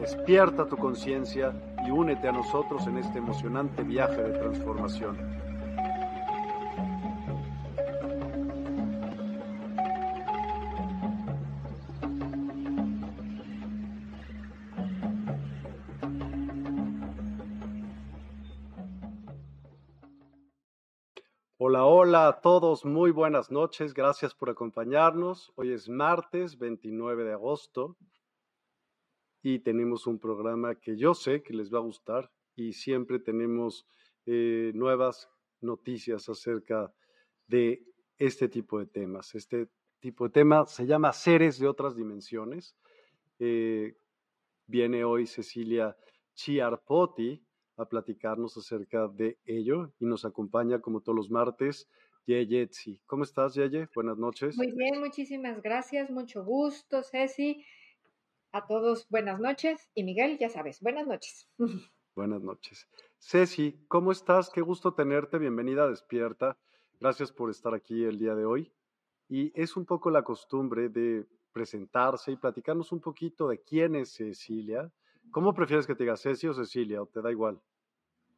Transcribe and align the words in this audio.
Despierta 0.00 0.68
tu 0.68 0.76
conciencia 0.76 1.52
y 1.84 1.90
únete 1.90 2.28
a 2.28 2.32
nosotros 2.32 2.86
en 2.86 2.98
este 2.98 3.18
emocionante 3.18 3.82
viaje 3.82 4.22
de 4.22 4.38
transformación. 4.38 5.18
Hola, 21.56 21.84
hola 21.84 22.28
a 22.28 22.40
todos, 22.40 22.84
muy 22.84 23.10
buenas 23.10 23.50
noches, 23.50 23.92
gracias 23.94 24.32
por 24.32 24.48
acompañarnos. 24.48 25.52
Hoy 25.56 25.72
es 25.72 25.88
martes 25.88 26.56
29 26.56 27.24
de 27.24 27.32
agosto 27.32 27.96
y 29.42 29.60
tenemos 29.60 30.06
un 30.06 30.18
programa 30.18 30.74
que 30.74 30.96
yo 30.96 31.14
sé 31.14 31.42
que 31.42 31.54
les 31.54 31.72
va 31.72 31.78
a 31.78 31.82
gustar 31.82 32.30
y 32.56 32.72
siempre 32.72 33.18
tenemos 33.18 33.86
eh, 34.26 34.72
nuevas 34.74 35.28
noticias 35.60 36.28
acerca 36.28 36.92
de 37.46 37.84
este 38.18 38.48
tipo 38.48 38.78
de 38.78 38.86
temas. 38.86 39.34
Este 39.34 39.68
tipo 40.00 40.24
de 40.24 40.30
tema 40.30 40.66
se 40.66 40.86
llama 40.86 41.12
Seres 41.12 41.58
de 41.58 41.68
otras 41.68 41.96
dimensiones. 41.96 42.76
Eh, 43.38 43.96
viene 44.66 45.04
hoy 45.04 45.26
Cecilia 45.26 45.96
Chiarpoti 46.34 47.44
a 47.76 47.88
platicarnos 47.88 48.56
acerca 48.56 49.06
de 49.08 49.38
ello 49.44 49.92
y 50.00 50.06
nos 50.06 50.24
acompaña 50.24 50.80
como 50.80 51.00
todos 51.00 51.16
los 51.16 51.30
martes 51.30 51.88
Yeye 52.28 52.68
¿Cómo 53.06 53.24
estás, 53.24 53.54
Yeye? 53.54 53.88
Buenas 53.94 54.18
noches. 54.18 54.54
Muy 54.58 54.70
bien, 54.72 55.00
muchísimas 55.00 55.62
gracias, 55.62 56.10
mucho 56.10 56.44
gusto, 56.44 57.02
Ceci. 57.02 57.64
A 58.50 58.66
todos, 58.66 59.06
buenas 59.10 59.38
noches. 59.40 59.90
Y 59.94 60.04
Miguel, 60.04 60.38
ya 60.38 60.48
sabes, 60.48 60.80
buenas 60.80 61.06
noches. 61.06 61.48
Buenas 62.16 62.42
noches. 62.42 62.88
Ceci, 63.20 63.84
¿cómo 63.86 64.10
estás? 64.10 64.50
Qué 64.50 64.60
gusto 64.60 64.92
tenerte. 64.92 65.38
Bienvenida 65.38 65.84
a 65.84 65.88
Despierta. 65.88 66.58
Gracias 66.98 67.30
por 67.30 67.48
estar 67.48 67.74
aquí 67.74 68.02
el 68.02 68.18
día 68.18 68.34
de 68.34 68.44
hoy. 68.44 68.72
Y 69.28 69.52
es 69.54 69.76
un 69.76 69.86
poco 69.86 70.10
la 70.10 70.24
costumbre 70.24 70.88
de 70.88 71.28
presentarse 71.52 72.32
y 72.32 72.36
platicarnos 72.36 72.90
un 72.90 73.00
poquito 73.00 73.46
de 73.46 73.62
quién 73.62 73.94
es 73.94 74.14
Cecilia. 74.14 74.90
¿Cómo 75.30 75.54
prefieres 75.54 75.86
que 75.86 75.94
te 75.94 76.02
diga 76.02 76.16
Ceci 76.16 76.48
o 76.48 76.54
Cecilia 76.54 77.02
o 77.02 77.06
te 77.06 77.22
da 77.22 77.30
igual? 77.30 77.60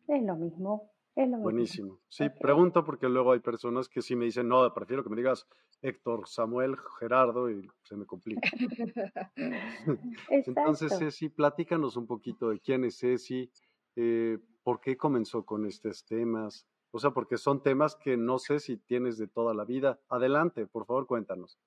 Es 0.09 0.23
lo 0.25 0.37
mismo. 0.37 0.93
Buenísimo. 1.27 1.99
Sí, 2.09 2.29
pregunto 2.29 2.85
porque 2.85 3.09
luego 3.09 3.33
hay 3.33 3.41
personas 3.41 3.89
que 3.89 4.03
sí 4.03 4.17
me 4.17 4.25
dicen, 4.27 4.49
no, 4.49 4.73
prefiero 4.73 5.03
que 5.03 5.11
me 5.11 5.17
digas 5.17 5.47
Héctor, 5.83 6.27
Samuel, 6.27 6.77
Gerardo 6.99 7.51
y 7.51 7.69
se 7.83 7.97
me 7.97 8.07
complica. 8.07 8.41
Entonces, 10.31 10.99
Ceci, 10.99 11.29
platícanos 11.29 11.97
un 11.97 12.07
poquito 12.07 12.51
de 12.51 12.61
quién 12.61 12.85
es 12.85 12.99
Ceci, 12.99 13.51
eh, 13.97 14.39
por 14.63 14.81
qué 14.81 14.97
comenzó 14.97 15.45
con 15.45 15.67
estos 15.67 16.05
temas, 16.05 16.67
o 16.93 16.99
sea, 16.99 17.11
porque 17.11 17.37
son 17.37 17.63
temas 17.63 17.97
que 17.97 18.17
no 18.17 18.39
sé 18.39 18.59
si 18.59 18.77
tienes 18.77 19.17
de 19.19 19.29
toda 19.29 19.55
la 19.55 19.65
vida. 19.65 20.01
Adelante, 20.09 20.67
por 20.67 20.87
favor, 20.87 21.07
cuéntanos. 21.07 21.59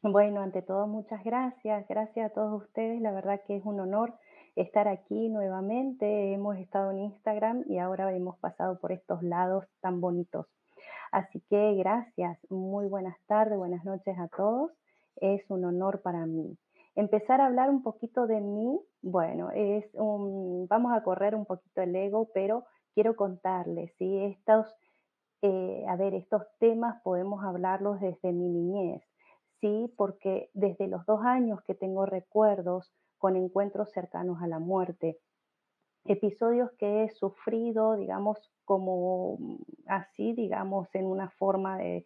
Bueno, 0.00 0.40
ante 0.40 0.62
todo, 0.62 0.86
muchas 0.86 1.22
gracias. 1.24 1.86
Gracias 1.88 2.30
a 2.30 2.34
todos 2.34 2.62
ustedes. 2.62 3.00
La 3.00 3.12
verdad 3.12 3.42
que 3.46 3.56
es 3.56 3.64
un 3.64 3.80
honor 3.80 4.14
estar 4.60 4.88
aquí 4.88 5.28
nuevamente. 5.28 6.32
Hemos 6.32 6.56
estado 6.56 6.90
en 6.90 6.98
Instagram 7.00 7.64
y 7.68 7.78
ahora 7.78 8.12
hemos 8.14 8.38
pasado 8.38 8.78
por 8.80 8.92
estos 8.92 9.22
lados 9.22 9.64
tan 9.80 10.00
bonitos. 10.00 10.46
Así 11.12 11.40
que 11.48 11.74
gracias, 11.74 12.38
muy 12.50 12.86
buenas 12.86 13.16
tardes, 13.26 13.56
buenas 13.56 13.84
noches 13.84 14.18
a 14.18 14.28
todos. 14.28 14.72
Es 15.16 15.48
un 15.48 15.64
honor 15.64 16.02
para 16.02 16.26
mí. 16.26 16.58
Empezar 16.96 17.40
a 17.40 17.46
hablar 17.46 17.70
un 17.70 17.82
poquito 17.82 18.26
de 18.26 18.40
mí, 18.40 18.80
bueno, 19.00 19.50
es 19.54 19.84
un, 19.94 20.66
vamos 20.68 20.92
a 20.92 21.02
correr 21.02 21.36
un 21.36 21.46
poquito 21.46 21.80
el 21.80 21.94
ego, 21.94 22.28
pero 22.34 22.64
quiero 22.94 23.14
contarles, 23.14 23.94
¿sí? 23.96 24.18
Estos, 24.24 24.74
eh, 25.42 25.84
a 25.88 25.94
ver, 25.94 26.14
estos 26.14 26.42
temas 26.58 27.00
podemos 27.02 27.44
hablarlos 27.44 28.00
desde 28.00 28.32
mi 28.32 28.48
niñez, 28.48 29.02
¿sí? 29.60 29.94
Porque 29.96 30.50
desde 30.52 30.88
los 30.88 31.06
dos 31.06 31.20
años 31.22 31.62
que 31.62 31.76
tengo 31.76 32.04
recuerdos, 32.04 32.92
con 33.18 33.36
encuentros 33.36 33.90
cercanos 33.92 34.40
a 34.42 34.46
la 34.46 34.58
muerte. 34.58 35.18
Episodios 36.04 36.70
que 36.78 37.04
he 37.04 37.10
sufrido, 37.10 37.96
digamos, 37.96 38.38
como 38.64 39.36
mm, 39.38 39.56
así, 39.86 40.32
digamos, 40.32 40.88
en 40.94 41.06
una 41.06 41.30
forma 41.30 41.78
de, 41.78 42.04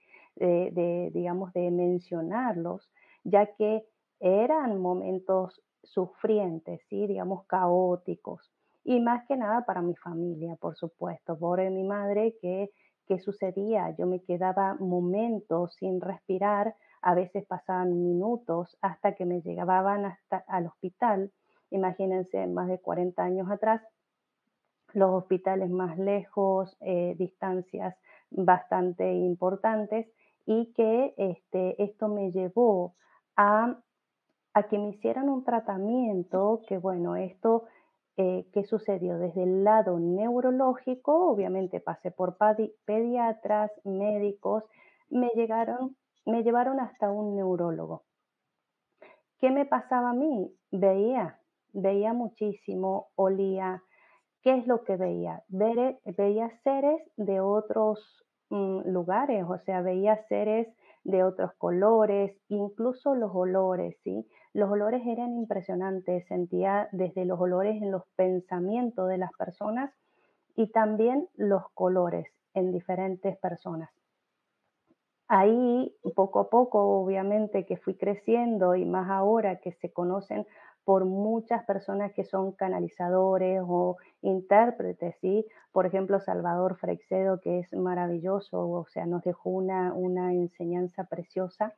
digamos, 1.12 1.52
de 1.52 1.70
mencionarlos, 1.70 2.90
ya 3.22 3.46
que 3.54 3.84
eran 4.20 4.80
momentos 4.80 5.60
sufrientes, 5.82 6.80
¿sí? 6.88 7.06
digamos, 7.06 7.44
caóticos. 7.46 8.50
Y 8.84 9.00
más 9.00 9.26
que 9.26 9.36
nada 9.36 9.64
para 9.64 9.82
mi 9.82 9.94
familia, 9.96 10.56
por 10.56 10.76
supuesto, 10.76 11.38
por 11.38 11.60
mi 11.70 11.84
madre, 11.84 12.36
que, 12.40 12.70
¿qué 13.06 13.18
sucedía? 13.18 13.94
Yo 13.96 14.06
me 14.06 14.22
quedaba 14.22 14.74
momentos 14.74 15.74
sin 15.74 16.00
respirar 16.00 16.74
a 17.02 17.14
veces 17.14 17.44
pasaban 17.46 18.02
minutos 18.02 18.78
hasta 18.80 19.14
que 19.14 19.24
me 19.24 19.40
llegaban 19.42 20.06
hasta 20.06 20.44
al 20.48 20.66
hospital. 20.66 21.32
Imagínense, 21.70 22.46
más 22.46 22.68
de 22.68 22.78
40 22.78 23.22
años 23.22 23.50
atrás, 23.50 23.82
los 24.94 25.10
hospitales 25.10 25.70
más 25.70 25.98
lejos, 25.98 26.76
eh, 26.80 27.14
distancias 27.18 27.96
bastante 28.30 29.12
importantes 29.12 30.06
y 30.46 30.72
que 30.74 31.14
este, 31.16 31.82
esto 31.82 32.08
me 32.08 32.30
llevó 32.30 32.94
a, 33.36 33.78
a, 34.54 34.62
que 34.64 34.78
me 34.78 34.90
hicieran 34.90 35.28
un 35.28 35.44
tratamiento 35.44 36.62
que, 36.68 36.78
bueno, 36.78 37.16
esto, 37.16 37.64
eh, 38.16 38.46
¿qué 38.52 38.64
sucedió? 38.64 39.18
Desde 39.18 39.44
el 39.44 39.64
lado 39.64 39.98
neurológico, 39.98 41.30
obviamente 41.30 41.80
pasé 41.80 42.10
por 42.10 42.36
pediatras, 42.84 43.70
médicos, 43.84 44.64
me 45.08 45.30
llegaron, 45.34 45.96
me 46.24 46.42
llevaron 46.42 46.80
hasta 46.80 47.10
un 47.10 47.36
neurólogo. 47.36 48.04
¿Qué 49.38 49.50
me 49.50 49.66
pasaba 49.66 50.10
a 50.10 50.14
mí? 50.14 50.54
Veía, 50.70 51.40
veía 51.72 52.12
muchísimo, 52.12 53.08
olía. 53.16 53.82
¿Qué 54.42 54.56
es 54.58 54.66
lo 54.66 54.84
que 54.84 54.96
veía? 54.96 55.42
veía 55.48 56.50
seres 56.62 57.00
de 57.16 57.40
otros 57.40 58.24
mm, 58.50 58.88
lugares, 58.88 59.44
o 59.48 59.58
sea, 59.58 59.82
veía 59.82 60.16
seres 60.28 60.68
de 61.04 61.24
otros 61.24 61.52
colores, 61.58 62.36
incluso 62.48 63.14
los 63.14 63.32
olores, 63.34 63.96
¿sí? 64.04 64.28
Los 64.52 64.70
olores 64.70 65.02
eran 65.06 65.36
impresionantes, 65.36 66.26
sentía 66.26 66.88
desde 66.92 67.24
los 67.24 67.40
olores 67.40 67.82
en 67.82 67.90
los 67.90 68.04
pensamientos 68.14 69.08
de 69.08 69.18
las 69.18 69.32
personas 69.32 69.92
y 70.54 70.70
también 70.70 71.28
los 71.34 71.64
colores 71.74 72.26
en 72.54 72.72
diferentes 72.72 73.36
personas. 73.38 73.90
Ahí, 75.34 75.90
poco 76.14 76.40
a 76.40 76.50
poco, 76.50 77.00
obviamente 77.00 77.64
que 77.64 77.78
fui 77.78 77.94
creciendo 77.94 78.74
y 78.74 78.84
más 78.84 79.08
ahora 79.08 79.60
que 79.60 79.72
se 79.72 79.90
conocen 79.90 80.46
por 80.84 81.06
muchas 81.06 81.64
personas 81.64 82.12
que 82.12 82.22
son 82.22 82.52
canalizadores 82.52 83.62
o 83.66 83.96
intérpretes, 84.20 85.16
¿sí? 85.22 85.46
Por 85.72 85.86
ejemplo, 85.86 86.20
Salvador 86.20 86.76
Freixedo, 86.76 87.40
que 87.40 87.60
es 87.60 87.72
maravilloso, 87.72 88.68
o 88.68 88.84
sea, 88.88 89.06
nos 89.06 89.22
dejó 89.22 89.48
una, 89.48 89.94
una 89.94 90.34
enseñanza 90.34 91.04
preciosa 91.04 91.72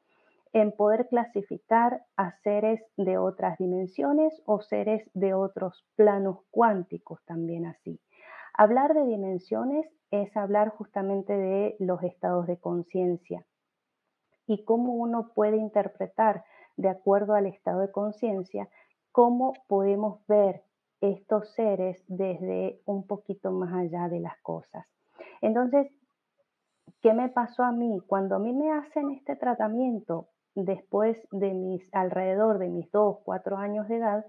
en 0.52 0.72
poder 0.72 1.06
clasificar 1.06 2.02
a 2.16 2.32
seres 2.42 2.82
de 2.96 3.18
otras 3.18 3.56
dimensiones 3.58 4.42
o 4.46 4.62
seres 4.62 5.08
de 5.14 5.32
otros 5.32 5.84
planos 5.94 6.38
cuánticos 6.50 7.24
también 7.24 7.66
así. 7.66 8.00
Hablar 8.56 8.94
de 8.94 9.04
dimensiones 9.04 9.84
es 10.12 10.36
hablar 10.36 10.68
justamente 10.68 11.36
de 11.36 11.74
los 11.80 12.00
estados 12.04 12.46
de 12.46 12.56
conciencia 12.56 13.44
y 14.46 14.64
cómo 14.64 14.92
uno 14.94 15.32
puede 15.34 15.56
interpretar 15.56 16.44
de 16.76 16.88
acuerdo 16.88 17.34
al 17.34 17.46
estado 17.46 17.80
de 17.80 17.90
conciencia, 17.90 18.68
cómo 19.10 19.54
podemos 19.66 20.24
ver 20.28 20.62
estos 21.00 21.52
seres 21.54 22.04
desde 22.06 22.80
un 22.86 23.08
poquito 23.08 23.50
más 23.50 23.74
allá 23.74 24.08
de 24.08 24.20
las 24.20 24.38
cosas. 24.40 24.86
Entonces, 25.40 25.90
¿qué 27.02 27.12
me 27.12 27.30
pasó 27.30 27.64
a 27.64 27.72
mí? 27.72 28.00
Cuando 28.06 28.36
a 28.36 28.38
mí 28.38 28.52
me 28.52 28.70
hacen 28.70 29.10
este 29.10 29.34
tratamiento 29.34 30.28
después 30.54 31.20
de 31.32 31.54
mis 31.54 31.92
alrededor 31.92 32.58
de 32.58 32.68
mis 32.68 32.88
dos, 32.92 33.18
cuatro 33.24 33.56
años 33.56 33.88
de 33.88 33.96
edad, 33.96 34.24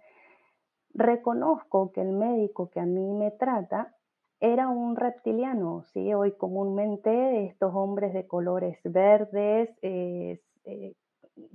reconozco 0.96 1.92
que 1.92 2.02
el 2.02 2.12
médico 2.12 2.72
que 2.72 2.80
a 2.80 2.88
mí 2.88 3.14
me 3.14 3.30
trata 3.30 3.96
era 4.40 4.68
un 4.70 4.96
reptiliano, 4.96 5.84
¿sí? 5.94 6.14
Hoy 6.14 6.34
comúnmente 6.34 7.46
estos 7.46 7.74
hombres 7.74 8.14
de 8.14 8.28
colores 8.28 8.80
verdes, 8.84 9.70
eh, 9.82 10.40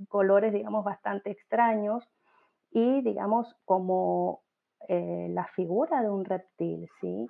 colores, 0.07 0.53
digamos, 0.53 0.83
bastante 0.83 1.31
extraños 1.31 2.07
y, 2.71 3.01
digamos, 3.01 3.55
como 3.65 4.41
eh, 4.87 5.27
la 5.29 5.45
figura 5.47 6.01
de 6.01 6.09
un 6.09 6.25
reptil, 6.25 6.89
¿sí? 6.99 7.29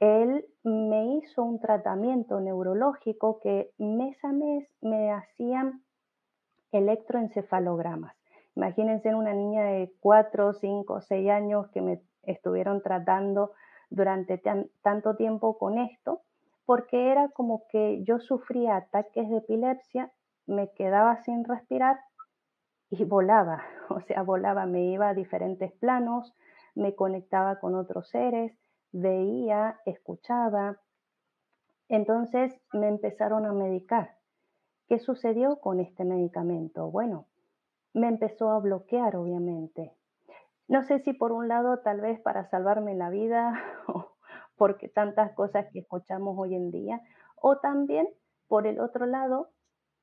Él 0.00 0.44
me 0.64 1.16
hizo 1.16 1.44
un 1.44 1.60
tratamiento 1.60 2.40
neurológico 2.40 3.38
que 3.40 3.70
mes 3.78 4.16
a 4.24 4.32
mes 4.32 4.68
me 4.80 5.12
hacían 5.12 5.84
electroencefalogramas. 6.72 8.16
Imagínense 8.56 9.14
una 9.14 9.32
niña 9.32 9.64
de 9.64 9.92
4, 10.00 10.54
5, 10.54 11.00
6 11.02 11.30
años 11.30 11.68
que 11.70 11.80
me 11.82 12.02
estuvieron 12.24 12.82
tratando 12.82 13.52
durante 13.92 14.42
tanto 14.82 15.16
tiempo 15.16 15.58
con 15.58 15.78
esto, 15.78 16.22
porque 16.64 17.10
era 17.10 17.28
como 17.28 17.66
que 17.68 18.02
yo 18.04 18.18
sufría 18.18 18.76
ataques 18.76 19.28
de 19.28 19.38
epilepsia, 19.38 20.10
me 20.46 20.72
quedaba 20.72 21.22
sin 21.22 21.44
respirar 21.44 22.00
y 22.90 23.04
volaba, 23.04 23.62
o 23.90 24.00
sea, 24.00 24.22
volaba, 24.22 24.66
me 24.66 24.84
iba 24.84 25.10
a 25.10 25.14
diferentes 25.14 25.72
planos, 25.72 26.34
me 26.74 26.94
conectaba 26.94 27.60
con 27.60 27.74
otros 27.74 28.08
seres, 28.08 28.56
veía, 28.92 29.78
escuchaba. 29.84 30.78
Entonces 31.88 32.58
me 32.72 32.88
empezaron 32.88 33.44
a 33.44 33.52
medicar. 33.52 34.16
¿Qué 34.88 34.98
sucedió 34.98 35.56
con 35.56 35.80
este 35.80 36.04
medicamento? 36.04 36.90
Bueno, 36.90 37.26
me 37.92 38.08
empezó 38.08 38.50
a 38.50 38.58
bloquear, 38.58 39.16
obviamente. 39.16 39.92
No 40.72 40.82
sé 40.84 41.00
si 41.00 41.12
por 41.12 41.32
un 41.32 41.48
lado 41.48 41.80
tal 41.80 42.00
vez 42.00 42.18
para 42.20 42.48
salvarme 42.48 42.94
la 42.94 43.10
vida, 43.10 43.52
porque 44.56 44.88
tantas 44.88 45.32
cosas 45.34 45.66
que 45.70 45.80
escuchamos 45.80 46.34
hoy 46.38 46.54
en 46.54 46.70
día, 46.70 47.02
o 47.36 47.58
también 47.58 48.08
por 48.48 48.66
el 48.66 48.80
otro 48.80 49.04
lado 49.04 49.50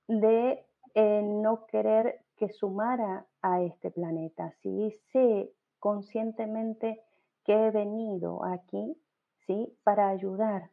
de 0.08 0.64
eh, 0.94 1.24
no 1.24 1.66
querer 1.66 2.20
que 2.38 2.50
sumara 2.50 3.26
a 3.42 3.64
este 3.64 3.90
planeta. 3.90 4.52
Si 4.62 4.92
sé 5.12 5.52
conscientemente 5.80 7.02
que 7.44 7.66
he 7.66 7.72
venido 7.72 8.46
aquí, 8.46 8.96
¿sí? 9.48 9.76
Para 9.84 10.10
ayudar 10.10 10.70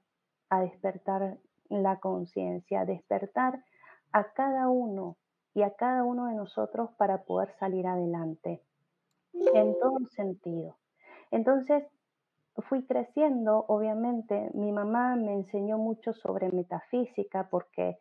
a 0.51 0.61
despertar 0.61 1.39
la 1.71 2.01
conciencia, 2.01 2.85
despertar 2.85 3.65
a 4.13 4.31
cada 4.35 4.69
uno 4.69 5.17
y 5.55 5.63
a 5.63 5.71
cada 5.71 6.05
uno 6.05 6.27
de 6.27 6.35
nosotros 6.35 6.91
para 6.99 7.23
poder 7.23 7.55
salir 7.59 7.87
adelante 7.87 8.61
en 9.55 9.79
todo 9.79 9.99
sentido. 10.15 10.77
Entonces, 11.31 11.85
fui 12.69 12.85
creciendo, 12.87 13.65
obviamente, 13.69 14.51
mi 14.55 14.73
mamá 14.73 15.17
me 15.17 15.35
enseñó 15.35 15.79
mucho 15.79 16.13
sobre 16.13 16.51
metafísica 16.51 17.49
porque 17.51 17.99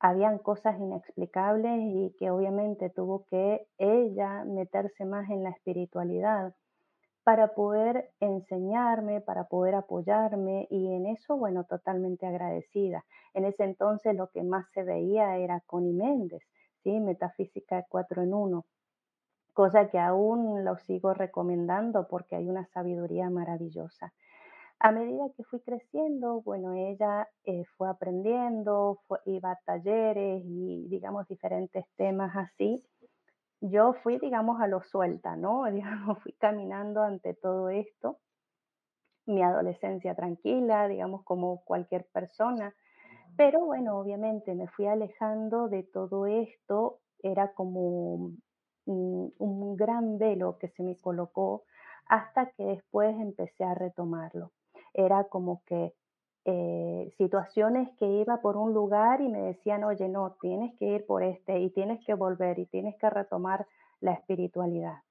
habían 0.00 0.38
cosas 0.38 0.78
inexplicables 0.78 1.80
y 1.82 2.14
que 2.18 2.30
obviamente 2.30 2.88
tuvo 2.90 3.24
que 3.24 3.66
ella 3.78 4.44
meterse 4.44 5.04
más 5.04 5.28
en 5.30 5.42
la 5.42 5.50
espiritualidad 5.50 6.54
para 7.24 7.54
poder 7.54 8.10
enseñarme, 8.20 9.20
para 9.20 9.48
poder 9.48 9.74
apoyarme 9.74 10.66
y 10.70 10.94
en 10.94 11.06
eso, 11.06 11.36
bueno, 11.36 11.64
totalmente 11.64 12.26
agradecida. 12.26 13.04
En 13.34 13.44
ese 13.44 13.64
entonces 13.64 14.16
lo 14.16 14.30
que 14.30 14.42
más 14.42 14.66
se 14.72 14.82
veía 14.82 15.36
era 15.36 15.60
Connie 15.66 15.92
Méndez, 15.92 16.42
¿sí? 16.82 17.00
Metafísica 17.00 17.84
4 17.90 18.22
en 18.22 18.32
1 18.32 18.64
cosa 19.58 19.88
que 19.88 19.98
aún 19.98 20.64
lo 20.64 20.76
sigo 20.76 21.14
recomendando 21.14 22.06
porque 22.06 22.36
hay 22.36 22.48
una 22.48 22.64
sabiduría 22.66 23.28
maravillosa. 23.28 24.12
A 24.78 24.92
medida 24.92 25.24
que 25.36 25.42
fui 25.42 25.58
creciendo, 25.62 26.42
bueno, 26.42 26.74
ella 26.74 27.28
eh, 27.42 27.64
fue 27.76 27.88
aprendiendo, 27.90 29.00
iba 29.26 29.50
a 29.50 29.58
talleres 29.64 30.44
y, 30.44 30.86
digamos, 30.88 31.26
diferentes 31.26 31.84
temas 31.96 32.36
así. 32.36 32.84
Yo 33.60 33.94
fui, 33.94 34.20
digamos, 34.20 34.60
a 34.60 34.68
lo 34.68 34.80
suelta, 34.84 35.34
¿no? 35.34 35.64
Digamos, 35.72 36.22
fui 36.22 36.34
caminando 36.34 37.02
ante 37.02 37.34
todo 37.34 37.68
esto. 37.68 38.20
Mi 39.26 39.42
adolescencia 39.42 40.14
tranquila, 40.14 40.86
digamos, 40.86 41.24
como 41.24 41.64
cualquier 41.64 42.06
persona. 42.12 42.76
Pero 43.36 43.64
bueno, 43.64 43.98
obviamente 43.98 44.54
me 44.54 44.68
fui 44.68 44.86
alejando 44.86 45.68
de 45.68 45.82
todo 45.82 46.26
esto. 46.26 47.00
Era 47.24 47.52
como 47.54 48.36
un 48.90 49.76
gran 49.76 50.18
velo 50.18 50.58
que 50.58 50.68
se 50.68 50.82
me 50.82 50.96
colocó 50.96 51.64
hasta 52.08 52.50
que 52.50 52.64
después 52.64 53.14
empecé 53.20 53.64
a 53.64 53.74
retomarlo. 53.74 54.50
Era 54.94 55.24
como 55.24 55.62
que 55.66 55.94
eh, 56.44 57.12
situaciones 57.18 57.90
que 57.98 58.06
iba 58.06 58.40
por 58.40 58.56
un 58.56 58.72
lugar 58.72 59.20
y 59.20 59.28
me 59.28 59.42
decían, 59.42 59.84
oye, 59.84 60.08
no, 60.08 60.36
tienes 60.40 60.74
que 60.78 60.86
ir 60.86 61.04
por 61.04 61.22
este 61.22 61.60
y 61.60 61.68
tienes 61.70 62.02
que 62.06 62.14
volver 62.14 62.58
y 62.58 62.64
tienes 62.64 62.96
que 62.96 63.10
retomar 63.10 63.66
la 64.00 64.12
espiritualidad. 64.12 65.02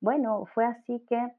Bueno, 0.00 0.46
fue 0.52 0.64
así 0.64 0.98
que 1.08 1.32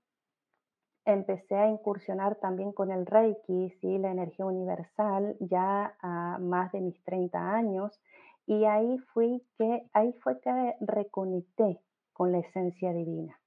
empecé 1.03 1.55
a 1.55 1.67
incursionar 1.67 2.35
también 2.35 2.71
con 2.71 2.91
el 2.91 3.05
Reiki, 3.05 3.71
¿sí? 3.81 3.97
la 3.97 4.11
energía 4.11 4.45
universal, 4.45 5.35
ya 5.41 5.95
a 5.99 6.37
más 6.39 6.71
de 6.71 6.79
mis 6.79 7.03
30 7.03 7.53
años, 7.53 7.99
y 8.45 8.65
ahí, 8.65 8.97
fui 9.13 9.43
que, 9.57 9.83
ahí 9.93 10.13
fue 10.21 10.39
que 10.41 10.75
reconecté 10.81 11.79
con 12.13 12.31
la 12.31 12.39
esencia 12.39 12.93
divina. 12.93 13.39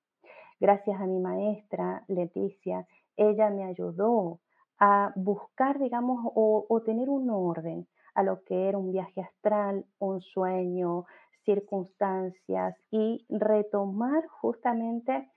Gracias 0.60 1.00
a 1.00 1.06
mi 1.06 1.18
maestra 1.18 2.04
Leticia, 2.08 2.86
ella 3.16 3.50
me 3.50 3.64
ayudó 3.64 4.40
a 4.78 5.12
buscar, 5.16 5.78
digamos, 5.78 6.20
o, 6.34 6.82
tener 6.84 7.08
un 7.08 7.30
orden 7.30 7.86
a 8.14 8.22
lo 8.22 8.42
que 8.44 8.68
era 8.68 8.78
un 8.78 8.92
viaje 8.92 9.20
astral, 9.20 9.84
un 9.98 10.20
sueño, 10.20 11.06
circunstancias 11.44 12.76
y 12.90 13.26
retomar 13.28 14.26
justamente 14.28 15.30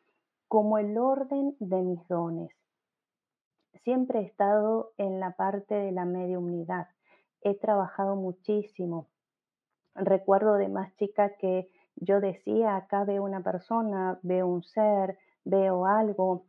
como 0.48 0.78
el 0.78 0.98
orden 0.98 1.56
de 1.60 1.82
mis 1.82 2.08
dones. 2.08 2.52
Siempre 3.84 4.20
he 4.20 4.24
estado 4.24 4.92
en 4.98 5.20
la 5.20 5.36
parte 5.36 5.76
de 5.76 5.92
la 5.92 6.06
mediumnidad. 6.06 6.88
He 7.42 7.56
trabajado 7.56 8.16
muchísimo 8.16 9.08
Recuerdo 9.98 10.56
de 10.56 10.70
más 10.70 10.96
chica 10.96 11.36
que 11.38 11.70
yo 11.96 12.22
decía, 12.22 12.76
acá 12.76 13.04
veo 13.04 13.24
una 13.24 13.42
persona, 13.42 14.20
veo 14.22 14.48
un 14.48 14.64
ser, 14.64 15.18
veo 15.44 15.86
algo, 15.86 16.46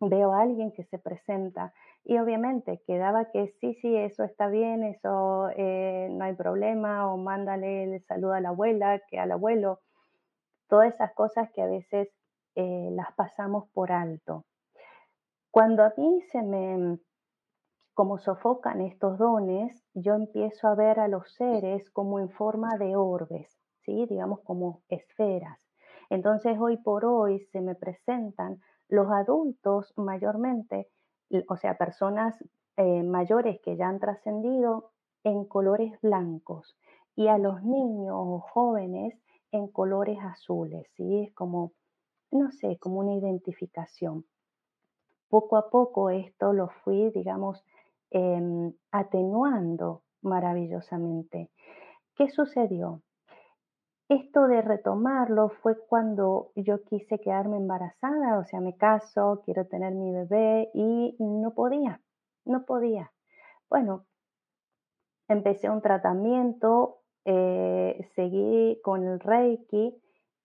veo 0.00 0.32
a 0.32 0.42
alguien 0.42 0.72
que 0.72 0.84
se 0.84 0.98
presenta. 0.98 1.72
Y 2.04 2.18
obviamente 2.18 2.82
quedaba 2.86 3.30
que 3.30 3.54
sí, 3.60 3.74
sí, 3.80 3.96
eso 3.96 4.24
está 4.24 4.48
bien, 4.48 4.82
eso 4.82 5.48
eh, 5.56 6.08
no 6.10 6.24
hay 6.24 6.34
problema, 6.34 7.12
o 7.12 7.16
mándale 7.16 7.84
el 7.84 8.04
saludo 8.04 8.34
a 8.34 8.40
la 8.40 8.50
abuela, 8.50 9.00
que 9.08 9.18
al 9.18 9.32
abuelo, 9.32 9.80
todas 10.68 10.92
esas 10.92 11.14
cosas 11.14 11.50
que 11.52 11.62
a 11.62 11.66
veces 11.66 12.08
eh, 12.56 12.88
las 12.92 13.12
pasamos 13.14 13.68
por 13.72 13.92
alto. 13.92 14.44
Cuando 15.50 15.84
a 15.84 15.94
mí 15.96 16.20
se 16.32 16.42
me, 16.42 16.98
como 17.94 18.18
sofocan 18.18 18.80
estos 18.80 19.18
dones, 19.18 19.84
yo 19.94 20.14
empiezo 20.14 20.66
a 20.66 20.74
ver 20.74 20.98
a 20.98 21.08
los 21.08 21.32
seres 21.34 21.88
como 21.90 22.18
en 22.18 22.28
forma 22.28 22.76
de 22.76 22.96
orbes, 22.96 23.56
¿sí? 23.82 24.06
digamos 24.06 24.40
como 24.40 24.82
esferas. 24.88 25.58
Entonces 26.10 26.58
hoy 26.60 26.76
por 26.76 27.04
hoy 27.04 27.40
se 27.52 27.60
me 27.60 27.76
presentan 27.76 28.60
los 28.88 29.10
adultos 29.10 29.92
mayormente, 29.96 30.88
o 31.48 31.56
sea, 31.56 31.78
personas 31.78 32.36
eh, 32.76 33.02
mayores 33.04 33.60
que 33.62 33.76
ya 33.76 33.88
han 33.88 34.00
trascendido 34.00 34.90
en 35.22 35.44
colores 35.44 35.98
blancos 36.02 36.76
y 37.16 37.28
a 37.28 37.38
los 37.38 37.62
niños 37.62 38.14
o 38.16 38.40
jóvenes 38.40 39.14
en 39.52 39.68
colores 39.68 40.18
azules, 40.20 40.86
¿sí? 40.96 41.22
Es 41.22 41.32
como, 41.32 41.72
no 42.32 42.50
sé, 42.50 42.76
como 42.78 42.98
una 42.98 43.14
identificación. 43.14 44.24
Poco 45.28 45.56
a 45.56 45.70
poco 45.70 46.10
esto 46.10 46.52
lo 46.52 46.68
fui, 46.68 47.10
digamos, 47.10 47.64
em, 48.14 48.72
atenuando 48.92 50.04
maravillosamente. 50.22 51.50
¿Qué 52.14 52.30
sucedió? 52.30 53.02
Esto 54.08 54.46
de 54.46 54.62
retomarlo 54.62 55.48
fue 55.48 55.76
cuando 55.88 56.52
yo 56.54 56.84
quise 56.84 57.18
quedarme 57.18 57.56
embarazada, 57.56 58.38
o 58.38 58.44
sea, 58.44 58.60
me 58.60 58.76
caso, 58.76 59.42
quiero 59.44 59.66
tener 59.66 59.94
mi 59.94 60.12
bebé 60.12 60.70
y 60.74 61.16
no 61.18 61.54
podía, 61.54 62.00
no 62.44 62.64
podía. 62.64 63.10
Bueno, 63.68 64.04
empecé 65.26 65.68
un 65.70 65.80
tratamiento, 65.80 67.00
eh, 67.24 68.08
seguí 68.14 68.78
con 68.84 69.04
el 69.04 69.18
Reiki 69.18 70.00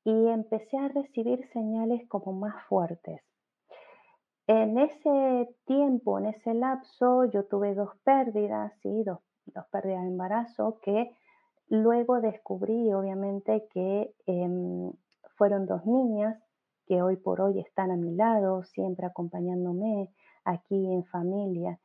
y 0.06 0.28
empecé 0.30 0.78
a 0.78 0.88
recibir 0.88 1.48
señales 1.50 2.08
como 2.08 2.34
más 2.34 2.64
fuertes. 2.66 3.29
En 4.50 4.80
ese 4.80 5.56
tiempo, 5.66 6.18
en 6.18 6.26
ese 6.26 6.56
lapso, 6.56 7.26
yo 7.26 7.46
tuve 7.46 7.76
dos 7.76 7.92
pérdidas, 8.04 8.74
sí, 8.82 9.04
dos, 9.04 9.20
pérdidas 9.72 10.02
de 10.02 10.08
embarazo 10.08 10.80
que 10.82 11.12
Luego 11.70 12.20
descubrí, 12.20 12.92
obviamente, 12.94 13.68
que 13.72 14.12
em, 14.26 14.92
fueron 15.36 15.68
dos 15.68 15.86
niñas 15.86 16.36
que 16.88 17.04
hoy 17.04 17.16
por 17.16 17.42
hoy 17.42 17.60
están 17.60 17.92
a 17.92 17.96
mi 17.96 18.16
lado, 18.16 18.64
siempre 18.64 19.06
acompañándome 19.06 20.10
aquí 20.46 20.92
en 20.92 21.06
familia. 21.06 21.80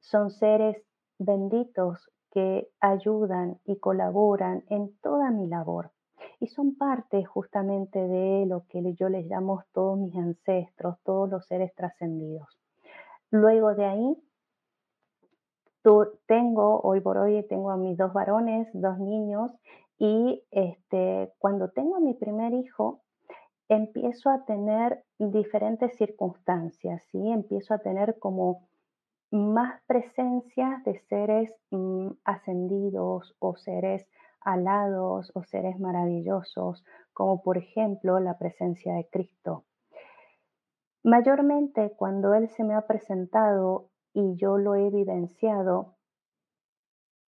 Son 0.00 0.30
seres 0.30 0.76
benditos 1.20 2.10
que 2.32 2.68
ayudan 2.80 3.60
y 3.64 3.78
colaboran 3.78 4.64
en 4.70 4.92
toda 4.98 5.30
mi 5.30 5.46
labor. 5.46 5.92
Y 6.40 6.48
son 6.48 6.76
parte 6.76 7.24
justamente 7.24 7.98
de 7.98 8.46
lo 8.46 8.64
que 8.68 8.94
yo 8.94 9.08
les 9.08 9.26
llamo 9.26 9.64
todos 9.72 9.98
mis 9.98 10.14
ancestros, 10.16 10.96
todos 11.04 11.28
los 11.28 11.46
seres 11.46 11.74
trascendidos. 11.74 12.58
Luego 13.30 13.74
de 13.74 13.84
ahí 13.84 14.16
tengo, 16.26 16.80
hoy 16.82 17.00
por 17.00 17.18
hoy 17.18 17.42
tengo 17.48 17.70
a 17.70 17.76
mis 17.76 17.96
dos 17.96 18.12
varones, 18.12 18.68
dos 18.72 18.98
niños, 18.98 19.52
y 19.98 20.44
este, 20.50 21.32
cuando 21.38 21.70
tengo 21.70 21.96
a 21.96 22.00
mi 22.00 22.14
primer 22.14 22.52
hijo, 22.52 23.00
empiezo 23.68 24.30
a 24.30 24.44
tener 24.44 25.04
diferentes 25.18 25.96
circunstancias, 25.96 27.02
¿sí? 27.10 27.30
Empiezo 27.30 27.74
a 27.74 27.78
tener 27.78 28.18
como 28.18 28.68
más 29.30 29.80
presencias 29.86 30.82
de 30.84 30.98
seres 31.08 31.54
mm, 31.70 32.08
ascendidos 32.24 33.34
o 33.40 33.56
seres 33.56 34.06
alados 34.40 35.30
o 35.34 35.42
seres 35.42 35.78
maravillosos, 35.78 36.84
como 37.12 37.42
por 37.42 37.58
ejemplo 37.58 38.20
la 38.20 38.38
presencia 38.38 38.94
de 38.94 39.08
Cristo. 39.08 39.64
Mayormente 41.04 41.92
cuando 41.96 42.34
Él 42.34 42.48
se 42.48 42.64
me 42.64 42.74
ha 42.74 42.86
presentado 42.86 43.90
y 44.12 44.36
yo 44.36 44.58
lo 44.58 44.74
he 44.74 44.86
evidenciado, 44.86 45.96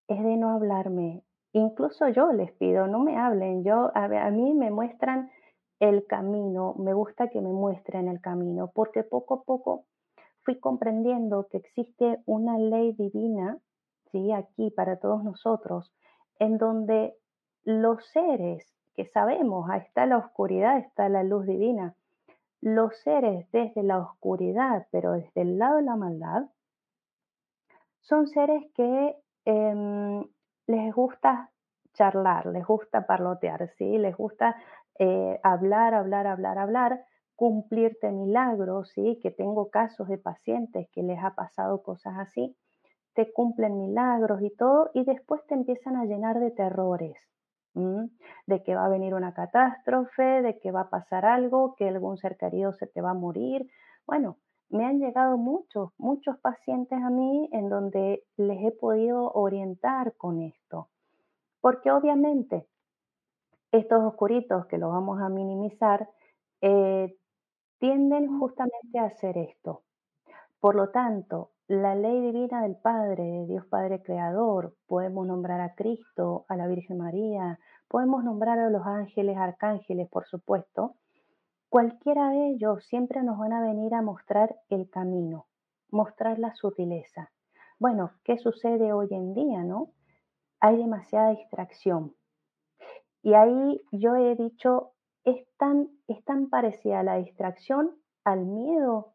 es 0.08 0.22
de 0.22 0.36
no 0.36 0.50
hablarme. 0.50 1.22
Incluso 1.52 2.08
yo 2.08 2.32
les 2.32 2.52
pido, 2.52 2.86
no 2.86 2.98
me 3.00 3.18
hablen, 3.18 3.64
yo 3.64 3.90
a, 3.94 4.30
mí 4.30 4.54
me 4.54 4.70
muestran 4.70 5.30
el 5.80 6.06
camino, 6.06 6.74
me 6.78 6.92
gusta 6.92 7.28
que 7.28 7.40
me 7.40 7.52
muestren 7.52 8.08
el 8.08 8.20
camino, 8.20 8.70
porque 8.74 9.02
poco 9.02 9.34
a 9.34 9.42
poco 9.42 9.86
fui 10.42 10.58
comprendiendo 10.58 11.46
que 11.50 11.58
existe 11.58 12.22
una 12.26 12.58
ley 12.58 12.92
divina, 12.92 13.58
¿sí? 14.10 14.32
aquí 14.32 14.70
para 14.70 14.98
todos 14.98 15.22
nosotros, 15.24 15.92
en 16.38 16.58
donde 16.58 17.14
los 17.64 18.04
seres 18.06 18.66
que 18.94 19.06
sabemos, 19.06 19.70
ahí 19.70 19.80
está 19.80 20.06
la 20.06 20.18
oscuridad, 20.18 20.78
está 20.78 21.08
la 21.08 21.22
luz 21.22 21.46
divina, 21.46 21.94
los 22.60 22.96
seres 22.98 23.50
desde 23.52 23.82
la 23.82 23.98
oscuridad, 23.98 24.86
pero 24.90 25.12
desde 25.12 25.42
el 25.42 25.58
lado 25.58 25.76
de 25.76 25.82
la 25.82 25.96
maldad, 25.96 26.46
son 28.00 28.26
seres 28.26 28.64
que 28.74 29.16
em, 29.44 30.24
les 30.66 30.94
gusta 30.94 31.50
charlar, 31.92 32.46
les 32.46 32.66
gusta 32.66 33.06
parlotear, 33.06 33.68
¿sí? 33.76 33.98
les 33.98 34.16
gusta 34.16 34.56
eh, 34.98 35.38
hablar, 35.42 35.94
hablar, 35.94 36.26
hablar, 36.26 36.58
hablar, 36.58 37.04
cumplirte 37.36 38.10
milagros, 38.10 38.90
¿sí? 38.94 39.20
que 39.22 39.30
tengo 39.30 39.70
casos 39.70 40.08
de 40.08 40.18
pacientes 40.18 40.88
que 40.90 41.02
les 41.02 41.22
ha 41.22 41.34
pasado 41.34 41.82
cosas 41.82 42.14
así, 42.18 42.56
te 43.18 43.32
cumplen 43.32 43.80
milagros 43.80 44.40
y 44.42 44.50
todo, 44.50 44.92
y 44.94 45.02
después 45.02 45.44
te 45.48 45.54
empiezan 45.54 45.96
a 45.96 46.04
llenar 46.04 46.38
de 46.38 46.52
terrores, 46.52 47.16
de 47.74 48.62
que 48.62 48.76
va 48.76 48.86
a 48.86 48.88
venir 48.88 49.12
una 49.12 49.34
catástrofe, 49.34 50.22
de 50.22 50.60
que 50.60 50.70
va 50.70 50.82
a 50.82 50.88
pasar 50.88 51.24
algo, 51.24 51.74
que 51.74 51.88
algún 51.88 52.16
ser 52.16 52.36
querido 52.36 52.72
se 52.74 52.86
te 52.86 53.00
va 53.00 53.10
a 53.10 53.14
morir. 53.14 53.66
Bueno, 54.06 54.38
me 54.68 54.86
han 54.86 55.00
llegado 55.00 55.36
muchos, 55.36 55.90
muchos 55.98 56.38
pacientes 56.38 56.96
a 57.02 57.10
mí 57.10 57.48
en 57.50 57.68
donde 57.68 58.22
les 58.36 58.64
he 58.64 58.70
podido 58.70 59.32
orientar 59.32 60.14
con 60.16 60.40
esto. 60.40 60.88
Porque 61.60 61.90
obviamente 61.90 62.68
estos 63.72 64.00
oscuritos 64.00 64.66
que 64.66 64.78
los 64.78 64.92
vamos 64.92 65.20
a 65.20 65.28
minimizar 65.28 66.08
eh, 66.60 67.16
tienden 67.80 68.38
justamente 68.38 69.00
a 69.00 69.06
hacer 69.06 69.38
esto. 69.38 69.82
Por 70.60 70.76
lo 70.76 70.90
tanto, 70.90 71.50
la 71.68 71.94
ley 71.94 72.20
divina 72.20 72.62
del 72.62 72.76
Padre, 72.76 73.46
Dios 73.46 73.64
Padre 73.66 74.02
Creador, 74.02 74.74
podemos 74.86 75.26
nombrar 75.26 75.60
a 75.60 75.74
Cristo, 75.74 76.44
a 76.48 76.56
la 76.56 76.66
Virgen 76.66 76.98
María, 76.98 77.58
podemos 77.88 78.24
nombrar 78.24 78.58
a 78.58 78.70
los 78.70 78.84
ángeles, 78.86 79.36
arcángeles, 79.36 80.08
por 80.08 80.26
supuesto, 80.26 80.96
Cualquiera 81.70 82.30
de 82.30 82.48
ellos 82.48 82.86
siempre 82.86 83.22
nos 83.22 83.36
van 83.38 83.52
a 83.52 83.60
venir 83.60 83.92
a 83.92 84.00
mostrar 84.00 84.56
el 84.70 84.88
camino, 84.88 85.48
mostrar 85.90 86.38
la 86.38 86.54
sutileza. 86.54 87.30
Bueno, 87.78 88.12
¿qué 88.24 88.38
sucede 88.38 88.94
hoy 88.94 89.08
en 89.10 89.34
día, 89.34 89.64
no? 89.64 89.90
Hay 90.60 90.78
demasiada 90.78 91.28
distracción. 91.28 92.14
Y 93.22 93.34
ahí 93.34 93.82
yo 93.92 94.16
he 94.16 94.34
dicho, 94.34 94.92
es 95.24 95.46
tan, 95.58 95.90
es 96.06 96.24
tan 96.24 96.48
parecida 96.48 97.02
la 97.02 97.16
distracción 97.16 97.94
al 98.24 98.46
miedo 98.46 99.12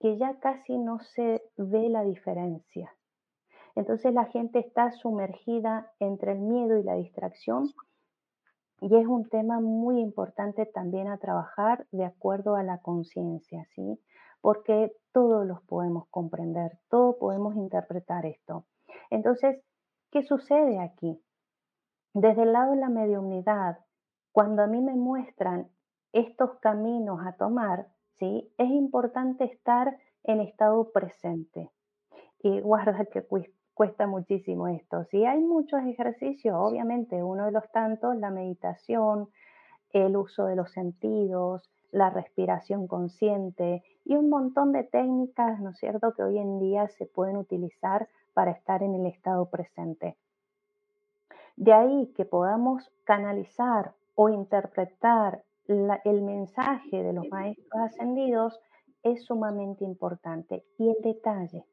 que 0.00 0.16
ya 0.16 0.38
casi 0.40 0.78
no 0.78 1.00
se 1.00 1.42
ve 1.56 1.88
la 1.88 2.02
diferencia. 2.02 2.94
Entonces 3.74 4.12
la 4.12 4.24
gente 4.26 4.58
está 4.58 4.90
sumergida 4.92 5.92
entre 6.00 6.32
el 6.32 6.40
miedo 6.40 6.78
y 6.78 6.82
la 6.82 6.94
distracción 6.94 7.68
y 8.80 8.96
es 8.96 9.06
un 9.06 9.28
tema 9.28 9.60
muy 9.60 10.00
importante 10.00 10.66
también 10.66 11.08
a 11.08 11.18
trabajar 11.18 11.86
de 11.90 12.04
acuerdo 12.04 12.54
a 12.54 12.62
la 12.62 12.78
conciencia, 12.78 13.66
¿sí? 13.74 14.00
Porque 14.40 14.92
todos 15.12 15.46
los 15.46 15.62
podemos 15.62 16.06
comprender, 16.10 16.78
todos 16.88 17.16
podemos 17.16 17.56
interpretar 17.56 18.24
esto. 18.24 18.66
Entonces, 19.10 19.60
¿qué 20.12 20.22
sucede 20.22 20.78
aquí? 20.78 21.20
Desde 22.14 22.42
el 22.42 22.52
lado 22.52 22.72
de 22.72 22.78
la 22.78 22.88
mediunidad, 22.88 23.78
cuando 24.32 24.62
a 24.62 24.68
mí 24.68 24.80
me 24.80 24.94
muestran 24.94 25.68
estos 26.12 26.58
caminos 26.60 27.20
a 27.26 27.32
tomar, 27.32 27.88
¿sí? 28.18 28.50
Es 28.58 28.70
importante 28.70 29.44
estar 29.44 29.96
en 30.24 30.40
estado 30.40 30.90
presente. 30.90 31.70
Y 32.42 32.60
guarda 32.60 33.04
que 33.06 33.24
cuesta 33.74 34.06
muchísimo 34.06 34.68
esto. 34.68 35.04
Si 35.04 35.24
hay 35.24 35.40
muchos 35.40 35.80
ejercicios, 35.82 36.54
obviamente 36.56 37.22
uno 37.22 37.46
de 37.46 37.52
los 37.52 37.70
tantos, 37.72 38.16
la 38.16 38.30
meditación, 38.30 39.28
el 39.92 40.16
uso 40.16 40.44
de 40.44 40.56
los 40.56 40.70
sentidos, 40.72 41.70
la 41.90 42.10
respiración 42.10 42.86
consciente 42.86 43.82
y 44.04 44.14
un 44.14 44.28
montón 44.28 44.72
de 44.72 44.84
técnicas, 44.84 45.60
¿no 45.60 45.70
es 45.70 45.78
cierto?, 45.78 46.12
que 46.12 46.22
hoy 46.22 46.38
en 46.38 46.58
día 46.58 46.88
se 46.88 47.06
pueden 47.06 47.36
utilizar 47.36 48.08
para 48.34 48.50
estar 48.50 48.82
en 48.82 48.94
el 48.94 49.06
estado 49.06 49.48
presente. 49.48 50.16
De 51.56 51.72
ahí 51.72 52.12
que 52.14 52.24
podamos 52.24 52.92
canalizar 53.04 53.94
o 54.14 54.28
interpretar 54.28 55.42
el 55.68 56.22
mensaje 56.22 57.02
de 57.02 57.12
los 57.12 57.28
maestros 57.28 57.80
ascendidos 57.80 58.58
es 59.02 59.24
sumamente 59.24 59.84
importante. 59.84 60.64
Y 60.78 60.88
el 60.88 60.96
detalle, 61.02 61.64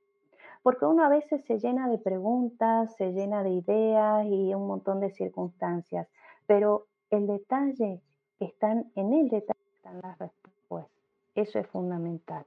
Porque 0.63 0.85
uno 0.85 1.03
a 1.03 1.09
veces 1.09 1.43
se 1.45 1.59
llena 1.59 1.87
de 1.87 1.99
preguntas, 1.99 2.95
se 2.95 3.11
llena 3.11 3.43
de 3.43 3.51
ideas 3.51 4.25
y 4.25 4.53
un 4.53 4.67
montón 4.67 4.99
de 4.99 5.11
circunstancias, 5.11 6.07
pero 6.47 6.87
el 7.11 7.27
detalle 7.27 8.01
están 8.39 8.91
en 8.95 9.13
el 9.13 9.29
detalle 9.29 9.59
están 9.75 10.01
las 10.01 10.17
respuestas. 10.17 10.91
Eso 11.35 11.59
es 11.59 11.67
fundamental. 11.67 12.45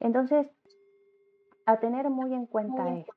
Entonces, 0.00 0.48
a 1.66 1.78
tener 1.78 2.10
muy 2.10 2.34
en 2.34 2.46
cuenta 2.46 2.94
esto. 2.94 3.12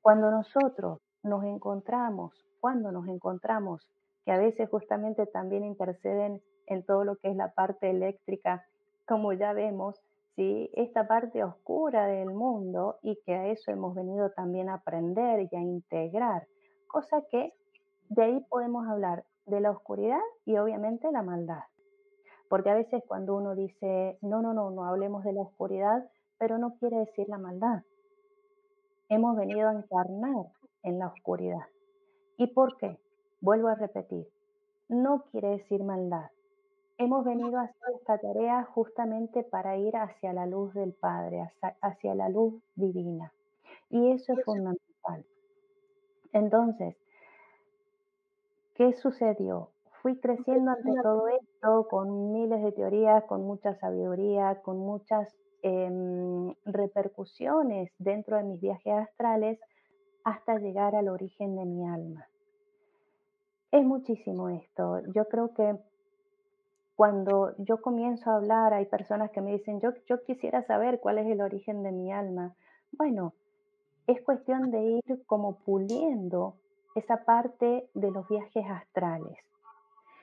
Cuando 0.00 0.30
nosotros 0.30 1.00
nos 1.22 1.44
encontramos, 1.44 2.32
cuando 2.60 2.90
nos 2.92 3.06
encontramos, 3.08 3.86
que 4.24 4.32
a 4.32 4.38
veces 4.38 4.68
justamente 4.70 5.26
también 5.26 5.64
interceden 5.64 6.40
en 6.68 6.82
todo 6.84 7.04
lo 7.04 7.16
que 7.16 7.30
es 7.30 7.36
la 7.36 7.52
parte 7.52 7.90
eléctrica, 7.90 8.64
como 9.06 9.32
ya 9.32 9.52
vemos, 9.52 10.00
¿sí? 10.36 10.70
esta 10.74 11.06
parte 11.08 11.42
oscura 11.42 12.06
del 12.06 12.30
mundo 12.30 12.98
y 13.02 13.16
que 13.24 13.34
a 13.34 13.46
eso 13.48 13.70
hemos 13.70 13.94
venido 13.94 14.30
también 14.30 14.68
a 14.68 14.74
aprender 14.74 15.48
y 15.50 15.56
a 15.56 15.60
integrar, 15.60 16.46
cosa 16.86 17.22
que 17.30 17.52
de 18.08 18.22
ahí 18.22 18.46
podemos 18.48 18.86
hablar 18.88 19.24
de 19.46 19.60
la 19.60 19.70
oscuridad 19.70 20.20
y 20.44 20.56
obviamente 20.56 21.10
la 21.10 21.22
maldad. 21.22 21.62
Porque 22.48 22.70
a 22.70 22.74
veces 22.74 23.02
cuando 23.06 23.36
uno 23.36 23.54
dice, 23.54 24.18
no, 24.22 24.40
no, 24.40 24.54
no, 24.54 24.70
no 24.70 24.84
hablemos 24.84 25.24
de 25.24 25.32
la 25.32 25.42
oscuridad, 25.42 26.08
pero 26.38 26.58
no 26.58 26.74
quiere 26.78 26.98
decir 26.98 27.28
la 27.28 27.38
maldad. 27.38 27.82
Hemos 29.08 29.36
venido 29.36 29.68
a 29.68 29.72
encarnar 29.72 30.46
en 30.82 30.98
la 30.98 31.08
oscuridad. 31.08 31.66
¿Y 32.36 32.46
por 32.48 32.76
qué? 32.76 32.98
Vuelvo 33.40 33.68
a 33.68 33.74
repetir, 33.74 34.26
no 34.88 35.24
quiere 35.30 35.48
decir 35.48 35.82
maldad. 35.84 36.30
Hemos 37.00 37.24
venido 37.24 37.56
a 37.58 37.62
hacer 37.62 37.94
esta 37.94 38.18
tarea 38.18 38.64
justamente 38.64 39.44
para 39.44 39.76
ir 39.76 39.96
hacia 39.96 40.32
la 40.32 40.46
luz 40.46 40.74
del 40.74 40.92
Padre, 40.92 41.48
hacia, 41.80 42.14
la 42.16 42.28
luz 42.28 42.60
divina. 42.74 43.32
Y 43.88 44.10
eso 44.10 44.32
es 44.32 44.44
fundamental. 44.44 45.24
Entonces, 46.32 46.96
¿qué 48.74 48.92
sucedió? 48.94 49.70
Fui 50.02 50.18
creciendo 50.18 50.72
ante 50.72 50.90
todo 51.00 51.28
esto 51.28 51.86
con 51.88 52.32
miles 52.32 52.62
de 52.62 52.72
teorías, 52.72 53.22
con 53.26 53.44
mucha 53.44 53.76
sabiduría, 53.76 54.60
con 54.62 54.78
muchas 54.78 55.36
em, 55.62 56.52
repercusiones 56.64 57.92
dentro 57.98 58.38
de 58.38 58.42
mis 58.42 58.60
viajes 58.60 58.94
astrales 58.94 59.60
hasta 60.24 60.58
llegar 60.58 60.96
al 60.96 61.08
origen 61.08 61.54
de 61.54 61.64
mi 61.64 61.88
alma. 61.88 62.26
Es 63.70 63.84
muchísimo 63.84 64.48
esto. 64.48 65.00
Yo 65.14 65.28
creo 65.28 65.54
que 65.54 65.78
cuando 66.98 67.54
yo 67.58 67.80
comienzo 67.80 68.28
a 68.28 68.34
hablar, 68.34 68.74
hay 68.74 68.86
personas 68.86 69.30
que 69.30 69.40
me 69.40 69.52
dicen, 69.52 69.80
yo, 69.80 69.90
yo 70.08 70.24
quisiera 70.24 70.64
saber 70.64 70.98
cuál 70.98 71.18
es 71.18 71.28
el 71.28 71.40
origen 71.40 71.84
de 71.84 71.92
mi 71.92 72.12
alma. 72.12 72.56
Bueno, 72.90 73.34
es 74.08 74.20
cuestión 74.22 74.72
de 74.72 74.82
ir 74.82 75.24
como 75.26 75.58
puliendo 75.60 76.56
esa 76.96 77.24
parte 77.24 77.88
de 77.94 78.10
los 78.10 78.28
viajes 78.28 78.66
astrales. 78.68 79.38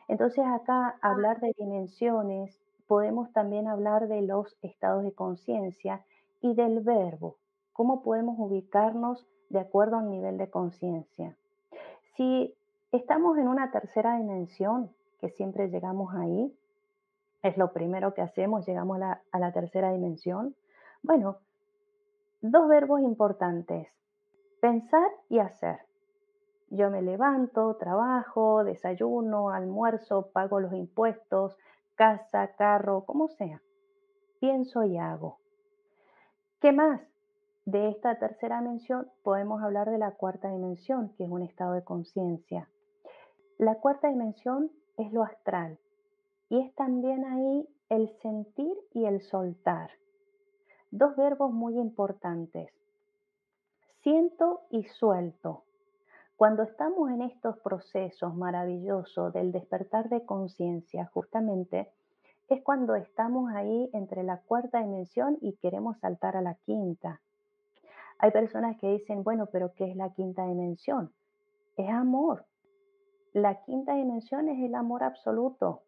Entonces 0.10 0.44
acá 0.46 0.98
hablar 1.02 1.40
de 1.40 1.54
dimensiones, 1.58 2.60
podemos 2.88 3.32
también 3.32 3.70
hablar 3.70 4.10
de 4.10 4.24
los 4.24 4.58
estados 4.62 5.06
de 5.06 5.14
conciencia 5.14 6.04
y 6.42 6.56
del 6.56 6.82
verbo, 6.82 7.38
cómo 7.72 8.04
podemos 8.04 8.36
ubicarnos 8.38 9.26
de 9.48 9.62
acuerdo 9.62 9.96
al 9.96 10.10
nivel 10.10 10.38
de 10.38 10.50
conciencia. 10.50 11.38
Si 12.18 12.54
Estamos 12.96 13.38
en 13.38 13.50
una 13.50 13.72
tercera 13.72 14.16
dimensión, 14.16 14.90
que 15.20 15.30
siempre 15.30 15.68
llegamos 15.68 16.16
ahí. 16.16 16.56
Es 17.46 17.58
lo 17.58 17.74
primero 17.74 18.16
que 18.16 18.24
hacemos, 18.24 18.66
llegamos 18.66 19.00
a 19.00 19.40
la, 19.40 19.52
tercera 19.52 19.92
dimensión. 19.92 20.56
Bueno, 21.04 21.38
dos 22.42 22.68
verbos 22.68 23.02
importantes, 23.02 23.88
pensar 24.62 25.08
y 25.30 25.38
hacer. 25.38 25.82
Yo 26.72 26.90
me 26.90 27.04
levanto, 27.04 27.76
trabajo, 27.76 28.64
desayuno, 28.64 29.52
almuerzo, 29.52 30.32
pago 30.34 30.60
los 30.60 30.74
impuestos, 30.74 31.56
casa, 31.94 32.48
carro, 32.58 33.06
como 33.06 33.28
sea. 33.28 33.62
Pienso 34.40 34.84
y 34.84 34.98
hago. 34.98 35.38
¿Qué 36.60 36.72
más? 36.72 37.00
De 37.66 37.90
esta 37.90 38.18
tercera 38.18 38.60
dimensión 38.60 39.08
podemos 39.22 39.62
hablar 39.62 39.92
de 39.92 40.00
la 40.00 40.16
cuarta 40.16 40.50
dimensión, 40.50 41.14
que 41.16 41.26
es 41.26 41.30
un 41.30 41.44
estado 41.44 41.74
de 41.74 41.84
conciencia. 41.84 42.72
La 43.60 43.76
cuarta 43.76 44.08
dimensión 44.08 44.72
es 44.98 45.14
lo 45.14 45.22
astral 45.22 45.78
y 46.56 46.62
es 46.62 46.74
también 46.76 47.26
ahí 47.26 47.68
el 47.90 48.08
sentir 48.22 48.74
y 48.94 49.04
el 49.06 49.20
soltar. 49.22 49.90
Dos 50.90 51.18
verbos 51.18 51.52
muy 51.52 51.78
importantes. 51.78 52.72
Siento 54.04 54.62
y 54.70 54.84
suelto. 54.86 55.64
Cuando 56.38 56.64
estamos 56.64 57.12
en 57.12 57.24
estos 57.24 57.58
procesos 57.58 58.36
maravillosos 58.36 59.34
del 59.34 59.52
despertar 59.52 60.08
de 60.08 60.26
conciencia, 60.26 61.10
justamente 61.14 61.92
es 62.48 62.64
cuando 62.64 62.96
estamos 62.96 63.52
ahí 63.54 63.90
entre 63.92 64.24
la 64.24 64.40
cuarta 64.40 64.80
dimensión 64.80 65.38
y 65.42 65.58
queremos 65.58 65.98
saltar 66.00 66.38
a 66.38 66.42
la 66.42 66.56
quinta. 66.66 67.20
Hay 68.18 68.32
personas 68.32 68.78
que 68.78 68.88
dicen, 68.88 69.26
bueno, 69.26 69.48
pero 69.52 69.74
¿qué 69.74 69.92
es 69.92 69.98
la 69.98 70.14
quinta 70.14 70.46
dimensión? 70.46 71.12
Es 71.76 71.90
amor, 71.90 72.46
la 73.34 73.62
quinta 73.64 73.96
dimensión 73.96 74.48
es 74.48 74.64
el 74.64 74.74
amor 74.76 75.04
absoluto, 75.04 75.82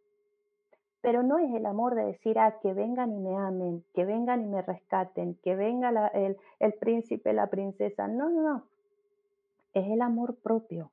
pero 1.07 1.23
no 1.23 1.37
es 1.39 1.53
el 1.53 1.65
amor 1.65 1.95
de 1.95 2.03
decir, 2.03 2.37
ah, 2.37 2.59
que 2.61 2.73
vengan 2.73 3.13
y 3.13 3.19
me 3.21 3.37
amen, 3.37 3.81
que 3.93 4.03
vengan 4.03 4.41
y 4.41 4.45
me 4.45 4.61
rescaten, 4.61 5.35
que 5.35 5.55
venga 5.55 6.09
el, 6.09 6.35
el 6.59 6.73
príncipe, 6.73 7.31
la 7.31 7.47
princesa. 7.47 8.09
No, 8.09 8.29
no, 8.29 8.41
no. 8.41 8.63
Es 9.73 9.89
el 9.89 10.01
amor 10.01 10.35
propio. 10.35 10.91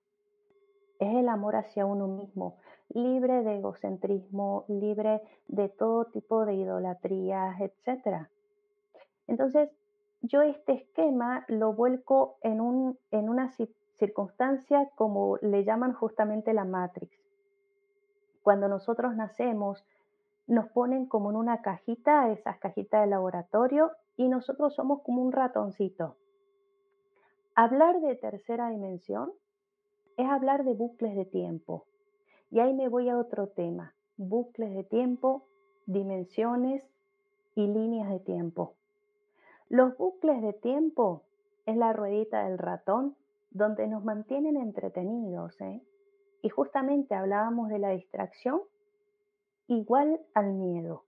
Es 1.01 1.13
el 1.17 1.29
amor 1.29 1.57
hacia 1.57 1.85
uno 1.85 2.07
mismo, 2.07 2.59
libre 2.91 3.43
de 3.43 3.57
egocentrismo, 3.57 4.65
libre 4.69 5.21
de 5.49 5.69
todo 5.69 6.05
tipo 6.05 6.47
de 6.47 6.55
idolatrías, 6.55 7.61
etc. 7.61 8.29
Entonces, 9.27 9.69
yo 10.23 10.43
este 10.43 10.75
esquema 10.75 11.45
lo 11.49 11.73
vuelco 11.73 12.37
en, 12.43 12.61
un, 12.61 12.97
en 13.11 13.29
una 13.29 13.51
circunstancia 13.99 14.89
como 14.95 15.39
le 15.39 15.65
llaman 15.65 15.93
justamente 15.93 16.55
la 16.55 16.65
Matrix. 16.65 17.19
Cuando 18.45 18.69
nosotros 18.69 19.17
nacemos, 19.17 19.85
nos 20.47 20.69
ponen 20.71 21.07
como 21.07 21.31
en 21.31 21.37
una 21.37 21.63
cajita, 21.63 22.31
esas 22.31 22.59
cajitas 22.59 23.03
de 23.03 23.07
laboratorio, 23.09 23.91
y 24.17 24.29
nosotros 24.29 24.75
somos 24.75 25.03
como 25.03 25.23
un 25.23 25.33
ratoncito. 25.33 26.17
Hablar 27.55 28.01
de 28.01 28.17
tercera 28.17 28.69
dimensión 28.71 29.33
es 30.17 30.29
hablar 30.29 30.65
de 30.65 30.75
bucles 30.75 31.17
de 31.17 31.25
tiempo. 31.25 31.87
Y 32.51 32.61
ahí 32.61 32.75
me 32.75 32.89
voy 32.89 33.09
a 33.09 33.19
otro 33.19 33.49
tema, 33.49 33.95
bucles 34.17 34.75
de 34.75 34.85
tiempo, 34.85 35.47
dimensiones 35.87 36.85
y 37.55 37.67
líneas 37.67 38.11
de 38.11 38.21
tiempo. 38.21 38.75
Los 39.69 39.97
bucles 39.97 40.43
de 40.43 40.53
tiempo 40.53 41.25
es 41.67 41.77
la 41.77 41.93
ruedita 41.93 42.45
del 42.45 42.59
ratón 42.59 43.17
donde 43.51 43.87
nos 43.87 44.05
mantienen 44.05 44.57
entretenidos. 44.57 45.61
¿eh? 45.61 45.83
Y 46.43 46.49
justamente 46.49 47.15
hablábamos 47.15 47.71
de 47.71 47.79
la 47.79 47.91
distracción 47.91 48.61
igual 49.67 50.21
al 50.35 50.53
miedo. 50.53 51.05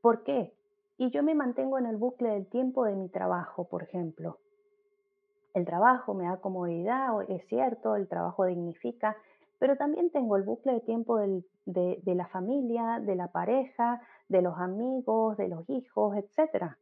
¿Por 0.00 0.22
qué? 0.22 0.54
Y 0.96 1.10
yo 1.10 1.22
me 1.22 1.34
mantengo 1.34 1.78
en 1.78 1.86
el 1.86 1.96
bucle 1.96 2.30
del 2.30 2.46
tiempo 2.46 2.84
de 2.84 2.94
mi 2.94 3.08
trabajo, 3.08 3.64
por 3.64 3.82
ejemplo. 3.82 4.38
El 5.54 5.64
trabajo 5.64 6.14
me 6.14 6.24
da 6.24 6.38
comodidad, 6.38 7.10
es 7.28 7.46
cierto, 7.46 7.96
el 7.96 8.08
trabajo 8.08 8.44
dignifica, 8.44 9.16
pero 9.58 9.76
también 9.76 10.10
tengo 10.10 10.36
el 10.36 10.42
bucle 10.42 10.74
de 10.74 10.80
tiempo 10.80 11.16
de, 11.18 11.44
de 11.64 12.14
la 12.14 12.26
familia, 12.26 13.00
de 13.00 13.14
la 13.14 13.28
pareja, 13.28 14.00
de 14.28 14.42
los 14.42 14.58
amigos, 14.58 15.36
de 15.36 15.48
los 15.48 15.68
hijos, 15.70 16.16
etc. 16.16 16.74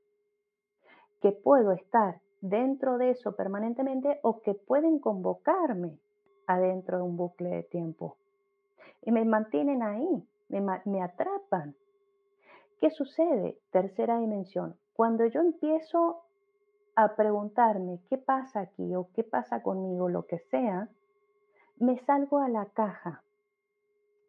Que 1.21 1.33
puedo 1.33 1.73
estar 1.73 2.21
dentro 2.41 2.99
de 2.99 3.11
eso 3.11 3.37
permanentemente 3.37 4.19
o 4.23 4.41
que 4.41 4.55
pueden 4.55 4.99
convocarme 4.99 5.99
adentro 6.47 6.99
de 6.99 7.03
un 7.05 7.17
bucle 7.17 7.51
de 7.51 7.63
tiempo. 7.63 8.17
Y 9.03 9.13
me 9.13 9.25
mantienen 9.25 9.83
ahí, 9.83 10.27
me, 10.61 11.03
atrapan. 11.03 11.75
¿Qué 12.81 12.91
sucede? 12.91 13.59
Tercera 13.71 14.19
dimensión. 14.19 14.77
Cuando 14.95 15.27
yo 15.27 15.41
empiezo 15.41 16.23
a 16.95 17.17
preguntarme 17.17 18.01
qué 18.09 18.19
pasa 18.19 18.61
aquí 18.61 18.95
o 18.95 19.09
qué 19.15 19.25
pasa 19.25 19.63
conmigo, 19.63 20.09
lo 20.09 20.27
que 20.27 20.39
sea, 20.39 20.89
me 21.79 21.99
salgo 22.01 22.39
a 22.39 22.49
la 22.49 22.67
caja. 22.67 23.23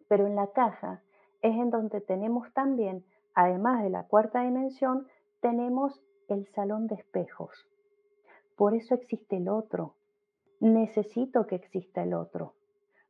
Pero 0.08 0.28
en 0.28 0.36
la 0.36 0.48
caja 0.48 1.02
es 1.42 1.56
en 1.56 1.70
donde 1.70 2.00
tenemos 2.00 2.52
también, 2.54 3.06
además 3.34 3.84
de 3.84 3.90
la 3.90 4.08
cuarta 4.08 4.42
dimensión, 4.42 5.08
tenemos 5.42 6.02
el 6.30 6.48
salón 6.54 6.88
de 6.88 6.96
espejos. 6.96 7.68
Por 8.56 8.76
eso 8.76 8.96
existe 8.96 9.38
el 9.38 9.50
otro. 9.50 9.96
Necesito 10.60 11.48
que 11.48 11.56
exista 11.56 12.04
el 12.04 12.14
otro. 12.14 12.54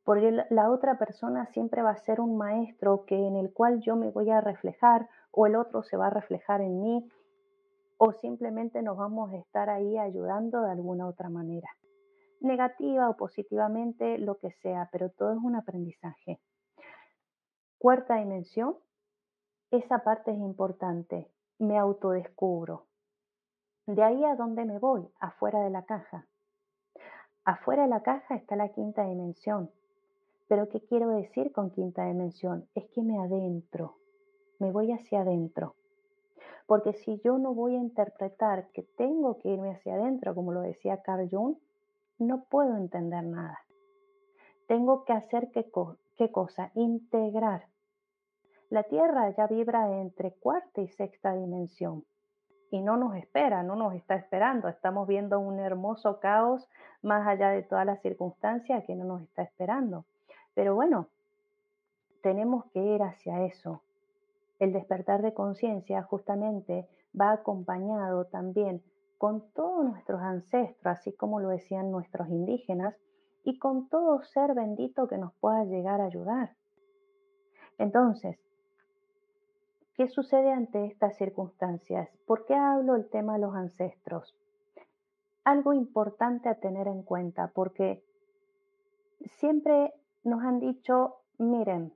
Porque 0.03 0.45
la 0.49 0.69
otra 0.69 0.97
persona 0.97 1.45
siempre 1.47 1.81
va 1.81 1.91
a 1.91 1.97
ser 1.97 2.19
un 2.19 2.37
maestro 2.37 3.05
que 3.05 3.15
en 3.15 3.35
el 3.37 3.53
cual 3.53 3.81
yo 3.81 3.95
me 3.95 4.09
voy 4.09 4.29
a 4.29 4.41
reflejar 4.41 5.07
o 5.31 5.47
el 5.47 5.55
otro 5.55 5.83
se 5.83 5.97
va 5.97 6.07
a 6.07 6.09
reflejar 6.09 6.61
en 6.61 6.81
mí. 6.81 7.09
o 7.97 8.11
simplemente 8.11 8.81
nos 8.81 8.97
vamos 8.97 9.31
a 9.31 9.37
estar 9.37 9.69
ahí 9.69 9.97
ayudando 9.97 10.61
de 10.61 10.71
alguna 10.71 11.07
otra 11.07 11.29
manera. 11.29 11.69
Negativa 12.41 13.09
o 13.09 13.15
positivamente, 13.15 14.17
lo 14.17 14.39
que 14.39 14.51
sea, 14.51 14.89
pero 14.91 15.09
todo 15.09 15.31
es 15.31 15.39
un 15.41 15.55
aprendizaje. 15.55 16.41
Cuarta 17.77 18.15
dimensión, 18.15 18.75
esa 19.71 19.99
parte 19.99 20.31
es 20.31 20.37
importante. 20.37 21.31
Me 21.59 21.77
autodescubro. 21.77 22.87
De 23.85 24.03
ahí 24.03 24.25
a 24.25 24.35
dónde 24.35 24.65
me 24.65 24.79
voy, 24.79 25.07
afuera 25.19 25.61
de 25.61 25.69
la 25.69 25.83
caja. 25.85 26.27
Afuera 27.45 27.83
de 27.83 27.89
la 27.89 28.03
caja 28.03 28.35
está 28.35 28.55
la 28.55 28.69
quinta 28.69 29.03
dimensión. 29.03 29.71
Pero 30.47 30.69
¿qué 30.69 30.81
quiero 30.81 31.09
decir 31.09 31.51
con 31.51 31.71
quinta 31.71 32.05
dimensión? 32.05 32.67
Es 32.75 32.89
que 32.89 33.01
me 33.01 33.19
adentro, 33.19 33.97
me 34.59 34.71
voy 34.71 34.91
hacia 34.91 35.21
adentro. 35.21 35.75
Porque 36.65 36.93
si 36.93 37.19
yo 37.19 37.37
no 37.37 37.53
voy 37.53 37.75
a 37.75 37.79
interpretar 37.79 38.69
que 38.71 38.83
tengo 38.83 39.37
que 39.37 39.49
irme 39.49 39.71
hacia 39.71 39.95
adentro, 39.95 40.33
como 40.33 40.53
lo 40.53 40.61
decía 40.61 41.01
Carl 41.01 41.29
Jung, 41.29 41.57
no 42.19 42.45
puedo 42.45 42.77
entender 42.77 43.23
nada. 43.23 43.59
Tengo 44.67 45.03
que 45.03 45.13
hacer 45.13 45.51
qué, 45.51 45.69
cosa? 46.31 46.71
Integrar. 46.75 47.67
La 48.69 48.83
Tierra 48.83 49.29
ya 49.35 49.47
vibra 49.47 49.99
entre 49.99 50.31
cuarta 50.33 50.81
y 50.81 50.87
sexta 50.87 51.33
dimensión 51.33 52.05
y 52.71 52.81
no 52.81 52.97
nos 52.97 53.15
espera, 53.15 53.61
no 53.61 53.75
nos 53.75 53.93
está 53.93 54.15
esperando. 54.15 54.67
Estamos 54.67 55.07
viendo 55.07 55.39
un 55.39 55.59
hermoso 55.59 56.19
caos 56.19 56.67
más 57.01 57.27
allá 57.27 57.49
de 57.49 57.61
todas 57.61 57.85
las 57.85 58.01
circunstancias 58.01 58.83
que 58.87 58.95
no 58.95 59.05
nos 59.05 59.21
está 59.21 59.43
esperando. 59.43 60.05
Pero 60.53 60.75
bueno, 60.75 61.07
tenemos 62.21 62.65
que 62.71 62.79
ir 62.79 63.01
hacia 63.01 63.45
eso. 63.45 63.81
El 64.59 64.73
despertar 64.73 65.21
de 65.21 65.33
conciencia 65.33 66.03
justamente 66.03 66.87
va 67.19 67.31
acompañado 67.31 68.25
también 68.25 68.83
con 69.17 69.49
todos 69.51 69.85
nuestros 69.85 70.21
ancestros, 70.21 70.97
así 70.99 71.13
como 71.13 71.39
lo 71.39 71.49
decían 71.49 71.91
nuestros 71.91 72.29
indígenas, 72.29 72.95
y 73.43 73.59
con 73.59 73.89
todo 73.89 74.21
ser 74.23 74.53
bendito 74.53 75.07
que 75.07 75.17
nos 75.17 75.33
pueda 75.35 75.65
llegar 75.65 76.01
a 76.01 76.05
ayudar. 76.05 76.55
Entonces, 77.77 78.39
¿Qué 79.95 80.07
sucede 80.07 80.51
ante 80.51 80.85
estas 80.85 81.15
circunstancias? 81.17 82.09
¿Por 82.25 82.45
qué 82.45 82.55
hablo 82.55 82.95
el 82.95 83.09
tema 83.11 83.33
de 83.33 83.41
los 83.41 83.53
ancestros? 83.53 84.35
Algo 85.43 85.71
importante 85.73 86.49
a 86.49 86.55
tener 86.55 86.87
en 86.87 87.03
cuenta, 87.03 87.51
porque 87.53 88.03
siempre 89.37 89.93
nos 90.23 90.41
han 90.43 90.59
dicho, 90.59 91.17
miren, 91.37 91.93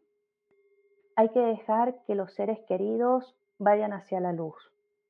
hay 1.16 1.30
que 1.30 1.40
dejar 1.40 2.04
que 2.06 2.16
los 2.16 2.34
seres 2.34 2.60
queridos 2.68 3.36
vayan 3.58 3.94
hacia 3.94 4.20
la 4.20 4.34
luz 4.34 4.56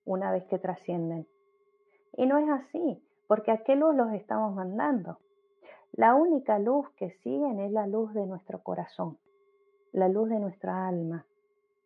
una 0.05 0.31
vez 0.31 0.45
que 0.45 0.59
trascienden. 0.59 1.27
Y 2.15 2.25
no 2.27 2.37
es 2.37 2.49
así, 2.49 3.03
porque 3.27 3.51
a 3.51 3.63
qué 3.63 3.75
luz 3.75 3.95
los 3.95 4.13
estamos 4.13 4.55
mandando. 4.55 5.19
La 5.91 6.15
única 6.15 6.59
luz 6.59 6.89
que 6.91 7.11
siguen 7.11 7.59
es 7.59 7.71
la 7.71 7.87
luz 7.87 8.13
de 8.13 8.25
nuestro 8.25 8.63
corazón, 8.63 9.17
la 9.91 10.07
luz 10.07 10.29
de 10.29 10.39
nuestra 10.39 10.87
alma, 10.87 11.25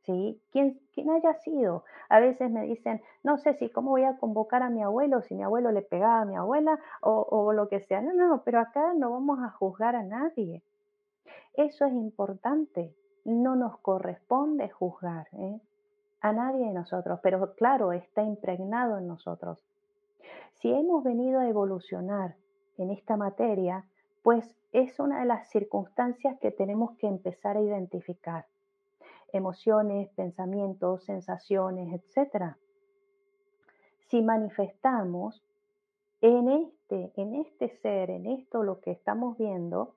¿sí? 0.03 0.39
Quien, 0.51 0.79
haya 1.09 1.33
sido. 1.35 1.83
A 2.09 2.19
veces 2.19 2.51
me 2.51 2.63
dicen, 2.63 3.01
no 3.23 3.37
sé 3.37 3.53
si 3.55 3.69
cómo 3.69 3.91
voy 3.91 4.03
a 4.03 4.17
convocar 4.17 4.63
a 4.63 4.69
mi 4.69 4.83
abuelo, 4.83 5.21
si 5.21 5.33
mi 5.33 5.43
abuelo 5.43 5.71
le 5.71 5.81
pegaba 5.81 6.21
a 6.21 6.25
mi 6.25 6.35
abuela 6.35 6.79
o, 7.01 7.25
o 7.29 7.53
lo 7.53 7.69
que 7.69 7.79
sea. 7.79 8.01
No, 8.01 8.13
no, 8.13 8.43
pero 8.43 8.59
acá 8.59 8.93
no 8.93 9.11
vamos 9.11 9.39
a 9.39 9.49
juzgar 9.49 9.95
a 9.95 10.03
nadie. 10.03 10.61
Eso 11.53 11.85
es 11.85 11.93
importante. 11.93 12.95
No 13.25 13.55
nos 13.55 13.77
corresponde 13.79 14.69
juzgar 14.69 15.27
¿eh? 15.33 15.59
a 16.21 16.33
nadie 16.33 16.65
de 16.65 16.73
nosotros, 16.73 17.19
pero 17.21 17.53
claro, 17.55 17.91
está 17.91 18.23
impregnado 18.23 18.97
en 18.97 19.07
nosotros. 19.07 19.63
Si 20.53 20.71
hemos 20.71 21.03
venido 21.03 21.39
a 21.39 21.47
evolucionar 21.47 22.35
en 22.77 22.91
esta 22.91 23.17
materia, 23.17 23.85
pues 24.23 24.55
es 24.71 24.99
una 24.99 25.19
de 25.19 25.25
las 25.25 25.49
circunstancias 25.49 26.39
que 26.39 26.51
tenemos 26.51 26.97
que 26.97 27.07
empezar 27.07 27.57
a 27.57 27.61
identificar 27.61 28.45
emociones, 29.33 30.09
pensamientos, 30.09 31.03
sensaciones, 31.05 32.01
etc. 32.01 32.55
Si 34.07 34.21
manifestamos 34.21 35.43
en 36.21 36.49
este, 36.49 37.11
en 37.15 37.35
este 37.35 37.69
ser, 37.69 38.09
en 38.09 38.27
esto 38.27 38.63
lo 38.63 38.79
que 38.81 38.91
estamos 38.91 39.37
viendo, 39.37 39.95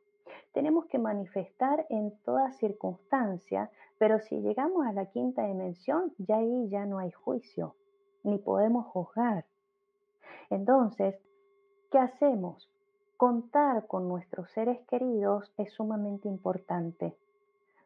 tenemos 0.54 0.86
que 0.86 0.98
manifestar 0.98 1.84
en 1.90 2.16
toda 2.24 2.52
circunstancia, 2.52 3.70
pero 3.98 4.18
si 4.20 4.40
llegamos 4.40 4.86
a 4.86 4.92
la 4.92 5.06
quinta 5.06 5.44
dimensión, 5.46 6.14
ya 6.16 6.38
ahí 6.38 6.68
ya 6.70 6.86
no 6.86 6.98
hay 6.98 7.10
juicio, 7.10 7.74
ni 8.22 8.38
podemos 8.38 8.86
juzgar. 8.86 9.44
Entonces, 10.48 11.16
¿qué 11.90 11.98
hacemos? 11.98 12.70
Contar 13.18 13.86
con 13.86 14.08
nuestros 14.08 14.50
seres 14.52 14.80
queridos 14.88 15.52
es 15.58 15.72
sumamente 15.74 16.28
importante. 16.28 17.14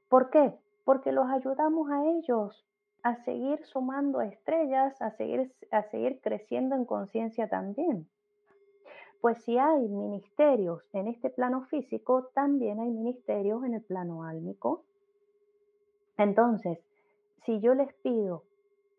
¿Por 0.08 0.30
qué? 0.30 0.54
porque 0.88 1.12
los 1.12 1.28
ayudamos 1.28 1.90
a 1.90 2.02
ellos 2.06 2.64
a 3.02 3.22
seguir 3.22 3.62
sumando 3.66 4.22
estrellas, 4.22 5.02
a 5.02 5.10
seguir, 5.10 5.52
a 5.70 5.82
seguir 5.82 6.18
creciendo 6.22 6.76
en 6.76 6.86
conciencia 6.86 7.46
también. 7.46 8.08
Pues 9.20 9.42
si 9.44 9.58
hay 9.58 9.88
ministerios 9.88 10.82
en 10.92 11.08
este 11.08 11.30
plano 11.30 11.62
físico, 11.66 12.30
también 12.34 12.78
hay 12.78 12.90
ministerios 12.90 13.64
en 13.64 13.74
el 13.74 13.82
plano 13.82 14.22
álmico. 14.22 14.84
Entonces, 16.16 16.78
si 17.44 17.60
yo 17.60 17.74
les 17.74 17.92
pido, 17.94 18.44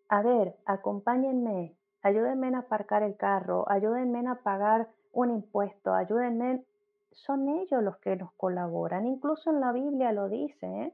a 0.10 0.22
ver, 0.22 0.56
acompáñenme, 0.66 1.76
ayúdenme 2.02 2.54
a 2.56 2.60
aparcar 2.60 3.04
el 3.04 3.16
carro, 3.16 3.70
ayúdenme 3.70 4.28
a 4.28 4.36
pagar 4.36 4.90
un 5.14 5.32
impuesto, 5.32 5.94
ayúdenme, 5.94 6.64
son 7.12 7.50
ellos 7.50 7.82
los 7.82 7.98
que 7.98 8.16
nos 8.16 8.32
colaboran. 8.34 9.08
Incluso 9.08 9.50
en 9.52 9.60
la 9.60 9.72
Biblia 9.72 10.12
lo 10.12 10.28
dice, 10.30 10.66
¿eh? 10.66 10.94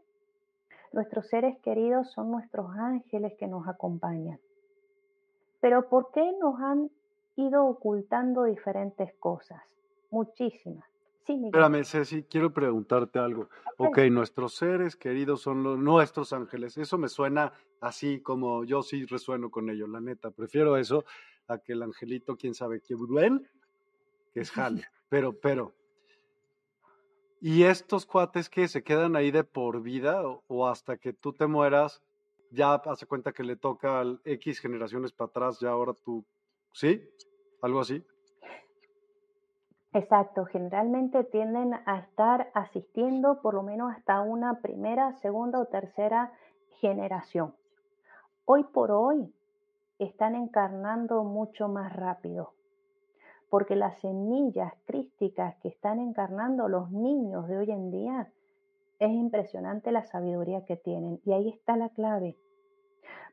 Nuestros 0.93 1.27
seres 1.27 1.57
queridos 1.59 2.11
son 2.11 2.31
nuestros 2.31 2.69
ángeles 2.77 3.33
que 3.37 3.47
nos 3.47 3.67
acompañan. 3.67 4.39
Pero 5.59 5.89
¿por 5.89 6.11
qué 6.11 6.31
nos 6.39 6.59
han 6.59 6.89
ido 7.35 7.65
ocultando 7.65 8.43
diferentes 8.43 9.13
cosas? 9.19 9.61
Muchísimas. 10.11 10.85
Sí, 11.25 11.41
Espérame, 11.45 11.83
Ceci, 11.83 12.23
quiero 12.23 12.53
preguntarte 12.53 13.17
algo. 13.17 13.49
ok, 13.77 13.97
nuestros 14.11 14.53
seres 14.55 14.95
queridos 14.95 15.41
son 15.41 15.63
los, 15.63 15.79
nuestros 15.79 16.33
ángeles. 16.33 16.77
Eso 16.77 16.97
me 16.97 17.09
suena 17.09 17.51
así 17.81 18.21
como 18.21 18.63
yo 18.63 18.83
sí 18.83 19.05
resueno 19.05 19.49
con 19.49 19.69
ellos, 19.69 19.89
la 19.89 20.01
neta. 20.01 20.29
Prefiero 20.29 20.77
eso 20.77 21.03
a 21.47 21.57
que 21.57 21.73
el 21.73 21.81
angelito, 21.81 22.37
quién 22.37 22.53
sabe 22.53 22.81
qué, 22.81 22.95
que 24.33 24.39
es 24.39 24.51
Jale. 24.51 24.83
Pero, 25.07 25.33
pero, 25.39 25.71
¿Y 27.47 27.61
estos 27.61 28.07
cuates 28.07 28.49
que 28.49 28.67
se 28.67 28.81
quedan 28.81 29.15
ahí 29.15 29.29
de 29.29 29.43
por 29.43 29.83
vida 29.83 30.23
o, 30.47 30.67
hasta 30.67 30.97
que 30.97 31.13
tú 31.13 31.31
te 31.31 31.45
mueras, 31.45 32.01
ya 32.49 32.73
hace 32.73 33.05
cuenta 33.05 33.33
que 33.33 33.43
le 33.43 33.55
toca 33.55 33.99
al 33.99 34.19
X 34.23 34.59
generaciones 34.59 35.11
para 35.11 35.29
atrás, 35.29 35.59
ya 35.59 35.69
ahora 35.69 35.93
tú, 35.93 36.25
¿sí? 36.75 37.01
¿Algo 37.61 37.79
así? 37.79 38.05
Exacto, 39.93 40.45
generalmente 40.45 41.23
tienden 41.23 41.73
a 41.73 41.99
estar 41.99 42.51
asistiendo 42.53 43.41
por 43.41 43.53
lo 43.53 43.63
menos 43.63 43.91
hasta 43.95 44.21
una 44.21 44.61
primera, 44.61 45.13
segunda 45.13 45.59
o 45.59 45.65
tercera 45.65 46.33
generación. 46.81 47.55
Hoy 48.43 48.65
por 48.65 48.91
hoy 48.91 49.33
están 49.97 50.35
encarnando 50.35 51.23
mucho 51.23 51.69
más 51.69 51.95
rápido 51.95 52.53
porque 53.49 53.77
las 53.77 53.97
semillas 53.99 54.73
crísticas 54.85 55.55
que 55.61 55.69
están 55.69 55.99
encarnando 55.99 56.67
los 56.67 56.91
niños 56.91 57.47
de 57.47 57.57
hoy 57.57 57.71
en 57.71 57.89
día, 57.89 58.29
es 58.99 59.11
impresionante 59.11 59.91
la 59.91 60.05
sabiduría 60.05 60.65
que 60.65 60.75
tienen. 60.75 61.21
Y 61.25 61.31
ahí 61.31 61.49
está 61.49 61.77
la 61.77 61.89
clave. 61.89 62.37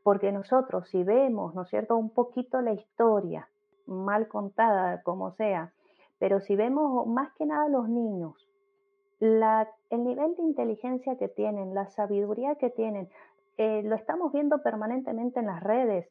Porque 0.03 0.33
nosotros, 0.33 0.89
si 0.89 1.05
vemos, 1.05 1.55
¿no 1.55 1.63
es 1.63 1.69
cierto?, 1.69 1.97
un 1.97 2.11
poquito 2.11 2.61
la 2.61 2.73
historia, 2.73 3.49
mal 3.87 4.29
contada, 4.29 5.03
como 5.03 5.33
sea, 5.33 5.73
pero 6.19 6.41
si 6.41 6.57
vemos 6.57 7.07
más 7.07 7.33
que 7.35 7.47
nada 7.47 7.69
los 7.69 7.89
niños, 7.89 8.49
el 9.21 10.05
nivel 10.05 10.35
de 10.35 10.43
inteligencia 10.43 11.17
que 11.17 11.29
tienen, 11.29 11.75
la 11.75 11.87
sabiduría 11.87 12.57
que 12.57 12.71
tienen, 12.71 13.09
eh, 13.57 13.83
lo 13.85 13.95
estamos 13.95 14.33
viendo 14.33 14.63
permanentemente 14.63 15.41
en 15.41 15.47
las 15.47 15.63
redes 15.63 16.09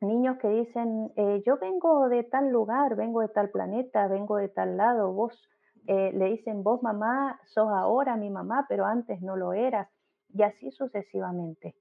niños 0.00 0.38
que 0.38 0.48
dicen, 0.48 1.12
eh, 1.16 1.42
yo 1.44 1.58
vengo 1.58 2.08
de 2.08 2.22
tal 2.24 2.50
lugar, 2.50 2.96
vengo 2.96 3.20
de 3.20 3.28
tal 3.28 3.50
planeta, 3.50 4.06
vengo 4.06 4.36
de 4.36 4.48
tal 4.48 4.76
lado, 4.76 5.12
vos 5.12 5.48
eh, 5.86 6.12
le 6.14 6.26
dicen, 6.26 6.62
vos 6.62 6.82
mamá, 6.82 7.40
sos 7.46 7.68
ahora 7.68 8.16
mi 8.16 8.30
mamá, 8.30 8.66
pero 8.68 8.84
antes 8.84 9.20
no 9.22 9.36
lo 9.36 9.52
eras, 9.52 9.88
y 10.32 10.42
así 10.42 10.70
sucesivamente. 10.70 11.74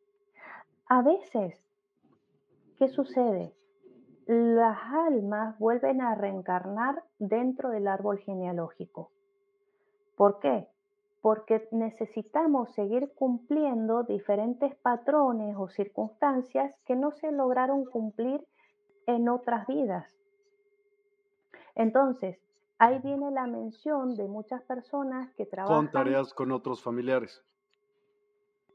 A 0.90 1.02
veces, 1.02 1.62
¿qué 2.78 2.88
sucede? 2.88 3.54
Las 4.26 4.78
almas 5.08 5.58
vuelven 5.60 6.02
a 6.02 6.16
reencarnar 6.16 7.04
dentro 7.20 7.70
del 7.70 7.88
árbol 7.88 8.20
genealógico. 8.20 9.12
¿Por 10.16 10.40
qué? 10.40 10.68
porque 11.28 11.68
necesitamos 11.72 12.72
seguir 12.74 13.12
cumpliendo 13.14 14.04
diferentes 14.04 14.74
patrones 14.76 15.58
o 15.58 15.68
circunstancias 15.68 16.74
que 16.86 16.96
no 16.96 17.12
se 17.12 17.34
lograron 17.34 17.84
cumplir 17.84 18.48
en 19.08 19.28
otras 19.28 19.68
vidas. 19.68 20.10
Entonces, 21.76 22.40
ahí 22.78 23.00
viene 23.00 23.32
la 23.32 23.46
mención 23.46 24.16
de 24.16 24.28
muchas 24.28 24.62
personas 24.64 25.34
que 25.34 25.46
trabajan. 25.46 25.76
Con 25.76 25.92
tareas 25.92 26.34
con 26.34 26.52
otros 26.54 26.82
familiares. 26.82 27.44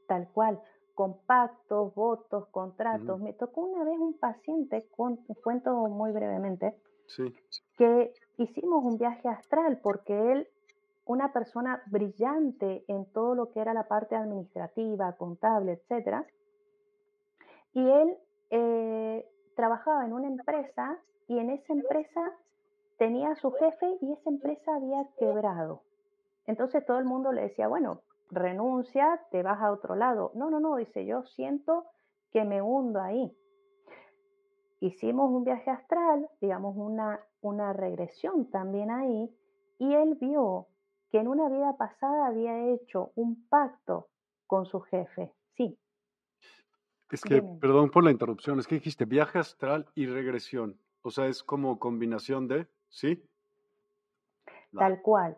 Tal 0.07 0.29
cual, 0.31 0.61
con 0.93 1.17
pactos, 1.25 1.93
votos, 1.95 2.47
contratos. 2.49 3.19
Me 3.19 3.33
tocó 3.33 3.61
una 3.61 3.83
vez 3.83 3.97
un 3.97 4.17
paciente, 4.17 4.87
cuento 4.95 5.73
muy 5.87 6.11
brevemente, 6.11 6.75
sí. 7.07 7.33
que 7.77 8.13
hicimos 8.37 8.83
un 8.83 8.97
viaje 8.97 9.27
astral 9.27 9.79
porque 9.81 10.31
él, 10.31 10.47
una 11.05 11.33
persona 11.33 11.81
brillante 11.87 12.83
en 12.87 13.05
todo 13.11 13.35
lo 13.35 13.51
que 13.51 13.59
era 13.59 13.73
la 13.73 13.87
parte 13.87 14.15
administrativa, 14.15 15.13
contable, 15.13 15.73
etcétera, 15.73 16.25
y 17.73 17.89
él 17.89 18.17
eh, 18.51 19.27
trabajaba 19.55 20.05
en 20.05 20.13
una 20.13 20.27
empresa 20.27 20.99
y 21.27 21.39
en 21.39 21.49
esa 21.49 21.73
empresa 21.73 22.31
tenía 22.97 23.31
a 23.31 23.35
su 23.35 23.51
jefe 23.51 23.97
y 24.01 24.13
esa 24.13 24.29
empresa 24.29 24.75
había 24.75 25.07
quebrado. 25.17 25.81
Entonces 26.45 26.85
todo 26.85 26.99
el 26.99 27.05
mundo 27.05 27.31
le 27.31 27.41
decía, 27.41 27.67
bueno, 27.67 28.01
renuncia, 28.33 29.21
te 29.31 29.43
vas 29.43 29.61
a 29.61 29.71
otro 29.71 29.95
lado. 29.95 30.31
No, 30.35 30.49
no, 30.49 30.59
no, 30.59 30.75
dice, 30.75 31.05
yo 31.05 31.23
siento 31.23 31.85
que 32.31 32.43
me 32.43 32.61
hundo 32.61 33.01
ahí. 33.01 33.35
Hicimos 34.79 35.29
un 35.29 35.43
viaje 35.43 35.69
astral, 35.71 36.29
digamos 36.41 36.75
una, 36.75 37.19
una 37.41 37.71
regresión 37.73 38.49
también 38.49 38.91
ahí, 38.91 39.33
y 39.77 39.93
él 39.93 40.17
vio 40.19 40.67
que 41.09 41.19
en 41.19 41.27
una 41.27 41.47
vida 41.47 41.77
pasada 41.77 42.27
había 42.27 42.73
hecho 42.73 43.11
un 43.15 43.47
pacto 43.47 44.09
con 44.47 44.65
su 44.65 44.81
jefe. 44.81 45.31
Sí. 45.55 45.77
Es 47.11 47.21
que, 47.21 47.43
perdón 47.61 47.91
por 47.91 48.03
la 48.03 48.11
interrupción, 48.11 48.59
es 48.59 48.67
que 48.67 48.75
dijiste 48.75 49.05
viaje 49.05 49.37
astral 49.37 49.87
y 49.93 50.07
regresión. 50.07 50.79
O 51.03 51.11
sea, 51.11 51.27
es 51.27 51.43
como 51.43 51.77
combinación 51.77 52.47
de, 52.47 52.67
¿sí? 52.89 53.23
Tal 54.75 55.01
cual, 55.01 55.37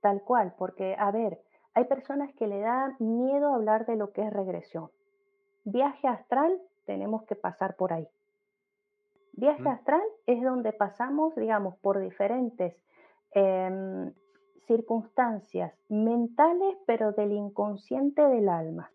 tal 0.00 0.22
cual, 0.22 0.54
porque, 0.56 0.94
a 0.96 1.10
ver, 1.10 1.42
hay 1.76 1.84
personas 1.84 2.32
que 2.36 2.46
le 2.46 2.60
dan 2.60 2.96
miedo 3.00 3.52
hablar 3.52 3.84
de 3.84 3.96
lo 3.96 4.10
que 4.12 4.22
es 4.22 4.32
regresión. 4.32 4.88
Viaje 5.64 6.08
astral, 6.08 6.58
tenemos 6.86 7.24
que 7.24 7.36
pasar 7.36 7.76
por 7.76 7.92
ahí. 7.92 8.08
Viaje 9.34 9.68
astral 9.68 10.00
es 10.24 10.42
donde 10.42 10.72
pasamos, 10.72 11.36
digamos, 11.36 11.76
por 11.76 12.00
diferentes 12.00 12.74
em, 13.32 14.10
circunstancias 14.66 15.74
mentales, 15.90 16.78
pero 16.86 17.12
del 17.12 17.32
inconsciente 17.32 18.26
del 18.26 18.48
alma. 18.48 18.90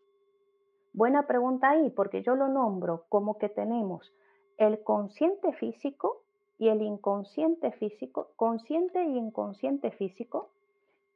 Buena 0.92 1.28
pregunta 1.28 1.70
ahí, 1.70 1.92
porque 1.92 2.24
yo 2.24 2.36
lo 2.36 2.48
nombro 2.48 3.06
como 3.10 3.38
que 3.38 3.50
tenemos 3.50 4.12
el 4.58 4.84
consciente 4.84 5.54
físico 5.54 6.24
y 6.58 6.70
el 6.70 6.82
inconsciente 6.82 7.74
físico, 7.74 8.32
consciente 8.38 9.04
y 9.04 9.20
inconsciente 9.20 9.92
físico, 9.92 10.50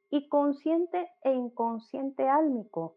y 0.09 0.27
consciente 0.29 1.09
e 1.23 1.31
inconsciente 1.31 2.27
álmico. 2.27 2.95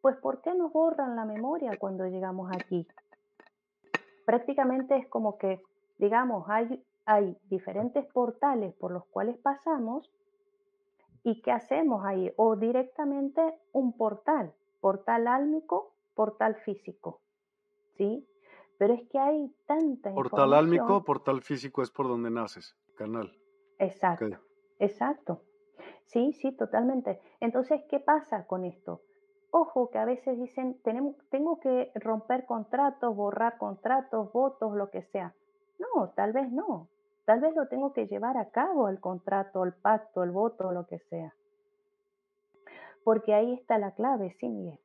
Pues 0.00 0.16
¿por 0.16 0.42
qué 0.42 0.54
nos 0.54 0.72
borran 0.72 1.16
la 1.16 1.24
memoria 1.24 1.78
cuando 1.78 2.06
llegamos 2.06 2.50
aquí? 2.54 2.86
Prácticamente 4.24 4.96
es 4.96 5.06
como 5.08 5.38
que, 5.38 5.62
digamos, 5.98 6.48
hay, 6.48 6.84
hay 7.04 7.36
diferentes 7.48 8.04
portales 8.06 8.74
por 8.74 8.90
los 8.90 9.04
cuales 9.06 9.38
pasamos 9.38 10.10
y 11.22 11.40
¿qué 11.40 11.52
hacemos 11.52 12.04
ahí? 12.04 12.32
O 12.36 12.56
directamente 12.56 13.54
un 13.72 13.96
portal, 13.96 14.52
portal 14.80 15.28
álmico, 15.28 15.92
portal 16.14 16.56
físico. 16.56 17.20
¿Sí? 17.96 18.26
Pero 18.78 18.94
es 18.94 19.08
que 19.08 19.18
hay 19.18 19.54
tanta 19.66 20.12
portal 20.12 20.54
álmico, 20.54 21.04
portal 21.04 21.42
físico 21.42 21.82
es 21.82 21.90
por 21.90 22.08
donde 22.08 22.30
naces, 22.30 22.76
canal. 22.96 23.32
Exacto, 23.78 24.38
exacto. 24.80 25.42
Sí, 26.06 26.32
sí, 26.34 26.52
totalmente. 26.52 27.20
Entonces, 27.40 27.82
¿qué 27.88 28.00
pasa 28.00 28.46
con 28.46 28.64
esto? 28.64 29.00
Ojo 29.50 29.90
que 29.90 29.98
a 29.98 30.04
veces 30.04 30.38
dicen, 30.38 30.80
tengo 30.82 31.60
que 31.60 31.90
romper 31.94 32.46
contratos, 32.46 33.14
borrar 33.14 33.58
contratos, 33.58 34.32
votos, 34.32 34.74
lo 34.74 34.90
que 34.90 35.02
sea. 35.02 35.34
No, 35.78 36.10
tal 36.10 36.32
vez 36.32 36.50
no. 36.50 36.88
Tal 37.24 37.40
vez 37.40 37.54
lo 37.54 37.68
tengo 37.68 37.92
que 37.92 38.06
llevar 38.06 38.36
a 38.36 38.50
cabo 38.50 38.88
el 38.88 38.98
contrato, 38.98 39.64
el 39.64 39.72
pacto, 39.74 40.22
el 40.22 40.30
voto, 40.30 40.72
lo 40.72 40.86
que 40.86 40.98
sea. 40.98 41.34
Porque 43.04 43.34
ahí 43.34 43.54
está 43.54 43.78
la 43.78 43.94
clave, 43.94 44.34
sí, 44.38 44.48
Miguel. 44.48 44.78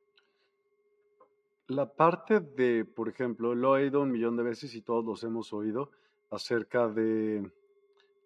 La 1.66 1.86
parte 1.86 2.40
de, 2.40 2.84
por 2.84 3.08
ejemplo, 3.08 3.54
lo 3.54 3.76
he 3.76 3.82
oído 3.82 4.02
un 4.02 4.10
millón 4.10 4.36
de 4.36 4.42
veces 4.42 4.74
y 4.74 4.82
todos 4.82 5.04
los 5.04 5.22
hemos 5.24 5.52
oído 5.52 5.90
acerca 6.30 6.88
de 6.88 7.50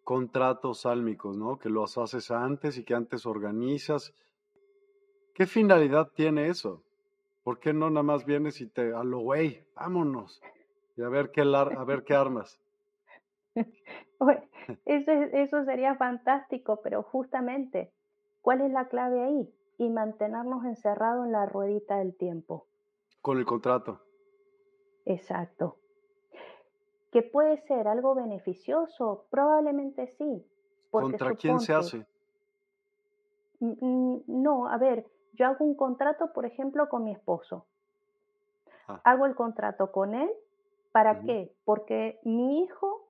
contratos 0.04 0.86
álmicos, 0.86 1.36
¿no? 1.36 1.58
Que 1.58 1.68
los 1.68 1.98
haces 1.98 2.30
antes 2.30 2.78
y 2.78 2.84
que 2.84 2.94
antes 2.94 3.26
organizas. 3.26 4.14
¿Qué 5.34 5.46
finalidad 5.46 6.10
tiene 6.14 6.48
eso? 6.48 6.82
¿Por 7.42 7.58
qué 7.58 7.72
no 7.72 7.90
nada 7.90 8.02
más 8.02 8.24
vienes 8.24 8.60
y 8.60 8.66
te, 8.66 8.92
a 8.94 9.02
lo 9.02 9.20
güey, 9.20 9.64
vámonos? 9.74 10.40
Y 10.96 11.02
a 11.02 11.08
ver 11.08 11.30
qué, 11.30 11.42
a 11.42 11.84
ver 11.84 12.04
qué 12.04 12.14
armas. 12.14 12.60
Eso, 14.86 15.10
eso 15.10 15.64
sería 15.64 15.96
fantástico, 15.96 16.80
pero 16.84 17.02
justamente, 17.02 17.92
¿cuál 18.40 18.60
es 18.60 18.70
la 18.70 18.86
clave 18.86 19.20
ahí? 19.20 19.52
Y 19.78 19.90
mantenernos 19.90 20.64
encerrados 20.64 21.26
en 21.26 21.32
la 21.32 21.46
ruedita 21.46 21.98
del 21.98 22.16
tiempo. 22.16 22.68
Con 23.20 23.38
el 23.38 23.44
contrato. 23.44 24.00
Exacto. 25.04 25.81
¿Que 27.12 27.22
puede 27.22 27.58
ser 27.58 27.86
algo 27.86 28.14
beneficioso? 28.14 29.26
Probablemente 29.30 30.06
sí. 30.08 30.44
¿Contra 30.90 31.34
quién 31.34 31.60
se 31.60 31.74
hace? 31.74 32.06
No, 33.60 34.66
a 34.66 34.76
ver, 34.78 35.06
yo 35.34 35.46
hago 35.46 35.64
un 35.64 35.74
contrato, 35.74 36.32
por 36.32 36.46
ejemplo, 36.46 36.88
con 36.88 37.04
mi 37.04 37.12
esposo. 37.12 37.66
Ah. 38.88 39.00
Hago 39.04 39.26
el 39.26 39.34
contrato 39.34 39.92
con 39.92 40.14
él. 40.14 40.30
¿Para 40.90 41.20
qué? 41.20 41.54
Porque 41.64 42.18
mi 42.24 42.62
hijo 42.62 43.08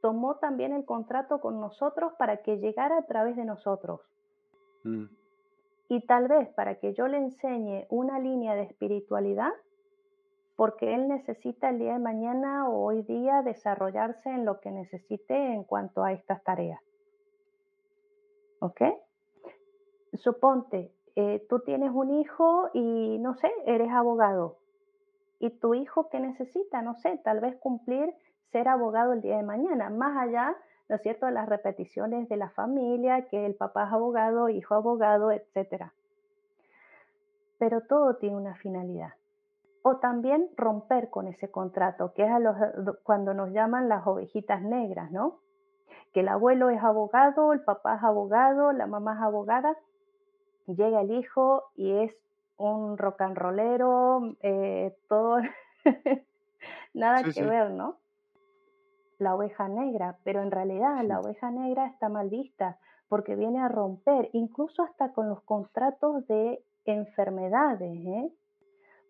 tomó 0.00 0.36
también 0.36 0.72
el 0.72 0.84
contrato 0.84 1.40
con 1.40 1.60
nosotros 1.60 2.12
para 2.18 2.42
que 2.42 2.58
llegara 2.58 2.98
a 2.98 3.06
través 3.06 3.36
de 3.36 3.44
nosotros. 3.44 4.00
Mm. 4.82 5.06
Y 5.88 6.06
tal 6.06 6.28
vez 6.28 6.48
para 6.50 6.76
que 6.78 6.92
yo 6.92 7.08
le 7.08 7.18
enseñe 7.18 7.86
una 7.88 8.18
línea 8.18 8.54
de 8.54 8.62
espiritualidad, 8.62 9.52
porque 10.56 10.94
él 10.94 11.08
necesita 11.08 11.70
el 11.70 11.78
día 11.78 11.94
de 11.94 11.98
mañana 11.98 12.68
o 12.68 12.84
hoy 12.84 13.02
día 13.02 13.42
desarrollarse 13.42 14.30
en 14.30 14.44
lo 14.44 14.60
que 14.60 14.70
necesite 14.70 15.34
en 15.34 15.64
cuanto 15.64 16.04
a 16.04 16.12
estas 16.12 16.42
tareas. 16.44 16.80
¿Ok? 18.60 18.82
Suponte, 20.14 20.92
eh, 21.16 21.44
tú 21.48 21.60
tienes 21.60 21.90
un 21.92 22.10
hijo 22.10 22.70
y 22.72 23.18
no 23.18 23.34
sé, 23.34 23.50
eres 23.66 23.90
abogado. 23.90 24.58
¿Y 25.40 25.50
tu 25.50 25.74
hijo 25.74 26.08
qué 26.08 26.20
necesita? 26.20 26.82
No 26.82 26.94
sé, 26.94 27.18
tal 27.24 27.40
vez 27.40 27.56
cumplir 27.56 28.14
ser 28.52 28.68
abogado 28.68 29.12
el 29.12 29.20
día 29.20 29.36
de 29.36 29.42
mañana, 29.42 29.90
más 29.90 30.16
allá, 30.16 30.56
¿no 30.88 30.96
es 30.96 31.02
cierto?, 31.02 31.26
de 31.26 31.32
las 31.32 31.48
repeticiones 31.48 32.28
de 32.28 32.36
la 32.36 32.50
familia, 32.50 33.26
que 33.26 33.44
el 33.44 33.56
papá 33.56 33.86
es 33.86 33.92
abogado, 33.92 34.48
hijo 34.48 34.76
abogado, 34.76 35.32
etcétera. 35.32 35.92
Pero 37.58 37.80
todo 37.80 38.16
tiene 38.16 38.36
una 38.36 38.54
finalidad 38.54 39.14
o 39.86 39.98
también 39.98 40.48
romper 40.56 41.10
con 41.10 41.28
ese 41.28 41.50
contrato, 41.50 42.14
que 42.14 42.24
es 42.24 42.30
cuando 43.02 43.34
nos 43.34 43.50
llaman 43.50 43.86
las 43.86 44.06
ovejitas 44.06 44.62
negras, 44.62 45.10
¿no? 45.10 45.40
Que 46.14 46.20
el 46.20 46.28
abuelo 46.28 46.70
es 46.70 46.82
abogado, 46.82 47.52
el 47.52 47.60
papá 47.60 47.96
es 47.96 48.02
abogado, 48.02 48.72
la 48.72 48.86
mamá 48.86 49.12
es 49.12 49.20
abogada, 49.20 49.76
llega 50.66 51.02
el 51.02 51.10
hijo 51.10 51.64
y 51.76 51.92
es 51.98 52.16
un 52.56 52.96
rock 52.96 53.20
and 53.20 53.36
rollero, 53.36 54.34
eh, 54.40 54.96
todo, 55.06 55.36
nada 56.94 57.22
que 57.22 57.44
ver, 57.44 57.70
¿no? 57.70 57.98
La 59.18 59.34
oveja 59.34 59.68
negra, 59.68 60.16
pero 60.24 60.40
en 60.40 60.50
realidad 60.50 61.04
la 61.04 61.20
oveja 61.20 61.50
negra 61.50 61.88
está 61.88 62.08
mal 62.08 62.30
vista 62.30 62.78
porque 63.10 63.36
viene 63.36 63.60
a 63.60 63.68
romper, 63.68 64.30
incluso 64.32 64.82
hasta 64.82 65.12
con 65.12 65.28
los 65.28 65.42
contratos 65.42 66.26
de 66.26 66.64
enfermedades, 66.86 67.94
¿eh? 68.06 68.32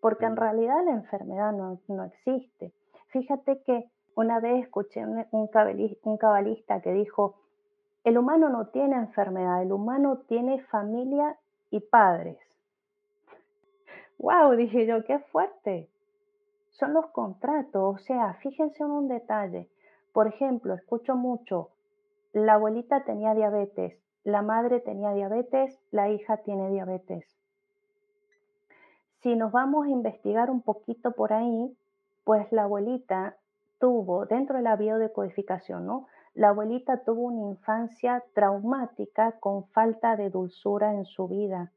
Porque 0.04 0.26
en 0.26 0.36
realidad 0.36 0.84
la 0.84 0.92
enfermedad 0.92 1.52
no, 1.52 2.04
existe. 2.04 2.74
Fíjate 3.06 3.62
que 3.62 3.90
una 4.14 4.38
vez 4.38 4.64
escuché 4.64 5.02
un, 5.02 5.46
cabalista, 6.18 6.82
que 6.82 6.92
dijo, 6.92 7.36
el 8.04 8.18
humano 8.18 8.50
no 8.50 8.66
tiene 8.66 8.96
enfermedad, 8.96 9.62
el 9.62 9.72
humano 9.72 10.18
tiene 10.28 10.60
familia 10.64 11.38
y 11.70 11.80
padres. 11.80 12.36
¡Wow! 14.18 14.56
Dije 14.56 14.84
yo, 14.84 15.02
qué 15.04 15.20
fuerte. 15.20 15.88
Son 16.68 16.92
los 16.92 17.06
contratos, 17.06 17.94
o 17.94 17.96
sea, 17.96 18.34
fíjense 18.42 18.82
en 18.82 18.90
un 18.90 19.08
detalle. 19.08 19.70
Por 20.12 20.26
ejemplo, 20.26 20.74
escucho 20.74 21.16
mucho, 21.16 21.70
la 22.34 22.56
abuelita 22.56 23.04
tenía 23.04 23.32
diabetes, 23.32 23.98
la 24.22 24.42
madre 24.42 24.80
tenía 24.80 25.14
diabetes, 25.14 25.80
la 25.90 26.10
hija 26.10 26.36
tiene 26.42 26.68
diabetes 26.68 27.24
si 29.24 29.34
nos 29.36 29.52
vamos 29.52 29.86
a 29.86 29.88
investigar 29.88 30.50
un 30.50 30.60
poquito 30.60 31.12
por 31.12 31.32
ahí, 31.32 31.74
pues 32.24 32.52
la 32.52 32.64
abuelita 32.64 33.36
tuvo, 33.78 34.26
dentro 34.26 34.58
de 34.58 34.62
la 34.62 34.76
biodecodificación, 34.76 35.86
¿no? 35.86 36.08
La 36.34 36.50
abuelita 36.50 37.04
tuvo 37.04 37.22
una 37.22 37.48
infancia 37.48 38.22
traumática 38.34 39.32
con 39.40 39.64
falta 39.68 40.16
de 40.16 40.28
dulzura 40.28 40.92
en 40.92 41.06
su 41.06 41.26
vida. 41.26 41.72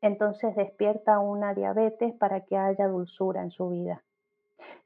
Entonces 0.00 0.56
despierta 0.56 1.20
una 1.20 1.54
diabetes 1.54 2.14
para 2.14 2.40
que 2.40 2.56
haya 2.56 2.88
dulzura 2.88 3.42
en 3.42 3.52
su 3.52 3.68
vida. 3.68 4.02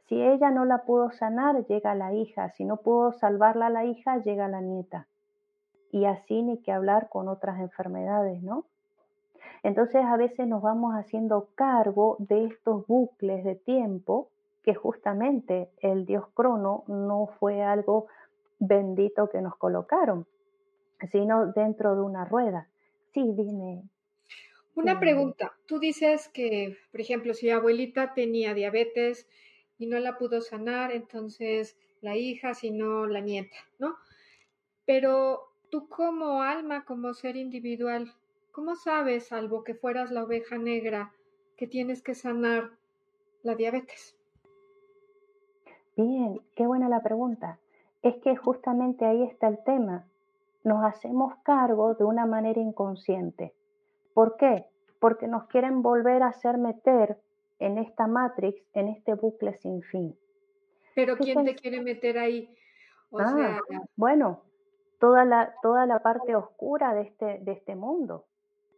Si 0.07 0.20
ella 0.20 0.50
no 0.50 0.66
la 0.66 0.83
pudo 0.83 1.12
sanar, 1.12 1.64
llega 1.64 1.94
la 1.94 2.12
hija. 2.12 2.50
Si 2.50 2.66
no 2.66 2.77
pudo 2.77 3.12
salvarla 3.12 3.70
la 3.70 3.87
hija, 3.87 4.18
llega 4.18 4.48
la 4.48 4.61
nieta. 4.61 5.07
Y 5.90 6.05
así 6.05 6.42
ni 6.42 6.59
que 6.59 6.72
hablar 6.72 7.09
con 7.09 7.27
otras 7.27 7.59
enfermedades, 7.61 8.42
¿no? 8.42 8.66
Entonces 9.62 10.02
a 10.04 10.16
veces 10.16 10.46
nos 10.46 10.62
vamos 10.62 10.94
haciendo 10.94 11.48
cargo 11.54 12.16
de 12.18 12.46
estos 12.46 12.87
bucles 12.87 13.44
de 13.44 13.54
tiempo 13.54 14.30
que 14.62 14.74
justamente 14.74 15.70
el 15.80 16.07
dios 16.07 16.24
crono 16.35 16.85
no 16.87 17.26
fue 17.38 17.62
algo 17.62 18.07
bendito 18.59 19.28
que 19.28 19.42
nos 19.42 19.57
colocaron, 19.57 20.26
sino 21.11 21.46
dentro 21.52 21.94
de 21.94 22.00
una 22.00 22.24
rueda. 22.24 22.68
Sí, 23.12 23.22
dime. 23.37 23.83
Una 24.74 24.98
pregunta. 24.98 25.52
Tú 25.66 25.78
dices 25.78 26.28
que, 26.28 26.76
por 26.90 27.00
ejemplo, 27.00 27.33
si 27.35 27.50
abuelita 27.50 28.12
tenía 28.14 28.54
diabetes 28.54 29.28
y 29.78 29.87
no 29.87 29.98
la 30.00 30.18
pudo 30.18 30.40
sanar, 30.40 30.90
entonces 30.92 31.76
la 32.00 32.16
hija, 32.16 32.54
sino 32.54 33.07
la 33.07 33.20
nieta, 33.20 33.57
¿no? 33.78 33.96
Pero 34.85 35.52
tú 35.70 35.88
como 35.88 36.42
alma, 36.42 36.85
como 36.85 37.14
ser 37.14 37.37
individual, 37.37 38.12
¿Cómo 38.55 38.77
sabes, 38.77 39.27
salvo 39.27 39.64
que 39.64 39.75
fueras 39.75 40.12
la 40.12 40.23
oveja 40.23 40.59
negra, 40.59 41.12
que 41.57 41.67
tienes 41.67 42.03
que 42.03 42.14
sanar 42.14 42.71
la 43.43 43.57
diabetes? 43.57 44.17
Bien, 45.97 46.40
qué 46.55 46.64
buena 46.64 46.88
la 46.88 47.03
pregunta. 47.03 47.59
Es 48.03 48.14
que 48.23 48.37
justamente 48.37 49.07
ahí 49.07 49.25
está 49.25 49.49
el 49.49 49.59
tema. 49.64 50.07
Nos 50.62 50.85
hacemos 50.85 51.35
cargo 51.43 51.95
de 51.95 52.05
una 52.05 52.27
manera 52.27 52.61
inconsciente. 52.61 53.53
¿Por 54.14 54.37
qué? 54.37 54.67
Porque 55.01 55.27
nos 55.27 55.47
quieren 55.49 55.83
volver 55.83 56.23
a 56.23 56.29
hacer 56.29 56.57
meter 56.57 57.19
en 57.59 57.77
esta 57.79 58.07
matrix, 58.07 58.62
en 58.73 58.87
este 58.87 59.14
bucle 59.14 59.55
sin 59.55 59.83
fin. 59.83 60.17
Pero 60.95 61.17
¿quién 61.17 61.45
te 61.45 61.57
quiere 61.57 61.83
meter 61.83 62.19
ahí? 62.19 62.55
ah, 63.19 63.59
bueno, 63.97 64.43
toda 65.01 65.25
la, 65.25 65.57
toda 65.61 65.87
la 65.87 65.99
parte 66.05 66.37
oscura 66.37 66.95
de 66.95 67.03
este, 67.03 67.40
de 67.40 67.51
este 67.51 67.75
mundo 67.75 68.27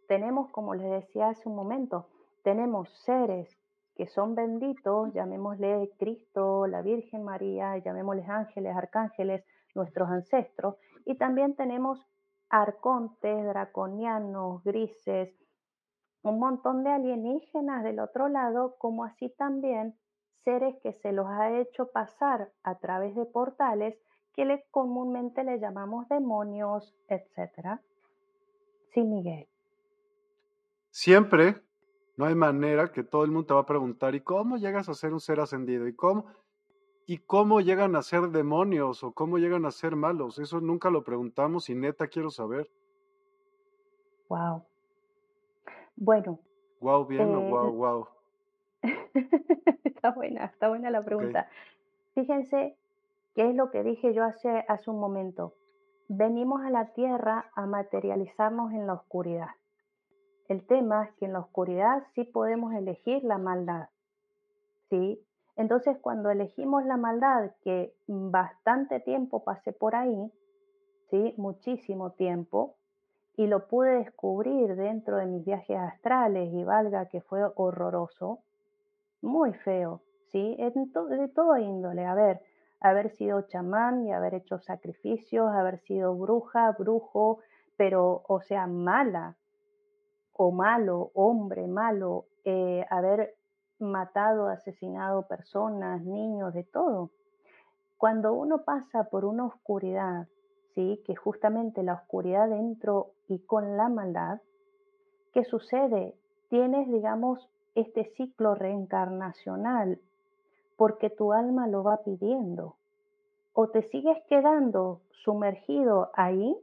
tenemos, 0.07 0.49
como 0.51 0.73
les 0.73 0.89
decía 0.89 1.29
hace 1.29 1.47
un 1.47 1.55
momento, 1.55 2.07
tenemos 2.43 2.89
seres 3.03 3.57
que 3.95 4.07
son 4.07 4.35
benditos, 4.35 5.13
llamémosle 5.13 5.91
Cristo, 5.97 6.67
la 6.67 6.81
Virgen 6.81 7.23
María, 7.23 7.77
llamémosles 7.77 8.29
ángeles, 8.29 8.75
arcángeles, 8.75 9.43
nuestros 9.73 10.09
ancestros, 10.09 10.75
y 11.05 11.15
también 11.15 11.55
tenemos 11.55 12.05
arcontes, 12.49 13.45
draconianos, 13.45 14.63
grises, 14.63 15.35
un 16.23 16.39
montón 16.39 16.83
de 16.83 16.91
alienígenas 16.91 17.83
del 17.83 17.99
otro 17.99 18.27
lado, 18.27 18.75
como 18.77 19.03
así 19.03 19.29
también 19.29 19.95
seres 20.43 20.75
que 20.81 20.93
se 20.93 21.11
los 21.11 21.27
ha 21.27 21.57
hecho 21.57 21.91
pasar 21.91 22.51
a 22.63 22.75
través 22.75 23.15
de 23.15 23.25
portales 23.25 23.97
que 24.33 24.63
comúnmente 24.69 25.43
le 25.43 25.59
llamamos 25.59 26.07
demonios, 26.09 26.95
etc. 27.09 27.79
Sí, 28.93 29.03
Miguel. 29.03 29.47
Siempre, 30.89 31.61
no 32.15 32.25
hay 32.25 32.35
manera 32.35 32.91
que 32.91 33.03
todo 33.03 33.23
el 33.23 33.31
mundo 33.31 33.47
te 33.47 33.53
va 33.53 33.61
a 33.61 33.65
preguntar, 33.65 34.15
¿y 34.15 34.21
cómo 34.21 34.57
llegas 34.57 34.89
a 34.89 34.93
ser 34.93 35.13
un 35.13 35.19
ser 35.19 35.39
ascendido? 35.39 35.87
¿Y 35.87 35.95
cómo? 35.95 36.25
¿Y 37.05 37.19
cómo 37.19 37.61
llegan 37.61 37.95
a 37.95 38.01
ser 38.01 38.29
demonios 38.29 39.03
o 39.03 39.13
cómo 39.13 39.37
llegan 39.37 39.65
a 39.65 39.71
ser 39.71 39.95
malos? 39.95 40.39
Eso 40.39 40.59
nunca 40.59 40.89
lo 40.89 41.03
preguntamos 41.03 41.69
y 41.69 41.75
neta 41.75 42.07
quiero 42.07 42.29
saber. 42.29 42.69
Wow. 44.27 44.65
Bueno. 45.95 46.39
Wow, 46.81 47.05
bien 47.05 47.33
o 47.33 47.41
wow, 47.41 47.71
wow. 47.71 48.07
está 49.83 50.11
buena, 50.11 50.45
está 50.45 50.67
buena 50.67 50.91
la 50.91 51.01
pregunta. 51.01 51.49
Fíjense 52.13 52.75
qué 53.35 53.49
es 53.49 53.55
lo 53.55 53.71
que 53.71 53.83
dije 53.83 54.13
yo 54.13 54.23
hace, 54.23 54.65
hace 54.67 54.89
un 54.89 54.99
momento. 54.99 55.53
Venimos 56.09 56.61
a 56.65 56.69
la 56.69 56.93
tierra 56.93 57.51
a 57.55 57.65
materializarnos 57.65 58.73
en 58.73 58.85
la 58.85 58.93
oscuridad. 58.93 59.49
El 60.47 60.65
tema 60.65 61.05
es 61.05 61.11
que 61.15 61.25
en 61.25 61.33
la 61.33 61.39
oscuridad 61.39 62.03
sí 62.13 62.23
podemos 62.23 62.73
elegir 62.73 63.23
la 63.23 63.37
maldad. 63.37 63.89
¿Sí? 64.89 65.21
Entonces, 65.57 65.97
cuando 65.99 66.29
elegimos 66.29 66.85
la 66.85 66.97
maldad, 66.97 67.51
que 67.63 67.93
bastante 68.07 68.99
tiempo 68.99 69.43
pasé 69.43 69.73
por 69.73 69.95
ahí, 69.95 70.31
¿sí? 71.09 71.33
Muchísimo 71.37 72.11
tiempo, 72.11 72.75
y 73.35 73.47
lo 73.47 73.67
pude 73.67 73.97
descubrir 73.97 74.75
dentro 74.75 75.17
de 75.17 75.25
mis 75.25 75.43
viajes 75.43 75.77
astrales, 75.77 76.53
y 76.53 76.63
valga 76.63 77.07
que 77.07 77.21
fue 77.21 77.41
horroroso, 77.55 78.39
muy 79.21 79.53
feo, 79.53 80.01
¿sí? 80.31 80.55
de 80.57 81.27
todo 81.29 81.57
índole. 81.57 82.05
A 82.05 82.13
ver, 82.13 82.41
haber 82.79 83.09
sido 83.09 83.41
chamán 83.41 84.05
y 84.05 84.13
haber 84.13 84.35
hecho 84.35 84.59
sacrificios, 84.59 85.49
haber 85.51 85.79
sido 85.79 86.15
bruja, 86.15 86.71
brujo, 86.77 87.39
pero, 87.77 88.23
o 88.27 88.41
sea, 88.41 88.67
mala, 88.67 89.35
o 90.37 90.51
malo, 90.51 91.11
hombre 91.13 91.67
malo, 91.67 92.25
eh, 92.45 92.85
haber 92.89 93.35
matado, 93.79 94.47
asesinado 94.47 95.27
personas, 95.27 96.01
niños, 96.03 96.53
de 96.53 96.63
todo. 96.63 97.11
Cuando 97.97 98.33
uno 98.33 98.63
pasa 98.63 99.05
por 99.05 99.25
una 99.25 99.45
oscuridad, 99.45 100.27
¿sí? 100.75 101.01
que 101.05 101.15
justamente 101.15 101.83
la 101.83 101.93
oscuridad 101.93 102.49
dentro 102.49 103.11
y 103.27 103.39
con 103.39 103.77
la 103.77 103.89
maldad, 103.89 104.39
¿qué 105.33 105.43
sucede? 105.43 106.15
Tienes, 106.49 106.87
digamos, 106.89 107.49
este 107.75 108.05
ciclo 108.15 108.55
reencarnacional 108.55 109.99
porque 110.77 111.09
tu 111.09 111.33
alma 111.33 111.67
lo 111.67 111.83
va 111.83 112.03
pidiendo. 112.03 112.75
O 113.53 113.69
te 113.69 113.81
sigues 113.81 114.17
quedando 114.29 115.01
sumergido 115.09 116.11
ahí 116.13 116.55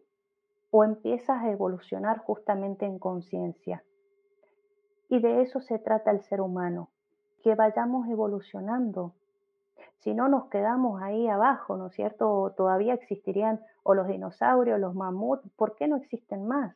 o 0.77 0.83
empiezas 0.83 1.41
a 1.41 1.53
evolucionar 1.53 2.19
justamente 2.19 2.85
en 2.85 2.99
conciencia. 2.99 3.85
Y 5.09 5.21
de 5.21 5.43
eso 5.43 5.61
se 5.61 5.79
trata 5.79 6.11
el 6.11 6.23
ser 6.23 6.41
humano, 6.41 6.91
que 7.45 7.55
vayamos 7.55 8.09
evolucionando. 8.09 9.15
Si 9.99 10.15
no 10.15 10.29
nos 10.29 10.47
quedamos 10.47 11.01
ahí 11.01 11.29
abajo, 11.29 11.77
¿no 11.77 11.87
es 11.87 11.93
cierto? 11.93 12.53
Todavía 12.57 12.95
existirían 12.95 13.61
o 13.85 13.95
los 13.95 14.09
dinosaurios, 14.09 14.81
los 14.81 14.97
mamuts, 14.97 15.49
¿por 15.51 15.77
qué 15.77 15.87
no 15.87 15.95
existen 15.95 16.45
más? 16.45 16.75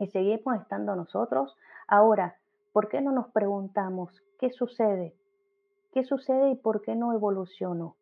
Y 0.00 0.08
seguimos 0.08 0.60
estando 0.60 0.96
nosotros. 0.96 1.56
Ahora, 1.86 2.34
¿por 2.72 2.88
qué 2.88 3.00
no 3.00 3.12
nos 3.12 3.28
preguntamos 3.28 4.24
qué 4.40 4.50
sucede? 4.50 5.14
¿Qué 5.92 6.02
sucede 6.02 6.50
y 6.50 6.56
por 6.56 6.82
qué 6.82 6.96
no 6.96 7.12
evoluciono? 7.12 7.94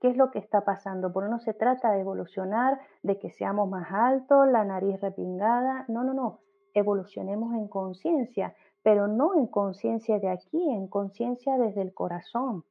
¿Qué 0.00 0.08
es 0.08 0.16
lo 0.16 0.30
que 0.30 0.38
está 0.38 0.64
pasando? 0.64 1.12
Porque 1.12 1.30
no 1.30 1.38
se 1.38 1.54
trata 1.54 1.92
de 1.92 2.00
evolucionar, 2.00 2.78
de 3.02 3.18
que 3.18 3.30
seamos 3.30 3.68
más 3.68 3.90
altos, 3.90 4.46
la 4.48 4.64
nariz 4.64 5.00
repingada. 5.00 5.84
No, 5.88 6.04
no, 6.04 6.12
no. 6.12 6.40
Evolucionemos 6.74 7.54
en 7.54 7.68
conciencia, 7.68 8.54
pero 8.82 9.08
no 9.08 9.34
en 9.34 9.46
conciencia 9.46 10.18
de 10.18 10.28
aquí, 10.28 10.70
en 10.70 10.88
conciencia 10.88 11.56
desde 11.56 11.82
el 11.82 11.94
corazón. 11.94 12.64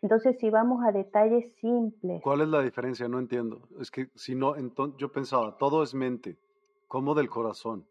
Entonces, 0.00 0.38
si 0.38 0.50
vamos 0.50 0.84
a 0.84 0.92
detalles 0.92 1.52
simples. 1.54 2.22
¿Cuál 2.22 2.42
es 2.42 2.48
la 2.48 2.62
diferencia? 2.62 3.08
No 3.08 3.18
entiendo. 3.18 3.60
Es 3.80 3.90
que 3.90 4.08
si 4.14 4.34
no, 4.34 4.56
entonces 4.56 4.96
yo 4.98 5.10
pensaba, 5.10 5.56
todo 5.58 5.82
es 5.82 5.94
mente. 5.94 6.36
¿Cómo 6.88 7.14
del 7.14 7.28
corazón? 7.28 7.86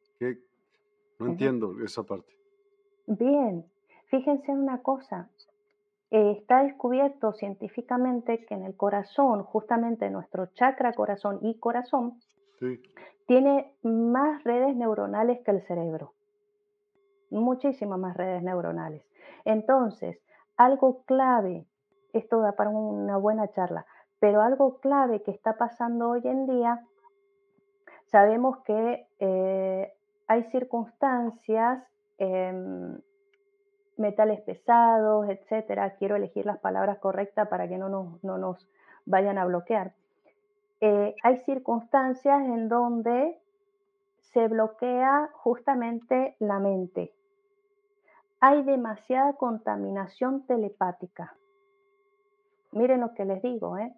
No 1.20 1.28
entiendo 1.28 1.76
esa 1.84 2.04
parte. 2.04 2.34
Bien, 3.08 3.66
fíjense 4.06 4.52
en 4.52 4.60
una 4.60 4.82
cosa. 4.82 5.30
Eh, 6.12 6.32
está 6.32 6.64
descubierto 6.64 7.32
científicamente 7.32 8.46
que 8.46 8.54
en 8.54 8.66
el 8.66 8.76
corazón, 8.76 9.44
justamente 9.44 10.10
nuestro 10.10 10.48
chakra 10.48 10.92
corazón 10.92 11.40
y 11.42 11.58
corazón, 11.58 12.20
tiene 13.26 13.74
más 13.82 14.44
redes 14.44 14.76
neuronales 14.76 15.40
que 15.44 15.52
el 15.52 15.62
cerebro. 15.62 16.14
Muchísimas 17.30 17.98
más 17.98 18.18
redes 18.18 18.44
neuronales. 18.44 19.04
Entonces, 19.46 20.20
algo 20.58 21.04
clave, 21.04 21.66
esto 22.12 22.42
da 22.42 22.52
para 22.52 22.72
una 22.72 23.16
buena 23.16 23.48
charla, 23.48 23.86
pero 24.20 24.42
algo 24.42 24.80
clave 24.80 25.24
que 25.24 25.32
está 25.32 25.58
pasando 25.58 26.10
hoy 26.10 26.22
en 26.26 26.46
día, 26.46 26.86
sabemos 28.08 28.58
que 28.66 29.08
eh, 29.20 29.94
hay 30.28 30.44
circunstancias 30.52 31.84
em, 32.18 33.00
metales 34.02 34.42
pesados, 34.42 35.30
etcétera. 35.30 35.96
Quiero 35.96 36.16
elegir 36.16 36.46
las 36.46 36.60
palabras 36.60 36.98
correctas 37.00 37.48
para 37.48 37.68
que 37.68 37.78
no 37.78 37.88
nos, 37.88 38.24
no 38.24 38.38
nos 38.38 38.68
vayan 39.06 39.38
a 39.38 39.46
bloquear. 39.46 39.94
Eh, 40.82 41.16
hay 41.24 41.38
circunstancias 41.46 42.42
en 42.42 42.68
donde 42.68 43.40
se 44.34 44.48
bloquea 44.48 45.30
justamente 45.34 46.36
la 46.40 46.60
mente. 46.60 47.14
Hay 48.40 48.64
demasiada 48.64 49.34
contaminación 49.34 50.46
telepática. 50.48 51.36
miren 52.72 53.02
lo 53.02 53.14
que 53.14 53.26
les 53.26 53.42
digo, 53.42 53.78
¿eh? 53.78 53.94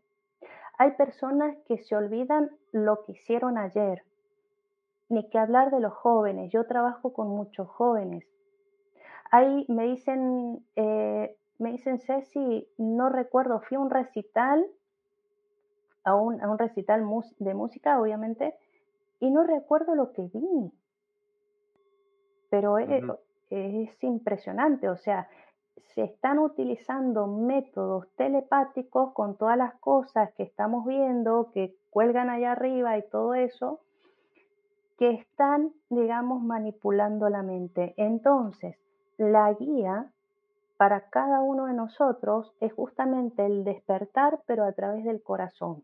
Hay 0.78 0.92
personas 0.92 1.56
que 1.68 1.78
se 1.78 1.96
olvidan 1.96 2.50
lo 2.72 3.04
que 3.04 3.14
hicieron 3.14 3.58
ayer, 3.58 4.04
ni 5.08 5.30
que 5.30 5.38
hablar 5.38 5.70
de 5.72 5.80
los 5.80 5.94
jóvenes. 5.94 6.52
Yo 6.52 6.66
trabajo 6.66 7.14
con 7.14 7.30
muchos 7.30 7.70
jóvenes. 7.70 8.26
Ahí 9.34 9.66
me 9.68 9.86
dicen, 9.86 10.64
eh, 10.76 11.36
me 11.58 11.72
dicen, 11.72 11.98
Ceci, 11.98 12.68
no 12.78 13.10
recuerdo, 13.10 13.62
fui 13.62 13.78
a 13.78 13.80
un 13.80 13.90
recital, 13.90 14.64
a 16.04 16.14
un, 16.14 16.40
a 16.40 16.52
un 16.52 16.60
recital 16.60 17.04
de 17.40 17.54
música, 17.56 18.00
obviamente, 18.00 18.54
y 19.20 19.32
no 19.32 19.42
recuerdo 19.42 19.96
lo 19.96 20.14
que 20.14 20.30
vi. 20.32 20.72
Pero 22.52 22.78
es, 22.78 23.04
es 23.50 24.04
impresionante, 24.04 24.88
o 24.88 24.98
sea, 24.98 25.28
se 25.96 26.04
están 26.04 26.38
utilizando 26.38 27.26
métodos 27.26 28.08
telepáticos 28.16 29.14
con 29.14 29.36
todas 29.36 29.58
las 29.58 29.74
cosas 29.80 30.32
que 30.34 30.44
estamos 30.44 30.86
viendo, 30.86 31.50
que 31.52 31.76
cuelgan 31.90 32.30
allá 32.30 32.52
arriba 32.52 33.00
y 33.00 33.10
todo 33.10 33.34
eso, 33.34 33.80
que 35.00 35.10
están, 35.10 35.74
digamos, 35.90 36.44
manipulando 36.44 37.30
la 37.30 37.42
mente. 37.42 37.96
Entonces, 37.98 38.78
la 39.18 39.54
guía 39.54 40.12
para 40.78 41.10
cada 41.10 41.42
uno 41.42 41.68
de 41.68 41.74
nosotros 41.74 42.54
es 42.60 42.74
justamente 42.74 43.46
el 43.46 43.64
despertar, 43.64 44.42
pero 44.46 44.64
a 44.66 44.74
través 44.74 45.04
del 45.06 45.22
corazón. 45.22 45.84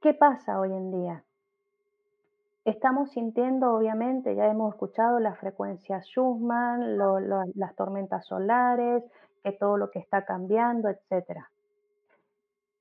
¿Qué 0.00 0.12
pasa 0.12 0.60
hoy 0.60 0.72
en 0.72 0.90
día? 0.90 1.24
Estamos 2.64 3.10
sintiendo, 3.12 3.74
obviamente, 3.74 4.34
ya 4.34 4.46
hemos 4.46 4.74
escuchado 4.74 5.20
las 5.20 5.38
frecuencias 5.38 6.04
Schumann, 6.06 6.98
las 7.54 7.76
tormentas 7.76 8.26
solares, 8.26 9.04
que 9.42 9.52
todo 9.52 9.76
lo 9.76 9.90
que 9.90 10.00
está 10.00 10.24
cambiando, 10.24 10.88
etc. 10.88 11.44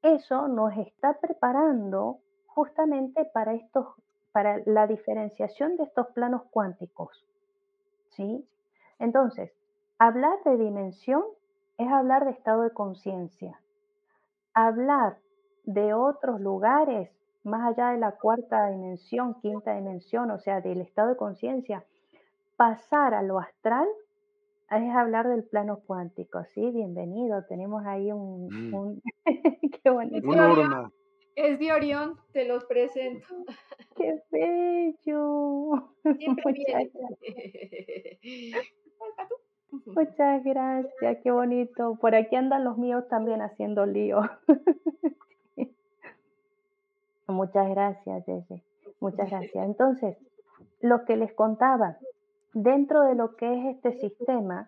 Eso 0.01 0.47
nos 0.47 0.75
está 0.77 1.19
preparando 1.19 2.19
justamente 2.47 3.25
para, 3.25 3.53
estos, 3.53 3.87
para 4.31 4.61
la 4.65 4.87
diferenciación 4.87 5.77
de 5.77 5.83
estos 5.83 6.07
planos 6.07 6.43
cuánticos. 6.49 7.25
¿sí? 8.15 8.47
Entonces, 8.99 9.51
hablar 9.99 10.37
de 10.43 10.57
dimensión 10.57 11.23
es 11.77 11.87
hablar 11.91 12.25
de 12.25 12.31
estado 12.31 12.61
de 12.61 12.71
conciencia. 12.71 13.59
Hablar 14.53 15.17
de 15.65 15.93
otros 15.93 16.39
lugares 16.39 17.09
más 17.43 17.67
allá 17.67 17.91
de 17.91 17.99
la 17.99 18.13
cuarta 18.13 18.69
dimensión, 18.69 19.35
quinta 19.41 19.75
dimensión, 19.75 20.31
o 20.31 20.39
sea, 20.39 20.61
del 20.61 20.81
estado 20.81 21.09
de 21.09 21.17
conciencia, 21.17 21.85
pasar 22.57 23.13
a 23.13 23.21
lo 23.21 23.39
astral 23.39 23.87
es 24.71 24.95
hablar 24.95 25.27
del 25.27 25.43
plano 25.43 25.79
cuántico, 25.85 26.43
¿sí? 26.45 26.71
Bienvenido, 26.71 27.45
tenemos 27.47 27.85
ahí 27.85 28.11
un... 28.11 28.47
Mm. 28.47 29.01
qué 29.83 29.89
bonito. 29.89 30.91
Es 31.35 31.59
de 31.59 31.71
Orión, 31.71 32.17
te 32.31 32.47
los 32.47 32.65
presento. 32.65 33.27
¡Qué 33.95 34.23
bello! 34.31 35.93
Muchas 36.03 36.89
Muchas 39.87 40.43
gracias, 40.43 41.17
qué 41.23 41.31
bonito. 41.31 41.95
Por 41.95 42.15
aquí 42.15 42.35
andan 42.35 42.63
los 42.63 42.77
míos 42.77 43.07
también 43.09 43.41
haciendo 43.41 43.85
lío. 43.85 44.21
Muchas 47.27 47.69
gracias, 47.69 48.25
Jesse. 48.25 48.63
Muchas 48.99 49.29
gracias. 49.31 49.65
Entonces, 49.65 50.17
lo 50.81 51.05
que 51.05 51.17
les 51.17 51.33
contaba, 51.33 51.97
dentro 52.53 53.03
de 53.03 53.15
lo 53.15 53.35
que 53.35 53.53
es 53.53 53.75
este 53.75 53.93
sistema, 53.93 54.67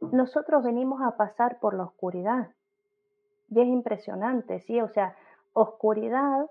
nosotros 0.00 0.62
venimos 0.62 1.00
a 1.02 1.16
pasar 1.16 1.58
por 1.58 1.74
la 1.74 1.84
oscuridad. 1.84 2.50
Y 3.50 3.60
es 3.60 3.66
impresionante, 3.68 4.60
¿sí? 4.60 4.80
O 4.80 4.88
sea, 4.88 5.16
oscuridad, 5.52 6.46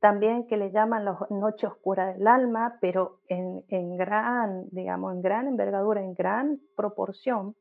también 0.00 0.46
que 0.46 0.56
le 0.56 0.70
llaman 0.70 1.04
la 1.04 1.18
noche 1.30 1.66
oscura 1.66 2.12
del 2.12 2.26
alma, 2.26 2.78
pero 2.80 3.18
en, 3.28 3.64
en 3.68 3.96
gran, 3.96 4.68
digamos, 4.70 5.14
en 5.14 5.22
gran 5.22 5.48
envergadura, 5.48 6.02
en 6.02 6.14
gran 6.14 6.60
proporción. 6.76 7.56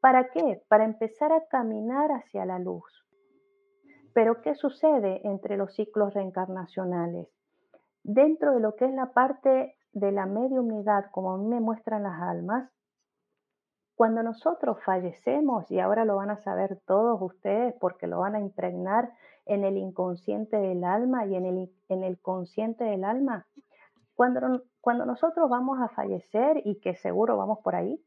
¿Para 0.00 0.30
qué? 0.30 0.62
Para 0.68 0.84
empezar 0.84 1.32
a 1.32 1.46
caminar 1.46 2.10
hacia 2.10 2.44
la 2.44 2.58
luz. 2.58 2.84
Pero 4.12 4.42
¿qué 4.42 4.54
sucede 4.54 5.20
entre 5.24 5.56
los 5.56 5.74
ciclos 5.74 6.12
reencarnacionales? 6.14 7.28
Dentro 8.02 8.54
de 8.54 8.60
lo 8.60 8.74
que 8.74 8.86
es 8.86 8.92
la 8.92 9.12
parte 9.12 9.76
de 9.92 10.10
la 10.10 10.26
mediumidad, 10.26 11.10
como 11.12 11.32
a 11.32 11.38
mí 11.38 11.46
me 11.46 11.60
muestran 11.60 12.02
las 12.02 12.20
almas, 12.20 12.70
cuando 13.94 14.22
nosotros 14.22 14.78
fallecemos, 14.84 15.70
y 15.70 15.78
ahora 15.78 16.04
lo 16.04 16.16
van 16.16 16.30
a 16.30 16.42
saber 16.42 16.80
todos 16.86 17.20
ustedes 17.22 17.74
porque 17.78 18.08
lo 18.08 18.18
van 18.18 18.34
a 18.34 18.40
impregnar 18.40 19.12
en 19.46 19.64
el 19.64 19.76
inconsciente 19.76 20.56
del 20.56 20.84
alma 20.84 21.26
y 21.26 21.34
en 21.34 21.46
el, 21.46 21.70
en 21.88 22.04
el 22.04 22.18
consciente 22.18 22.84
del 22.84 23.04
alma, 23.04 23.46
cuando, 24.14 24.62
cuando 24.80 25.06
nosotros 25.06 25.48
vamos 25.48 25.80
a 25.80 25.88
fallecer 25.88 26.62
y 26.64 26.76
que 26.76 26.94
seguro 26.96 27.36
vamos 27.36 27.58
por 27.60 27.74
ahí, 27.74 28.00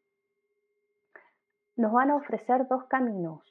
nos 1.75 1.91
van 1.91 2.11
a 2.11 2.15
ofrecer 2.15 2.67
dos 2.67 2.85
caminos, 2.85 3.41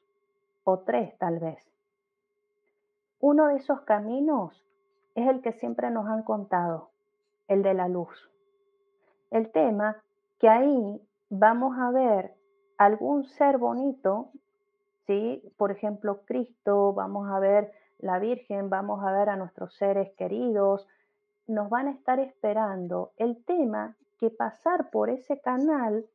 o 0.65 0.79
tres 0.81 1.17
tal 1.19 1.39
vez. 1.39 1.59
Uno 3.21 3.49
de 3.49 3.57
esos 3.57 3.83
caminos 3.83 4.65
es 5.15 5.29
el 5.29 5.43
que 5.43 5.53
siempre 5.53 5.91
nos 5.91 6.07
han 6.07 6.23
contado, 6.23 6.91
el 7.49 7.63
de 7.63 7.75
la 7.75 7.89
luz. 7.89 8.31
El 9.31 9.51
tema 9.51 10.03
que 10.39 10.49
ahí 10.49 11.01
vamos 11.29 11.77
a 11.79 11.91
ver 11.91 12.35
algún 12.79 13.25
ser 13.25 13.59
bonito, 13.59 14.31
¿sí? 15.07 15.43
Por 15.57 15.71
ejemplo, 15.71 16.23
Cristo, 16.25 16.93
vamos 16.93 17.31
a 17.31 17.39
ver 17.39 17.73
la 17.99 18.19
Virgen, 18.19 18.71
vamos 18.71 19.05
a 19.05 19.13
ver 19.13 19.29
a 19.29 19.37
nuestros 19.37 19.75
seres 19.75 20.13
queridos, 20.17 20.87
nos 21.47 21.71
van 21.71 21.89
a 21.89 21.93
estar 21.93 22.19
esperando. 22.21 23.13
El 23.17 23.43
tema 23.45 23.97
que 24.19 24.31
pasar 24.31 24.91
por 24.91 25.11
ese 25.11 25.41
canal, 25.41 26.07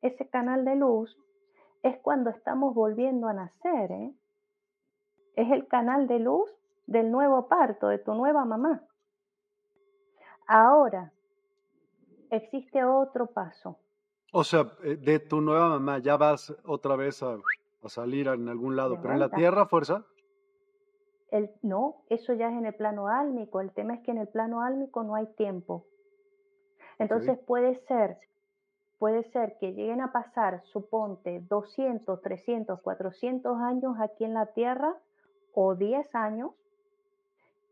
ese 0.00 0.28
canal 0.28 0.64
de 0.64 0.76
luz, 0.76 1.16
es 1.82 1.98
cuando 1.98 2.30
estamos 2.30 2.74
volviendo 2.74 3.28
a 3.28 3.32
nacer, 3.32 3.90
¿eh? 3.90 4.14
Es 5.34 5.50
el 5.50 5.66
canal 5.66 6.06
de 6.06 6.18
luz 6.18 6.50
del 6.86 7.10
nuevo 7.10 7.48
parto, 7.48 7.88
de 7.88 7.98
tu 7.98 8.14
nueva 8.14 8.44
mamá. 8.44 8.82
Ahora, 10.46 11.12
existe 12.30 12.84
otro 12.84 13.26
paso. 13.26 13.78
O 14.32 14.44
sea, 14.44 14.72
eh, 14.82 14.96
de 14.96 15.18
tu 15.18 15.40
nueva 15.40 15.70
mamá 15.70 15.98
ya 15.98 16.16
vas 16.16 16.54
otra 16.64 16.96
vez 16.96 17.22
a, 17.22 17.38
salir 17.88 18.28
en 18.28 18.48
algún 18.48 18.76
lado, 18.76 18.98
pero 19.00 19.14
en 19.14 19.20
la 19.20 19.30
tierra, 19.30 19.66
fuerza. 19.66 20.04
El, 21.30 21.50
no, 21.62 22.02
eso 22.10 22.34
ya 22.34 22.48
es 22.48 22.58
en 22.58 22.66
el 22.66 22.74
plano 22.74 23.08
álmico. 23.08 23.60
El 23.60 23.70
tema 23.72 23.94
es 23.94 24.00
que 24.00 24.10
en 24.10 24.18
el 24.18 24.28
plano 24.28 24.62
álmico 24.62 25.02
no 25.02 25.14
hay 25.14 25.26
tiempo. 25.26 25.86
Entonces 26.98 27.38
puede 27.38 27.76
ser, 27.86 28.18
puede 28.98 29.24
ser 29.30 29.56
que 29.58 29.72
lleguen 29.72 30.00
a 30.00 30.12
pasar, 30.12 30.62
suponte, 30.66 31.40
200, 31.48 32.20
300, 32.20 32.80
400 32.80 33.58
años 33.58 33.96
aquí 33.98 34.24
en 34.24 34.34
la 34.34 34.46
Tierra 34.46 34.94
o 35.54 35.74
10 35.74 36.14
años 36.14 36.52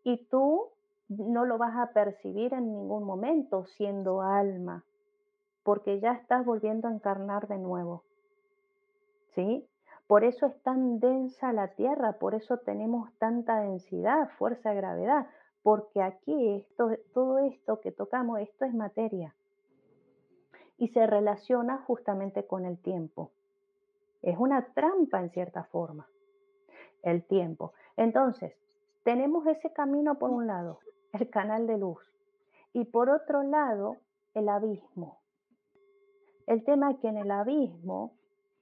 y 0.03 0.25
tú 0.27 0.69
no 1.09 1.45
lo 1.45 1.59
vas 1.59 1.77
a 1.77 1.93
percibir 1.93 2.55
en 2.55 2.73
ningún 2.73 3.05
momento 3.05 3.67
siendo 3.77 4.23
alma, 4.23 4.85
porque 5.63 6.01
ya 6.01 6.13
estás 6.13 6.45
volviendo 6.45 6.89
a 6.89 6.93
encarnar 6.93 7.49
de 7.49 7.59
nuevo. 7.59 8.05
¿Sí? 9.35 9.67
Por 10.11 10.25
eso 10.25 10.47
es 10.47 10.61
tan 10.65 10.99
densa 10.99 11.53
la 11.53 11.69
Tierra, 11.69 12.15
por 12.15 12.35
eso 12.35 12.59
tenemos 12.59 13.17
tanta 13.19 13.61
densidad, 13.61 14.29
fuerza 14.39 14.71
de 14.71 14.75
gravedad, 14.75 15.29
porque 15.63 16.03
aquí 16.03 16.67
todo 17.15 17.39
esto 17.39 17.81
que 17.81 17.93
tocamos, 17.93 18.41
esto 18.41 18.65
es 18.65 18.75
materia 18.75 19.37
y 20.79 20.89
se 20.89 21.07
relaciona 21.07 21.85
justamente 21.87 22.45
con 22.45 22.65
el 22.65 22.77
tiempo. 22.79 23.31
Es 24.21 24.37
una 24.37 24.73
trampa 24.75 25.21
en 25.21 25.31
cierta 25.31 25.63
forma, 25.63 26.09
el 27.05 27.23
tiempo. 27.23 27.73
Entonces, 27.97 28.53
tenemos 29.05 29.47
ese 29.47 29.73
camino 29.73 30.19
por 30.19 30.31
un 30.31 30.49
lado, 30.49 30.81
el 31.13 31.31
canal 31.31 31.69
de 31.69 31.79
luz, 31.79 32.01
y 32.73 32.85
por 32.85 33.11
otro 33.11 33.45
lado, 33.45 33.99
el 34.35 34.49
abismo. 34.49 35.21
El 36.49 36.65
tema 36.65 36.91
es 36.91 36.99
que 36.99 37.07
en 37.07 37.19
el 37.19 37.31
abismo 37.31 38.17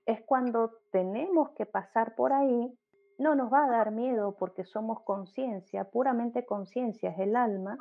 es 0.08 0.20
cuando 0.22 0.72
tenemos 0.90 1.50
que 1.50 1.66
pasar 1.66 2.16
por 2.16 2.32
ahí, 2.32 2.76
no 3.18 3.34
nos 3.34 3.52
va 3.52 3.64
a 3.64 3.70
dar 3.70 3.92
miedo 3.92 4.34
porque 4.38 4.64
somos 4.64 5.02
conciencia, 5.02 5.84
puramente 5.84 6.44
conciencia 6.44 7.10
es 7.10 7.18
el 7.20 7.36
alma, 7.36 7.76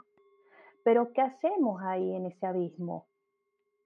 pero 0.83 1.13
¿qué 1.13 1.21
hacemos 1.21 1.81
ahí 1.81 2.13
en 2.13 2.25
ese 2.25 2.45
abismo? 2.45 3.07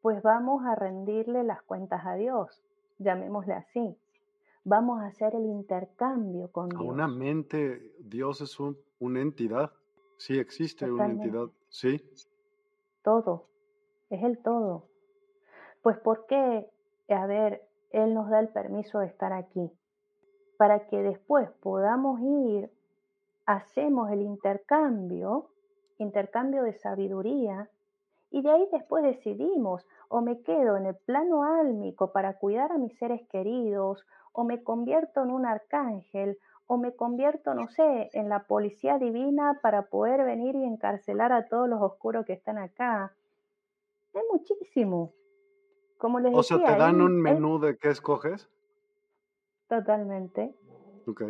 Pues 0.01 0.21
vamos 0.21 0.65
a 0.65 0.75
rendirle 0.75 1.43
las 1.43 1.61
cuentas 1.61 2.05
a 2.05 2.15
Dios, 2.15 2.61
llamémosle 2.97 3.53
así 3.53 3.97
vamos 4.63 5.01
a 5.01 5.07
hacer 5.07 5.35
el 5.35 5.45
intercambio 5.45 6.51
con 6.51 6.69
Dios. 6.69 6.83
Una 6.83 7.07
mente, 7.07 7.93
Dios 7.99 8.41
es 8.41 8.59
una 8.59 9.21
entidad, 9.21 9.71
sí 10.17 10.37
existe 10.37 10.91
una 10.91 11.07
entidad, 11.07 11.47
sí. 11.69 12.03
Todo, 13.03 13.47
es 14.09 14.23
el 14.23 14.37
todo. 14.39 14.87
Pues 15.81 15.97
¿por 15.99 16.27
qué, 16.27 16.67
a 17.09 17.25
ver, 17.25 17.67
Él 17.91 18.13
nos 18.13 18.29
da 18.29 18.39
el 18.39 18.49
permiso 18.49 18.99
de 18.99 19.07
estar 19.07 19.33
aquí? 19.33 19.71
para 20.61 20.85
que 20.85 21.01
después 21.01 21.49
podamos 21.59 22.21
ir, 22.21 22.69
hacemos 23.47 24.11
el 24.11 24.21
intercambio, 24.21 25.49
intercambio 25.97 26.61
de 26.61 26.73
sabiduría, 26.73 27.67
y 28.29 28.43
de 28.43 28.51
ahí 28.51 28.69
después 28.71 29.03
decidimos, 29.03 29.87
o 30.07 30.21
me 30.21 30.43
quedo 30.43 30.77
en 30.77 30.85
el 30.85 30.93
plano 30.93 31.45
álmico 31.45 32.11
para 32.11 32.37
cuidar 32.37 32.71
a 32.71 32.77
mis 32.77 32.95
seres 32.99 33.27
queridos, 33.29 34.05
o 34.33 34.43
me 34.43 34.61
convierto 34.61 35.23
en 35.23 35.31
un 35.31 35.47
arcángel, 35.47 36.37
o 36.67 36.77
me 36.77 36.95
convierto, 36.95 37.55
no 37.55 37.67
sé, 37.67 38.11
en 38.13 38.29
la 38.29 38.43
policía 38.43 38.99
divina 38.99 39.57
para 39.63 39.87
poder 39.87 40.23
venir 40.23 40.55
y 40.55 40.63
encarcelar 40.63 41.31
a 41.31 41.47
todos 41.47 41.67
los 41.67 41.81
oscuros 41.81 42.23
que 42.23 42.33
están 42.33 42.59
acá. 42.59 43.13
Es 44.13 44.21
muchísimo. 44.31 45.11
Como 46.01 46.19
les 46.19 46.33
o 46.33 46.41
sea, 46.41 46.57
¿te 46.57 46.75
dan 46.75 46.99
un 46.99 47.21
menú 47.21 47.59
de 47.59 47.77
qué 47.77 47.89
escoges? 47.89 48.49
Totalmente. 49.67 50.57
Ok. 51.05 51.21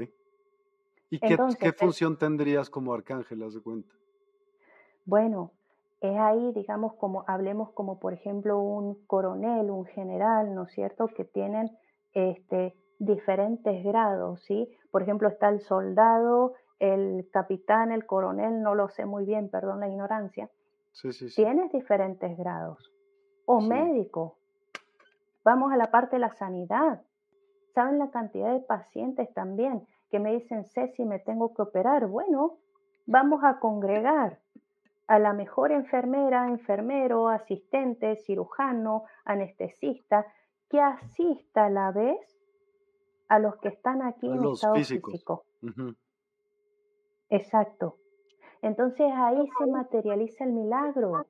¿Y 1.09 1.19
qué, 1.19 1.37
qué 1.59 1.73
función 1.73 2.17
tendrías 2.17 2.69
como 2.69 2.93
arcángel, 2.93 3.43
haz 3.43 3.53
de 3.53 3.61
cuenta? 3.61 3.93
Bueno, 5.03 5.51
es 5.99 6.17
ahí, 6.17 6.53
digamos, 6.53 6.93
como 6.93 7.25
hablemos 7.27 7.73
como 7.73 7.99
por 7.99 8.13
ejemplo 8.13 8.59
un 8.59 9.05
coronel, 9.07 9.69
un 9.69 9.83
general, 9.83 10.55
¿no 10.55 10.63
es 10.63 10.71
cierto?, 10.71 11.07
que 11.07 11.25
tienen 11.25 11.69
este, 12.13 12.73
diferentes 12.97 13.83
grados, 13.83 14.41
¿sí? 14.45 14.73
Por 14.89 15.01
ejemplo, 15.01 15.27
está 15.27 15.49
el 15.49 15.59
soldado, 15.59 16.53
el 16.79 17.27
capitán, 17.33 17.91
el 17.91 18.05
coronel, 18.05 18.61
no 18.61 18.73
lo 18.73 18.87
sé 18.87 19.05
muy 19.05 19.25
bien, 19.25 19.49
perdón 19.49 19.81
la 19.81 19.89
ignorancia. 19.89 20.49
Sí, 20.93 21.11
sí, 21.11 21.29
sí. 21.29 21.43
Tienes 21.43 21.73
diferentes 21.73 22.37
grados. 22.37 22.89
O 23.45 23.59
médico. 23.59 24.37
Vamos 25.43 25.71
a 25.71 25.77
la 25.77 25.91
parte 25.91 26.17
de 26.17 26.21
la 26.21 26.31
sanidad. 26.31 27.01
¿Saben 27.73 27.99
la 27.99 28.11
cantidad 28.11 28.53
de 28.53 28.59
pacientes 28.59 29.33
también 29.33 29.87
que 30.09 30.19
me 30.19 30.33
dicen, 30.33 30.65
Ceci, 30.65 31.05
me 31.05 31.19
tengo 31.19 31.53
que 31.53 31.61
operar? 31.61 32.07
Bueno, 32.07 32.57
vamos 33.05 33.43
a 33.43 33.59
congregar 33.59 34.39
a 35.07 35.19
la 35.19 35.33
mejor 35.33 35.71
enfermera, 35.71 36.47
enfermero, 36.47 37.29
asistente, 37.29 38.15
cirujano, 38.17 39.03
anestesista, 39.25 40.25
que 40.69 40.79
asista 40.79 41.65
a 41.65 41.69
la 41.69 41.91
vez 41.91 42.19
a 43.27 43.39
los 43.39 43.57
que 43.57 43.69
están 43.69 44.01
aquí 44.01 44.27
en 44.27 44.43
estado 44.45 44.75
físico. 44.75 45.43
Exacto. 47.29 47.97
Entonces 48.61 49.11
ahí 49.13 49.47
se 49.57 49.65
materializa 49.65 50.43
el 50.43 50.53
milagro. 50.53 51.25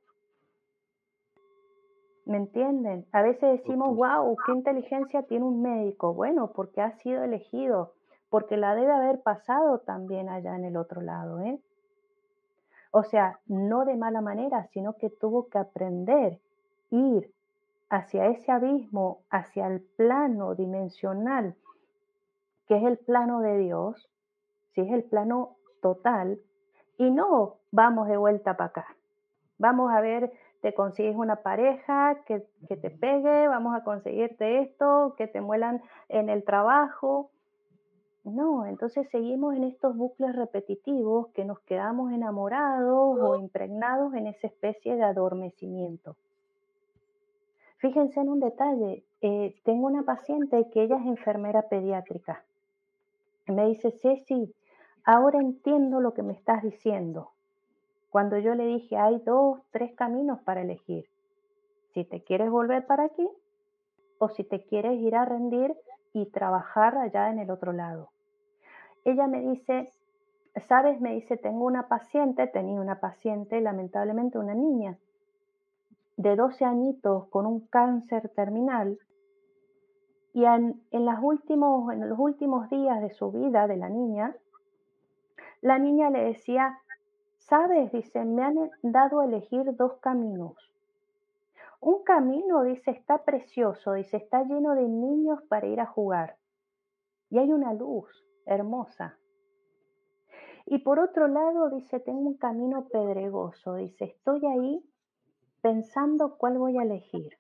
¿Me 2.32 2.38
entienden? 2.38 3.06
A 3.12 3.22
veces 3.24 3.60
decimos, 3.60 3.94
wow, 3.94 4.38
qué 4.46 4.54
inteligencia 4.54 5.24
tiene 5.24 5.44
un 5.44 5.62
médico. 5.62 6.14
Bueno, 6.14 6.54
porque 6.54 6.80
ha 6.80 6.94
sido 7.00 7.26
elegido, 7.26 7.92
porque 8.30 8.56
la 8.56 8.74
debe 8.74 8.94
haber 8.94 9.22
pasado 9.22 9.80
también 9.80 10.30
allá 10.30 10.56
en 10.56 10.64
el 10.64 10.78
otro 10.78 11.02
lado, 11.02 11.42
¿eh? 11.42 11.60
O 12.92 13.04
sea, 13.04 13.42
no 13.48 13.84
de 13.84 13.98
mala 13.98 14.22
manera, 14.22 14.66
sino 14.68 14.94
que 14.94 15.10
tuvo 15.10 15.50
que 15.50 15.58
aprender, 15.58 16.40
ir 16.90 17.34
hacia 17.90 18.28
ese 18.28 18.50
abismo, 18.50 19.24
hacia 19.30 19.68
el 19.68 19.82
plano 19.82 20.56
dimensional, 20.56 21.58
que 22.66 22.78
es 22.78 22.84
el 22.84 22.98
plano 22.98 23.42
de 23.42 23.58
Dios, 23.58 24.10
si 24.74 24.80
es 24.80 24.92
el 24.94 25.04
plano 25.04 25.58
total, 25.82 26.40
y 26.98 27.12
no 27.12 27.58
vamos 27.72 28.08
de 28.08 28.16
vuelta 28.16 28.56
para 28.56 28.70
acá. 28.70 28.88
Vamos 29.58 29.92
a 29.92 30.00
ver, 30.00 30.32
te 30.62 30.74
consigues 30.74 31.16
una 31.16 31.38
pareja 31.38 32.22
que, 32.26 32.46
que 32.68 32.78
te 32.78 32.90
pegue, 32.90 33.48
vamos 33.48 33.76
a 33.76 33.84
conseguirte 33.84 34.60
esto, 34.60 35.16
que 35.18 35.28
te 35.28 35.42
muelan 35.42 35.82
en 36.10 36.30
el 36.30 36.44
trabajo, 36.44 37.32
no, 38.24 38.68
entonces 38.68 39.10
seguimos 39.10 39.56
en 39.56 39.64
estos 39.64 39.96
bucles 39.98 40.36
repetitivos 40.36 41.30
que 41.30 41.44
nos 41.44 41.60
quedamos 41.62 42.12
enamorados 42.12 43.20
o 43.20 43.36
impregnados 43.36 44.14
en 44.14 44.28
esa 44.28 44.46
especie 44.46 44.96
de 44.96 45.04
adormecimiento. 45.04 46.16
Fíjense 47.78 48.20
en 48.20 48.30
un 48.30 48.40
detalle, 48.40 49.04
eh, 49.22 49.56
tengo 49.64 49.88
una 49.88 50.04
paciente 50.04 50.70
que 50.70 50.84
ella 50.84 50.98
es 50.98 51.08
enfermera 51.08 51.64
pediátrica. 51.64 52.44
Me 53.48 53.66
dice, 53.70 53.90
Ceci, 53.90 54.54
ahora 55.04 55.40
entiendo 55.40 56.00
lo 56.00 56.14
que 56.14 56.22
me 56.22 56.34
estás 56.34 56.62
diciendo. 56.62 57.32
Cuando 58.12 58.38
yo 58.38 58.56
le 58.56 58.66
dije, 58.66 58.98
hay 58.98 59.20
dos, 59.20 59.62
tres 59.72 59.96
caminos 59.96 60.42
para 60.42 60.62
elegir. 60.62 61.06
Si 61.94 62.04
te 62.04 62.22
quieres 62.22 62.52
volver 62.52 62.86
para 62.86 63.06
aquí 63.06 63.28
o 64.20 64.28
si 64.28 64.44
te 64.44 64.66
quieres 64.66 65.00
ir 65.00 65.16
a 65.16 65.24
rendir 65.24 65.74
y 66.12 66.26
trabajar 66.26 66.98
allá 66.98 67.30
en 67.30 67.40
el 67.40 67.50
otro 67.50 67.72
lado. 67.72 68.10
Ella 69.06 69.28
me 69.28 69.40
dice, 69.40 69.90
sabes, 70.68 71.00
me 71.00 71.14
dice, 71.14 71.38
tengo 71.38 71.66
una 71.66 71.88
paciente, 71.88 72.48
tenía 72.48 72.82
una 72.82 73.00
paciente, 73.00 73.62
lamentablemente 73.62 74.38
una 74.38 74.56
niña, 74.56 74.98
de 76.18 76.36
12 76.36 76.66
añitos 76.66 77.28
con 77.30 77.46
un 77.46 77.62
cáncer 77.62 78.28
terminal, 78.36 79.00
y 80.34 80.44
en, 80.44 80.82
en 80.92 81.06
los 81.06 82.20
últimos 82.20 82.70
días 82.70 83.02
de 83.02 83.10
su 83.12 83.32
vida 83.32 83.68
de 83.68 83.78
la 83.78 83.88
niña, 83.88 84.36
la 85.62 85.80
niña 85.80 86.10
le 86.10 86.24
decía, 86.24 86.78
sabes, 87.48 87.92
dice, 87.92 88.24
me 88.26 88.44
han 88.44 88.72
dado 88.82 89.20
a 89.20 89.26
elegir 89.26 89.76
dos 89.76 89.94
caminos. 89.98 90.56
Un 91.80 92.04
camino, 92.04 92.64
dice, 92.64 92.92
está 92.92 93.24
precioso, 93.24 93.94
dice, 93.94 94.18
está 94.18 94.44
lleno 94.44 94.76
de 94.76 94.88
niños 94.88 95.42
para 95.50 95.68
ir 95.68 95.80
a 95.80 95.86
jugar. 95.86 96.38
Y 97.30 97.40
hay 97.40 97.52
una 97.52 97.74
luz 97.74 98.08
hermosa. 98.46 99.18
Y 100.66 100.80
por 100.80 101.00
otro 101.00 101.28
lado, 101.28 101.70
dice, 101.70 102.00
tengo 102.00 102.20
un 102.20 102.38
camino 102.38 102.88
pedregoso. 102.88 103.76
Dice, 103.76 104.06
estoy 104.06 104.46
ahí 104.46 104.86
pensando 105.62 106.38
cuál 106.38 106.58
voy 106.58 106.78
a 106.78 106.84
elegir. 106.84 107.38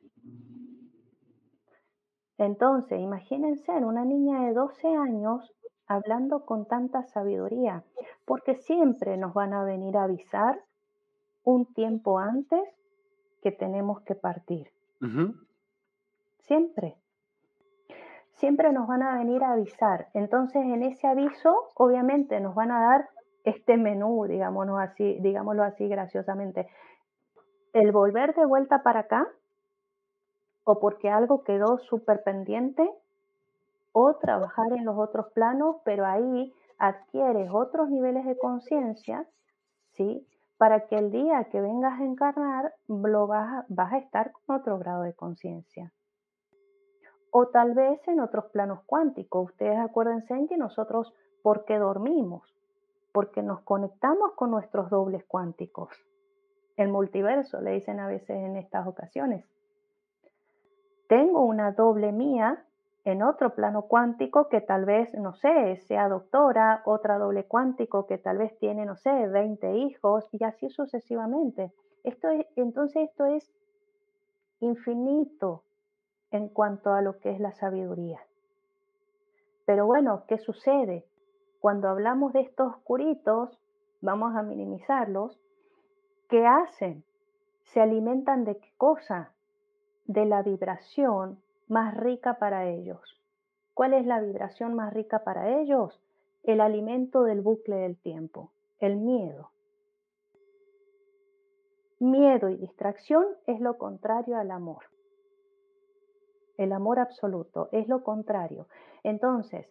Entonces, 2.37 2.99
imagínense 2.99 3.71
una 3.71 4.03
niña 4.03 4.45
de 4.45 4.53
12 4.53 4.87
años 4.87 5.53
hablando 5.93 6.45
con 6.45 6.65
tanta 6.65 7.03
sabiduría, 7.03 7.83
porque 8.25 8.55
siempre 8.55 9.17
nos 9.17 9.33
van 9.33 9.53
a 9.53 9.63
venir 9.63 9.97
a 9.97 10.03
avisar 10.03 10.59
un 11.43 11.65
tiempo 11.73 12.19
antes 12.19 12.61
que 13.41 13.51
tenemos 13.51 14.01
que 14.01 14.15
partir. 14.15 14.71
Siempre. 16.39 16.97
Siempre 18.33 18.71
nos 18.71 18.87
van 18.87 19.03
a 19.03 19.17
venir 19.17 19.43
a 19.43 19.53
avisar. 19.53 20.09
Entonces, 20.13 20.63
en 20.63 20.83
ese 20.83 21.07
aviso, 21.07 21.69
obviamente, 21.75 22.39
nos 22.39 22.55
van 22.55 22.71
a 22.71 22.81
dar 22.81 23.09
este 23.43 23.77
menú, 23.77 24.25
digámoslo 24.27 24.77
así, 24.77 25.17
digámoslo 25.21 25.63
así 25.63 25.87
graciosamente. 25.87 26.67
El 27.73 27.91
volver 27.91 28.35
de 28.35 28.45
vuelta 28.45 28.83
para 28.83 29.01
acá, 29.01 29.27
o 30.63 30.79
porque 30.79 31.09
algo 31.09 31.43
quedó 31.43 31.79
súper 31.79 32.23
pendiente, 32.23 32.87
o 33.91 34.15
trabajar 34.15 34.71
en 34.73 34.85
los 34.85 34.97
otros 34.97 35.31
planos, 35.33 35.77
pero 35.83 36.05
ahí 36.05 36.53
adquieres 36.77 37.49
otros 37.51 37.89
niveles 37.89 38.25
de 38.25 38.37
conciencia, 38.37 39.27
¿sí? 39.91 40.27
para 40.61 40.85
que 40.85 40.95
el 40.95 41.09
día 41.09 41.45
que 41.45 41.59
vengas 41.59 41.99
a 41.99 42.03
encarnar 42.03 42.75
lo 42.87 43.25
vas, 43.25 43.65
a, 43.75 43.97
estar 43.97 44.31
con 44.31 44.57
otro 44.57 44.77
grado 44.77 45.01
de 45.01 45.15
conciencia. 45.15 45.91
O 47.31 47.47
tal 47.47 47.73
vez 47.73 47.99
en 48.07 48.19
otros 48.19 48.45
planos 48.51 48.81
cuánticos. 48.85 49.49
Ustedes 49.49 49.79
acuérdense 49.79 50.35
en 50.35 50.47
que 50.47 50.57
nosotros, 50.57 51.15
¿por 51.41 51.65
qué 51.65 51.79
dormimos? 51.79 52.43
Porque 53.11 53.41
nos 53.41 53.61
conectamos 53.61 54.33
con 54.33 54.51
nuestros 54.51 54.91
dobles 54.91 55.23
cuánticos. 55.23 55.89
El 56.77 56.89
multiverso, 56.89 57.59
le 57.59 57.71
dicen 57.71 57.99
a 57.99 58.05
veces 58.05 58.37
en 58.37 58.55
estas 58.55 58.85
ocasiones. 58.85 59.43
Tengo 61.07 61.43
una 61.43 61.71
doble 61.71 62.11
mía 62.11 62.63
en 63.03 63.23
otro 63.23 63.55
plano 63.55 63.83
cuántico 63.83 64.47
que 64.47 64.61
tal 64.61 64.85
vez, 64.85 65.13
no 65.15 65.33
sé, 65.33 65.77
sea 65.87 66.07
doctora, 66.07 66.83
otra 66.85 67.17
doble 67.17 67.45
cuántico 67.45 68.05
que 68.05 68.17
tal 68.17 68.37
vez 68.37 68.57
tiene, 68.59 68.85
no 68.85 68.95
sé, 68.95 69.27
20 69.27 69.77
hijos 69.77 70.27
y 70.31 70.43
así 70.43 70.69
sucesivamente. 70.69 71.71
Esto 72.03 72.29
es, 72.29 72.45
entonces 72.55 73.09
esto 73.09 73.25
es 73.25 73.51
infinito 74.59 75.63
en 76.29 76.47
cuanto 76.49 76.93
a 76.93 77.01
lo 77.01 77.19
que 77.19 77.31
es 77.31 77.39
la 77.39 77.51
sabiduría. 77.51 78.21
Pero 79.65 79.85
bueno, 79.85 80.23
¿qué 80.27 80.37
sucede? 80.37 81.05
Cuando 81.59 81.89
hablamos 81.89 82.33
de 82.33 82.41
estos 82.41 82.75
oscuritos, 82.75 83.59
vamos 84.01 84.35
a 84.35 84.43
minimizarlos, 84.43 85.39
¿qué 86.29 86.45
hacen? 86.45 87.03
¿Se 87.63 87.81
alimentan 87.81 88.43
de 88.43 88.57
qué 88.57 88.71
cosa? 88.77 89.31
De 90.05 90.25
la 90.25 90.41
vibración 90.43 91.39
más 91.71 91.95
rica 91.95 92.37
para 92.37 92.67
ellos. 92.67 92.99
¿Cuál 93.73 93.93
es 93.93 94.05
la 94.05 94.19
vibración 94.19 94.73
más 94.75 94.93
rica 94.93 95.23
para 95.23 95.61
ellos? 95.61 96.03
El 96.43 96.59
alimento 96.59 97.23
del 97.23 97.39
bucle 97.39 97.77
del 97.77 97.97
tiempo, 97.97 98.51
el 98.79 98.97
miedo. 98.97 99.51
Miedo 101.99 102.49
y 102.49 102.57
distracción 102.57 103.25
es 103.47 103.61
lo 103.61 103.77
contrario 103.77 104.37
al 104.37 104.51
amor. 104.51 104.83
El 106.57 106.73
amor 106.73 106.99
absoluto 106.99 107.69
es 107.71 107.87
lo 107.87 108.03
contrario. 108.03 108.67
Entonces, 109.03 109.65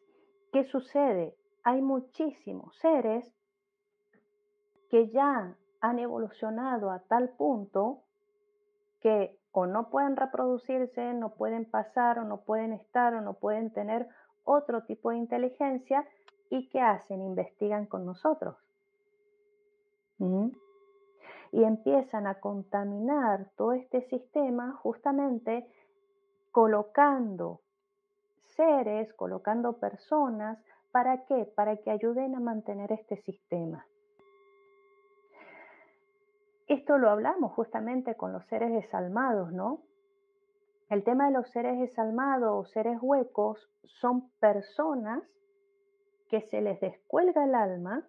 ¿qué 0.53 0.65
sucede? 0.65 1.37
Hay 1.65 1.83
muchísimos 1.83 2.75
seres 2.79 3.31
que 4.89 5.11
ya 5.11 5.55
han 5.83 5.99
evolucionado 5.99 6.91
a 6.91 7.01
tal 7.01 7.29
punto 7.29 8.05
que 9.01 9.40
o 9.53 9.67
no 9.67 9.91
pueden 9.91 10.17
reproducirse, 10.17 11.13
no 11.15 11.35
pueden 11.35 11.65
pasar 11.65 12.19
o 12.19 12.25
no 12.25 12.43
pueden 12.43 12.73
estar 12.73 13.15
o 13.15 13.21
no 13.21 13.35
pueden 13.35 13.73
tener 13.73 14.09
otro 14.45 14.85
tipo 14.85 15.11
de 15.11 15.19
inteligencia 15.19 16.07
y 16.51 16.69
¿qué 16.69 16.81
hacen? 16.81 17.23
Investigan 17.23 17.87
con 17.87 18.05
nosotros. 18.05 18.57
¿Mm? 20.19 20.49
Y 21.53 21.65
empiezan 21.65 22.27
a 22.27 22.41
contaminar 22.41 23.51
todo 23.57 23.73
este 23.73 24.03
sistema 24.03 24.73
justamente 24.83 25.67
colocando 26.53 27.61
seres, 28.57 29.13
colocando 29.15 29.79
personas, 29.79 30.59
¿para 30.93 31.25
qué? 31.25 31.51
Para 31.55 31.77
que 31.79 31.91
ayuden 31.91 32.35
a 32.35 32.41
mantener 32.41 32.93
este 32.93 33.17
sistema. 33.23 33.87
Esto 36.71 36.99
lo 36.99 37.11
hablamos 37.11 37.51
justamente 37.51 38.15
con 38.15 38.33
los 38.33 38.47
seres 38.47 38.73
desalmados, 38.73 39.53
¿no? 39.53 39.83
El 40.89 41.03
tema 41.03 41.27
de 41.27 41.33
los 41.33 41.51
seres 41.51 41.81
desalmados 41.81 42.53
o 42.55 42.65
seres 42.65 42.97
huecos 43.03 43.69
son 43.83 44.31
personas 44.39 45.25
que 46.29 46.43
se 46.43 46.61
les 46.61 46.81
descuelga 46.81 47.45
el 47.45 47.57
alma, 47.57 48.07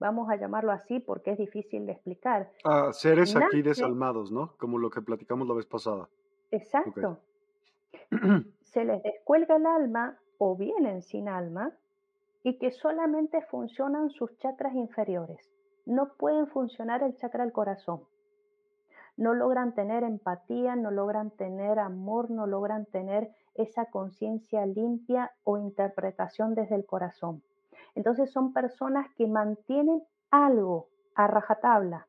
vamos 0.00 0.28
a 0.30 0.34
llamarlo 0.34 0.72
así 0.72 0.98
porque 0.98 1.30
es 1.30 1.38
difícil 1.38 1.86
de 1.86 1.92
explicar. 1.92 2.50
Ah, 2.64 2.92
seres 2.92 3.36
aquí 3.36 3.62
desalmados, 3.62 4.32
¿no? 4.32 4.56
Como 4.56 4.78
lo 4.78 4.90
que 4.90 5.00
platicamos 5.00 5.46
la 5.46 5.54
vez 5.54 5.66
pasada. 5.66 6.08
Exacto. 6.50 7.20
se 8.62 8.84
les 8.84 9.00
descuelga 9.04 9.54
el 9.54 9.66
alma 9.66 10.18
o 10.38 10.56
vienen 10.56 11.02
sin 11.02 11.28
alma 11.28 11.72
y 12.42 12.58
que 12.58 12.72
solamente 12.72 13.42
funcionan 13.42 14.10
sus 14.10 14.36
chakras 14.38 14.74
inferiores 14.74 15.52
no 15.86 16.14
pueden 16.14 16.46
funcionar 16.46 17.02
el 17.02 17.16
chakra 17.16 17.44
del 17.44 17.52
corazón. 17.52 18.02
No 19.16 19.34
logran 19.34 19.74
tener 19.74 20.04
empatía, 20.04 20.74
no 20.76 20.90
logran 20.90 21.30
tener 21.30 21.78
amor, 21.78 22.30
no 22.30 22.46
logran 22.46 22.86
tener 22.86 23.30
esa 23.54 23.86
conciencia 23.86 24.64
limpia 24.64 25.32
o 25.44 25.58
interpretación 25.58 26.54
desde 26.54 26.76
el 26.76 26.86
corazón. 26.86 27.42
Entonces 27.94 28.30
son 28.32 28.52
personas 28.52 29.06
que 29.16 29.26
mantienen 29.26 30.02
algo 30.30 30.88
a 31.14 31.26
rajatabla. 31.26 32.06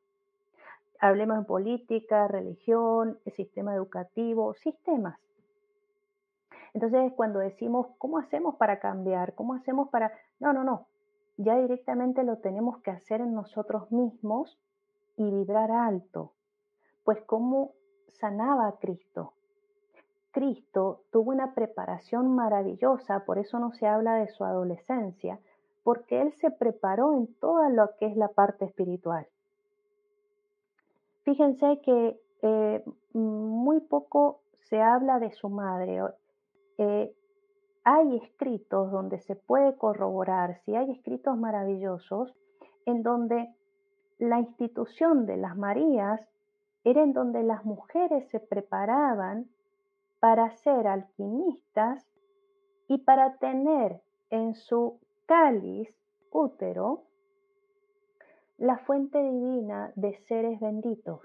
Hablemos 0.99 1.37
en 1.37 1.45
política, 1.45 2.27
religión, 2.29 3.19
el 3.25 3.33
sistema 3.33 3.75
educativo, 3.75 4.53
sistemas. 4.53 5.19
Entonces 6.73 7.11
cuando 7.13 7.39
decimos, 7.39 7.87
¿cómo 7.97 8.17
hacemos 8.17 8.55
para 8.55 8.79
cambiar? 8.79 9.35
¿Cómo 9.35 9.53
hacemos 9.53 9.89
para...? 9.89 10.13
No, 10.39 10.53
no, 10.53 10.63
no 10.63 10.87
ya 11.37 11.57
directamente 11.57 12.23
lo 12.23 12.37
tenemos 12.37 12.79
que 12.79 12.91
hacer 12.91 13.21
en 13.21 13.33
nosotros 13.33 13.91
mismos 13.91 14.59
y 15.17 15.29
vibrar 15.29 15.71
alto. 15.71 16.33
Pues 17.03 17.21
cómo 17.25 17.71
sanaba 18.07 18.67
a 18.67 18.77
Cristo. 18.77 19.33
Cristo 20.31 21.01
tuvo 21.11 21.31
una 21.31 21.53
preparación 21.53 22.35
maravillosa, 22.35 23.23
por 23.25 23.37
eso 23.37 23.59
no 23.59 23.71
se 23.71 23.85
habla 23.85 24.15
de 24.15 24.27
su 24.29 24.43
adolescencia, 24.43 25.39
porque 25.83 26.21
Él 26.21 26.33
se 26.33 26.49
preparó 26.49 27.13
en 27.13 27.27
toda 27.35 27.69
lo 27.69 27.91
que 27.99 28.07
es 28.07 28.15
la 28.15 28.29
parte 28.29 28.65
espiritual. 28.65 29.27
Fíjense 31.23 31.79
que 31.81 32.19
eh, 32.41 32.83
muy 33.13 33.79
poco 33.81 34.41
se 34.69 34.81
habla 34.81 35.19
de 35.19 35.31
su 35.31 35.49
madre. 35.49 36.01
Eh, 36.77 37.13
hay 37.83 38.17
escritos 38.17 38.91
donde 38.91 39.19
se 39.19 39.35
puede 39.35 39.75
corroborar, 39.77 40.61
si 40.65 40.75
hay 40.75 40.91
escritos 40.91 41.37
maravillosos, 41.37 42.33
en 42.85 43.03
donde 43.03 43.53
la 44.19 44.39
institución 44.39 45.25
de 45.25 45.37
las 45.37 45.57
Marías 45.57 46.29
era 46.83 47.03
en 47.03 47.13
donde 47.13 47.43
las 47.43 47.65
mujeres 47.65 48.29
se 48.29 48.39
preparaban 48.39 49.47
para 50.19 50.51
ser 50.51 50.87
alquimistas 50.87 52.05
y 52.87 52.99
para 52.99 53.37
tener 53.37 54.01
en 54.29 54.53
su 54.53 54.99
cáliz 55.25 55.93
útero 56.31 57.03
la 58.57 58.77
fuente 58.77 59.21
divina 59.21 59.91
de 59.95 60.13
seres 60.27 60.59
benditos. 60.59 61.21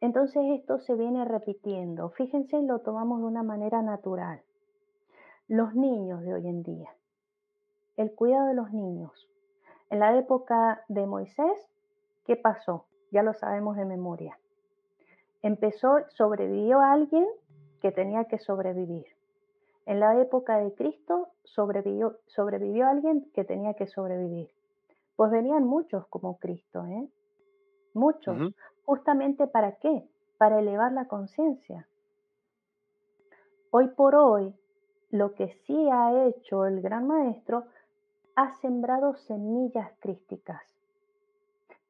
Entonces 0.00 0.42
esto 0.58 0.78
se 0.80 0.94
viene 0.94 1.24
repitiendo. 1.24 2.10
Fíjense, 2.10 2.60
lo 2.62 2.80
tomamos 2.80 3.20
de 3.20 3.26
una 3.26 3.42
manera 3.42 3.80
natural. 3.80 4.42
Los 5.48 5.74
niños 5.74 6.22
de 6.22 6.32
hoy 6.32 6.48
en 6.48 6.62
día. 6.62 6.88
El 7.98 8.14
cuidado 8.14 8.46
de 8.46 8.54
los 8.54 8.72
niños. 8.72 9.28
En 9.90 9.98
la 9.98 10.16
época 10.16 10.82
de 10.88 11.06
Moisés, 11.06 11.68
¿qué 12.24 12.34
pasó? 12.34 12.86
Ya 13.10 13.22
lo 13.22 13.34
sabemos 13.34 13.76
de 13.76 13.84
memoria. 13.84 14.38
Empezó, 15.42 15.98
sobrevivió 16.08 16.80
alguien 16.80 17.26
que 17.82 17.92
tenía 17.92 18.24
que 18.24 18.38
sobrevivir. 18.38 19.04
En 19.84 20.00
la 20.00 20.18
época 20.18 20.56
de 20.56 20.72
Cristo 20.72 21.28
sobrevivió, 21.42 22.16
sobrevivió 22.26 22.86
alguien 22.88 23.30
que 23.34 23.44
tenía 23.44 23.74
que 23.74 23.86
sobrevivir. 23.86 24.48
Pues 25.14 25.30
venían 25.30 25.64
muchos 25.64 26.06
como 26.06 26.38
Cristo, 26.38 26.86
¿eh? 26.86 27.06
Muchos. 27.92 28.54
Justamente 28.86 29.46
para 29.46 29.72
qué? 29.72 30.08
Para 30.38 30.58
elevar 30.58 30.92
la 30.92 31.06
conciencia. 31.06 31.86
Hoy 33.70 33.88
por 33.88 34.14
hoy, 34.14 34.54
lo 35.14 35.32
que 35.32 35.46
sí 35.64 35.88
ha 35.92 36.26
hecho 36.26 36.66
el 36.66 36.80
gran 36.80 37.06
maestro, 37.06 37.66
ha 38.34 38.52
sembrado 38.54 39.14
semillas 39.14 39.92
crísticas. 40.00 40.60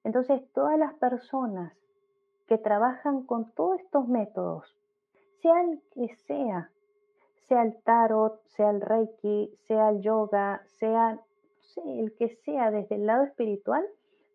Entonces, 0.04 0.42
todas 0.52 0.78
las 0.78 0.92
personas 0.92 1.72
que 2.46 2.58
trabajan 2.58 3.22
con 3.22 3.50
todos 3.52 3.80
estos 3.80 4.06
métodos, 4.08 4.76
sea 5.40 5.58
el 5.62 5.80
que 5.94 6.14
sea, 6.26 6.70
sea 7.48 7.62
el 7.62 7.80
tarot, 7.82 8.42
sea 8.48 8.68
el 8.68 8.82
reiki, 8.82 9.56
sea 9.66 9.88
el 9.88 10.02
yoga, 10.02 10.60
sea 10.78 11.18
el 11.82 12.14
que 12.16 12.28
sea 12.44 12.70
desde 12.70 12.96
el 12.96 13.06
lado 13.06 13.24
espiritual, 13.24 13.86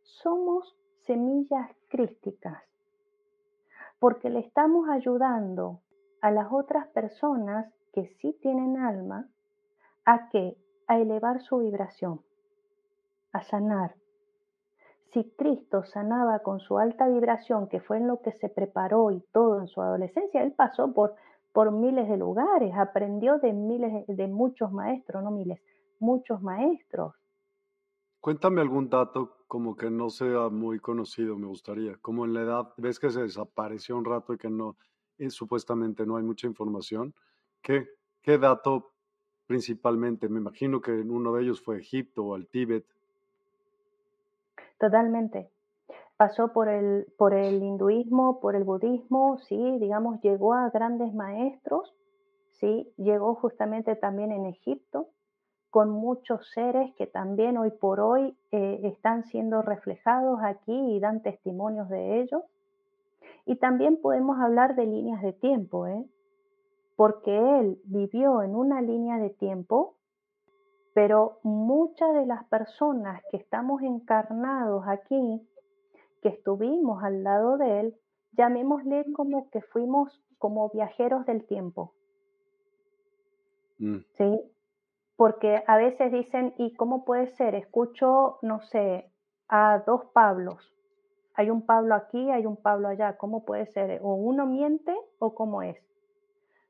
somos 0.02 0.76
semillas 1.06 1.70
crísticas, 1.90 2.64
porque 4.00 4.32
le 4.32 4.40
estamos 4.40 4.90
ayudando 4.90 5.80
a 6.22 6.32
las 6.32 6.52
otras 6.52 6.88
personas 6.88 7.72
que 7.94 8.08
sí 8.20 8.38
tienen 8.42 8.78
alma, 8.78 9.30
¿a 10.06 10.30
qué? 10.30 10.58
A 10.88 11.00
elevar 11.00 11.42
su 11.42 11.60
vibración, 11.60 12.22
a 13.32 13.44
sanar. 13.44 13.96
Si 15.14 15.24
Cristo 15.38 15.84
sanaba 15.84 16.40
con 16.40 16.60
su 16.60 16.78
alta 16.78 17.08
vibración, 17.08 17.68
que 17.68 17.80
fue 17.80 17.98
en 17.98 18.08
lo 18.08 18.22
que 18.22 18.32
se 18.32 18.50
preparó 18.50 19.12
y 19.12 19.22
todo 19.32 19.60
en 19.60 19.68
su 19.68 19.82
adolescencia, 19.82 20.44
él 20.44 20.54
pasó 20.54 20.94
por, 20.94 21.16
por 21.52 21.72
miles 21.72 22.08
de 22.08 22.18
lugares, 22.18 22.74
aprendió 22.76 23.40
de 23.40 23.54
miles 23.54 24.06
de 24.08 24.28
muchos 24.28 24.72
maestros, 24.72 25.24
no 25.24 25.32
miles, 25.32 25.60
muchos 26.00 26.42
maestros. 26.42 27.16
Cuéntame 28.22 28.62
algún 28.62 28.90
dato 28.90 29.46
como 29.48 29.76
que 29.76 29.90
no 29.90 30.10
sea 30.10 30.50
muy 30.50 30.80
conocido, 30.80 31.38
me 31.38 31.48
gustaría. 31.48 31.98
Como 31.98 32.26
en 32.26 32.34
la 32.34 32.42
edad, 32.42 32.74
ves 32.78 33.00
que 33.00 33.10
se 33.10 33.22
desapareció 33.22 33.98
un 33.98 34.06
rato 34.06 34.34
y 34.34 34.38
que 34.38 34.50
no, 34.50 34.78
eh, 35.18 35.30
supuestamente 35.30 36.06
no 36.06 36.18
hay 36.18 36.24
mucha 36.24 36.46
información. 36.46 37.16
¿Qué, 37.62 38.38
dato 38.38 38.92
principalmente? 39.48 40.30
Me 40.30 40.40
imagino 40.40 40.82
que 40.82 40.92
uno 40.92 41.34
de 41.34 41.44
ellos 41.44 41.62
fue 41.62 41.80
Egipto 41.80 42.24
o 42.24 42.36
el 42.36 42.48
Tíbet. 42.48 42.86
Totalmente. 44.80 45.50
Pasó 46.18 46.52
por 46.54 46.68
el, 46.68 47.08
por 47.18 47.34
el 47.34 47.64
hinduismo, 47.64 48.40
por 48.40 48.56
el 48.56 48.64
budismo, 48.64 49.40
sí, 49.40 49.78
digamos, 49.80 50.22
llegó 50.22 50.54
a 50.54 50.70
grandes 50.70 51.14
maestros, 51.14 51.96
sí, 52.52 52.94
llegó 52.98 53.36
justamente 53.36 53.96
también 53.96 54.32
en 54.32 54.46
Egipto, 54.46 55.08
con 55.70 55.90
muchos 55.90 56.50
seres 56.52 56.94
que 56.96 57.08
también 57.08 57.58
hoy 57.58 57.72
por 57.72 58.00
hoy 58.00 58.36
eh, 58.52 58.82
están 58.84 59.24
siendo 59.26 59.62
reflejados 59.62 60.40
aquí 60.44 60.74
y 60.74 61.00
dan 61.00 61.22
testimonios 61.22 61.90
de 61.90 62.22
ellos. 62.22 62.42
Y 63.46 63.56
también 63.56 64.02
podemos 64.02 64.40
hablar 64.40 64.76
de 64.76 64.86
líneas 64.86 65.22
de 65.22 65.34
tiempo, 65.34 65.88
¿eh? 65.88 66.06
Porque 67.00 67.32
él 67.34 67.80
vivió 67.86 68.42
en 68.42 68.58
una 68.58 68.82
línea 68.82 69.20
de 69.20 69.30
tiempo, 69.30 69.96
pero 70.94 71.40
muchas 71.44 72.14
de 72.14 72.26
las 72.26 72.44
personas 72.50 73.24
que 73.32 73.38
estamos 73.38 73.82
encarnados 73.84 74.84
aquí, 74.86 75.48
que 76.22 76.28
estuvimos 76.28 77.02
al 77.02 77.24
lado 77.24 77.58
de 77.58 77.80
él, 77.80 77.96
llamémosle 78.34 79.06
como 79.14 79.50
que 79.50 79.62
fuimos 79.62 80.22
como 80.40 80.70
viajeros 80.72 81.26
del 81.26 81.46
tiempo. 81.46 81.94
Mm. 83.78 84.00
¿Sí? 84.18 84.42
Porque 85.16 85.64
a 85.68 85.78
veces 85.78 86.12
dicen, 86.12 86.54
¿y 86.58 86.74
cómo 86.76 87.06
puede 87.06 87.28
ser? 87.28 87.56
Escucho, 87.56 88.40
no 88.42 88.60
sé, 88.60 89.10
a 89.48 89.82
dos 89.88 90.04
Pablos. 90.12 90.76
Hay 91.36 91.50
un 91.50 91.66
Pablo 91.66 91.96
aquí, 91.96 92.30
hay 92.30 92.46
un 92.46 92.58
Pablo 92.58 92.90
allá. 92.90 93.16
¿Cómo 93.16 93.46
puede 93.46 93.68
ser? 93.68 94.02
¿O 94.04 94.16
uno 94.16 94.46
miente 94.46 94.94
o 95.20 95.34
cómo 95.34 95.62
es? 95.62 95.89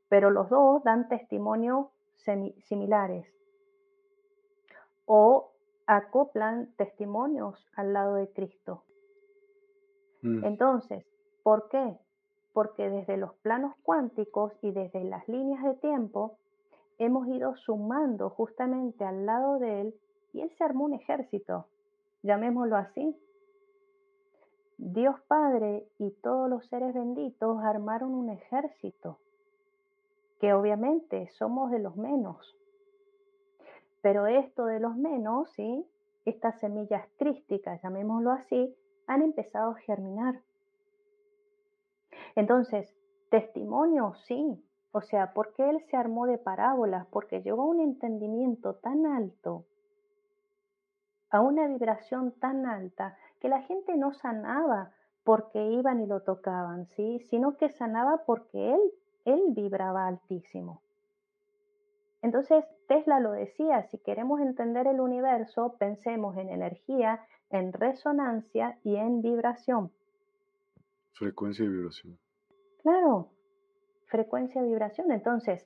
Pero 0.09 0.31
los 0.31 0.49
dos 0.49 0.83
dan 0.83 1.07
testimonios 1.07 1.87
similares. 2.67 3.25
o 5.11 5.49
acoplan 5.87 6.71
testimonios 6.77 7.67
al 7.75 7.93
lado 7.93 8.13
de 8.13 8.31
Cristo. 8.31 8.83
Mm. 10.21 10.45
Entonces, 10.45 11.03
¿por 11.41 11.67
qué? 11.69 11.97
Porque 12.53 12.91
desde 12.91 13.17
los 13.17 13.33
planos 13.37 13.73
cuánticos 13.81 14.53
y 14.61 14.69
desde 14.69 15.03
las 15.03 15.27
líneas 15.27 15.63
de 15.63 15.73
tiempo 15.73 16.37
hemos 16.99 17.27
ido 17.27 17.55
sumando 17.55 18.29
justamente 18.29 19.03
al 19.03 19.25
lado 19.25 19.57
de 19.57 19.81
él 19.81 19.95
y 20.31 20.41
él 20.41 20.51
se 20.51 20.63
armó 20.63 20.85
un 20.85 20.93
ejército, 20.93 21.65
llamémoslo 22.21 22.75
así. 22.75 23.17
Dios 24.77 25.19
Padre 25.27 25.87
y 25.97 26.11
todos 26.21 26.47
los 26.47 26.67
seres 26.67 26.93
benditos 26.93 27.63
armaron 27.63 28.13
un 28.13 28.29
ejército, 28.29 29.17
que 30.39 30.53
obviamente 30.53 31.27
somos 31.37 31.71
de 31.71 31.79
los 31.79 31.95
menos. 31.95 32.57
Pero 34.01 34.27
esto 34.27 34.65
de 34.65 34.79
los 34.79 34.95
menos, 34.95 35.51
¿sí? 35.51 35.85
estas 36.25 36.59
semillas 36.59 37.07
crísticas, 37.17 37.81
llamémoslo 37.81 38.31
así, 38.31 38.75
han 39.07 39.21
empezado 39.21 39.71
a 39.71 39.75
germinar. 39.75 40.41
Entonces, 42.35 42.95
testimonio, 43.29 44.13
sí. 44.27 44.63
O 44.91 45.01
sea, 45.01 45.33
porque 45.33 45.69
él 45.69 45.81
se 45.89 45.97
armó 45.97 46.25
de 46.25 46.37
parábolas? 46.37 47.05
Porque 47.07 47.41
llegó 47.41 47.63
a 47.63 47.67
un 47.67 47.79
entendimiento 47.79 48.75
tan 48.75 49.05
alto, 49.05 49.65
a 51.29 51.41
una 51.41 51.67
vibración 51.67 52.31
tan 52.39 52.65
alta, 52.65 53.17
que 53.39 53.49
la 53.49 53.61
gente 53.61 53.95
no 53.97 54.13
sanaba 54.13 54.91
porque 55.23 55.63
iban 55.63 55.99
y 56.01 56.07
lo 56.07 56.21
tocaban, 56.21 56.87
¿sí? 56.95 57.19
Sino 57.29 57.55
que 57.55 57.69
sanaba 57.69 58.23
porque 58.25 58.73
él, 58.73 58.81
él 59.25 59.41
vibraba 59.49 60.07
altísimo. 60.07 60.81
Entonces, 62.21 62.65
Tesla 62.87 63.19
lo 63.19 63.31
decía, 63.31 63.83
si 63.83 63.97
queremos 63.97 64.41
entender 64.41 64.87
el 64.87 64.99
universo, 64.99 65.75
pensemos 65.79 66.37
en 66.37 66.49
energía, 66.49 67.25
en 67.49 67.71
resonancia 67.71 68.77
y 68.83 68.95
en 68.95 69.21
vibración. 69.21 69.91
Frecuencia 71.13 71.65
y 71.65 71.69
vibración. 71.69 72.17
Claro, 72.81 73.29
frecuencia 74.07 74.61
y 74.61 74.67
vibración. 74.67 75.11
Entonces, 75.11 75.65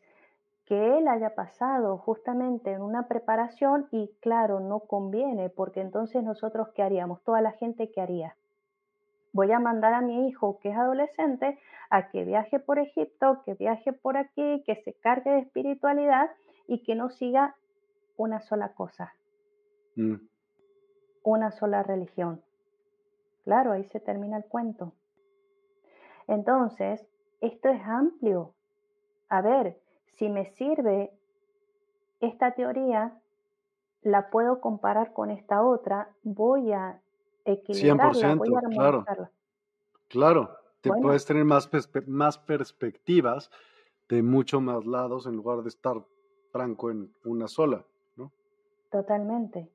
que 0.65 0.97
él 0.97 1.07
haya 1.07 1.35
pasado 1.35 1.97
justamente 1.97 2.71
en 2.71 2.81
una 2.81 3.07
preparación 3.07 3.87
y 3.91 4.11
claro, 4.21 4.59
no 4.59 4.81
conviene, 4.81 5.49
porque 5.49 5.81
entonces 5.81 6.23
nosotros, 6.23 6.69
¿qué 6.73 6.83
haríamos? 6.83 7.21
Toda 7.23 7.41
la 7.41 7.51
gente, 7.51 7.91
¿qué 7.91 8.01
haría? 8.01 8.35
Voy 9.33 9.51
a 9.51 9.59
mandar 9.59 9.93
a 9.93 10.01
mi 10.01 10.27
hijo, 10.27 10.59
que 10.59 10.69
es 10.69 10.77
adolescente, 10.77 11.59
a 11.89 12.09
que 12.09 12.23
viaje 12.23 12.59
por 12.59 12.79
Egipto, 12.79 13.41
que 13.43 13.55
viaje 13.55 13.91
por 13.91 14.15
aquí, 14.15 14.63
que 14.65 14.75
se 14.83 14.93
cargue 14.93 15.31
de 15.31 15.39
espiritualidad 15.39 16.29
y 16.67 16.83
que 16.83 16.95
no 16.95 17.09
siga 17.09 17.55
una 18.15 18.39
sola 18.39 18.73
cosa, 18.73 19.13
Mm. 19.95 20.15
una 21.23 21.51
sola 21.51 21.83
religión. 21.83 22.41
Claro, 23.43 23.71
ahí 23.71 23.83
se 23.85 23.99
termina 23.99 24.37
el 24.37 24.45
cuento. 24.45 24.93
Entonces, 26.27 27.05
esto 27.41 27.69
es 27.69 27.81
amplio. 27.85 28.53
A 29.29 29.41
ver, 29.41 29.77
si 30.05 30.29
me 30.29 30.45
sirve 30.45 31.11
esta 32.21 32.51
teoría, 32.51 33.19
la 34.03 34.29
puedo 34.29 34.61
comparar 34.61 35.13
con 35.13 35.31
esta 35.31 35.63
otra, 35.63 36.09
voy 36.23 36.71
a 36.71 36.99
equilibrarla, 37.45 38.33
voy 38.33 38.53
a 38.55 38.61
100%, 38.61 39.03
claro. 39.03 39.29
Claro, 40.07 40.57
te 40.81 40.89
Bueno. 40.89 41.01
puedes 41.01 41.25
tener 41.25 41.45
más, 41.45 41.69
perspe- 41.69 42.05
más 42.07 42.37
perspectivas 42.37 43.51
de 44.09 44.23
muchos 44.23 44.61
más 44.61 44.85
lados 44.85 45.25
en 45.27 45.35
lugar 45.35 45.61
de 45.63 45.69
estar 45.69 46.05
franco 46.51 46.91
en 46.91 47.13
una 47.25 47.47
sola, 47.47 47.85
¿no? 48.15 48.31
Totalmente. 48.91 49.69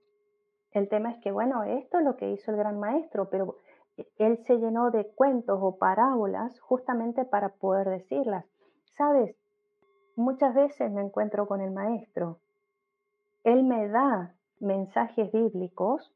El 0.72 0.88
tema 0.88 1.10
es 1.12 1.18
que, 1.20 1.32
bueno, 1.32 1.64
esto 1.64 1.98
es 1.98 2.04
lo 2.04 2.16
que 2.16 2.30
hizo 2.32 2.50
el 2.52 2.58
gran 2.58 2.80
maestro, 2.80 3.30
pero 3.30 3.56
él 4.18 4.38
se 4.46 4.58
llenó 4.58 4.90
de 4.90 5.06
cuentos 5.14 5.58
o 5.62 5.78
parábolas 5.78 6.60
justamente 6.60 7.24
para 7.24 7.50
poder 7.50 7.88
decirlas. 7.88 8.46
Sabes, 8.96 9.36
muchas 10.16 10.54
veces 10.54 10.92
me 10.92 11.02
encuentro 11.02 11.48
con 11.48 11.60
el 11.62 11.72
maestro. 11.72 12.40
Él 13.42 13.64
me 13.64 13.88
da 13.88 14.36
mensajes 14.60 15.32
bíblicos, 15.32 16.14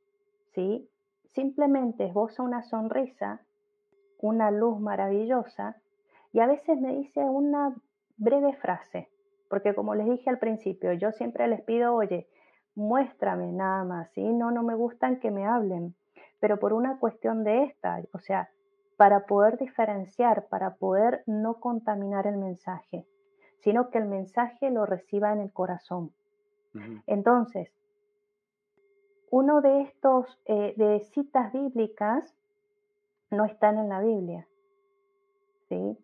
¿sí? 0.54 0.88
Simplemente 1.32 2.06
esboza 2.06 2.42
una 2.42 2.62
sonrisa, 2.62 3.40
una 4.18 4.50
luz 4.50 4.78
maravillosa, 4.80 5.76
y 6.32 6.40
a 6.40 6.46
veces 6.46 6.80
me 6.80 6.94
dice 6.94 7.20
una 7.20 7.74
breve 8.16 8.54
frase, 8.54 9.08
porque 9.48 9.74
como 9.74 9.94
les 9.94 10.08
dije 10.08 10.30
al 10.30 10.38
principio, 10.38 10.92
yo 10.92 11.12
siempre 11.12 11.48
les 11.48 11.62
pido, 11.62 11.94
oye, 11.94 12.28
muéstrame 12.74 13.52
nada 13.52 13.84
más, 13.84 14.10
¿sí? 14.12 14.22
No, 14.22 14.50
no 14.50 14.62
me 14.62 14.74
gustan 14.74 15.20
que 15.20 15.30
me 15.30 15.46
hablen, 15.46 15.94
pero 16.40 16.58
por 16.58 16.72
una 16.72 16.98
cuestión 16.98 17.44
de 17.44 17.64
esta, 17.64 18.00
o 18.12 18.18
sea, 18.18 18.50
para 18.96 19.26
poder 19.26 19.58
diferenciar, 19.58 20.46
para 20.48 20.74
poder 20.74 21.22
no 21.26 21.60
contaminar 21.60 22.26
el 22.26 22.36
mensaje, 22.36 23.06
sino 23.60 23.90
que 23.90 23.98
el 23.98 24.06
mensaje 24.06 24.70
lo 24.70 24.86
reciba 24.86 25.32
en 25.32 25.40
el 25.40 25.52
corazón. 25.52 26.12
Entonces, 27.06 27.70
uno 29.32 29.62
de 29.62 29.80
estos 29.80 30.38
eh, 30.44 30.74
de 30.76 31.00
citas 31.00 31.54
bíblicas 31.54 32.34
no 33.30 33.46
están 33.46 33.78
en 33.78 33.88
la 33.88 34.00
Biblia, 34.00 34.46
¿sí? 35.70 35.96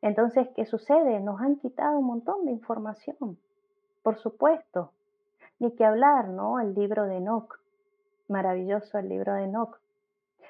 Entonces, 0.00 0.48
¿qué 0.56 0.64
sucede? 0.64 1.20
Nos 1.20 1.42
han 1.42 1.56
quitado 1.56 1.98
un 1.98 2.06
montón 2.06 2.46
de 2.46 2.52
información, 2.52 3.38
por 4.02 4.16
supuesto. 4.16 4.92
Ni 5.58 5.72
que 5.76 5.84
hablar, 5.84 6.28
¿no? 6.28 6.58
El 6.58 6.72
libro 6.72 7.04
de 7.04 7.18
Enoch, 7.18 7.60
maravilloso 8.28 8.96
el 8.96 9.10
libro 9.10 9.34
de 9.34 9.44
Enoch. 9.44 9.78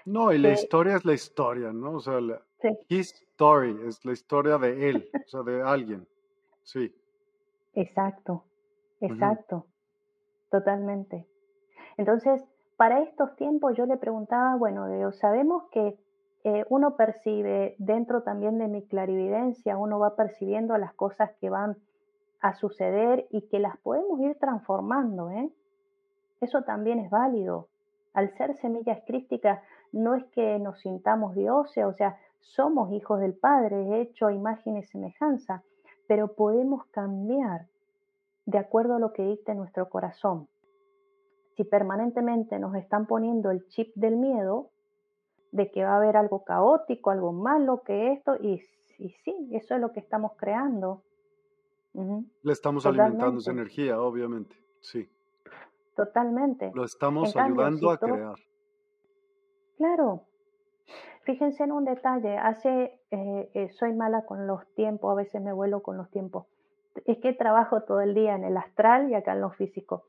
No, 0.05 0.33
y 0.33 0.39
la 0.39 0.53
historia 0.53 0.95
es 0.95 1.05
la 1.05 1.15
historia, 1.15 1.73
¿no? 1.73 1.95
O 1.95 2.01
sea, 2.01 2.21
la, 2.21 2.41
Sí, 2.63 2.69
his 2.89 3.13
story 3.33 3.89
es 3.89 4.05
la 4.05 4.13
historia 4.13 4.57
de 4.57 4.89
él, 4.89 5.11
o 5.13 5.29
sea, 5.29 5.43
de 5.43 5.63
alguien. 5.63 6.07
Sí. 6.63 6.95
exacto, 7.75 8.45
exacto, 9.01 9.67
totalmente. 10.49 11.30
Entonces, 12.01 12.43
para 12.79 13.01
estos 13.01 13.37
tiempos 13.37 13.77
yo 13.77 13.85
le 13.85 13.99
preguntaba, 13.99 14.57
bueno, 14.57 15.13
sabemos 15.13 15.65
que 15.71 15.99
eh, 16.45 16.65
uno 16.71 16.97
percibe 16.97 17.75
dentro 17.77 18.23
también 18.23 18.57
de 18.57 18.69
mi 18.69 18.87
clarividencia, 18.87 19.77
uno 19.77 19.99
va 19.99 20.17
percibiendo 20.17 20.79
las 20.79 20.95
cosas 20.95 21.31
que 21.43 21.51
van 21.51 21.77
a 22.41 22.55
suceder 22.55 23.27
y 23.29 23.43
que 23.49 23.59
las 23.59 23.77
podemos 23.77 24.19
ir 24.21 24.35
transformando, 24.39 25.29
¿eh? 25.29 25.51
Eso 26.41 26.63
también 26.63 27.01
es 27.01 27.11
válido. 27.11 27.69
Al 28.15 28.31
ser 28.31 28.57
semillas 28.57 29.03
crísticas, 29.07 29.61
no 29.93 30.15
es 30.15 30.25
que 30.33 30.59
nos 30.59 30.81
sintamos 30.81 31.35
dioses, 31.35 31.85
o 31.85 31.93
sea, 31.93 32.17
somos 32.39 32.93
hijos 32.93 33.21
del 33.21 33.35
Padre, 33.35 34.01
hecho 34.01 34.29
a 34.29 34.33
imagen 34.33 34.79
y 34.79 34.85
semejanza, 34.85 35.65
pero 36.09 36.33
podemos 36.33 36.87
cambiar 36.87 37.67
de 38.47 38.57
acuerdo 38.57 38.95
a 38.95 39.01
lo 39.01 39.13
que 39.13 39.23
dicte 39.23 39.55
nuestro 39.55 39.91
corazón. 39.91 40.49
Si 41.61 41.65
permanentemente 41.65 42.59
nos 42.59 42.75
están 42.75 43.05
poniendo 43.05 43.51
el 43.51 43.67
chip 43.69 43.95
del 43.95 44.17
miedo, 44.17 44.71
de 45.53 45.71
que 45.71 45.85
va 45.85 45.91
a 45.93 45.97
haber 45.99 46.17
algo 46.17 46.43
caótico, 46.43 47.11
algo 47.11 47.33
malo, 47.35 47.83
que 47.83 48.13
esto, 48.13 48.35
y, 48.41 48.63
y 48.99 49.11
sí, 49.11 49.51
eso 49.53 49.75
es 49.75 49.81
lo 49.83 49.93
que 49.93 50.01
estamos 50.01 50.33
creando. 50.39 51.03
Le 51.93 52.53
estamos 52.53 52.87
alimentando 52.87 53.41
esa 53.41 53.51
energía, 53.51 54.01
obviamente. 54.01 54.57
Sí. 54.81 55.07
Totalmente. 55.97 56.73
Lo 56.75 56.83
estamos 56.83 57.29
En 57.37 57.43
cambio, 57.43 57.61
ayudando 57.67 57.89
si 57.91 57.95
a 57.95 57.97
todo- 57.99 58.11
crear. 58.15 58.35
Claro. 59.77 60.23
Fíjense 61.25 61.63
en 61.65 61.73
un 61.73 61.85
detalle. 61.85 62.39
Hace, 62.39 63.03
eh, 63.11 63.51
eh, 63.53 63.69
soy 63.73 63.93
mala 63.93 64.25
con 64.25 64.47
los 64.47 64.67
tiempos, 64.73 65.13
a 65.13 65.15
veces 65.17 65.43
me 65.43 65.53
vuelo 65.53 65.83
con 65.83 65.99
los 65.99 66.09
tiempos. 66.11 66.47
Es 67.05 67.19
que 67.19 67.35
trabajo 67.35 67.83
todo 67.83 68.01
el 68.01 68.15
día 68.15 68.35
en 68.35 68.45
el 68.45 68.57
astral 68.57 69.11
y 69.11 69.15
acá 69.15 69.35
en 69.35 69.43
lo 69.43 69.51
físico. 69.51 70.05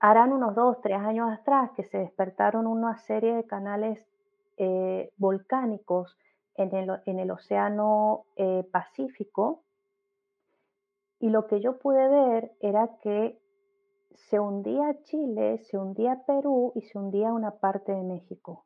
Harán 0.00 0.32
unos 0.32 0.54
dos, 0.54 0.80
tres 0.80 0.98
años 0.98 1.30
atrás 1.30 1.70
que 1.72 1.84
se 1.84 1.98
despertaron 1.98 2.66
una 2.66 2.98
serie 2.98 3.34
de 3.34 3.46
canales 3.46 4.06
eh, 4.56 5.12
volcánicos 5.16 6.16
en 6.54 7.18
el, 7.18 7.30
océano 7.30 8.24
eh, 8.36 8.64
Pacífico 8.72 9.62
y 11.20 11.30
lo 11.30 11.46
que 11.46 11.60
yo 11.60 11.78
pude 11.78 12.08
ver 12.08 12.52
era 12.60 12.98
que 13.02 13.40
se 14.14 14.38
hundía 14.40 15.02
Chile, 15.04 15.58
se 15.58 15.78
hundía 15.78 16.24
Perú 16.26 16.72
y 16.74 16.82
se 16.82 16.98
hundía 16.98 17.32
una 17.32 17.52
parte 17.52 17.92
de 17.92 18.02
México. 18.02 18.64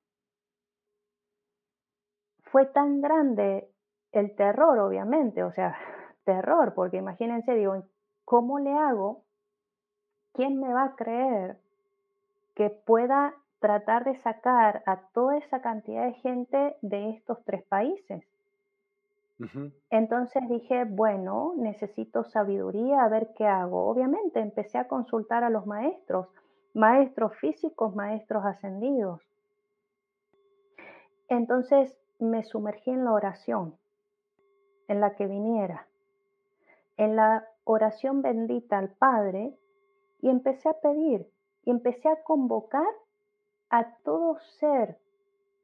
Fue 2.45 2.67
tan 2.67 3.01
grande 3.01 3.71
el 4.13 4.35
terror, 4.35 4.79
obviamente, 4.79 5.43
o 5.43 5.53
sea, 5.53 5.77
terror, 6.25 6.75
porque 6.75 6.99
imagínense, 6.99 7.55
digo, 7.55 7.83
¿cómo 8.25 8.59
le 8.59 8.73
hago? 8.73 9.25
¿Quién 10.33 10.61
me 10.61 10.73
va 10.73 10.85
a 10.85 10.97
creer 10.97 11.59
que 12.55 12.71
pueda 12.71 13.35
tratar 13.61 14.05
de 14.05 14.17
sacar 14.17 14.83
a 14.87 15.01
toda 15.13 15.37
esa 15.39 15.61
cantidad 15.61 16.05
de 16.05 16.15
gente 16.15 16.77
de 16.83 17.11
estos 17.11 17.43
tres 17.45 17.63
países? 17.65 18.25
Entonces 19.91 20.49
dije, 20.49 20.85
bueno, 20.85 21.55
necesito 21.57 22.23
sabiduría, 22.23 23.03
a 23.03 23.09
ver 23.09 23.31
qué 23.37 23.45
hago. 23.45 23.89
Obviamente 23.89 24.39
empecé 24.39 24.79
a 24.79 24.87
consultar 24.87 25.43
a 25.43 25.51
los 25.51 25.67
maestros, 25.67 26.29
maestros 26.75 27.35
físicos, 27.39 27.95
maestros 27.95 28.45
ascendidos. 28.45 29.21
Entonces 31.29 31.97
me 32.21 32.45
sumergí 32.45 32.91
en 32.91 33.05
la 33.05 33.13
oración, 33.13 33.77
en 34.87 35.01
la 35.01 35.17
que 35.17 35.27
viniera, 35.27 35.89
en 36.97 37.17
la 37.17 37.45
oración 37.65 38.23
bendita 38.23 38.79
al 38.79 38.91
Padre 38.91 39.57
y 40.23 40.31
empecé 40.31 40.71
a 40.71 40.81
pedir 40.81 41.29
y 41.65 41.71
empecé 41.71 42.09
a 42.09 42.23
convocar 42.23 42.87
a 43.69 43.95
todo 44.05 44.39
ser 44.59 44.99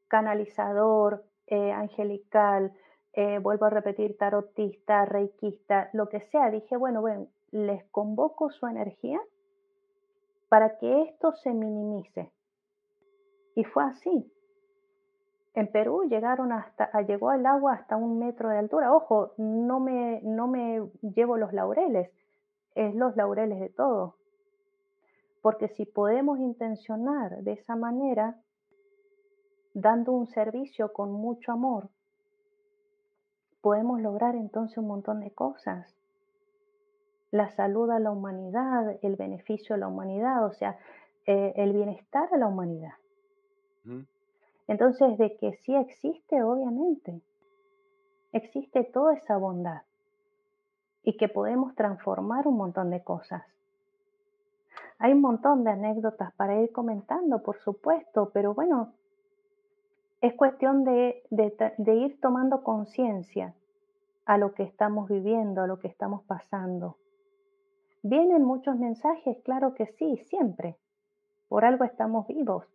canalizador, 0.09 1.25
eh, 1.47 1.73
angelical, 1.73 2.73
eh, 3.13 3.39
vuelvo 3.39 3.67
a 3.67 3.71
repetir, 3.71 4.19
tarotista, 4.19 5.05
reikista, 5.05 5.91
lo 5.93 6.09
que 6.09 6.21
sea. 6.21 6.51
Dije, 6.51 6.77
bueno, 6.77 7.01
bueno, 7.01 7.29
les 7.51 7.85
convoco 7.87 8.51
su 8.51 8.67
energía 8.67 9.21
para 10.49 10.79
que 10.79 11.03
esto 11.03 11.33
se 11.33 11.53
minimice. 11.53 12.31
Y 13.55 13.65
fue 13.65 13.85
así. 13.85 14.33
En 15.55 15.71
Perú 15.71 16.05
llegaron 16.09 16.53
hasta, 16.53 16.91
llegó 17.03 17.33
el 17.33 17.45
agua 17.47 17.75
hasta 17.75 17.97
un 17.97 18.19
metro 18.19 18.49
de 18.49 18.59
altura. 18.59 18.95
Ojo, 18.95 19.33
no 19.37 19.81
me, 19.81 20.21
no 20.23 20.47
me 20.47 20.83
llevo 21.03 21.37
los 21.37 21.53
laureles, 21.53 22.11
es 22.75 22.95
los 22.95 23.17
laureles 23.17 23.59
de 23.61 23.69
todo. 23.69 24.18
Porque 25.49 25.69
si 25.69 25.87
podemos 25.87 26.39
intencionar 26.41 27.43
de 27.43 27.53
esa 27.53 27.75
manera, 27.75 28.37
dando 29.73 30.13
un 30.13 30.27
servicio 30.27 30.93
con 30.93 31.11
mucho 31.11 31.53
amor, 31.53 31.89
podemos 33.63 33.99
lograr 33.99 34.35
entonces 34.35 34.77
un 34.77 34.89
montón 34.89 35.21
de 35.21 35.31
cosas. 35.31 35.97
La 37.31 37.49
salud 37.49 37.91
a 37.91 37.99
la 37.99 38.11
humanidad, 38.11 38.99
el 39.01 39.17
beneficio 39.17 39.75
a 39.75 39.79
la 39.79 39.89
humanidad, 39.89 40.45
o 40.45 40.53
sea, 40.53 40.79
eh, 41.25 41.55
el 41.57 41.73
bienestar 41.73 42.29
a 42.31 42.37
la 42.37 42.47
humanidad. 42.47 42.93
Entonces, 44.67 45.17
de 45.17 45.35
que 45.39 45.55
sí 45.65 45.75
existe, 45.75 46.43
obviamente, 46.43 47.23
existe 48.33 48.85
toda 48.85 49.15
esa 49.15 49.39
bondad 49.39 49.81
y 51.03 51.17
que 51.17 51.31
podemos 51.31 51.75
transformar 51.75 52.47
un 52.47 52.59
montón 52.59 52.91
de 52.91 53.03
cosas. 53.03 53.58
Hay 54.99 55.13
un 55.13 55.21
montón 55.21 55.65
de 55.65 55.71
anécdotas 55.71 56.33
para 56.35 56.61
ir 56.61 56.73
comentando, 56.73 57.43
por 57.43 57.59
supuesto, 57.59 58.31
pero 58.33 58.55
bueno, 58.55 58.95
es 60.21 60.35
cuestión 60.35 60.85
de, 60.85 61.23
de, 61.31 61.95
ir 61.95 62.21
tomando 62.21 62.63
conciencia 62.63 63.55
a 64.25 64.39
lo 64.39 64.53
que 64.53 64.65
estamos 64.65 65.09
viviendo, 65.09 65.63
a 65.63 65.67
lo 65.67 65.79
que 65.79 65.89
estamos 65.89 66.25
pasando. 66.25 66.97
¿Vienen 68.03 68.43
muchos 68.43 68.77
mensajes? 68.77 69.39
Claro 69.45 69.75
que 69.75 69.87
sí, 69.87 70.17
siempre. 70.29 70.77
Por 71.49 71.65
algo 71.65 71.85
estamos 71.85 72.27
vivos 72.27 72.67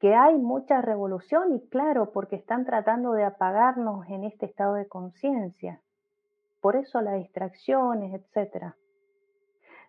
que 0.00 0.14
hay 0.14 0.36
mucha 0.36 0.82
revolución 0.82 1.54
y 1.54 1.60
claro, 1.68 2.12
porque 2.12 2.36
están 2.36 2.64
tratando 2.64 3.12
de 3.12 3.24
apagarnos 3.24 4.06
en 4.08 4.24
este 4.24 4.46
estado 4.46 4.74
de 4.74 4.86
conciencia. 4.86 5.80
Por 6.60 6.76
eso 6.76 7.00
las 7.00 7.14
distracciones, 7.14 8.12
etc. 8.12 8.74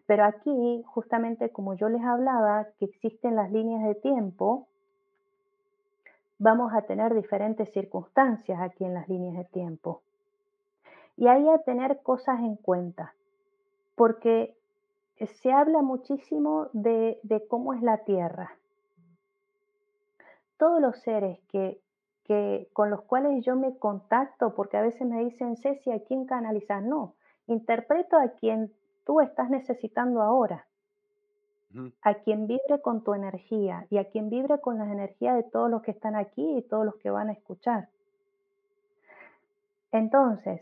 Pero 0.07 0.25
aquí, 0.25 0.83
justamente 0.87 1.51
como 1.51 1.75
yo 1.75 1.89
les 1.89 2.01
hablaba, 2.01 2.67
que 2.79 2.85
existen 2.85 3.35
las 3.35 3.51
líneas 3.51 3.83
de 3.83 3.93
tiempo, 3.93 4.67
vamos 6.39 6.73
a 6.73 6.81
tener 6.81 7.13
diferentes 7.13 7.71
circunstancias 7.71 8.59
aquí 8.59 8.83
en 8.85 8.95
las 8.95 9.07
líneas 9.07 9.37
de 9.37 9.45
tiempo. 9.45 10.01
Y 11.15 11.27
hay 11.27 11.47
a 11.49 11.59
tener 11.59 12.01
cosas 12.01 12.39
en 12.39 12.55
cuenta, 12.55 13.13
porque 13.95 14.55
se 15.19 15.51
habla 15.51 15.81
muchísimo 15.81 16.69
de, 16.73 17.19
de 17.21 17.45
cómo 17.47 17.73
es 17.73 17.83
la 17.83 17.99
Tierra 17.99 18.57
todos 20.57 20.81
los 20.81 20.99
seres 21.01 21.39
que, 21.49 21.79
que, 22.25 22.67
con 22.73 22.89
los 22.89 23.01
cuales 23.03 23.45
yo 23.45 23.55
me 23.55 23.77
contacto, 23.77 24.53
porque 24.53 24.77
a 24.77 24.81
veces 24.81 25.07
me 25.07 25.23
dicen, 25.23 25.55
Ceci, 25.55 25.91
¿a 25.91 25.99
quién 26.03 26.25
canalizas? 26.25 26.83
No, 26.83 27.13
interpreto 27.47 28.17
a 28.17 28.29
quien 28.29 28.73
tú 29.07 29.21
estás 29.21 29.49
necesitando 29.49 30.21
ahora, 30.21 30.67
a 32.01 32.13
quien 32.15 32.45
vibre 32.45 32.81
con 32.81 33.05
tu 33.05 33.13
energía 33.13 33.87
y 33.89 33.99
a 33.99 34.09
quien 34.09 34.29
vibre 34.29 34.59
con 34.59 34.77
las 34.77 34.89
energías 34.89 35.37
de 35.37 35.43
todos 35.43 35.71
los 35.71 35.81
que 35.81 35.91
están 35.91 36.15
aquí 36.15 36.57
y 36.57 36.61
todos 36.61 36.85
los 36.85 36.95
que 36.97 37.09
van 37.09 37.29
a 37.29 37.31
escuchar. 37.31 37.87
Entonces, 39.93 40.61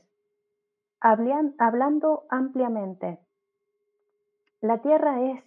hablando 0.99 2.25
ampliamente, 2.29 3.17
la 4.61 4.77
Tierra 4.77 5.21
es 5.21 5.43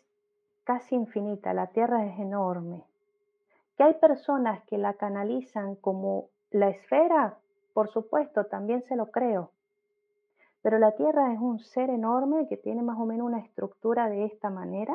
casi 0.64 0.96
infinita, 0.96 1.54
la 1.54 1.68
Tierra 1.68 2.04
es 2.04 2.18
enorme. 2.18 2.84
Que 3.76 3.84
hay 3.84 3.94
personas 3.94 4.64
que 4.64 4.76
la 4.76 4.94
canalizan 4.94 5.76
como 5.76 6.30
la 6.50 6.70
esfera, 6.70 7.38
por 7.74 7.90
supuesto, 7.90 8.46
también 8.46 8.82
se 8.82 8.96
lo 8.96 9.12
creo. 9.12 9.52
Pero 10.68 10.80
la 10.80 10.92
Tierra 10.92 11.32
es 11.32 11.40
un 11.40 11.60
ser 11.60 11.88
enorme 11.88 12.46
que 12.46 12.58
tiene 12.58 12.82
más 12.82 12.98
o 12.98 13.06
menos 13.06 13.26
una 13.26 13.38
estructura 13.38 14.10
de 14.10 14.26
esta 14.26 14.50
manera, 14.50 14.94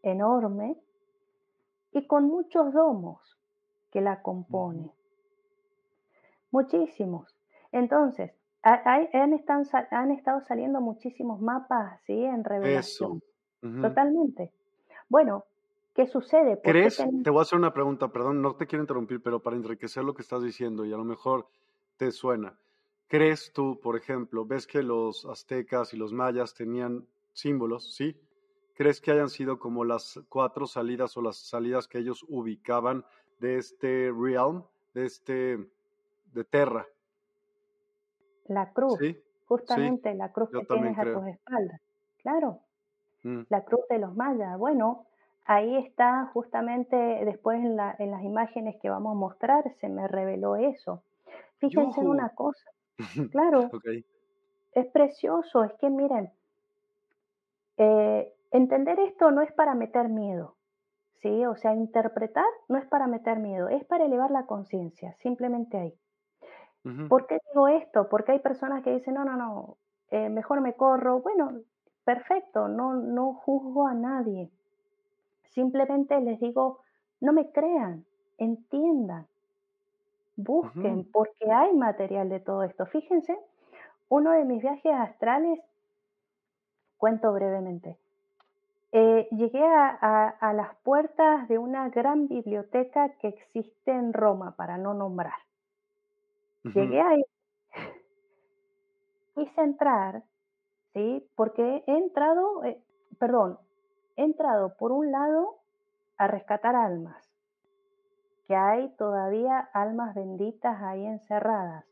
enorme, 0.00 0.78
y 1.92 2.06
con 2.06 2.28
muchos 2.28 2.72
domos 2.72 3.20
que 3.90 4.00
la 4.00 4.22
componen. 4.22 4.90
Muchísimos. 6.50 7.36
Entonces, 7.72 8.32
han, 8.62 9.34
estado 9.34 10.40
saliendo 10.40 10.80
muchísimos 10.80 11.38
mapas 11.42 12.00
así 12.00 12.24
en 12.24 12.42
revelación. 12.42 13.22
Totalmente. 13.60 14.50
Bueno, 15.10 15.44
¿Qué 15.94 16.06
sucede? 16.06 16.58
¿Crees? 16.62 17.04
Te 17.22 17.28
voy 17.28 17.40
a 17.40 17.42
hacer 17.42 17.58
una 17.58 17.74
pregunta, 17.74 18.08
perdón, 18.08 18.40
no 18.40 18.56
te 18.56 18.66
quiero 18.66 18.82
interrumpir, 18.82 19.20
pero 19.22 19.42
para 19.42 19.56
enriquecer 19.56 20.02
lo 20.02 20.14
que 20.14 20.22
estás 20.22 20.42
diciendo 20.42 20.86
y 20.86 20.92
a 20.94 20.96
lo 20.96 21.04
mejor 21.04 21.48
te 21.98 22.10
suena. 22.12 22.56
¿Crees 23.12 23.52
tú, 23.52 23.78
por 23.78 23.94
ejemplo, 23.94 24.46
ves 24.46 24.66
que 24.66 24.82
los 24.82 25.26
aztecas 25.26 25.92
y 25.92 25.98
los 25.98 26.14
mayas 26.14 26.54
tenían 26.54 27.06
símbolos, 27.34 27.94
¿sí? 27.94 28.18
¿Crees 28.72 29.02
que 29.02 29.10
hayan 29.10 29.28
sido 29.28 29.58
como 29.58 29.84
las 29.84 30.18
cuatro 30.30 30.66
salidas 30.66 31.14
o 31.18 31.20
las 31.20 31.36
salidas 31.36 31.86
que 31.86 31.98
ellos 31.98 32.24
ubicaban 32.26 33.04
de 33.38 33.58
este 33.58 34.10
realm, 34.18 34.64
de 34.94 35.04
este, 35.04 35.58
de 36.32 36.44
Terra? 36.44 36.86
La 38.46 38.72
cruz, 38.72 38.96
¿Sí? 38.98 39.22
justamente 39.44 40.14
la 40.14 40.32
cruz 40.32 40.48
que 40.48 40.64
tienes 40.64 40.98
a 40.98 41.04
tus 41.04 41.26
espaldas. 41.26 41.82
Claro, 42.22 42.60
mm. 43.24 43.42
la 43.50 43.62
cruz 43.62 43.82
de 43.90 43.98
los 43.98 44.16
mayas. 44.16 44.56
Bueno, 44.56 45.04
ahí 45.44 45.76
está 45.76 46.30
justamente 46.32 46.96
después 46.96 47.62
en, 47.62 47.76
las 47.76 48.22
imágenes 48.22 48.76
que 48.80 48.88
vamos 48.88 49.12
a 49.12 49.18
mostrar, 49.18 49.70
se 49.82 49.90
me 49.90 50.08
reveló 50.08 50.56
eso. 50.56 51.02
Fíjense 51.58 52.00
en 52.00 52.08
una 52.08 52.30
cosa, 52.30 52.72
claro, 53.32 53.70
es 54.72 54.86
precioso, 54.86 55.64
es 55.64 55.72
que 55.74 55.90
miren, 55.90 56.30
eh, 57.76 58.32
entender 58.50 58.98
esto 59.00 59.30
no 59.30 59.42
es 59.42 59.52
para 59.52 59.74
meter 59.74 60.08
miedo, 60.08 60.56
¿sí? 61.14 61.44
O 61.46 61.56
sea, 61.56 61.74
interpretar 61.74 62.44
no 62.68 62.78
es 62.78 62.86
para 62.86 63.06
meter 63.06 63.38
miedo, 63.38 63.68
es 63.68 63.84
para 63.84 64.04
elevar 64.04 64.30
la 64.30 64.46
conciencia, 64.46 65.14
simplemente 65.14 65.78
ahí. 65.78 65.98
¿Por 67.08 67.26
qué 67.28 67.38
digo 67.48 67.68
esto? 67.68 68.08
Porque 68.08 68.32
hay 68.32 68.40
personas 68.40 68.82
que 68.82 68.92
dicen, 68.92 69.14
no, 69.14 69.24
no, 69.24 69.36
no, 69.36 69.76
eh, 70.10 70.28
mejor 70.28 70.60
me 70.60 70.74
corro. 70.74 71.20
Bueno, 71.20 71.60
perfecto, 72.04 72.66
no, 72.66 72.94
no 72.94 73.34
juzgo 73.34 73.86
a 73.86 73.94
nadie. 73.94 74.50
Simplemente 75.44 76.20
les 76.20 76.40
digo, 76.40 76.80
no 77.20 77.32
me 77.32 77.52
crean, 77.52 78.04
entiendan, 78.36 79.28
busquen, 80.36 81.10
porque 81.12 81.50
hay 81.50 81.72
material 81.74 82.28
de 82.28 82.40
todo 82.40 82.62
esto. 82.62 82.86
Fíjense, 82.86 83.38
uno 84.08 84.32
de 84.32 84.44
mis 84.44 84.62
viajes 84.62 84.92
astrales, 84.92 85.60
cuento 86.98 87.32
brevemente, 87.32 87.98
eh, 88.92 89.26
llegué 89.30 89.64
a, 89.64 90.52
las 90.54 90.74
puertas 90.82 91.48
de 91.48 91.56
una 91.56 91.88
gran 91.88 92.28
biblioteca 92.28 93.08
que 93.20 93.28
existe 93.28 93.90
en 93.90 94.12
Roma, 94.12 94.54
para 94.54 94.76
no 94.76 94.92
nombrar. 94.92 95.38
Llegué 96.62 97.00
ahí, 97.00 97.24
quise 99.34 99.60
entrar, 99.62 100.22
¿sí? 100.92 101.26
Porque 101.34 101.82
he 101.86 101.96
entrado, 101.96 102.62
eh, 102.64 102.80
perdón, 103.18 103.58
he 104.16 104.24
entrado 104.24 104.76
por 104.76 104.92
un 104.92 105.10
lado 105.10 105.56
a 106.18 106.26
rescatar 106.26 106.76
almas, 106.76 107.21
que 108.52 108.56
hay 108.56 108.90
todavía 108.98 109.70
almas 109.72 110.14
benditas 110.14 110.82
ahí 110.82 111.06
encerradas. 111.06 111.86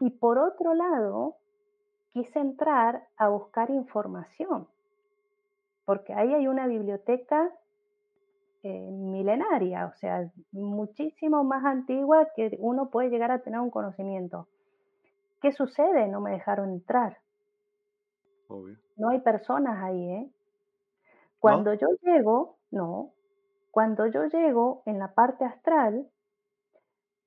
Y 0.00 0.10
por 0.10 0.36
otro 0.36 0.74
lado, 0.74 1.36
quise 2.08 2.40
entrar 2.40 3.06
a 3.16 3.28
buscar 3.28 3.70
información, 3.70 4.66
porque 5.84 6.12
ahí 6.12 6.34
hay 6.34 6.48
una 6.48 6.66
biblioteca 6.66 7.52
eh, 8.64 8.90
milenaria, 8.90 9.86
o 9.86 9.94
sea, 9.94 10.28
muchísimo 10.50 11.44
más 11.44 11.64
antigua 11.64 12.26
que 12.34 12.56
uno 12.58 12.90
puede 12.90 13.08
llegar 13.08 13.30
a 13.30 13.38
tener 13.38 13.60
un 13.60 13.70
conocimiento. 13.70 14.48
¿Qué 15.40 15.52
sucede? 15.52 16.08
No 16.08 16.20
me 16.20 16.32
dejaron 16.32 16.72
entrar. 16.72 17.18
No 18.96 19.10
hay 19.10 19.20
personas 19.20 19.84
ahí, 19.84 20.10
¿eh? 20.10 20.30
Cuando 21.38 21.74
yo 21.74 21.86
llego, 22.02 22.56
no, 22.72 23.12
cuando 23.78 24.08
yo 24.08 24.24
llego 24.24 24.82
en 24.86 24.98
la 24.98 25.14
parte 25.14 25.44
astral, 25.44 26.10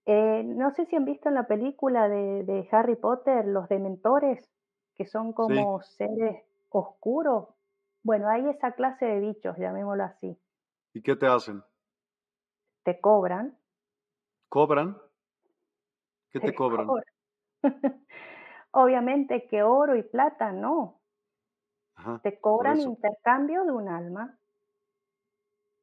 eh, 0.05 0.43
no 0.43 0.71
sé 0.71 0.85
si 0.87 0.97
han 0.97 1.05
visto 1.05 1.29
en 1.29 1.35
la 1.35 1.47
película 1.47 2.09
de, 2.09 2.43
de 2.43 2.67
Harry 2.73 2.97
Potter 2.97 3.45
los 3.47 3.69
dementores, 3.69 4.51
que 4.97 5.05
son 5.05 5.31
como 5.31 5.81
seres 5.81 6.43
oscuros. 6.67 7.47
Bueno, 8.03 8.27
hay 8.27 8.49
esa 8.49 8.73
clase 8.73 9.05
de 9.05 9.21
bichos, 9.21 9.55
llamémoslo 9.57 10.03
así. 10.03 10.37
¿Y 10.93 11.01
qué 11.01 11.15
te 11.15 11.25
hacen? 11.25 11.63
Te 12.83 12.99
cobran. 12.99 13.57
¿Cobran? 14.49 14.97
¿Qué 16.31 16.41
te, 16.41 16.53
cobran? 16.53 16.89
Obviamente 18.71 19.47
que 19.47 19.63
oro 19.63 19.95
y 19.95 20.03
plata 20.03 20.51
no. 20.51 20.99
te 22.23 22.41
cobran 22.41 22.81
intercambio 22.81 23.63
de 23.63 23.71
un 23.71 23.87
alma. 23.87 24.37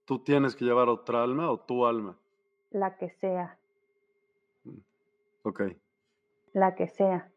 ¿Tú 0.09 0.21
tienes 0.21 0.57
que 0.57 0.65
llevar 0.65 0.89
otra 0.89 1.23
alma 1.23 1.51
o 1.51 1.61
tu 1.61 1.85
alma? 1.85 2.17
La 2.71 2.97
que 2.97 3.11
sea. 3.11 3.59
Mm, 4.65 4.79
ok. 5.43 5.63
La 6.55 6.75
que 6.75 6.89
sea. 6.89 7.31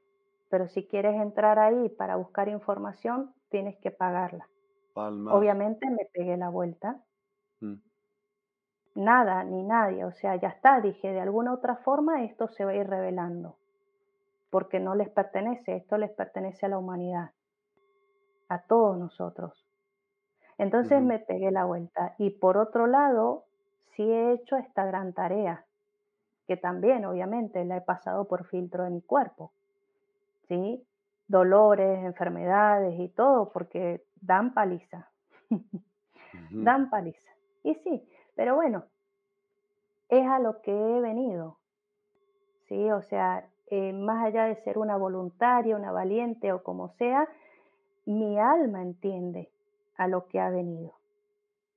Pero 0.48 0.70
si 0.70 0.88
quieres 0.88 1.20
entrar 1.20 1.60
ahí 1.60 1.90
para 1.90 2.16
buscar 2.16 2.48
información, 2.48 3.34
tienes 3.50 3.78
que 3.80 3.92
pagarla. 3.92 4.48
Obviamente 4.96 5.90
me 5.90 6.06
pegué 6.14 6.38
la 6.38 6.48
vuelta. 6.48 7.04
Mm. 7.60 7.82
Nada, 8.96 9.44
ni 9.44 9.64
nadie. 9.64 10.06
O 10.06 10.14
sea, 10.14 10.38
ya 10.38 10.48
está. 10.48 10.80
Dije, 10.80 11.12
de 11.12 11.20
alguna 11.20 11.54
otra 11.54 11.76
forma 11.76 12.24
esto 12.24 12.48
se 12.48 12.64
va 12.64 12.72
a 12.72 12.76
ir 12.76 12.88
revelando. 12.88 13.58
Porque 14.50 14.80
no 14.80 14.96
les 14.96 15.10
pertenece. 15.10 15.76
Esto 15.76 15.98
les 15.98 16.12
pertenece 16.12 16.68
a 16.68 16.70
la 16.70 16.78
humanidad. 16.78 17.32
A 18.48 18.62
todos 18.62 18.98
nosotros. 18.98 19.68
Entonces 20.62 21.02
me 21.02 21.18
pegué 21.18 21.50
la 21.50 21.66
vuelta. 21.66 22.14
Y 22.20 22.30
por 22.30 22.56
otro 22.56 22.86
lado, 22.86 23.46
sí 23.96 24.04
he 24.04 24.34
hecho 24.34 24.58
esta 24.58 24.86
gran 24.86 25.12
tarea, 25.12 25.66
que 26.46 26.56
también 26.56 27.04
obviamente 27.04 27.66
la 27.66 27.78
he 27.78 27.82
pasado 27.82 28.26
por 28.26 28.46
filtro 28.46 28.84
de 28.84 28.92
mi 28.92 29.02
cuerpo. 29.02 29.52
¿Sí? 30.48 30.86
Dolores, 31.28 32.06
enfermedades 32.06 33.00
y 33.00 33.10
todo, 33.10 33.52
porque 33.52 34.04
dan 34.22 34.54
paliza. 34.54 35.10
dan 36.52 36.92
paliza. 36.92 37.32
Y 37.64 37.74
sí, 37.74 38.08
pero 38.36 38.54
bueno, 38.54 38.84
es 40.10 40.28
a 40.28 40.38
lo 40.38 40.62
que 40.62 40.72
he 40.72 41.02
venido. 41.02 41.58
¿Sí? 42.68 42.92
O 42.92 43.02
sea, 43.02 43.50
eh, 43.72 43.94
más 43.94 44.24
allá 44.24 44.44
de 44.44 44.58
ser 44.58 44.78
una 44.78 44.96
voluntaria, 44.96 45.76
una 45.76 45.92
valiente 45.92 46.54
o 46.54 46.62
como 46.62 46.90
sea, 46.90 47.28
mi 48.06 48.38
alma 48.38 48.84
entiende 48.84 49.51
a 50.02 50.08
lo 50.08 50.28
que 50.28 50.40
ha 50.40 50.50
venido. 50.50 50.94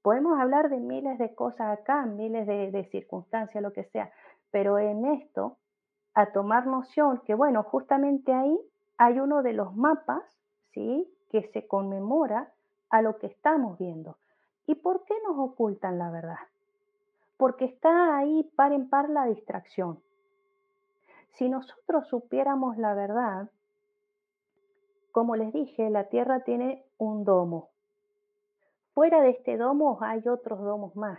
Podemos 0.01 0.41
hablar 0.41 0.71
de 0.71 0.81
miles 0.81 1.19
de 1.19 1.35
cosas 1.35 1.79
acá, 1.79 2.07
miles 2.07 2.47
de, 2.47 2.89
circunstancias, 2.91 3.63
lo 3.63 3.75
que 3.75 3.85
sea, 3.85 4.11
pero 4.51 4.79
en 4.79 5.05
esto, 5.05 5.59
a 6.15 6.33
tomar 6.33 6.67
noción 6.67 7.21
que, 7.27 7.35
bueno, 7.35 7.63
justamente 7.65 8.33
ahí 8.33 8.59
hay 8.97 9.21
uno 9.21 9.43
de 9.43 9.53
los 9.53 9.77
mapas, 9.77 10.23
¿sí? 10.73 11.07
Que 11.31 11.43
se 11.53 11.67
conmemora 11.67 12.51
a 12.89 13.03
lo 13.03 13.19
que 13.19 13.27
estamos 13.27 13.79
viendo. 13.79 14.17
¿Y 14.67 14.77
por 14.77 15.05
qué 15.05 15.15
nos 15.29 15.39
ocultan 15.39 15.99
la 15.99 16.11
verdad? 16.11 16.49
Porque 17.37 17.67
está 17.67 18.17
ahí 18.17 18.51
par 18.57 18.73
en 18.73 18.89
par 18.89 19.11
la 19.11 19.27
distracción. 19.27 20.01
Si 21.33 21.51
nosotros 21.51 22.09
supiéramos 22.09 22.79
la 22.79 22.95
verdad, 22.95 23.51
como 25.13 25.37
les 25.37 25.53
dije, 25.53 25.91
la 25.91 26.05
Tierra 26.09 26.41
tiene 26.41 26.87
un 26.97 27.25
domo, 27.25 27.74
Fuera 28.95 29.21
de 29.21 29.31
este 29.31 29.57
domo 29.57 29.99
hay 30.01 30.27
otros 30.29 30.61
domos 30.61 30.95
más. 30.95 31.19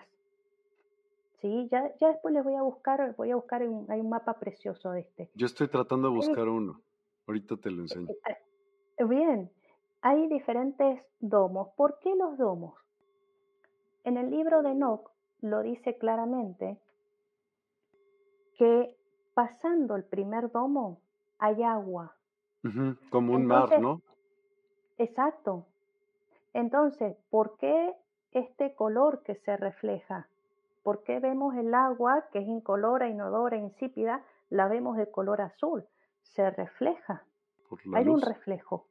Sí, 1.42 1.68
ya, 1.70 1.94
ya 2.00 2.08
después 2.08 2.34
les 2.34 2.44
voy 2.44 2.56
a 2.56 2.62
buscar, 2.62 3.14
voy 3.18 3.32
a 3.32 3.36
buscar, 3.36 3.68
un, 3.68 3.86
hay 3.92 4.00
un 4.00 4.10
mapa 4.10 4.40
precioso 4.40 4.92
de 4.92 5.02
este. 5.02 5.30
Yo 5.36 5.46
estoy 5.46 5.68
tratando 5.68 6.10
de 6.10 6.16
buscar 6.16 6.48
uno. 6.48 6.82
Ahorita 7.28 7.58
te 7.58 7.70
lo 7.70 7.82
enseño. 7.82 8.10
Eh, 8.10 8.38
eh, 8.98 9.04
bien, 9.04 9.52
hay 10.02 10.28
diferentes 10.28 11.04
domos. 11.20 11.70
¿Por 11.76 12.00
qué 12.00 12.16
los 12.16 12.38
domos? 12.38 12.80
En 14.06 14.18
el 14.18 14.32
libro 14.32 14.64
de 14.64 14.72
Enoch 14.72 15.12
lo 15.42 15.62
dice 15.62 15.98
claramente 15.98 16.80
que 18.58 18.96
pasando 19.34 19.96
el 19.98 20.06
primer 20.06 20.50
domo 20.52 21.02
hay 21.40 21.62
agua. 21.62 22.16
como 23.10 23.34
un 23.34 23.46
mar, 23.46 23.82
¿no? 23.82 24.02
Exacto. 24.98 25.68
Entonces, 26.56 27.18
¿por 27.30 27.58
qué 27.58 27.94
este 28.32 28.76
color 28.76 29.24
que 29.24 29.36
se 29.36 29.58
refleja? 29.58 30.30
¿Por 30.84 31.04
qué 31.04 31.20
vemos 31.20 31.54
el 31.56 31.74
agua 31.74 32.28
que 32.32 32.40
es 32.40 32.48
incolora, 32.48 33.10
inodora, 33.10 33.58
insípida, 33.58 34.24
la 34.50 34.70
vemos 34.70 34.96
de 34.96 35.12
color 35.12 35.42
azul? 35.42 35.86
Se 36.22 36.50
refleja. 36.50 37.26
Hay 37.94 38.08
un 38.08 38.22
reflejo. 38.22 38.86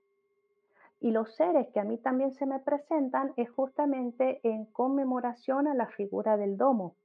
Y 1.00 1.10
los 1.10 1.34
seres 1.36 1.66
que 1.72 1.80
a 1.80 1.84
mí 1.84 1.96
también 1.96 2.32
se 2.32 2.44
me 2.44 2.58
presentan 2.58 3.32
es 3.38 3.48
justamente 3.48 4.40
en 4.42 4.66
conmemoración 4.66 5.66
a 5.66 5.72
la 5.72 5.86
figura 5.86 6.36
del 6.36 6.58
domo 6.58 6.96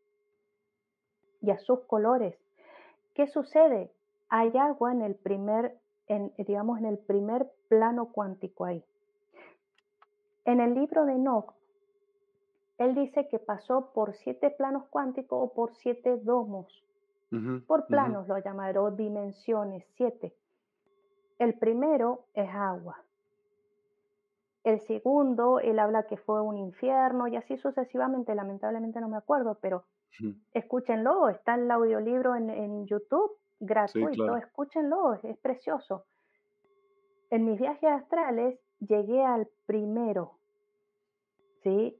y 1.42 1.52
a 1.52 1.58
sus 1.60 1.86
colores. 1.86 2.38
¿Qué 3.14 3.28
sucede? 3.28 3.94
Hay 4.28 4.52
agua 4.58 4.92
en 4.92 5.04
el 5.04 5.16
primer, 5.16 5.78
en, 6.08 6.34
digamos, 6.38 6.80
en 6.80 6.86
el 6.86 6.98
primer 6.98 7.50
plano 7.70 8.12
cuántico 8.12 8.66
ahí. 8.66 8.84
En 10.46 10.60
el 10.60 10.74
libro 10.74 11.06
de 11.06 11.14
Enoch, 11.14 11.54
él 12.78 12.96
dice 12.96 13.28
que 13.28 13.40
pasó 13.40 13.92
por 13.94 14.14
siete 14.16 14.50
planos 14.50 14.86
cuánticos 14.90 15.40
o 15.42 15.54
por 15.54 15.76
siete 15.76 16.18
domos. 16.18 16.84
por 17.68 17.86
planos 17.86 18.28
lo 18.28 18.38
llamará, 18.40 18.90
dimensiones, 18.90 19.86
siete. 19.96 20.34
El 21.38 21.60
primero 21.60 22.26
es 22.34 22.50
agua. 22.50 23.04
El 24.64 24.82
segundo, 24.82 25.60
él 25.60 25.78
habla 25.78 26.04
que 26.04 26.18
fue 26.18 26.42
un 26.42 26.58
infierno 26.58 27.28
y 27.28 27.36
así 27.36 27.58
sucesivamente, 27.58 28.34
lamentablemente 28.34 29.00
no 29.00 29.10
me 29.10 29.18
acuerdo, 29.18 29.58
pero 29.62 29.86
escúchenlo, 30.54 31.30
está 31.30 31.56
el 31.56 31.70
audiolibro 31.70 32.36
en, 32.36 32.86
YouTube, 32.86 33.32
gratuito, 33.60 34.36
escúchenlo, 34.36 35.14
es 35.16 35.38
precioso. 35.38 36.06
En 37.30 37.46
mis 37.46 37.60
viajes 37.60 37.90
astrales 37.90 38.60
llegué 38.80 39.24
al 39.24 39.48
primero, 39.66 40.36
¿sí? 41.64 41.98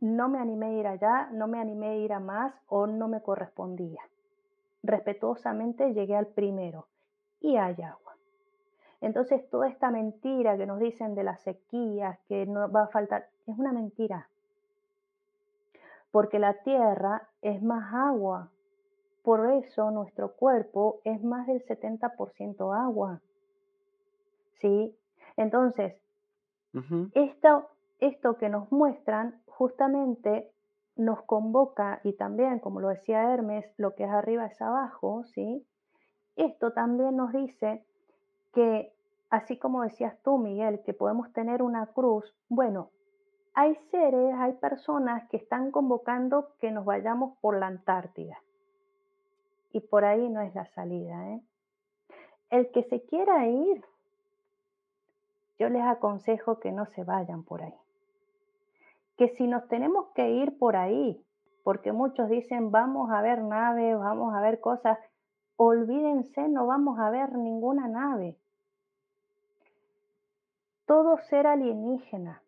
No 0.00 0.28
me 0.28 0.38
animé 0.38 0.66
a 0.66 0.72
ir 0.72 0.86
allá, 0.86 1.28
no 1.32 1.46
me 1.46 1.60
animé 1.60 1.88
a 1.88 1.96
ir 1.96 2.12
a 2.12 2.20
más 2.20 2.54
o 2.66 2.86
no 2.86 3.08
me 3.08 3.22
correspondía. 3.22 4.00
Respetuosamente 4.82 5.94
llegué 5.94 6.16
al 6.16 6.26
primero 6.26 6.88
y 7.40 7.56
hay 7.56 7.80
agua. 7.82 8.16
Entonces 9.00 9.48
toda 9.48 9.68
esta 9.68 9.90
mentira 9.90 10.56
que 10.56 10.66
nos 10.66 10.78
dicen 10.78 11.14
de 11.14 11.24
las 11.24 11.40
sequías, 11.42 12.18
que 12.28 12.46
no 12.46 12.70
va 12.70 12.84
a 12.84 12.88
faltar, 12.88 13.28
es 13.46 13.58
una 13.58 13.72
mentira. 13.72 14.28
Porque 16.10 16.38
la 16.38 16.54
tierra 16.62 17.28
es 17.40 17.62
más 17.62 17.94
agua. 17.94 18.50
Por 19.22 19.50
eso 19.52 19.90
nuestro 19.90 20.34
cuerpo 20.34 21.00
es 21.04 21.22
más 21.22 21.46
del 21.46 21.64
70% 21.64 22.76
agua. 22.76 23.20
¿Sí? 24.60 24.96
Entonces, 25.36 26.01
esto 27.14 27.68
esto 28.02 28.36
que 28.36 28.48
nos 28.48 28.70
muestran 28.72 29.40
justamente 29.46 30.50
nos 30.96 31.22
convoca 31.22 32.00
y 32.02 32.14
también, 32.14 32.58
como 32.58 32.80
lo 32.80 32.88
decía 32.88 33.32
Hermes, 33.32 33.64
lo 33.76 33.94
que 33.94 34.02
es 34.02 34.10
arriba 34.10 34.46
es 34.46 34.60
abajo, 34.60 35.22
¿sí? 35.24 35.64
Esto 36.34 36.72
también 36.72 37.16
nos 37.16 37.32
dice 37.32 37.84
que, 38.52 38.92
así 39.30 39.56
como 39.56 39.82
decías 39.82 40.20
tú, 40.22 40.38
Miguel, 40.38 40.82
que 40.82 40.94
podemos 40.94 41.32
tener 41.32 41.62
una 41.62 41.86
cruz, 41.86 42.34
bueno, 42.48 42.90
hay 43.54 43.76
seres, 43.92 44.34
hay 44.36 44.54
personas 44.54 45.28
que 45.28 45.36
están 45.36 45.70
convocando 45.70 46.54
que 46.58 46.72
nos 46.72 46.84
vayamos 46.84 47.38
por 47.40 47.56
la 47.56 47.68
Antártida. 47.68 48.42
Y 49.70 49.80
por 49.80 50.04
ahí 50.04 50.28
no 50.28 50.40
es 50.40 50.52
la 50.56 50.66
salida, 50.66 51.34
¿eh? 51.34 51.40
El 52.50 52.70
que 52.72 52.82
se 52.82 53.04
quiera 53.04 53.46
ir, 53.46 53.84
yo 55.62 55.68
les 55.68 55.82
aconsejo 55.82 56.60
que 56.60 56.72
no 56.72 56.86
se 56.86 57.04
vayan 57.04 57.44
por 57.44 57.62
ahí 57.62 57.74
que 59.16 59.28
si 59.36 59.46
nos 59.46 59.68
tenemos 59.68 60.06
que 60.14 60.30
ir 60.30 60.58
por 60.58 60.76
ahí, 60.76 61.24
porque 61.62 61.92
muchos 61.92 62.28
dicen 62.28 62.70
vamos 62.70 63.10
a 63.10 63.22
ver 63.22 63.42
naves, 63.42 63.98
vamos 63.98 64.34
a 64.34 64.40
ver 64.40 64.60
cosas, 64.60 64.98
olvídense, 65.56 66.48
no 66.48 66.66
vamos 66.66 66.98
a 66.98 67.10
ver 67.10 67.32
ninguna 67.36 67.88
nave. 67.88 68.36
Todo 70.86 71.18
ser 71.18 71.46
alienígena 71.46 72.42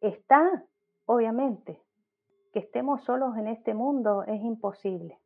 está, 0.00 0.64
obviamente, 1.06 1.80
que 2.52 2.58
estemos 2.58 3.04
solos 3.04 3.36
en 3.36 3.48
este 3.48 3.74
mundo 3.74 4.24
es 4.24 4.42
imposible. 4.42 5.18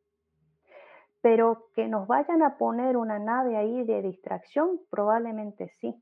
Pero 1.23 1.69
que 1.75 1.89
nos 1.89 2.07
vayan 2.07 2.43
a 2.43 2.59
poner 2.59 2.97
una 2.97 3.19
nave 3.19 3.57
ahí 3.57 3.83
de 3.85 4.03
distracción, 4.03 4.81
probablemente 4.91 5.69
sí. 5.81 6.01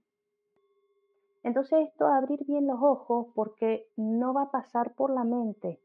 Entonces 1.45 1.89
esto 1.89 2.07
abrir 2.07 2.45
bien 2.47 2.67
los 2.67 2.79
ojos 2.83 3.27
porque 3.35 3.87
no 3.97 4.35
va 4.35 4.43
a 4.45 4.51
pasar 4.51 4.95
por 4.95 5.11
la 5.15 5.25
mente, 5.25 5.81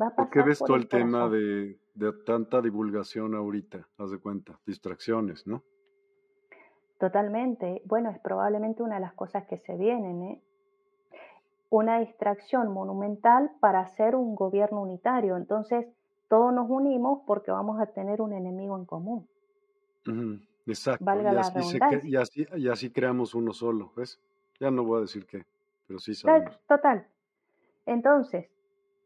va 0.00 0.08
a 0.08 0.10
pasar 0.10 0.26
¿Por 0.26 0.30
qué 0.30 0.42
ves 0.42 0.58
por 0.58 0.68
todo 0.68 0.76
el 0.76 0.82
el 0.82 0.88
tema 0.88 1.28
de, 1.28 1.80
de 1.94 2.12
tanta 2.24 2.60
divulgación 2.60 3.34
ahorita? 3.34 3.88
Haz 3.98 4.10
de 4.10 4.18
cuenta, 4.18 4.60
distracciones, 4.66 5.46
¿no? 5.46 5.64
Totalmente. 6.98 7.80
Bueno, 7.86 8.10
es 8.10 8.18
probablemente 8.18 8.82
una 8.82 8.96
de 8.96 9.00
las 9.00 9.14
cosas 9.14 9.46
que 9.46 9.56
se 9.58 9.76
vienen, 9.76 10.22
¿eh? 10.22 10.42
Una 11.70 11.98
distracción 12.00 12.70
monumental 12.74 13.52
para 13.58 13.80
hacer 13.80 14.14
un 14.16 14.34
gobierno 14.34 14.82
unitario. 14.82 15.38
Entonces, 15.38 15.86
todos 16.28 16.52
nos 16.52 16.68
unimos 16.68 17.20
porque 17.26 17.50
vamos 17.50 17.80
a 17.80 17.86
tener 17.86 18.20
un 18.20 18.34
enemigo 18.34 18.76
en 18.76 18.84
común. 18.84 19.28
Exacto, 20.66 21.04
Valga 21.04 21.32
y 21.32 21.34
la 21.34 21.40
así, 21.40 21.62
se, 21.62 21.78
cre- 21.86 22.00
redundancia. 22.00 22.08
y, 22.10 22.16
así, 22.16 22.46
y 22.56 22.68
así 22.68 22.90
creamos 22.90 23.34
uno 23.34 23.52
solo, 23.52 23.92
¿ves? 23.96 24.20
Ya 24.60 24.70
no 24.70 24.84
voy 24.84 24.98
a 24.98 25.00
decir 25.02 25.26
qué, 25.26 25.44
pero 25.86 25.98
sí 25.98 26.14
sabemos. 26.14 26.58
Total. 26.66 27.06
Entonces, 27.86 28.50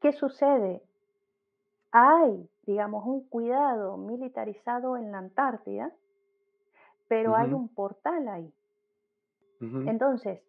¿qué 0.00 0.12
sucede? 0.12 0.82
Hay, 1.90 2.48
digamos, 2.66 3.06
un 3.06 3.28
cuidado 3.28 3.96
militarizado 3.96 4.96
en 4.96 5.12
la 5.12 5.18
Antártida, 5.18 5.92
pero 7.06 7.36
hay 7.36 7.52
un 7.52 7.68
portal 7.68 8.26
ahí. 8.28 8.52
Entonces, 9.60 10.42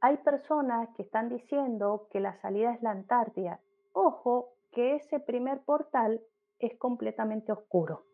hay 0.00 0.18
personas 0.18 0.88
que 0.96 1.02
están 1.02 1.28
diciendo 1.28 2.06
que 2.10 2.20
la 2.20 2.34
salida 2.40 2.74
es 2.74 2.82
la 2.82 2.90
Antártida. 2.90 3.60
Ojo, 3.92 4.50
que 4.70 4.96
ese 4.96 5.18
primer 5.18 5.62
portal 5.62 6.20
es 6.58 6.76
completamente 6.76 7.50
oscuro. 7.50 8.04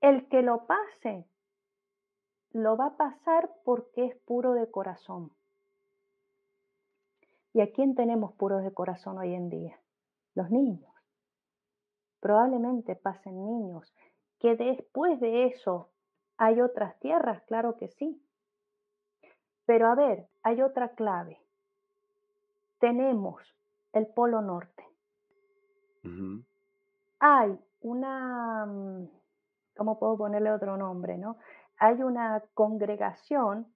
El 0.00 0.28
que 0.28 0.42
lo 0.42 0.66
pase, 0.66 1.24
lo 2.52 2.76
va 2.76 2.86
a 2.86 2.96
pasar 2.96 3.50
porque 3.64 4.06
es 4.06 4.16
puro 4.16 4.54
de 4.54 4.70
corazón. 4.70 5.32
¿Y 7.52 7.60
a 7.60 7.72
quién 7.72 7.94
tenemos 7.94 8.34
puros 8.34 8.62
de 8.62 8.72
corazón 8.72 9.18
hoy 9.18 9.34
en 9.34 9.48
día? 9.48 9.80
Los 10.34 10.50
niños. 10.50 10.92
Probablemente 12.20 12.96
pasen 12.96 13.44
niños. 13.44 13.94
Que 14.38 14.56
después 14.56 15.18
de 15.20 15.46
eso 15.46 15.90
hay 16.36 16.60
otras 16.60 16.98
tierras, 17.00 17.42
claro 17.44 17.76
que 17.76 17.88
sí. 17.88 18.22
Pero 19.64 19.88
a 19.88 19.94
ver, 19.94 20.28
hay 20.42 20.62
otra 20.62 20.90
clave. 20.90 21.40
Tenemos 22.78 23.42
el 23.92 24.06
Polo 24.06 24.42
Norte. 24.42 24.84
Hay 27.18 27.58
una, 27.80 28.66
mm, 28.66 29.08
¿cómo 29.76 29.98
puedo 29.98 30.16
ponerle 30.18 30.52
otro 30.52 30.76
nombre, 30.76 31.18
no? 31.18 31.38
Hay 31.78 32.02
una 32.02 32.42
congregación 32.54 33.66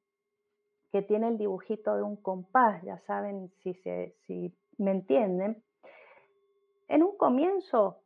que 0.92 1.02
tiene 1.02 1.28
el 1.28 1.38
dibujito 1.38 1.94
de 1.96 2.02
un 2.02 2.16
compás, 2.16 2.82
ya 2.82 2.98
saben 3.00 3.50
si, 3.62 3.74
se, 3.74 4.16
si 4.26 4.54
me 4.78 4.90
entienden. 4.90 5.62
En 6.88 7.02
un 7.02 7.16
comienzo 7.16 7.98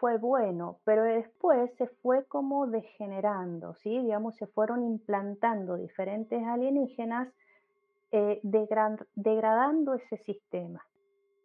fue 0.00 0.18
bueno, 0.18 0.80
pero 0.84 1.04
después 1.04 1.72
se 1.76 1.86
fue 1.86 2.24
como 2.26 2.66
degenerando, 2.66 3.74
¿sí? 3.74 3.98
Digamos, 3.98 4.36
se 4.36 4.46
fueron 4.48 4.82
implantando 4.82 5.76
diferentes 5.76 6.42
alienígenas 6.44 7.28
eh, 8.10 8.40
degra- 8.42 9.06
degradando 9.14 9.94
ese 9.94 10.16
sistema, 10.18 10.84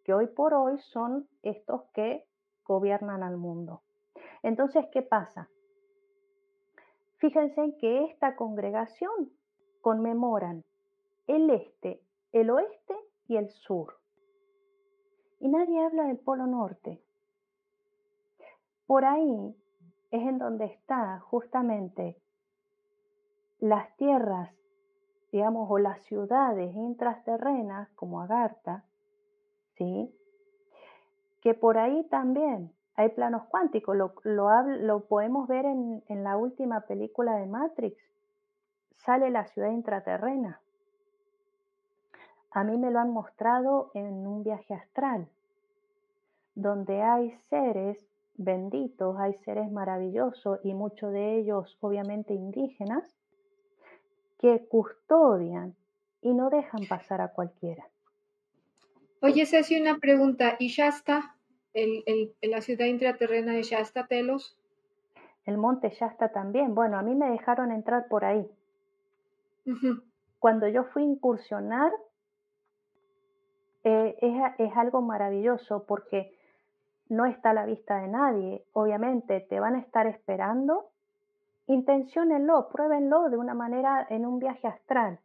que 0.04 0.14
hoy 0.14 0.28
por 0.28 0.54
hoy 0.54 0.80
son 0.80 1.28
estos 1.44 1.84
que 1.94 2.26
gobiernan 2.66 3.24
al 3.24 3.38
mundo. 3.38 3.84
Entonces, 4.44 4.86
¿qué 4.92 5.02
pasa? 5.04 5.50
Fíjense 7.18 7.76
que 7.80 8.06
esta 8.06 8.36
congregación 8.36 9.32
conmemoran 9.82 10.64
el 11.26 11.50
este, 11.50 12.02
el 12.32 12.50
oeste 12.50 12.96
y 13.28 13.38
el 13.38 13.50
sur. 13.50 13.98
Y 15.40 15.50
nadie 15.50 15.84
habla 15.84 16.04
del 16.04 16.20
Polo 16.20 16.46
Norte. 16.46 17.02
Por 18.86 19.04
ahí 19.04 19.56
es 20.12 20.22
en 20.22 20.38
donde 20.38 20.66
está 20.66 21.20
justamente 21.20 22.18
las 23.60 23.96
tierras, 23.98 24.54
digamos, 25.32 25.70
o 25.70 25.80
las 25.80 26.02
ciudades 26.04 26.74
intraterrenas 26.76 27.90
como 27.96 28.22
Agartha, 28.22 28.86
¿sí? 29.76 30.14
Que 31.42 31.54
por 31.54 31.78
ahí 31.78 32.04
también 32.10 32.77
hay 32.98 33.10
planos 33.10 33.44
cuánticos, 33.46 33.96
lo, 33.96 34.14
lo, 34.24 35.06
podemos 35.06 35.48
ver 35.48 35.66
en, 35.66 36.04
en 36.08 36.24
la 36.24 36.36
última 36.36 36.82
película 36.82 37.36
de 37.36 37.46
Matrix, 37.46 37.98
sale 38.98 39.30
la 39.30 39.46
ciudad 39.46 39.70
intraterrena. 39.70 40.60
A 42.52 42.64
mí 42.64 42.76
me 42.78 42.90
lo 42.90 43.00
han 43.00 43.12
mostrado 43.12 43.92
en 43.94 44.26
un 44.26 44.44
viaje 44.44 44.74
astral, 44.74 45.30
donde 46.56 47.04
hay 47.04 47.32
seres 47.52 48.04
benditos, 48.36 49.16
hay 49.20 49.36
seres 49.46 49.72
maravillosos 49.72 50.60
y 50.64 50.74
muchos 50.74 51.14
de 51.14 51.38
ellos 51.38 51.78
obviamente 51.82 52.34
indígenas, 52.34 53.04
que 54.40 54.68
custodian 54.68 55.76
y 56.22 56.34
no 56.34 56.50
dejan 56.50 56.88
pasar 56.88 57.22
a 57.22 57.30
cualquiera. 57.30 57.88
Oye, 59.22 59.46
Ceci, 59.46 59.80
una 59.80 59.98
pregunta. 59.98 60.56
¿Y 60.60 60.68
Shasta, 60.70 61.37
el, 61.78 62.04
el, 62.42 62.52
la 62.52 62.62
ciudad 62.62 62.86
intraterrena 62.86 63.54
de 63.54 63.64
Shasta, 63.64 64.08
Telos? 64.08 64.58
El 65.46 65.58
monte 65.58 65.90
Shasta 65.90 66.30
también. 66.30 66.74
Bueno, 66.76 66.98
a 66.98 67.04
mí 67.04 67.16
me 67.16 67.30
dejaron 67.30 67.72
entrar 67.72 68.08
por 68.08 68.26
ahí. 68.26 68.50
Ujú. 69.66 70.02
Cuando 70.40 70.68
yo 70.68 70.84
fui 70.86 71.04
a 71.04 71.06
incursionar, 71.06 71.92
eh, 73.84 74.18
es, 74.22 74.34
es 74.58 74.76
algo 74.76 75.02
maravilloso 75.02 75.86
porque 75.86 76.38
no 77.10 77.26
está 77.26 77.52
a 77.52 77.54
la 77.54 77.66
vista 77.66 78.02
de 78.02 78.08
nadie. 78.08 78.66
Obviamente 78.74 79.40
te 79.42 79.60
van 79.60 79.76
a 79.76 79.80
estar 79.80 80.08
esperando. 80.08 80.90
Intenciónenlo, 81.68 82.70
pruébenlo 82.70 83.30
de 83.30 83.38
una 83.38 83.54
manera 83.54 84.06
en 84.10 84.26
un 84.26 84.40
viaje 84.40 84.68
astral, 84.68 85.20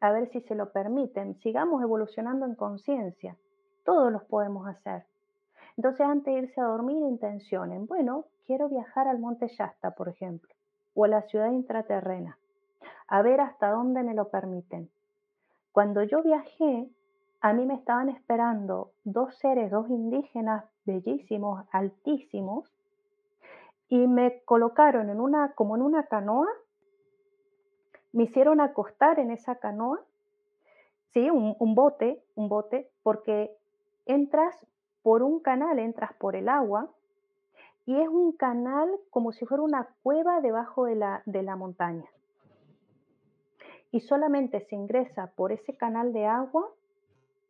a 0.00 0.12
ver 0.12 0.30
si 0.30 0.40
se 0.40 0.54
lo 0.54 0.72
permiten. 0.72 1.36
Sigamos 1.36 1.82
evolucionando 1.82 2.46
en 2.46 2.54
conciencia. 2.54 3.36
Todos 3.84 4.10
los 4.10 4.24
podemos 4.24 4.66
hacer. 4.66 5.04
Entonces, 5.76 6.06
antes 6.06 6.34
de 6.34 6.40
irse 6.40 6.60
a 6.60 6.64
dormir, 6.64 7.02
intencionen. 7.02 7.86
Bueno, 7.86 8.26
quiero 8.46 8.68
viajar 8.68 9.08
al 9.08 9.18
Monte 9.18 9.48
Shasta, 9.48 9.92
por 9.92 10.08
ejemplo, 10.08 10.54
o 10.94 11.04
a 11.04 11.08
la 11.08 11.22
ciudad 11.22 11.50
intraterrena, 11.50 12.38
a 13.08 13.22
ver 13.22 13.40
hasta 13.40 13.70
dónde 13.70 14.02
me 14.02 14.14
lo 14.14 14.28
permiten. 14.28 14.90
Cuando 15.72 16.02
yo 16.04 16.22
viajé, 16.22 16.88
a 17.40 17.52
mí 17.52 17.66
me 17.66 17.74
estaban 17.74 18.08
esperando 18.08 18.92
dos 19.02 19.36
seres, 19.38 19.70
dos 19.70 19.90
indígenas 19.90 20.64
bellísimos, 20.84 21.66
altísimos, 21.72 22.72
y 23.88 24.06
me 24.06 24.42
colocaron 24.44 25.10
en 25.10 25.20
una, 25.20 25.52
como 25.54 25.76
en 25.76 25.82
una 25.82 26.06
canoa, 26.06 26.48
me 28.12 28.24
hicieron 28.24 28.60
acostar 28.60 29.18
en 29.18 29.30
esa 29.30 29.56
canoa, 29.56 30.00
sí, 31.12 31.28
un, 31.30 31.56
un 31.58 31.74
bote, 31.74 32.22
un 32.36 32.48
bote, 32.48 32.88
porque 33.02 33.56
entras 34.06 34.66
por 35.04 35.22
un 35.22 35.38
canal, 35.38 35.78
entras 35.78 36.14
por 36.14 36.34
el 36.34 36.48
agua, 36.48 36.90
y 37.84 38.00
es 38.00 38.08
un 38.08 38.32
canal 38.32 38.88
como 39.10 39.32
si 39.32 39.44
fuera 39.44 39.62
una 39.62 39.90
cueva 40.02 40.40
debajo 40.40 40.86
de 40.86 40.94
la, 40.94 41.22
de 41.26 41.42
la 41.42 41.56
montaña. 41.56 42.06
Y 43.90 44.00
solamente 44.00 44.60
se 44.60 44.74
ingresa 44.74 45.30
por 45.36 45.52
ese 45.52 45.76
canal 45.76 46.14
de 46.14 46.24
agua 46.24 46.66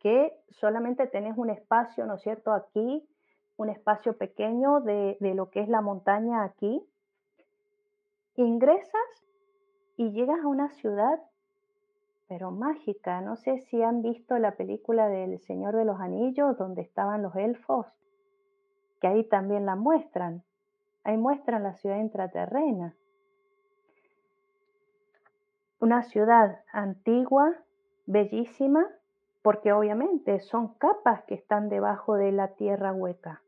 que 0.01 0.37
solamente 0.51 1.07
tenés 1.07 1.39
un 1.39 1.49
espacio, 1.49 2.05
¿no 2.07 2.15
es 2.15 2.23
cierto?, 2.23 2.53
aquí, 2.53 3.09
un 3.57 3.71
espacio 3.71 4.19
pequeño 4.19 4.81
de, 4.81 5.17
de 5.21 5.35
lo 5.35 5.49
que 5.51 5.61
es 5.61 5.69
la 5.69 5.81
montaña 5.81 6.43
aquí. 6.43 6.85
Ingresas 8.35 9.25
y 9.97 10.11
llegas 10.11 10.41
a 10.43 10.49
una 10.49 10.71
ciudad, 10.71 11.23
pero 12.29 12.51
mágica. 12.51 13.21
No 13.21 13.37
sé 13.37 13.59
si 13.59 13.83
han 13.83 14.03
visto 14.03 14.39
la 14.39 14.57
película 14.57 15.09
del 15.09 15.39
Señor 15.41 15.77
de 15.77 15.85
los 15.85 16.01
Anillos, 16.01 16.57
donde 16.57 16.83
estaban 16.83 17.23
los 17.23 17.35
elfos, 17.37 17.87
que 19.01 19.07
ahí 19.07 19.25
también 19.25 19.67
la 19.67 19.77
muestran. 19.77 20.43
Ahí 21.03 21.17
muestran 21.17 21.63
la 21.63 21.75
ciudad 21.75 21.99
intraterrena. 21.99 22.95
Una 25.81 26.03
ciudad 26.03 26.63
antigua, 26.73 27.55
bellísima, 28.07 28.89
porque 29.43 29.73
obviamente 29.73 30.41
son 30.41 30.75
capas 30.75 31.23
que 31.25 31.35
están 31.35 31.69
debajo 31.69 32.15
de 32.15 32.33
la 32.33 32.55
tierra 32.55 32.93
hueca. 32.93 33.43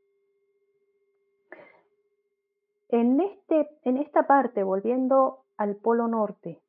En, 2.88 3.18
este, 3.20 3.68
en 3.82 3.96
esta 3.96 4.26
parte, 4.26 4.62
volviendo 4.62 5.44
al 5.56 5.76
Polo 5.76 6.06
Norte, 6.06 6.60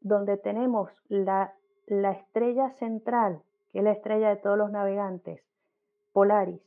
donde 0.00 0.36
tenemos 0.36 0.90
la, 1.08 1.54
la 1.86 2.12
estrella 2.12 2.70
central, 2.70 3.42
que 3.72 3.78
es 3.78 3.84
la 3.84 3.92
estrella 3.92 4.30
de 4.30 4.36
todos 4.36 4.58
los 4.58 4.70
navegantes, 4.70 5.42
Polaris, 6.12 6.60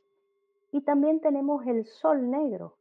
y 0.72 0.82
también 0.82 1.20
tenemos 1.20 1.66
el 1.68 1.86
Sol 1.86 2.30
Negro, 2.30 2.76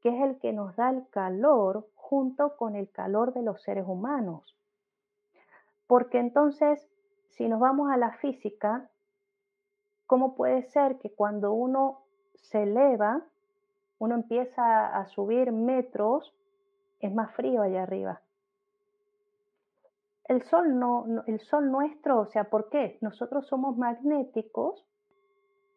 que 0.00 0.10
es 0.10 0.22
el 0.22 0.38
que 0.38 0.52
nos 0.52 0.76
da 0.76 0.90
el 0.90 1.08
calor 1.08 1.88
junto 1.94 2.56
con 2.56 2.76
el 2.76 2.90
calor 2.90 3.32
de 3.32 3.42
los 3.42 3.62
seres 3.62 3.84
humanos. 3.86 4.56
Porque 5.86 6.18
entonces, 6.18 6.86
si 7.30 7.48
nos 7.48 7.60
vamos 7.60 7.90
a 7.90 7.96
la 7.96 8.12
física, 8.18 8.90
¿cómo 10.06 10.34
puede 10.34 10.62
ser 10.70 10.98
que 10.98 11.10
cuando 11.10 11.52
uno 11.52 12.02
se 12.34 12.62
eleva, 12.62 13.22
uno 13.98 14.14
empieza 14.14 14.86
a 14.96 15.06
subir 15.06 15.52
metros, 15.52 16.34
es 17.00 17.12
más 17.12 17.34
frío 17.34 17.62
allá 17.62 17.82
arriba? 17.82 18.20
El 20.26 20.42
sol 20.42 20.78
no, 20.78 21.04
el 21.26 21.40
sol 21.40 21.70
nuestro, 21.70 22.20
o 22.20 22.26
sea, 22.26 22.44
¿por 22.44 22.70
qué? 22.70 22.98
Nosotros 23.02 23.46
somos 23.46 23.76
magnéticos, 23.76 24.86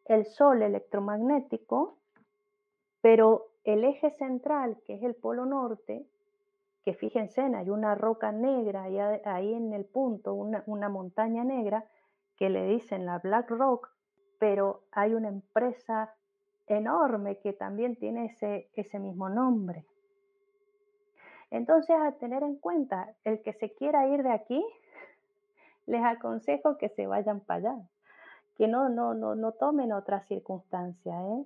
el 0.06 0.26
sol 0.26 0.62
electromagnético, 0.62 1.98
pero 3.02 3.48
el 3.66 3.84
eje 3.84 4.12
central, 4.12 4.78
que 4.86 4.96
es 4.96 5.04
el 5.04 5.16
polo 5.16 5.46
norte, 5.46 6.08
que 6.84 6.94
fíjense, 6.94 7.42
hay 7.42 7.70
una 7.70 7.96
roca 7.96 8.32
negra 8.32 8.84
ahí, 9.26 9.54
en 9.54 9.74
el 9.74 9.84
punto, 9.84 10.34
una, 10.34 10.90
montaña 10.90 11.44
negra, 11.44 11.84
que 12.38 12.50
le 12.50 12.66
dicen 12.68 13.06
la 13.06 13.20
Black 13.20 13.50
Rock, 13.50 13.90
pero 14.40 14.84
hay 14.94 15.14
una 15.14 15.28
empresa 15.28 16.16
enorme 16.68 17.40
que 17.40 17.52
también 17.52 17.98
tiene 17.98 18.34
ese 18.74 19.00
mismo 19.00 19.28
nombre. 19.28 19.86
Entonces, 21.52 21.96
a 21.96 22.12
tener 22.14 22.44
en 22.44 22.56
cuenta, 22.56 23.14
el 23.24 23.42
que 23.42 23.54
se 23.54 23.74
quiera 23.74 24.08
ir 24.08 24.24
de 24.24 24.32
aquí, 24.32 24.66
les 25.86 26.04
aconsejo 26.04 26.78
que 26.78 26.90
se 26.90 27.08
vayan 27.08 27.40
para 27.40 27.72
allá, 27.72 27.88
que 28.58 28.68
no, 28.68 28.90
no, 28.90 29.14
no, 29.14 29.36
no 29.36 29.54
tomen 29.54 29.94
otra 29.94 30.22
circunstancia, 30.22 31.16
¿eh? 31.28 31.46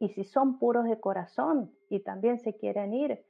Y 0.00 0.10
si 0.10 0.24
son 0.24 0.58
puros 0.58 0.84
de 0.84 1.00
corazón 1.00 1.72
y 1.88 2.00
también 2.00 2.38
se 2.38 2.54
quieren 2.54 2.94
ir, 2.94 3.24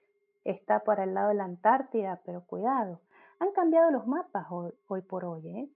está 0.45 0.81
por 0.81 1.01
el 1.01 1.15
lado 1.15 1.29
de 1.29 1.35
la 1.35 1.45
Antártida, 1.45 2.21
pero 2.25 2.43
cuidado. 2.45 3.01
Han 3.39 3.53
cambiado 3.53 3.91
los 3.91 4.07
mapas 4.07 4.47
hoy, 4.51 5.01
por 5.03 5.25
hoy. 5.25 5.49
¿eh? 5.49 5.69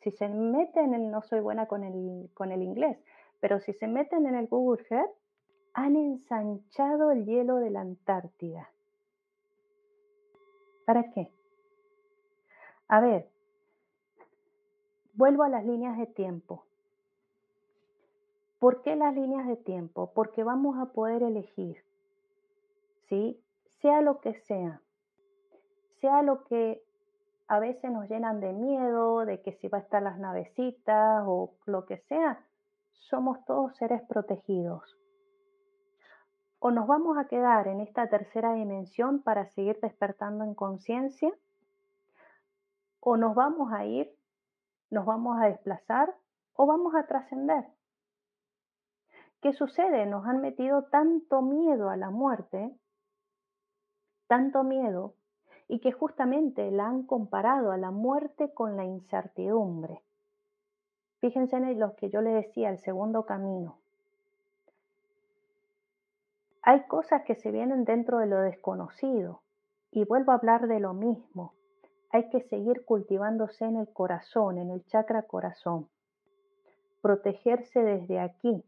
Si 0.00 0.10
se 0.10 0.28
meten 0.28 0.94
en, 0.94 1.10
no 1.10 1.22
soy 1.22 1.40
buena 1.40 1.66
con 1.66 1.84
el, 1.84 2.28
con 2.34 2.50
el 2.50 2.62
inglés, 2.62 2.98
pero 3.38 3.60
si 3.60 3.72
se 3.72 3.86
meten 3.86 4.26
en 4.26 4.34
el 4.34 4.48
Google 4.48 4.84
Earth, 4.90 5.12
han 5.76 5.94
ensanchado 5.94 7.10
el 7.10 7.26
hielo 7.26 7.56
de 7.56 7.68
la 7.68 7.82
Antártida. 7.82 8.70
¿Para 10.86 11.10
qué? 11.10 11.30
A 12.88 13.00
ver, 13.00 13.28
vuelvo 15.12 15.42
a 15.42 15.50
las 15.50 15.66
líneas 15.66 15.98
de 15.98 16.06
tiempo. 16.06 16.64
¿Por 18.58 18.80
qué 18.80 18.96
las 18.96 19.14
líneas 19.14 19.46
de 19.46 19.56
tiempo? 19.56 20.12
Porque 20.14 20.44
vamos 20.44 20.78
a 20.78 20.92
poder 20.92 21.22
elegir, 21.22 21.84
¿sí? 23.10 23.38
Sea 23.82 24.00
lo 24.00 24.20
que 24.22 24.32
sea, 24.32 24.80
sea 26.00 26.22
lo 26.22 26.44
que 26.44 26.82
a 27.48 27.60
veces 27.60 27.90
nos 27.90 28.08
llenan 28.08 28.40
de 28.40 28.54
miedo, 28.54 29.26
de 29.26 29.42
que 29.42 29.52
si 29.52 29.68
va 29.68 29.76
a 29.76 29.82
estar 29.82 30.02
las 30.02 30.18
navecitas 30.18 31.22
o 31.26 31.52
lo 31.66 31.84
que 31.84 31.98
sea, 31.98 32.42
somos 32.92 33.44
todos 33.44 33.76
seres 33.76 34.00
protegidos. 34.08 34.96
O 36.58 36.70
nos 36.70 36.86
vamos 36.86 37.18
a 37.18 37.28
quedar 37.28 37.68
en 37.68 37.80
esta 37.80 38.08
tercera 38.08 38.54
dimensión 38.54 39.22
para 39.22 39.46
seguir 39.46 39.78
despertando 39.80 40.44
en 40.44 40.54
conciencia, 40.54 41.32
o 43.00 43.16
nos 43.16 43.34
vamos 43.34 43.72
a 43.72 43.84
ir, 43.84 44.16
nos 44.90 45.06
vamos 45.06 45.38
a 45.40 45.46
desplazar 45.46 46.14
o 46.54 46.66
vamos 46.66 46.94
a 46.94 47.06
trascender. 47.06 47.66
¿Qué 49.40 49.52
sucede? 49.52 50.06
Nos 50.06 50.26
han 50.26 50.40
metido 50.40 50.84
tanto 50.84 51.42
miedo 51.42 51.90
a 51.90 51.96
la 51.96 52.10
muerte, 52.10 52.74
tanto 54.26 54.64
miedo, 54.64 55.14
y 55.68 55.80
que 55.80 55.92
justamente 55.92 56.70
la 56.70 56.86
han 56.86 57.04
comparado 57.04 57.70
a 57.70 57.76
la 57.76 57.90
muerte 57.90 58.52
con 58.54 58.76
la 58.76 58.84
incertidumbre. 58.84 60.02
Fíjense 61.20 61.56
en 61.56 61.78
lo 61.78 61.94
que 61.96 62.10
yo 62.10 62.20
les 62.20 62.34
decía, 62.34 62.70
el 62.70 62.78
segundo 62.78 63.24
camino. 63.26 63.78
Hay 66.68 66.82
cosas 66.88 67.22
que 67.22 67.36
se 67.36 67.52
vienen 67.52 67.84
dentro 67.84 68.18
de 68.18 68.26
lo 68.26 68.40
desconocido, 68.40 69.44
y 69.92 70.04
vuelvo 70.04 70.32
a 70.32 70.34
hablar 70.34 70.66
de 70.66 70.80
lo 70.80 70.94
mismo. 70.94 71.54
Hay 72.10 72.28
que 72.28 72.40
seguir 72.40 72.84
cultivándose 72.84 73.66
en 73.66 73.76
el 73.76 73.92
corazón, 73.92 74.58
en 74.58 74.70
el 74.70 74.84
chakra 74.86 75.22
corazón. 75.22 75.88
Protegerse 77.02 77.84
desde 77.84 78.18
aquí, 78.18 78.64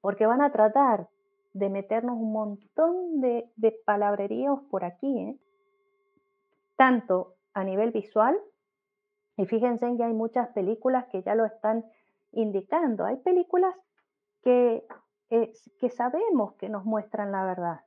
porque 0.00 0.26
van 0.26 0.42
a 0.42 0.50
tratar 0.50 1.08
de 1.52 1.70
meternos 1.70 2.16
un 2.16 2.32
montón 2.32 3.20
de, 3.20 3.48
palabreríos 3.86 4.60
por 4.68 4.84
aquí, 4.84 5.16
¿eh? 5.16 5.38
tanto 6.74 7.36
a 7.54 7.62
nivel 7.62 7.92
visual, 7.92 8.36
y 9.36 9.46
fíjense 9.46 9.86
que 9.96 10.02
hay 10.02 10.12
muchas 10.12 10.48
películas 10.48 11.06
que 11.12 11.22
ya 11.22 11.36
lo 11.36 11.44
están 11.44 11.84
indicando. 12.32 13.04
Hay 13.04 13.18
películas 13.18 13.76
que, 14.42 14.84
eh, 15.30 15.52
que 15.78 15.90
sabemos 15.90 16.54
que 16.54 16.68
nos 16.68 16.84
muestran 16.84 17.32
la 17.32 17.44
verdad, 17.44 17.80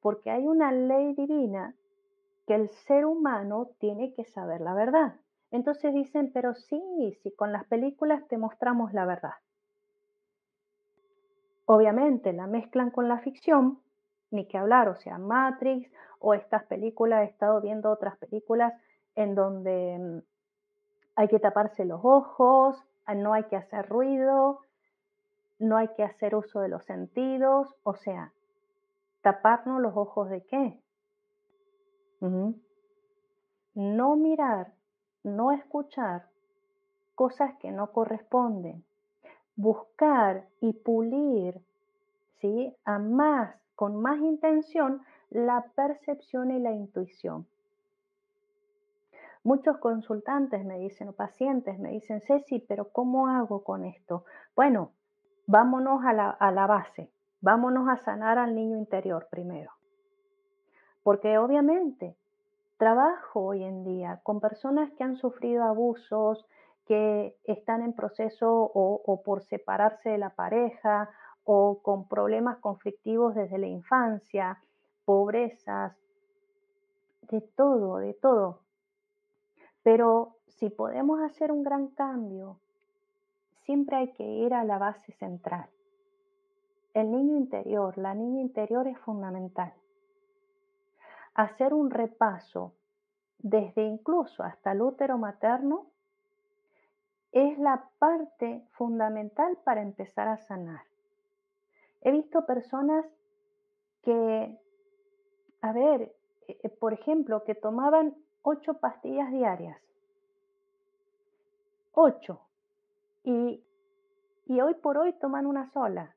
porque 0.00 0.30
hay 0.30 0.46
una 0.46 0.72
ley 0.72 1.14
divina 1.14 1.74
que 2.46 2.54
el 2.54 2.68
ser 2.70 3.04
humano 3.04 3.70
tiene 3.78 4.14
que 4.14 4.24
saber 4.24 4.60
la 4.62 4.72
verdad. 4.74 5.16
Entonces 5.50 5.92
dicen, 5.94 6.30
pero 6.32 6.54
sí, 6.54 6.80
sí, 7.22 7.30
con 7.32 7.52
las 7.52 7.64
películas 7.66 8.26
te 8.28 8.38
mostramos 8.38 8.92
la 8.92 9.04
verdad. 9.04 9.34
Obviamente 11.66 12.32
la 12.32 12.46
mezclan 12.46 12.90
con 12.90 13.08
la 13.08 13.18
ficción, 13.18 13.78
ni 14.30 14.46
que 14.46 14.56
hablar, 14.56 14.88
o 14.88 14.94
sea, 14.94 15.18
Matrix 15.18 15.90
o 16.18 16.32
estas 16.32 16.64
películas, 16.64 17.22
he 17.22 17.30
estado 17.30 17.60
viendo 17.60 17.90
otras 17.90 18.16
películas 18.16 18.72
en 19.14 19.34
donde 19.34 19.98
mm, 19.98 20.18
hay 21.16 21.28
que 21.28 21.38
taparse 21.38 21.84
los 21.84 22.00
ojos, 22.02 22.82
ah, 23.04 23.14
no 23.14 23.34
hay 23.34 23.44
que 23.44 23.56
hacer 23.56 23.88
ruido, 23.88 24.60
no 25.58 25.76
hay 25.76 25.88
que 25.88 26.04
hacer 26.04 26.34
uso 26.34 26.60
de 26.60 26.68
los 26.68 26.84
sentidos, 26.84 27.74
o 27.82 27.94
sea, 27.94 28.32
taparnos 29.22 29.80
los 29.80 29.96
ojos 29.96 30.30
de 30.30 30.44
qué? 30.44 30.80
No 33.74 34.16
mirar, 34.16 34.72
no 35.22 35.52
escuchar 35.52 36.28
cosas 37.14 37.54
que 37.58 37.70
no 37.70 37.92
corresponden 37.92 38.84
buscar 39.58 40.46
y 40.60 40.72
pulir, 40.72 41.60
¿sí? 42.40 42.72
A 42.84 43.00
más, 43.00 43.56
con 43.74 44.00
más 44.00 44.20
intención, 44.20 45.02
la 45.30 45.66
percepción 45.74 46.52
y 46.52 46.60
la 46.60 46.70
intuición. 46.70 47.44
Muchos 49.42 49.78
consultantes 49.78 50.64
me 50.64 50.78
dicen, 50.78 51.08
o 51.08 51.12
pacientes 51.12 51.76
me 51.80 51.90
dicen, 51.90 52.20
Ceci, 52.20 52.60
pero 52.60 52.92
¿cómo 52.92 53.26
hago 53.26 53.64
con 53.64 53.84
esto? 53.84 54.24
Bueno, 54.54 54.92
vámonos 55.48 56.04
a 56.04 56.12
la, 56.12 56.66
base, 56.66 57.10
vámonos 57.40 57.88
a 57.88 57.96
sanar 57.96 58.38
al 58.38 58.54
niño 58.54 58.76
interior 58.76 59.28
primero. 59.30 59.72
Porque 61.02 61.38
obviamente 61.38 62.16
trabajo 62.76 63.46
hoy 63.46 63.64
en 63.64 63.82
día 63.82 64.20
con 64.22 64.40
personas 64.40 64.92
que 64.92 65.04
han 65.04 65.16
sufrido 65.16 65.64
abusos, 65.64 66.46
que 66.84 67.34
están 67.44 67.80
en 67.80 67.94
proceso 67.94 68.70
o, 68.74 69.22
por 69.24 69.42
separarse 69.42 70.10
de 70.10 70.18
la 70.18 70.30
pareja 70.30 71.08
o 71.44 71.80
con 71.82 72.08
problemas 72.08 72.58
conflictivos 72.58 73.34
desde 73.34 73.56
la 73.56 73.68
infancia, 73.68 74.58
pobrezas, 75.06 75.96
de 77.22 77.40
todo, 77.40 77.96
de 77.96 78.12
todo. 78.12 78.60
Pero 79.82 80.36
si 80.46 80.68
podemos 80.68 81.22
hacer 81.22 81.52
un 81.52 81.62
gran 81.62 81.88
cambio, 81.88 82.58
siempre 83.68 83.96
hay 83.96 84.12
que 84.12 84.24
ir 84.24 84.54
a 84.54 84.64
la 84.64 84.78
base 84.78 85.12
central. 85.12 85.68
El 86.94 87.10
niño 87.10 87.36
interior, 87.36 87.98
la 87.98 88.14
niña 88.14 88.40
interior 88.40 88.88
es 88.88 88.98
fundamental. 89.00 89.74
Hacer 91.34 91.74
un 91.74 91.90
repaso 91.90 92.72
desde 93.38 93.82
incluso 93.82 94.42
hasta 94.42 94.72
el 94.72 94.80
útero 94.80 95.18
materno 95.18 95.84
es 97.30 97.58
la 97.58 97.90
parte 97.98 98.64
fundamental 98.70 99.58
para 99.64 99.82
empezar 99.82 100.28
a 100.28 100.38
sanar. 100.38 100.84
He 102.00 102.10
visto 102.10 102.46
personas 102.46 103.04
que, 104.02 104.58
a 105.60 105.72
ver, 105.74 106.16
eh, 106.46 106.58
eh, 106.62 106.68
por 106.70 106.94
ejemplo, 106.94 107.44
que 107.44 107.54
tomaban 107.54 108.16
ocho 108.40 108.80
pastillas 108.80 109.30
diarias. 109.30 109.78
Ocho. 111.92 112.47
Y, 113.30 113.62
hoy 114.58 114.74
por 114.82 114.96
hoy 114.96 115.12
toman 115.20 115.44
una 115.44 115.70
sola. 115.72 116.16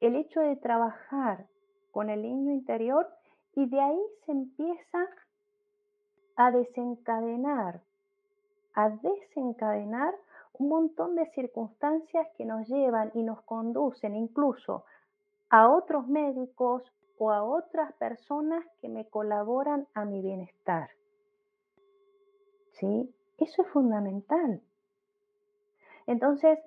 El 0.00 0.16
hecho 0.16 0.40
de 0.40 0.56
trabajar 0.56 1.48
con 1.90 2.08
el 2.08 2.22
niño 2.22 2.50
interior 2.50 3.06
y 3.54 3.68
de 3.68 3.78
ahí 3.78 4.00
se 4.24 4.32
empieza 4.32 5.06
a 6.36 6.50
desencadenar 6.50 7.82
a 8.74 8.88
desencadenar 8.88 10.14
un 10.54 10.70
montón 10.70 11.14
de 11.14 11.26
circunstancias 11.32 12.26
que 12.38 12.46
nos 12.46 12.66
llevan 12.68 13.10
y 13.12 13.22
nos 13.22 13.42
conducen 13.42 14.16
incluso 14.16 14.86
a 15.50 15.68
otros 15.68 16.08
médicos 16.08 16.90
o 17.18 17.30
a 17.32 17.44
otras 17.44 17.92
personas 17.96 18.64
que 18.80 18.88
me 18.88 19.06
colaboran 19.10 19.86
a 19.92 20.06
mi 20.06 20.22
bienestar. 20.22 20.88
¿sí? 22.80 23.14
Eso 23.36 23.60
es 23.60 23.68
fundamental. 23.68 24.62
Entonces, 26.12 26.58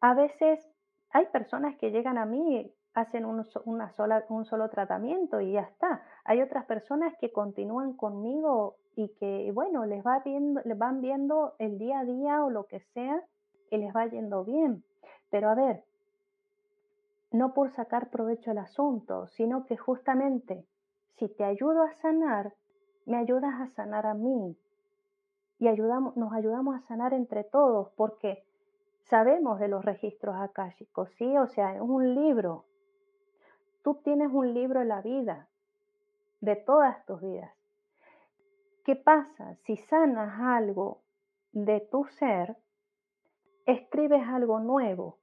a 0.00 0.14
veces 0.14 0.66
hay 1.10 1.26
personas 1.26 1.76
que 1.76 1.90
llegan 1.90 2.16
a 2.16 2.24
mí, 2.24 2.72
hacen 2.94 3.26
un, 3.26 3.44
una 3.66 3.90
sola, 3.90 4.24
un 4.30 4.46
solo 4.46 4.70
tratamiento 4.70 5.42
y 5.42 5.52
ya 5.52 5.60
está. 5.60 6.02
Hay 6.24 6.40
otras 6.40 6.64
personas 6.64 7.14
que 7.20 7.32
continúan 7.32 7.92
conmigo 7.92 8.76
y 8.96 9.08
que, 9.20 9.50
bueno, 9.52 9.84
les, 9.84 10.02
va 10.02 10.20
viendo, 10.24 10.62
les 10.64 10.78
van 10.78 11.02
viendo 11.02 11.54
el 11.58 11.78
día 11.78 12.00
a 12.00 12.04
día 12.04 12.44
o 12.44 12.48
lo 12.48 12.66
que 12.66 12.80
sea 12.94 13.22
y 13.70 13.76
les 13.76 13.94
va 13.94 14.06
yendo 14.06 14.42
bien. 14.42 14.82
Pero 15.28 15.50
a 15.50 15.54
ver, 15.54 15.84
no 17.30 17.52
por 17.52 17.72
sacar 17.72 18.08
provecho 18.08 18.52
del 18.52 18.58
asunto, 18.58 19.26
sino 19.26 19.66
que 19.66 19.76
justamente 19.76 20.66
si 21.18 21.28
te 21.28 21.44
ayudo 21.44 21.82
a 21.82 21.92
sanar, 21.92 22.54
me 23.04 23.18
ayudas 23.18 23.52
a 23.60 23.68
sanar 23.68 24.06
a 24.06 24.14
mí. 24.14 24.56
Y 25.58 25.68
ayudamos, 25.68 26.16
nos 26.16 26.32
ayudamos 26.32 26.74
a 26.74 26.86
sanar 26.88 27.12
entre 27.12 27.44
todos, 27.44 27.90
porque 27.96 28.44
sabemos 29.04 29.58
de 29.58 29.68
los 29.68 29.84
registros 29.84 30.36
akáshicos, 30.36 31.10
¿sí? 31.16 31.36
O 31.38 31.46
sea, 31.46 31.74
es 31.74 31.80
un 31.80 32.14
libro. 32.14 32.64
Tú 33.82 34.00
tienes 34.02 34.30
un 34.32 34.54
libro 34.54 34.80
en 34.80 34.88
la 34.88 35.00
vida, 35.00 35.48
de 36.40 36.56
todas 36.56 37.04
tus 37.06 37.20
vidas. 37.20 37.52
¿Qué 38.84 38.96
pasa? 38.96 39.54
Si 39.64 39.76
sanas 39.76 40.40
algo 40.40 41.02
de 41.52 41.80
tu 41.80 42.04
ser, 42.04 42.56
escribes 43.66 44.26
algo 44.26 44.58
nuevo. 44.58 45.18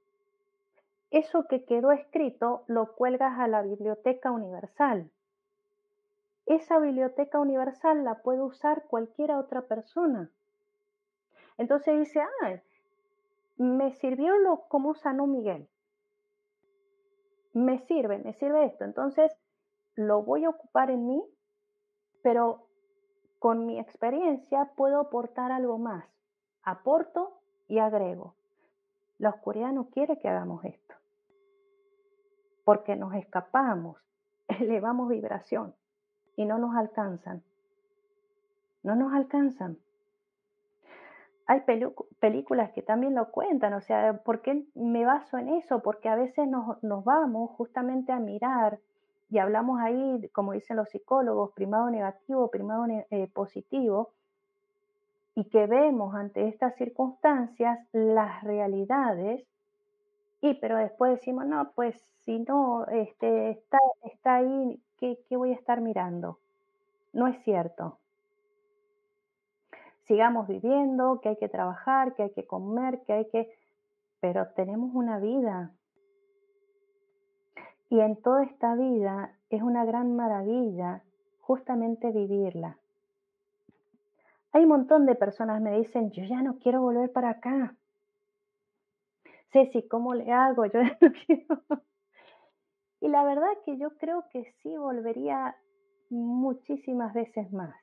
Eso 1.12 1.48
que 1.48 1.66
quedó 1.66 1.92
escrito 1.92 2.64
lo 2.68 2.96
cuelgas 2.96 3.40
a 3.40 3.48
la 3.48 3.62
biblioteca 3.62 4.32
universal. 4.32 5.12
Esa 6.46 6.80
biblioteca 6.80 7.40
universal 7.40 8.04
la 8.04 8.22
puede 8.22 8.42
usar 8.42 8.84
cualquier 8.88 9.32
otra 9.32 9.64
persona. 9.64 10.32
Entonces 11.58 12.00
dice, 12.00 12.22
ah, 12.22 12.62
me 13.60 13.92
sirvió 13.92 14.38
lo 14.38 14.68
como 14.70 14.96
sanó 14.96 15.28
Miguel. 15.28 15.70
Me 17.54 17.80
sirve, 17.80 18.18
me 18.18 18.34
sirve 18.34 18.66
esto. 18.66 18.86
Entonces 18.86 19.38
lo 19.96 20.24
voy 20.24 20.46
a 20.46 20.50
ocupar 20.50 20.90
en 20.90 21.06
mí, 21.06 21.24
pero 22.24 22.68
con 23.38 23.66
mi 23.66 23.78
experiencia 23.78 24.72
puedo 24.78 25.02
aportar 25.02 25.52
algo 25.52 25.78
más. 25.78 26.06
Aporto 26.64 27.42
y 27.68 27.80
agrego. 27.80 28.36
La 29.18 29.32
oscuridad 29.32 29.74
no 29.74 29.90
quiere 29.90 30.18
que 30.20 30.30
hagamos 30.30 30.64
esto, 30.64 30.96
porque 32.64 32.96
nos 32.96 33.14
escapamos, 33.16 33.98
elevamos 34.48 35.10
vibración 35.10 35.76
y 36.38 36.46
no 36.46 36.58
nos 36.58 36.78
alcanzan. 36.78 37.44
No 38.84 38.96
nos 38.96 39.14
alcanzan. 39.14 39.78
Hay 41.50 41.64
películas 42.20 42.70
que 42.74 42.84
también 42.84 43.16
lo 43.16 43.32
cuentan, 43.32 43.74
o 43.74 43.82
sea, 43.82 44.22
¿por 44.24 44.44
qué 44.44 44.66
me 44.76 45.04
baso 45.04 45.40
en 45.40 45.50
eso? 45.50 45.82
Porque 45.82 46.08
a 46.08 46.14
veces 46.14 46.48
nos, 46.48 46.84
nos 46.84 47.04
vamos 47.04 47.50
justamente 47.58 48.12
a 48.12 48.20
mirar 48.20 48.78
y 49.32 49.40
hablamos 49.40 49.80
ahí, 49.82 50.30
como 50.32 50.54
dicen 50.54 50.78
los 50.78 50.90
psicólogos, 50.90 51.52
primado 51.54 51.90
negativo, 51.90 52.52
primado 52.52 52.86
eh, 53.10 53.28
positivo, 53.34 54.12
y 55.34 55.46
que 55.46 55.66
vemos 55.66 56.14
ante 56.14 56.48
estas 56.48 56.76
circunstancias 56.76 57.80
las 57.94 58.44
realidades, 58.44 59.44
y 60.42 60.54
pero 60.54 60.78
después 60.78 61.14
decimos, 61.14 61.48
no, 61.48 61.72
pues 61.74 62.00
si 62.26 62.38
no 62.42 62.86
este, 62.90 63.50
está, 63.50 63.80
está 64.04 64.36
ahí, 64.36 64.80
¿qué, 65.00 65.18
¿qué 65.28 65.36
voy 65.36 65.50
a 65.50 65.56
estar 65.56 65.82
mirando? 65.82 66.38
No 67.12 67.26
es 67.26 67.44
cierto. 67.44 67.98
Sigamos 70.10 70.50
viviendo, 70.50 71.22
que 71.22 71.30
hay 71.30 71.38
que 71.38 71.48
trabajar, 71.48 72.16
que 72.16 72.24
hay 72.24 72.32
que 72.32 72.46
comer, 72.46 73.02
que 73.06 73.14
hay 73.14 73.30
que... 73.30 73.50
Pero 74.20 74.50
tenemos 74.56 74.94
una 74.94 75.20
vida, 75.20 75.72
y 77.90 78.00
en 78.00 78.22
toda 78.22 78.44
esta 78.44 78.76
vida 78.76 79.36
es 79.50 79.64
una 79.64 79.84
gran 79.84 80.16
maravilla 80.16 81.04
justamente 81.40 82.12
vivirla. 82.12 82.78
Hay 84.52 84.64
un 84.64 84.70
montón 84.70 85.06
de 85.06 85.16
personas 85.16 85.58
que 85.58 85.70
me 85.70 85.78
dicen, 85.78 86.12
yo 86.12 86.24
ya 86.24 86.42
no 86.42 86.60
quiero 86.60 86.82
volver 86.82 87.12
para 87.12 87.32
acá. 87.32 87.76
Ceci, 89.52 89.88
¿cómo 89.88 90.14
le 90.14 90.32
hago? 90.32 90.66
Yo 90.68 90.84
no 90.84 90.90
quiero. 91.26 91.64
Y 93.02 93.08
la 93.08 93.24
verdad 93.24 93.50
que 93.66 93.78
yo 93.78 93.98
creo 93.98 94.26
que 94.30 94.44
sí 94.62 94.78
volvería 94.78 95.56
muchísimas 96.10 97.14
veces 97.14 97.52
más. 97.52 97.76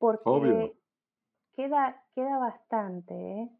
Porque 0.00 0.74
queda, 1.54 2.02
queda 2.16 2.38
bastante, 2.38 3.14
¿eh? 3.14 3.50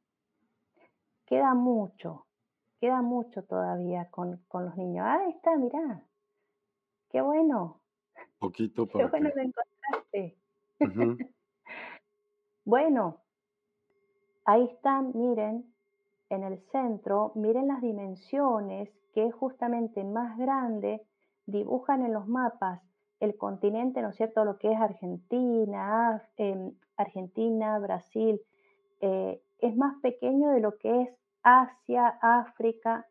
queda 1.26 1.54
mucho 1.54 2.26
queda 2.80 3.02
mucho 3.02 3.44
todavía 3.44 4.08
con, 4.10 4.40
los 4.52 4.76
niños. 4.76 5.06
Ah, 5.06 5.20
ahí 5.20 5.30
está, 5.30 5.56
mirá. 5.56 6.02
Qué 7.10 7.20
bueno. 7.20 7.80
Poquito 8.38 8.86
para 8.86 9.04
Qué 9.04 9.10
bueno 9.10 9.30
que... 9.30 9.36
lo 9.36 9.42
encontraste. 9.42 10.38
bueno, 12.64 13.20
ahí 14.46 14.64
están, 14.64 15.12
miren, 15.14 15.72
en 16.30 16.42
el 16.42 16.58
centro, 16.72 17.32
miren 17.34 17.68
las 17.68 17.82
dimensiones, 17.82 18.88
que 19.12 19.26
es 19.26 19.34
justamente 19.34 20.02
más 20.04 20.38
grande, 20.38 21.06
dibujan 21.44 22.02
en 22.02 22.14
los 22.14 22.26
mapas 22.26 22.80
el 23.20 23.36
continente, 23.36 24.02
¿no 24.02 24.08
es 24.08 24.16
cierto?, 24.16 24.44
lo 24.44 24.58
que 24.58 24.72
es 24.72 24.80
Argentina, 24.80 26.22
em, 26.36 26.72
Argentina, 26.96 27.78
Brasil, 27.78 28.40
eh, 29.00 29.42
es 29.58 29.76
más 29.76 29.96
pequeño 30.00 30.50
de 30.50 30.60
lo 30.60 30.76
que 30.78 31.02
es 31.02 31.10
Asia, 31.42 32.18
África. 32.20 33.06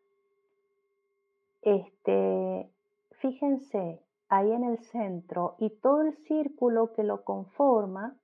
Este, 1.62 2.70
fíjense, 3.12 4.02
ahí 4.28 4.50
en 4.52 4.64
el 4.64 4.78
centro 4.78 5.56
y 5.58 5.70
todo 5.70 6.02
el 6.02 6.14
círculo 6.14 6.92
que 6.92 7.04
lo 7.04 7.24
conforma, 7.24 8.16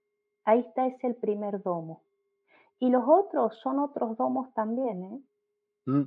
ahí 0.45 0.61
está 0.61 0.87
es 0.87 1.03
el 1.05 1.17
primer 1.17 1.63
domo. 1.63 2.03
Y 2.79 2.91
los 2.91 3.05
otros 3.07 3.59
son 3.59 3.79
otros 3.79 4.17
domos 4.17 4.53
también, 4.55 5.03
¿eh? 5.05 5.21
Mm. 5.87 6.03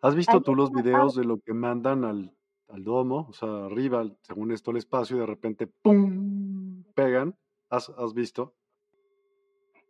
¿Has 0.00 0.14
visto 0.14 0.40
tú 0.42 0.54
los 0.54 0.72
videos 0.72 1.14
de 1.14 1.24
lo 1.24 1.38
que 1.38 1.52
mandan 1.52 2.04
al, 2.04 2.34
al, 2.68 2.84
domo? 2.84 3.26
O 3.28 3.32
sea, 3.32 3.66
arriba, 3.66 4.04
según 4.22 4.52
esto, 4.52 4.70
el 4.70 4.78
espacio 4.78 5.16
y 5.16 5.20
de 5.20 5.26
repente 5.26 5.66
¡pum! 5.66 6.84
pegan. 6.94 7.36
¿Has, 7.70 7.90
has 7.90 8.14
visto? 8.14 8.54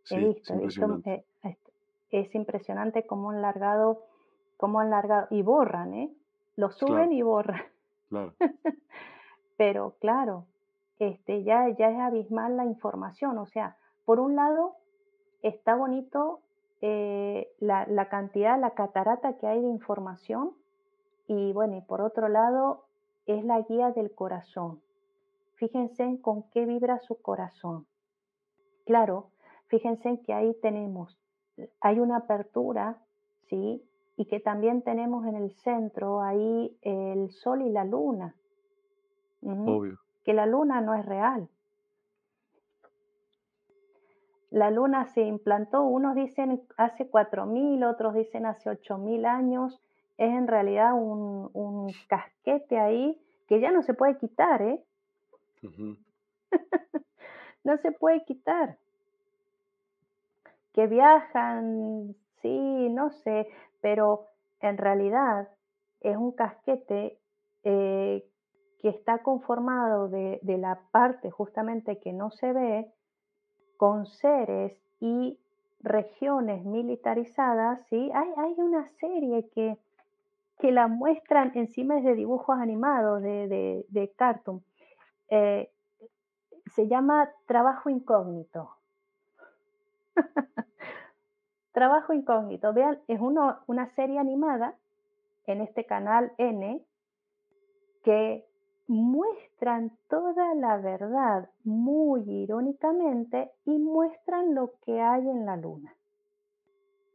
Sí, 0.03 0.17
he 0.17 0.29
visto, 0.29 0.55
he 0.55 0.59
visto 0.59 1.01
eh, 1.05 1.25
es 2.11 2.35
impresionante 2.35 3.07
cómo 3.07 3.31
han 3.31 3.43
largado, 3.43 4.07
cómo 4.57 4.81
han 4.81 4.91
largado, 4.91 5.27
y 5.31 5.43
borran, 5.43 5.95
¿eh? 5.95 6.15
Lo 6.57 6.71
suben 6.71 7.13
y 7.13 7.23
borran. 7.23 7.63
Claro. 8.09 8.35
Pero 9.57 9.97
claro, 10.01 10.47
este, 10.99 11.45
ya, 11.45 11.69
ya 11.69 11.91
es 11.91 11.99
abismal 11.99 12.57
la 12.57 12.65
información. 12.65 13.39
O 13.39 13.47
sea, 13.47 13.77
por 14.05 14.21
un 14.21 14.35
lado, 14.35 14.77
está 15.43 15.77
bonito 15.77 16.41
eh, 16.81 17.49
la, 17.61 17.87
la, 17.87 18.09
cantidad, 18.09 18.59
la 18.59 18.71
catarata 18.71 19.37
que 19.37 19.47
hay 19.47 19.61
de 19.61 19.69
información. 19.69 20.53
Y 21.29 21.53
bueno, 21.53 21.77
y 21.77 21.83
por 21.83 22.01
otro 22.01 22.29
lado, 22.29 22.87
es 23.27 23.45
la 23.45 23.61
guía 23.61 23.93
del 23.93 24.13
corazón. 24.13 24.83
Fíjense 25.55 26.21
con 26.21 26.43
qué 26.51 26.67
vibra 26.67 26.99
su 26.99 27.21
corazón. 27.23 27.87
Claro, 28.85 29.31
fíjense 29.69 30.21
que 30.25 30.33
ahí 30.33 30.55
tenemos 30.61 31.17
hay 31.81 32.01
una 32.01 32.19
apertura, 32.19 32.99
¿sí? 33.49 33.83
Y 34.17 34.27
que 34.27 34.41
también 34.41 34.83
tenemos 34.83 35.27
en 35.27 35.37
el 35.37 35.53
centro 35.53 36.21
ahí 36.21 36.77
el 36.83 37.31
sol 37.31 37.63
y 37.63 37.71
la 37.71 37.85
luna. 37.85 38.35
Obvio. 39.43 39.99
Que 40.25 40.33
la 40.33 40.47
luna 40.47 40.81
no 40.81 40.95
es 40.95 41.07
real. 41.07 41.49
La 44.51 44.71
luna 44.71 45.05
se 45.07 45.23
implantó, 45.23 45.83
unos 45.83 46.15
dicen 46.15 46.63
hace 46.77 47.09
4.000, 47.09 47.89
otros 47.89 48.15
dicen 48.15 48.47
hace 48.47 48.71
8.000 48.71 49.27
años. 49.27 49.81
Es 50.19 50.31
en 50.31 50.47
realidad 50.47 50.93
un, 50.95 51.51
un, 51.55 51.93
casquete 52.09 52.79
ahí 52.79 53.19
que 53.47 53.61
ya 53.61 53.71
no 53.71 53.83
se 53.83 53.95
puede 53.95 54.19
quitar, 54.19 54.61
¿eh? 54.63 54.85
no 57.65 57.77
se 57.79 57.93
puede 57.93 58.25
quitar 58.25 58.79
que 60.79 60.87
viajan, 60.87 62.15
sí, 62.41 62.89
no 62.91 63.11
sé, 63.11 63.49
pero 63.81 64.27
en 64.61 64.79
realidad 64.79 65.49
es 66.01 66.17
un 66.17 66.31
casquete 66.31 67.19
eh, 67.65 68.25
que 68.79 68.89
está 68.89 69.25
conformado 69.25 70.09
de, 70.09 70.39
la 70.45 70.81
parte 70.93 71.33
justamente 71.33 71.99
que 71.99 72.13
no 72.13 72.31
se 72.31 72.53
ve, 72.53 72.93
con 73.77 74.07
seres 74.07 74.81
y 75.01 75.41
regiones 75.81 76.65
militarizadas, 76.65 77.85
¿sí? 77.89 78.13
Hay, 78.15 78.29
hay 78.37 78.55
una 78.59 78.89
serie 79.01 79.49
que, 79.51 79.79
que 80.59 80.73
la 80.73 80.89
muestran 80.89 81.53
encima 81.55 82.01
de 82.01 82.15
dibujos 82.15 82.59
animados 82.59 83.23
de, 83.23 83.85
de, 83.89 84.13
cartoon. 84.17 84.65
Eh, 85.31 85.71
se 86.75 86.89
llama 86.89 87.31
Trabajo 87.47 87.91
Incógnito. 87.91 88.71
Trabajo 91.73 92.13
incógnito. 92.13 92.73
Vean, 92.73 92.99
es 93.07 93.21
una 93.21 93.87
serie 93.95 94.19
animada 94.19 94.75
en 95.47 95.61
este 95.61 95.87
canal 95.87 96.33
N 96.39 96.85
que 98.03 98.49
muestran 98.89 99.97
toda 100.09 100.55
la 100.55 100.79
verdad 100.79 101.51
muy 101.63 102.23
irónicamente 102.23 103.53
y 103.65 103.79
muestran 103.79 104.55
lo 104.55 104.73
que 104.85 105.01
hay 105.01 105.29
en 105.29 105.47
la 105.47 105.57
luna. 105.57 105.95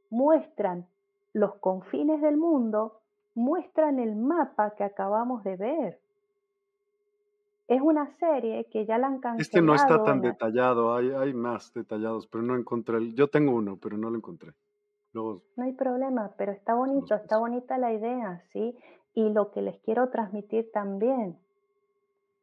Muestran 0.09 0.87
los 1.33 1.55
confines 1.55 2.21
del 2.21 2.37
mundo, 2.37 3.01
muestran 3.35 3.99
el 3.99 4.15
mapa 4.15 4.76
que 4.76 4.84
acabamos 4.84 5.43
de 5.43 5.55
ver. 5.55 5.99
Es 7.68 7.81
una 7.81 8.07
serie 8.18 8.65
que 8.65 8.85
ya 8.85 8.97
la 8.97 9.07
han 9.07 9.19
cancelado. 9.19 9.41
Este 9.41 9.61
no 9.61 9.73
está 9.76 10.03
tan 10.03 10.22
detallado, 10.22 10.95
hay, 10.95 11.11
hay 11.11 11.34
más 11.34 11.73
detallados, 11.73 12.27
pero 12.27 12.43
no 12.43 12.55
encontré. 12.55 12.97
El, 12.97 13.15
yo 13.15 13.30
tengo 13.30 13.53
uno, 13.53 13.77
pero 13.81 13.97
no 13.97 14.10
lo 14.10 14.18
encontré. 14.18 14.53
No 15.14 15.41
hay 15.57 15.73
problema, 15.73 16.31
pero 16.38 16.51
está 16.51 16.73
bonito, 16.73 17.14
está 17.14 17.38
bonita 17.38 17.77
la 17.77 17.93
idea, 17.93 18.41
¿sí? 18.51 18.76
Y 19.14 19.30
lo 19.30 19.51
que 19.51 19.61
les 19.61 19.80
quiero 19.81 20.10
transmitir 20.10 20.72
también, 20.72 21.38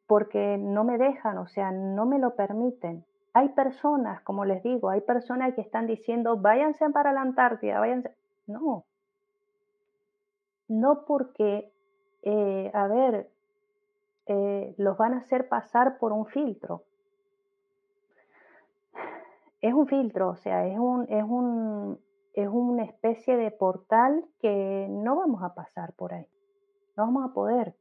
porque 0.06 0.56
no 0.56 0.84
me 0.84 0.96
dejan, 0.96 1.38
o 1.38 1.48
sea, 1.48 1.72
no 1.72 2.06
me 2.06 2.20
lo 2.20 2.36
permiten. 2.36 3.04
Hay 3.32 3.50
personas, 3.50 4.20
como 4.22 4.44
les 4.44 4.62
digo, 4.62 4.88
hay 4.88 5.00
personas 5.00 5.54
que 5.54 5.60
están 5.60 5.86
diciendo, 5.88 6.36
váyanse 6.36 6.88
para 6.90 7.12
la 7.12 7.22
Antártida, 7.22 7.80
váyanse. 7.80 8.14
No. 8.46 8.84
No 10.70 11.04
porque, 11.04 11.72
eh, 12.22 12.70
a 12.72 12.86
ver, 12.86 13.28
eh, 14.26 14.72
los 14.78 14.96
van 14.96 15.14
a 15.14 15.18
hacer 15.18 15.48
pasar 15.48 15.98
por 15.98 16.12
un 16.12 16.26
filtro. 16.26 16.84
Es 19.60 19.74
un 19.74 19.88
filtro, 19.88 20.28
o 20.28 20.36
sea, 20.36 20.68
es 20.68 20.78
un, 20.78 21.06
es 21.08 21.24
un, 21.24 21.98
es 22.34 22.48
una 22.48 22.84
especie 22.84 23.36
de 23.36 23.50
portal 23.50 24.24
que 24.38 24.86
no 24.88 25.16
vamos 25.16 25.42
a 25.42 25.54
pasar 25.54 25.92
por 25.94 26.14
ahí. 26.14 26.28
No 26.96 27.06
vamos 27.06 27.28
a 27.28 27.34
poder. 27.34 27.74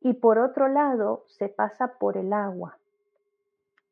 Y 0.00 0.14
por 0.14 0.38
otro 0.38 0.68
lado, 0.68 1.24
se 1.26 1.50
pasa 1.50 1.98
por 1.98 2.16
el 2.16 2.32
agua. 2.32 2.78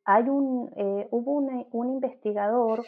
Hay 0.07 0.31
un, 0.31 0.73
eh, 0.77 1.09
hubo 1.11 1.33
un 1.33 1.91
investigador 1.91 2.87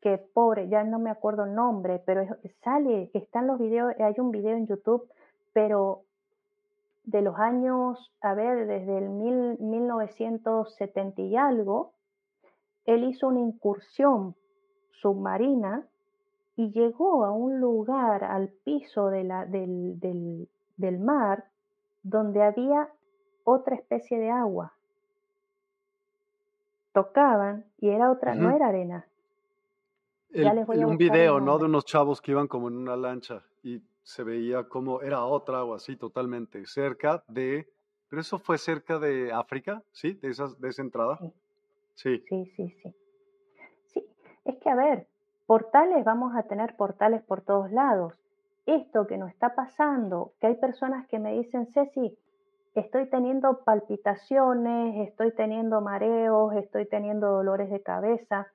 que, 0.00 0.18
pobre, 0.18 0.68
ya 0.68 0.84
no 0.84 0.98
me 0.98 1.10
acuerdo 1.10 1.44
el 1.44 1.54
nombre, 1.54 2.02
pero 2.04 2.22
sale, 2.62 3.10
están 3.14 3.46
los 3.46 3.58
videos, 3.58 3.94
hay 3.98 4.14
un 4.18 4.30
video 4.30 4.56
en 4.56 4.66
YouTube, 4.66 5.08
pero 5.52 6.02
de 7.04 7.22
los 7.22 7.38
años, 7.38 8.12
a 8.20 8.34
ver, 8.34 8.66
desde 8.66 8.98
el 8.98 9.08
mil, 9.08 9.58
1970 9.58 11.22
y 11.22 11.36
algo, 11.36 11.92
él 12.84 13.04
hizo 13.04 13.28
una 13.28 13.40
incursión 13.40 14.34
submarina 14.90 15.86
y 16.56 16.72
llegó 16.72 17.24
a 17.24 17.30
un 17.30 17.60
lugar 17.60 18.24
al 18.24 18.48
piso 18.48 19.08
de 19.08 19.24
la, 19.24 19.44
del, 19.46 20.00
del, 20.00 20.48
del 20.76 20.98
mar 20.98 21.44
donde 22.02 22.42
había 22.42 22.88
otra 23.44 23.76
especie 23.76 24.18
de 24.18 24.30
agua. 24.30 24.72
Tocaban 26.92 27.66
y 27.78 27.90
era 27.90 28.10
otra, 28.10 28.34
no 28.34 28.50
era 28.50 28.68
arena. 28.68 29.06
Un 30.30 30.96
video, 30.96 31.40
¿no? 31.40 31.58
De 31.58 31.64
unos 31.64 31.84
chavos 31.84 32.20
que 32.20 32.32
iban 32.32 32.48
como 32.48 32.68
en 32.68 32.76
una 32.76 32.96
lancha 32.96 33.42
y 33.62 33.82
se 34.02 34.22
veía 34.22 34.68
como 34.68 35.02
era 35.02 35.24
otra 35.24 35.58
agua, 35.58 35.78
sí, 35.78 35.96
totalmente, 35.96 36.64
cerca 36.66 37.24
de, 37.28 37.68
pero 38.08 38.20
eso 38.20 38.38
fue 38.38 38.58
cerca 38.58 38.98
de 38.98 39.32
África, 39.32 39.82
¿sí? 39.92 40.14
De, 40.14 40.28
esas, 40.28 40.60
de 40.60 40.68
esa 40.68 40.82
entrada. 40.82 41.18
Sí. 41.94 42.22
Sí, 42.28 42.46
sí, 42.56 42.70
sí. 42.82 42.94
Sí, 43.86 44.06
es 44.44 44.56
que 44.58 44.70
a 44.70 44.74
ver, 44.74 45.08
portales 45.46 46.04
vamos 46.04 46.36
a 46.36 46.44
tener 46.44 46.76
portales 46.76 47.22
por 47.22 47.40
todos 47.40 47.72
lados 47.72 48.14
esto 48.66 49.06
que 49.06 49.16
nos 49.16 49.30
está 49.30 49.54
pasando, 49.54 50.32
que 50.40 50.48
hay 50.48 50.56
personas 50.56 51.06
que 51.06 51.18
me 51.18 51.32
dicen, 51.32 51.66
Ceci, 51.72 52.18
estoy 52.74 53.08
teniendo 53.08 53.62
palpitaciones, 53.64 55.08
estoy 55.08 55.32
teniendo 55.32 55.80
mareos, 55.80 56.52
estoy 56.54 56.86
teniendo 56.86 57.28
dolores 57.28 57.70
de 57.70 57.80
cabeza, 57.80 58.48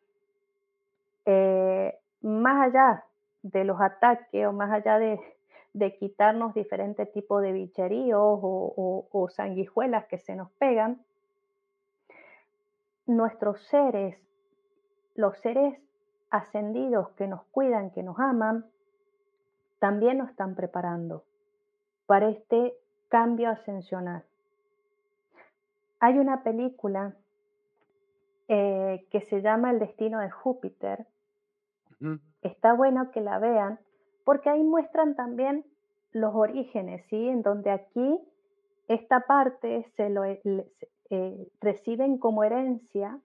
eh, 1.31 1.99
más 2.21 2.67
allá 2.67 3.05
de 3.41 3.63
los 3.63 3.79
ataques 3.79 4.45
o 4.45 4.51
más 4.51 4.71
allá 4.71 4.99
de, 4.99 5.19
quitarnos 5.99 6.53
diferentes 6.53 7.11
tipos 7.13 7.41
de 7.41 7.53
bicheríos 7.53 8.19
o, 8.21 9.07
o 9.09 9.29
sanguijuelas 9.29 10.05
que 10.07 10.17
se 10.17 10.35
nos 10.35 10.51
pegan, 10.51 11.01
nuestros 13.05 13.63
seres, 13.67 14.17
los 15.15 15.37
seres 15.39 15.79
ascendidos 16.29 17.09
que 17.11 17.27
nos 17.27 17.43
cuidan, 17.51 17.91
que 17.91 18.03
nos 18.03 18.19
aman, 18.19 18.65
también 19.79 20.17
nos 20.17 20.29
están 20.29 20.55
preparando 20.55 21.23
para 22.05 22.29
este 22.29 22.73
cambio 23.07 23.49
ascensional. 23.49 24.23
Hay 25.99 26.19
una 26.19 26.43
película 26.43 27.15
eh, 28.53 29.07
que 29.09 29.21
se 29.21 29.41
llama 29.41 29.71
El 29.71 29.79
destino 29.79 30.19
de 30.19 30.29
Júpiter. 30.29 31.07
Está 32.41 32.73
bueno 32.73 33.11
que 33.11 33.21
la 33.21 33.39
vean 33.39 33.79
porque 34.23 34.49
ahí 34.49 34.63
muestran 34.63 35.15
también 35.15 35.65
los 36.11 36.33
orígenes, 36.33 37.05
¿sí? 37.07 37.27
En 37.27 37.41
donde 37.41 37.71
aquí 37.71 38.19
esta 38.87 39.21
parte 39.21 39.83
se 39.95 40.09
lo 40.09 40.23
eh, 40.25 41.51
reciben 41.59 42.17
como 42.17 42.43
herencia, 42.43 43.19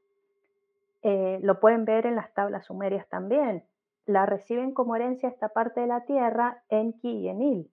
eh, 1.02 1.38
lo 1.42 1.60
pueden 1.60 1.84
ver 1.84 2.06
en 2.06 2.16
las 2.16 2.32
tablas 2.34 2.66
sumerias 2.66 3.08
también, 3.08 3.64
la 4.06 4.26
reciben 4.26 4.72
como 4.72 4.96
herencia 4.96 5.28
esta 5.28 5.48
parte 5.48 5.80
de 5.80 5.86
la 5.88 6.04
tierra, 6.04 6.62
Enki 6.68 7.08
y 7.08 7.28
Enil. 7.28 7.70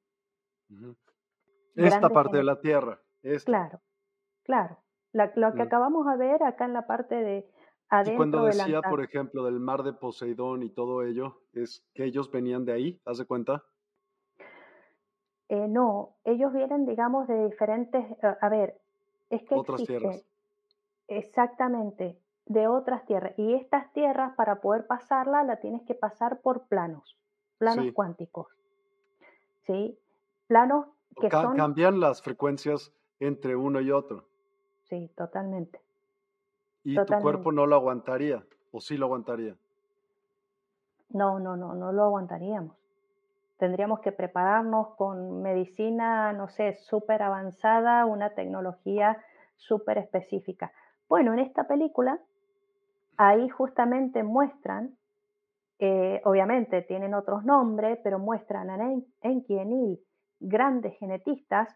Esta 1.76 2.10
parte 2.10 2.38
de 2.38 2.44
la 2.44 2.60
tierra. 2.60 3.00
Claro, 3.46 3.80
claro. 4.44 4.78
lo 5.14 5.54
que 5.54 5.64
mm. 5.64 5.68
acabamos 5.68 6.06
de 6.08 6.18
ver 6.18 6.44
acá 6.44 6.66
en 6.66 6.74
la 6.74 6.88
parte 6.88 7.16
de 7.16 7.48
adentro. 7.98 8.14
Y 8.14 8.18
cuando 8.18 8.46
decía, 8.46 8.82
por 8.82 9.04
ejemplo, 9.04 9.44
del 9.46 9.60
mar 9.60 9.84
de 9.84 9.94
Poseidón 9.94 10.64
y 10.64 10.70
todo 10.70 11.04
ello, 11.04 11.42
es 11.54 11.86
que 11.94 12.06
ellos 12.06 12.32
venían 12.32 12.66
de 12.66 12.74
ahí, 12.74 13.02
¿haz 13.06 13.18
de 13.18 13.26
cuenta? 13.26 13.64
Eh, 15.50 15.68
no, 15.68 16.16
ellos 16.24 16.54
vienen, 16.54 16.86
digamos, 16.86 17.28
de 17.28 17.46
diferentes. 17.46 18.06
a 18.42 18.50
ver, 18.50 18.80
es 19.30 19.44
que. 19.44 19.56
Otras 19.56 19.84
tierras. 19.84 20.26
Exactamente 21.08 22.18
de 22.46 22.68
otras 22.68 23.06
tierras. 23.06 23.34
Y 23.38 23.54
estas 23.54 23.92
tierras, 23.94 24.36
para 24.36 24.62
poder 24.62 24.86
pasarla, 24.88 25.44
la 25.44 25.60
tienes 25.60 25.84
que 25.84 25.96
pasar 25.96 26.42
por 26.42 26.68
planos, 26.68 27.18
planos 27.58 27.92
cuánticos. 27.94 28.48
¿Sí? 29.66 29.98
Planos 30.48 30.88
que 31.20 31.30
son... 31.30 31.56
Cambian 31.56 32.00
las 32.00 32.22
frecuencias 32.22 32.92
entre 33.20 33.56
uno 33.56 33.80
y 33.80 33.92
otro. 33.92 34.28
Sí, 34.84 35.10
totalmente. 35.16 35.80
¿Y 36.84 36.96
tu 36.96 37.14
cuerpo 37.22 37.52
no 37.52 37.66
lo 37.66 37.76
aguantaría? 37.76 38.44
¿O 38.72 38.82
sí 38.82 38.98
lo 38.98 39.06
aguantaría? 39.06 39.56
No, 41.10 41.40
no, 41.40 41.56
no, 41.56 41.76
no 41.76 41.92
lo 41.92 42.04
aguantaríamos. 42.04 42.76
Tendríamos 43.58 44.00
que 44.00 44.12
prepararnos 44.12 44.96
con 44.96 45.42
medicina, 45.42 46.34
no 46.34 46.50
sé, 46.50 46.74
súper 46.74 47.22
avanzada, 47.22 48.06
una 48.06 48.32
tecnología 48.32 49.24
súper 49.56 50.00
específica. 50.00 50.74
Bueno, 51.08 51.34
en 51.34 51.40
esta 51.40 51.68
película 51.68 52.20
ahí 53.18 53.48
justamente 53.50 54.24
muestran, 54.24 54.98
eh, 55.80 56.22
obviamente 56.26 56.82
tienen 56.82 57.14
otros 57.14 57.46
nombres, 57.46 58.00
pero 58.04 58.20
muestran 58.20 58.70
a 58.70 58.78
Enki 59.22 59.58
Enil, 59.58 60.00
grandes 60.40 60.98
genetistas, 60.98 61.70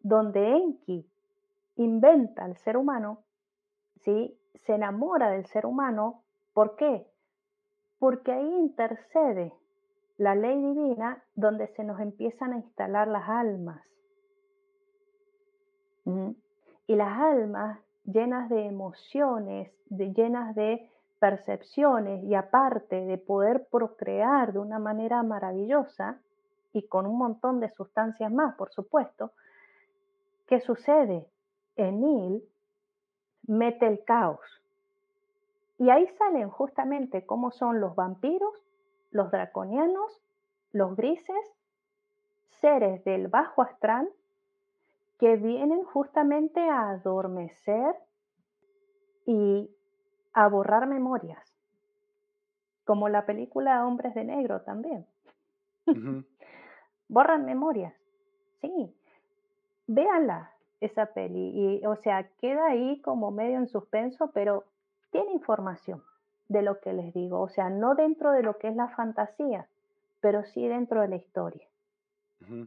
donde 0.00 0.56
Enki 0.56 1.08
inventa 1.76 2.44
al 2.44 2.56
ser 2.56 2.76
humano, 2.76 3.24
se 4.04 4.74
enamora 4.74 5.30
del 5.30 5.46
ser 5.46 5.66
humano, 5.66 6.22
¿por 6.52 6.76
qué? 6.76 7.06
Porque 7.98 8.32
ahí 8.32 8.54
intercede 8.54 9.52
la 10.18 10.34
ley 10.34 10.60
divina 10.60 11.22
donde 11.34 11.68
se 11.68 11.84
nos 11.84 12.00
empiezan 12.00 12.52
a 12.52 12.56
instalar 12.56 13.08
las 13.08 13.28
almas. 13.28 13.82
Y 16.86 16.96
las 16.96 17.18
almas 17.18 17.80
llenas 18.04 18.48
de 18.48 18.64
emociones, 18.64 19.70
de, 19.90 20.12
llenas 20.14 20.54
de 20.54 20.90
percepciones 21.18 22.24
y 22.24 22.34
aparte 22.34 23.04
de 23.04 23.18
poder 23.18 23.66
procrear 23.70 24.54
de 24.54 24.58
una 24.58 24.78
manera 24.78 25.22
maravillosa 25.22 26.18
y 26.72 26.86
con 26.86 27.06
un 27.06 27.18
montón 27.18 27.60
de 27.60 27.68
sustancias 27.70 28.32
más, 28.32 28.54
por 28.54 28.70
supuesto, 28.72 29.32
¿qué 30.46 30.60
sucede? 30.60 31.26
Enil 31.76 32.42
mete 33.48 33.86
el 33.86 34.04
caos. 34.04 34.62
Y 35.78 35.90
ahí 35.90 36.06
salen 36.18 36.50
justamente 36.50 37.26
cómo 37.26 37.50
son 37.50 37.80
los 37.80 37.96
vampiros, 37.96 38.54
los 39.10 39.30
draconianos, 39.30 40.22
los 40.72 40.94
grises, 40.96 41.56
seres 42.60 43.02
del 43.04 43.28
bajo 43.28 43.62
astral 43.62 44.08
que 45.18 45.36
vienen 45.36 45.82
justamente 45.84 46.60
a 46.68 46.90
adormecer 46.90 47.94
y 49.26 49.70
a 50.32 50.48
borrar 50.48 50.86
memorias, 50.86 51.56
como 52.84 53.08
la 53.08 53.26
película 53.26 53.84
Hombres 53.86 54.14
de 54.14 54.24
Negro 54.24 54.62
también. 54.62 55.06
Borran 57.08 57.44
memorias, 57.44 57.94
sí. 58.60 58.94
Véanla, 59.86 60.52
esa 60.80 61.06
peli, 61.06 61.80
y 61.80 61.86
o 61.86 61.96
sea, 61.96 62.28
queda 62.40 62.66
ahí 62.66 63.00
como 63.00 63.30
medio 63.30 63.58
en 63.58 63.68
suspenso, 63.68 64.30
pero 64.32 64.64
tiene 65.10 65.32
información 65.32 66.02
de 66.48 66.62
lo 66.62 66.80
que 66.80 66.92
les 66.92 67.12
digo, 67.12 67.40
o 67.40 67.48
sea, 67.48 67.68
no 67.68 67.94
dentro 67.94 68.32
de 68.32 68.42
lo 68.42 68.58
que 68.58 68.68
es 68.68 68.76
la 68.76 68.88
fantasía, 68.88 69.66
pero 70.20 70.44
sí 70.44 70.66
dentro 70.66 71.02
de 71.02 71.08
la 71.08 71.16
historia. 71.16 71.66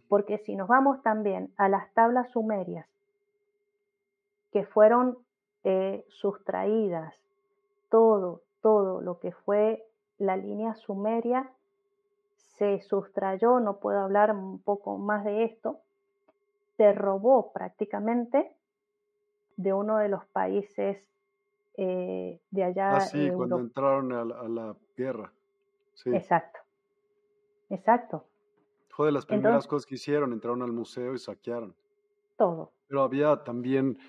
Porque 0.10 0.38
si 0.40 0.56
nos 0.56 0.68
vamos 0.68 1.02
también 1.02 1.54
a 1.56 1.70
las 1.70 1.92
tablas 1.94 2.30
sumerias, 2.32 2.86
que 4.52 4.66
fueron 4.66 5.18
eh, 5.64 6.06
sustraídas, 6.10 7.16
todo, 7.90 8.42
todo 8.62 9.02
lo 9.02 9.20
que 9.20 9.32
fue 9.32 9.86
la 10.18 10.36
línea 10.36 10.76
sumeria 10.76 11.50
se 12.36 12.82
sustrayó, 12.82 13.60
no 13.60 13.78
puedo 13.78 14.00
hablar 14.00 14.36
un 14.36 14.60
poco 14.60 14.98
más 14.98 15.24
de 15.24 15.46
esto, 15.46 15.80
se 16.82 16.94
robó 16.94 17.53
prácticamente 17.53 18.56
de 19.56 19.72
uno 19.72 19.98
de 19.98 20.10
los 20.10 20.26
países 20.26 20.98
eh, 21.78 22.41
de 22.49 22.64
allá. 22.64 22.95
Ah, 22.95 23.02
sí, 23.02 23.30
cuando 23.36 23.60
entraron 23.60 24.12
a 24.12 24.26
la, 24.26 24.76
guerra. 24.98 25.32
Exacto, 26.06 26.60
exacto. 27.70 28.26
Fue 28.90 29.06
de 29.06 29.12
las 29.12 29.28
primeras 29.28 29.68
cosas 29.68 29.86
que 29.86 29.94
hicieron, 29.94 30.34
entraron 30.34 30.64
al 30.64 30.72
museo 30.72 31.14
y 31.14 31.20
saquearon. 31.20 31.76
Todo. 32.36 32.72
Pero 32.88 33.03
había 33.03 33.44
también 33.44 33.99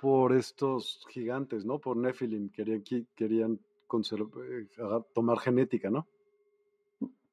por 0.00 0.32
estos 0.32 1.04
gigantes, 1.10 1.64
¿no? 1.66 1.80
Por 1.80 1.96
Nephilim, 1.96 2.50
querían, 2.50 2.84
querían 3.16 3.54
eh, 3.54 4.68
tomar 5.12 5.38
genética, 5.40 5.90
¿no? 5.90 6.06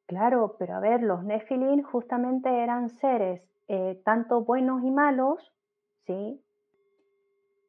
Claro, 0.08 0.56
pero 0.58 0.74
a 0.74 0.80
ver, 0.80 1.04
los 1.04 1.24
Nephilim 1.24 1.84
justamente 1.84 2.50
eran 2.50 2.90
seres 2.90 3.53
eh, 3.68 4.02
tanto 4.04 4.42
buenos 4.42 4.84
y 4.84 4.92
malos, 4.92 5.54
¿sí? 6.06 6.42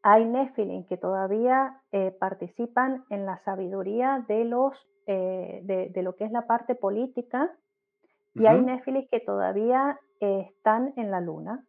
Hay 0.02 0.24
Nephilim 0.26 0.86
que 0.86 0.96
todavía 0.96 1.80
eh, 1.92 2.10
participan 2.10 3.04
en 3.08 3.24
la 3.24 3.38
sabiduría 3.38 4.24
de, 4.28 4.44
los, 4.44 4.76
de, 5.06 6.00
lo 6.02 6.14
que 6.16 6.24
es 6.24 6.30
la 6.30 6.46
parte 6.46 6.74
política 6.74 7.50
y 8.34 8.46
hay 8.46 8.60
Nephilim 8.60 9.08
que 9.08 9.20
todavía 9.20 9.98
están 10.20 10.92
en 10.96 11.10
la 11.10 11.20
luna, 11.20 11.64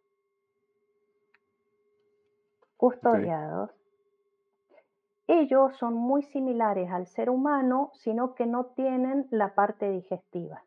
custodiados. 2.76 3.70
Ellos 5.26 5.76
son 5.76 5.94
muy 5.94 6.22
similares 6.22 6.90
al 6.90 7.06
ser 7.06 7.30
humano, 7.30 7.90
sino 7.94 8.34
que 8.34 8.46
no 8.46 8.66
tienen 8.66 9.26
la 9.30 9.54
parte 9.54 9.90
digestiva. 9.90 10.62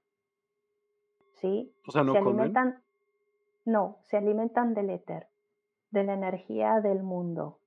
¿Sí? 1.35 1.73
O 1.87 1.91
sea, 1.91 2.03
no 2.03 2.11
se 2.11 2.17
alimentan, 2.17 2.81
no, 3.71 3.99
se 4.05 4.17
alimentan 4.17 4.73
del 4.73 4.89
éter, 4.89 5.27
de 5.91 6.03
la 6.03 6.13
energía 6.13 6.81
del 6.81 7.03
mundo. 7.03 7.59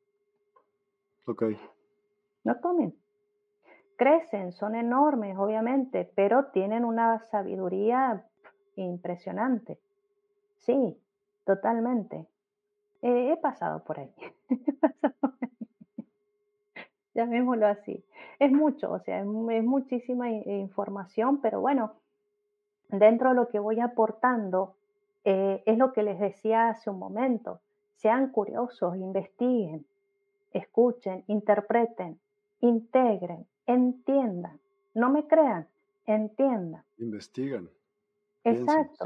Ok. 1.26 1.44
No 2.44 2.60
comen. 2.60 2.94
Crecen, 3.96 4.52
son 4.52 4.74
enormes, 4.74 5.36
obviamente, 5.38 6.10
pero 6.16 6.46
tienen 6.46 6.84
una 6.84 7.20
sabiduría 7.30 8.26
impresionante. 8.76 9.78
Sí, 10.56 10.98
totalmente. 11.44 12.26
he 13.02 13.36
pasado 13.42 13.84
por 13.84 14.00
ahí. 14.00 14.14
llamémoslo 17.14 17.66
así. 17.66 18.04
Es 18.38 18.50
mucho, 18.50 18.90
o 18.90 18.98
sea, 19.00 19.20
es, 19.20 19.26
muchísima 19.26 20.30
información, 20.30 21.40
pero 21.40 21.60
bueno, 21.60 21.94
dentro 22.88 23.30
de 23.30 23.34
lo 23.36 23.48
que 23.48 23.58
voy 23.58 23.80
aportando, 23.80 24.76
eh, 25.24 25.62
es 25.66 25.78
lo 25.78 25.92
que 25.92 26.02
les 26.02 26.18
decía 26.18 26.68
hace 26.68 26.90
un 26.90 26.98
momento. 26.98 27.60
Sean 27.96 28.30
curiosos, 28.30 28.96
investiguen, 28.96 29.86
escuchen, 30.52 31.24
interpreten, 31.26 32.18
integren, 32.60 33.46
entiendan. 33.66 34.58
No 34.94 35.10
me 35.10 35.26
crean, 35.26 35.68
entiendan. 36.06 36.82
Investigan. 36.98 37.70
Exacto. 38.44 39.04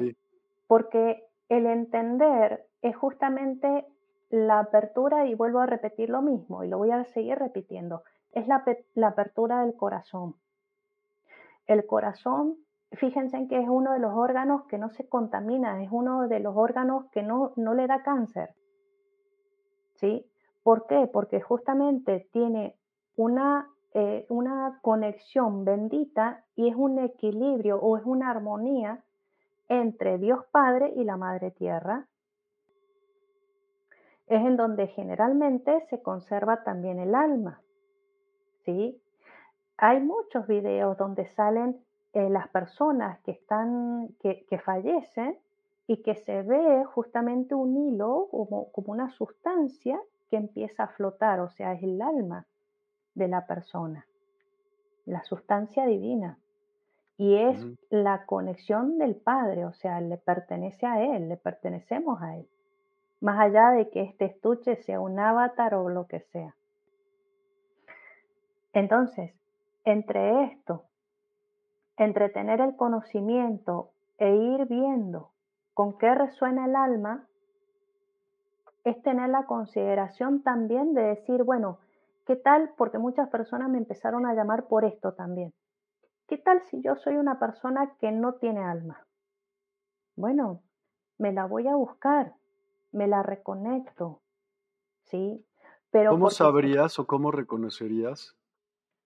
Porque 0.66 1.24
el 1.48 1.66
entender 1.66 2.66
es 2.82 2.97
justamente 2.97 3.86
la 4.30 4.60
apertura, 4.60 5.26
y 5.26 5.34
vuelvo 5.34 5.60
a 5.60 5.66
repetir 5.66 6.10
lo 6.10 6.22
mismo, 6.22 6.64
y 6.64 6.68
lo 6.68 6.78
voy 6.78 6.90
a 6.90 7.05
seguir 7.05 7.38
repitiendo, 7.38 8.02
es 8.32 8.47
la, 8.48 8.64
apertura 9.09 9.62
del 9.62 9.74
corazón. 9.76 10.34
El 11.66 11.86
corazón, 11.86 12.56
fíjense 12.92 13.36
en 13.36 13.48
que 13.48 13.60
es 13.60 13.68
uno 13.68 13.92
de 13.92 13.98
los 13.98 14.14
órganos 14.14 14.64
que 14.66 14.78
no 14.78 14.90
se 14.90 15.08
contamina, 15.08 15.82
es 15.82 15.88
uno 15.90 16.28
de 16.28 16.40
los 16.40 16.56
órganos 16.56 17.06
que 17.10 17.22
no, 17.22 17.52
no 17.56 17.74
le 17.74 17.86
da 17.86 18.02
cáncer. 18.02 18.50
¿Sí? 19.94 20.26
¿Por 20.62 20.86
qué? 20.86 21.08
Porque 21.12 21.40
justamente 21.40 22.28
tiene 22.32 22.76
una, 23.16 23.68
eh, 23.94 24.26
una 24.28 24.78
conexión 24.82 25.64
bendita 25.64 26.44
y 26.54 26.68
es 26.68 26.76
un 26.76 26.98
equilibrio 26.98 27.78
o 27.78 27.96
es 27.96 28.04
una 28.04 28.30
armonía 28.30 29.02
entre 29.68 30.18
Dios 30.18 30.44
Padre 30.50 30.92
y 30.96 31.04
la 31.04 31.16
Madre 31.16 31.50
Tierra, 31.50 32.06
es 34.26 34.44
en 34.44 34.56
donde 34.56 34.88
generalmente 34.88 35.80
se 35.88 36.02
conserva 36.02 36.64
también 36.64 36.98
el 36.98 37.14
alma. 37.14 37.60
¿sí? 38.64 39.00
Hay 39.76 40.00
muchos 40.00 40.46
videos 40.46 40.96
donde 40.96 41.26
salen 41.34 41.80
eh, 42.16 42.30
las 42.30 42.48
personas 42.48 43.20
que, 43.20 43.32
están, 43.32 44.09
que, 44.20 44.60
fallecen 44.64 45.38
y 45.86 46.02
que 46.02 46.14
se 46.16 46.43
ve 46.43 46.84
justamente 46.84 47.55
un 47.55 47.76
hilo 47.76 48.28
como, 48.30 48.70
como 48.72 48.93
una 48.93 49.10
sustancia 49.10 50.01
que 50.30 50.36
empieza 50.36 50.84
a 50.84 50.88
flotar, 50.88 51.40
o 51.40 51.51
sea, 51.51 51.72
es 51.72 51.82
el 51.82 52.01
alma 52.02 52.47
de 53.14 53.28
la 53.28 53.47
persona, 53.47 54.06
la 55.05 55.22
sustancia 55.24 55.86
divina. 55.86 56.38
Y 57.18 57.36
es 57.36 57.64
la 57.88 58.26
conexión 58.26 58.98
del 58.98 59.16
Padre, 59.16 59.64
o 59.64 59.72
sea, 59.72 60.02
le 60.02 60.18
pertenece 60.18 60.84
a 60.84 61.02
Él, 61.02 61.30
le 61.30 61.38
pertenecemos 61.38 62.20
a 62.20 62.36
Él 62.36 62.47
más 63.20 63.40
allá 63.40 63.70
de 63.70 63.88
que 63.90 64.02
este 64.02 64.26
estuche 64.26 64.76
sea 64.76 65.01
un 65.01 65.18
avatar 65.18 65.74
o 65.74 65.88
lo 65.88 66.06
que 66.06 66.20
sea. 66.20 66.55
Entonces, 68.72 69.32
entre 69.84 70.44
esto, 70.44 70.84
entre 71.97 72.28
tener 72.28 72.60
el 72.60 72.77
conocimiento 72.77 73.90
e 74.18 74.35
ir 74.35 74.66
viendo 74.66 75.31
con 75.74 75.98
qué 75.98 76.14
resuena 76.14 76.66
el 76.66 76.74
alma, 76.74 77.27
es 78.85 79.02
tener 79.02 79.28
la 79.31 79.47
consideración 79.47 80.43
también 80.43 80.94
de 80.94 81.02
decir, 81.02 81.43
bueno, 81.43 81.81
¿qué 82.27 82.36
tal? 82.36 82.70
Porque 82.77 82.98
muchas 82.98 83.28
personas 83.28 83.68
me 83.68 83.78
empezaron 83.78 84.27
a 84.27 84.35
llamar 84.35 84.68
por 84.68 84.85
esto 84.85 85.12
también. 85.12 85.52
¿Qué 86.28 86.39
tal 86.39 86.62
si 86.62 86.81
yo 86.82 86.97
soy 86.97 87.16
una 87.16 87.39
persona 87.39 87.94
que 88.01 88.10
no 88.12 88.35
tiene 88.35 88.60
alma? 88.60 89.06
Bueno, 90.16 90.62
me 91.18 91.32
la 91.32 91.47
voy 91.47 91.66
a 91.68 91.77
buscar, 91.77 92.35
me 92.93 93.06
la 93.06 93.23
reconecto, 93.23 94.23
¿sí? 95.05 95.44
Pero 95.90 96.10
¿Cómo 96.10 96.31
sabrías 96.31 96.98
o 96.98 97.06
cómo 97.06 97.31
reconocerías 97.31 98.36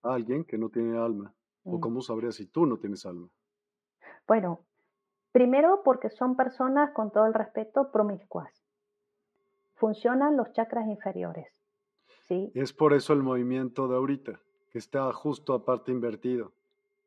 a 0.03 0.15
alguien 0.15 0.45
que 0.45 0.57
no 0.57 0.69
tiene 0.71 0.99
alma? 0.99 1.35
¿O 1.65 1.77
mm. 1.77 1.81
cómo 1.81 2.01
sabrías 2.01 2.35
si 2.37 2.47
tú 2.47 2.67
no 2.67 2.79
tienes 2.79 3.05
alma? 3.07 3.29
Bueno, 4.27 4.61
primero 5.33 5.83
porque 5.85 6.11
son 6.11 6.37
personas, 6.37 6.93
con 6.93 7.11
todo 7.11 7.27
el 7.27 7.35
respeto, 7.35 7.91
promiscuas. 7.91 8.53
Funcionan 9.75 10.37
los 10.37 10.53
chakras 10.53 10.87
inferiores, 10.87 11.49
¿sí? 12.27 12.53
Es 12.55 12.73
por 12.73 12.93
eso 12.93 13.13
el 13.13 13.23
movimiento 13.23 13.89
de 13.89 13.97
ahorita, 13.97 14.41
que 14.71 14.79
está 14.79 15.13
justo 15.13 15.55
aparte 15.55 15.91
invertido, 15.91 16.53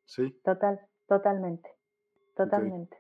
¿sí? 0.06 0.32
Total, 0.44 0.80
totalmente, 1.08 1.70
totalmente. 2.36 2.98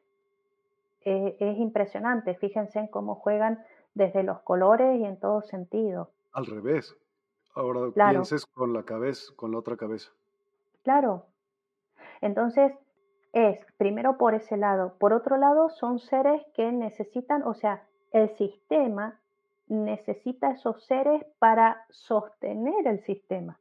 Eh, 1.01 1.35
es 1.39 1.57
impresionante, 1.57 2.35
fíjense 2.35 2.79
en 2.79 2.87
cómo 2.87 3.15
juegan 3.15 3.63
desde 3.93 4.23
los 4.23 4.41
colores 4.41 4.99
y 4.99 5.05
en 5.05 5.19
todo 5.19 5.41
sentido. 5.41 6.11
Al 6.31 6.45
revés. 6.45 6.95
Ahora 7.55 7.91
pienses 7.93 8.45
con 8.45 8.73
la 8.73 8.83
cabeza, 8.83 9.31
con 9.35 9.51
la 9.51 9.59
otra 9.59 9.77
cabeza. 9.77 10.11
Claro. 10.83 11.27
Entonces, 12.23 12.71
es 13.33 13.59
primero 13.77 14.17
por 14.17 14.33
ese 14.33 14.55
lado. 14.55 14.95
Por 14.97 15.11
otro 15.11 15.35
lado, 15.35 15.69
son 15.69 15.99
seres 15.99 16.41
que 16.53 16.71
necesitan, 16.71 17.43
o 17.43 17.53
sea, 17.53 17.83
el 18.11 18.29
sistema 18.37 19.19
necesita 19.67 20.51
esos 20.51 20.85
seres 20.85 21.25
para 21.39 21.85
sostener 21.89 22.87
el 22.87 22.99
sistema. 23.01 23.59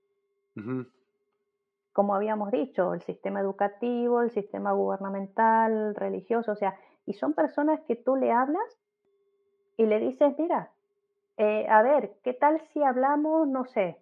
Como 1.93 2.14
habíamos 2.14 2.52
dicho, 2.52 2.94
el 2.94 3.02
sistema 3.02 3.40
educativo, 3.40 4.22
el 4.22 4.30
sistema 4.30 4.72
gubernamental, 4.72 5.97
religioso, 5.97 6.52
o 6.52 6.56
sea, 6.56 6.78
y 7.05 7.14
son 7.14 7.32
personas 7.32 7.80
que 7.80 7.97
tú 7.97 8.14
le 8.14 8.30
hablas 8.30 8.78
y 9.76 9.86
le 9.86 9.98
dices, 9.98 10.39
mira, 10.39 10.70
eh, 11.36 11.66
a 11.68 11.82
ver, 11.82 12.12
¿qué 12.22 12.32
tal 12.32 12.60
si 12.72 12.82
hablamos, 12.82 13.48
no 13.48 13.64
sé, 13.64 14.02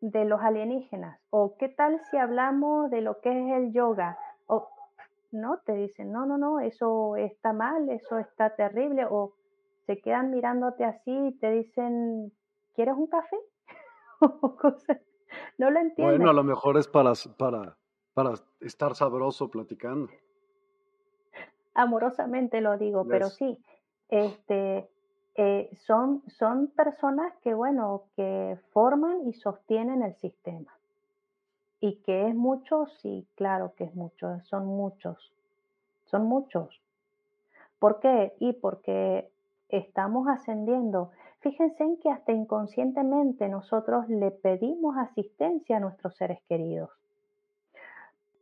de 0.00 0.24
los 0.24 0.40
alienígenas? 0.40 1.20
¿O 1.30 1.56
qué 1.56 1.68
tal 1.68 2.00
si 2.10 2.16
hablamos 2.16 2.90
de 2.90 3.00
lo 3.00 3.20
que 3.20 3.30
es 3.30 3.56
el 3.56 3.72
yoga? 3.72 4.18
O 4.46 4.68
no, 5.32 5.58
te 5.64 5.74
dicen, 5.74 6.12
no, 6.12 6.26
no, 6.26 6.38
no, 6.38 6.60
eso 6.60 7.16
está 7.16 7.52
mal, 7.52 7.88
eso 7.90 8.18
está 8.18 8.54
terrible. 8.56 9.06
O 9.08 9.34
se 9.86 10.00
quedan 10.00 10.30
mirándote 10.30 10.84
así 10.84 11.10
y 11.10 11.32
te 11.38 11.50
dicen, 11.50 12.32
¿quieres 12.74 12.94
un 12.96 13.06
café? 13.06 13.36
no 15.58 15.70
lo 15.70 15.80
entiendo. 15.80 16.16
Bueno, 16.16 16.30
a 16.30 16.34
lo 16.34 16.44
mejor 16.44 16.76
es 16.76 16.88
para, 16.88 17.12
para, 17.38 17.76
para 18.14 18.34
estar 18.60 18.94
sabroso 18.94 19.50
platicando. 19.50 20.08
Amorosamente 21.74 22.60
lo 22.60 22.76
digo, 22.76 23.06
pero 23.06 23.26
sí, 23.26 23.56
este, 24.08 24.90
eh, 25.42 25.70
son, 25.86 26.22
son 26.26 26.66
personas 26.66 27.32
que, 27.42 27.54
bueno, 27.54 28.02
que 28.14 28.58
forman 28.72 29.26
y 29.26 29.32
sostienen 29.32 30.02
el 30.02 30.14
sistema. 30.16 30.70
Y 31.80 31.96
que 32.02 32.28
es 32.28 32.34
mucho, 32.34 32.84
sí, 33.00 33.26
claro 33.36 33.72
que 33.74 33.84
es 33.84 33.94
mucho, 33.94 34.38
son 34.42 34.66
muchos, 34.66 35.32
son 36.04 36.26
muchos. 36.26 36.82
¿Por 37.78 38.00
qué? 38.00 38.34
Y 38.38 38.52
porque 38.52 39.30
estamos 39.70 40.28
ascendiendo. 40.28 41.12
Fíjense 41.38 41.84
en 41.84 41.96
que 41.96 42.10
hasta 42.10 42.32
inconscientemente 42.32 43.48
nosotros 43.48 44.10
le 44.10 44.30
pedimos 44.32 44.98
asistencia 44.98 45.78
a 45.78 45.80
nuestros 45.80 46.14
seres 46.16 46.42
queridos. 46.50 46.90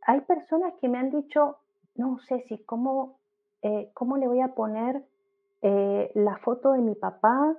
Hay 0.02 0.22
personas 0.22 0.74
que 0.80 0.88
me 0.88 0.98
han 0.98 1.10
dicho, 1.10 1.58
no 1.94 2.18
sé 2.18 2.40
si 2.48 2.58
cómo, 2.58 3.18
eh, 3.62 3.88
cómo 3.94 4.16
le 4.16 4.26
voy 4.26 4.40
a 4.40 4.54
poner 4.56 5.04
eh, 5.62 6.10
la 6.14 6.36
foto 6.38 6.72
de 6.72 6.80
mi 6.80 6.94
papá, 6.94 7.56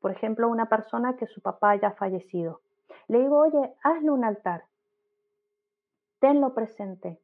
por 0.00 0.10
ejemplo, 0.10 0.48
una 0.48 0.68
persona 0.68 1.16
que 1.16 1.26
su 1.26 1.40
papá 1.40 1.70
haya 1.70 1.92
fallecido. 1.92 2.60
Le 3.08 3.20
digo, 3.20 3.38
oye, 3.38 3.74
hazle 3.82 4.10
un 4.10 4.24
altar, 4.24 4.64
tenlo 6.20 6.54
presente. 6.54 7.20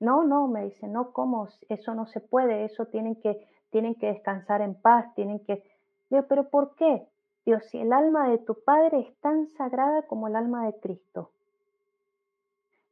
No, 0.00 0.24
no, 0.24 0.48
me 0.48 0.64
dice, 0.64 0.88
no, 0.88 1.12
¿cómo? 1.12 1.48
Eso 1.68 1.94
no 1.94 2.06
se 2.06 2.20
puede, 2.20 2.64
eso 2.64 2.86
tienen 2.86 3.16
que, 3.16 3.46
tienen 3.70 3.94
que 3.94 4.08
descansar 4.08 4.60
en 4.60 4.74
paz, 4.74 5.14
tienen 5.14 5.38
que... 5.44 5.62
Digo, 6.10 6.24
pero 6.28 6.48
¿por 6.48 6.74
qué? 6.74 7.06
Dios, 7.44 7.64
si 7.66 7.78
el 7.78 7.92
alma 7.92 8.28
de 8.28 8.38
tu 8.38 8.54
padre 8.64 9.00
es 9.00 9.16
tan 9.20 9.46
sagrada 9.46 10.02
como 10.02 10.28
el 10.28 10.36
alma 10.36 10.66
de 10.66 10.78
Cristo. 10.80 11.30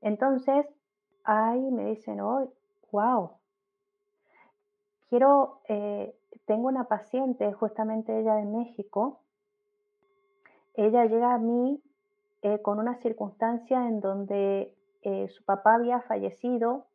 Entonces, 0.01 0.67
ahí 1.25 1.61
me 1.71 1.87
dicen, 1.87 2.21
oh, 2.21 2.53
wow. 2.93 3.33
Quiero 5.09 5.61
eh, 5.69 6.15
tengo 6.51 6.67
una 6.67 6.89
paciente, 6.89 7.53
justamente 7.53 8.19
ella 8.19 8.35
de 8.35 8.45
México, 8.45 9.21
ella 10.75 11.05
llega 11.05 11.33
a 11.33 11.39
mí 11.39 11.81
eh, 12.43 12.61
con 12.61 12.81
una 12.81 12.97
circunstancia 12.97 13.87
en 13.87 14.01
donde 14.01 14.75
eh, 15.03 15.29
su 15.29 15.45
papá 15.45 15.77
había 15.77 16.01
fallecido 16.01 16.89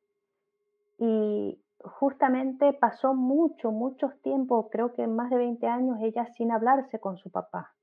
y 0.98 1.58
justamente 1.80 2.74
pasó 2.74 3.14
mucho, 3.14 3.72
mucho 3.72 4.10
tiempo, 4.22 4.70
creo 4.70 4.92
que 4.92 5.08
más 5.08 5.30
de 5.30 5.38
20 5.38 5.66
años, 5.68 6.00
ella 6.02 6.26
sin 6.34 6.52
hablarse 6.52 7.00
con 7.00 7.16
su 7.16 7.30
papá. 7.30 7.74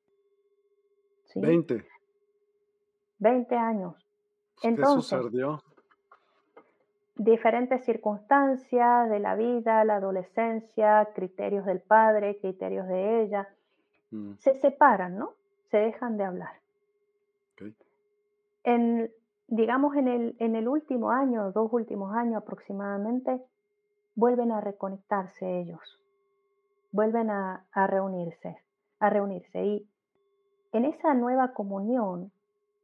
¿Sí? 1.24 1.40
20. 1.40 1.86
20 3.18 3.56
años. 3.56 4.06
Entonces. 4.62 5.18
Diferentes 7.14 7.84
circunstancias 7.84 9.10
de 9.10 9.18
la 9.18 9.34
vida, 9.34 9.84
la 9.84 9.96
adolescencia, 9.96 11.08
criterios 11.14 11.66
del 11.66 11.80
padre, 11.80 12.38
criterios 12.40 12.88
de 12.88 13.22
ella, 13.22 13.48
mm. 14.10 14.34
se 14.38 14.54
separan, 14.54 15.18
¿no? 15.18 15.34
Se 15.70 15.78
dejan 15.78 16.16
de 16.16 16.24
hablar. 16.24 16.62
En, 18.64 19.10
digamos, 19.48 19.96
en 19.96 20.06
el, 20.06 20.36
en 20.38 20.54
el 20.54 20.68
último 20.68 21.10
año, 21.10 21.50
dos 21.50 21.72
últimos 21.72 22.14
años 22.14 22.42
aproximadamente, 22.42 23.42
vuelven 24.14 24.52
a 24.52 24.60
reconectarse 24.60 25.60
ellos, 25.60 26.00
vuelven 26.92 27.30
a, 27.30 27.64
reunirse, 27.74 28.56
a 29.00 29.10
reunirse. 29.10 29.64
Y 29.64 29.88
en 30.72 30.84
esa 30.84 31.14
nueva 31.14 31.54
comunión, 31.54 32.30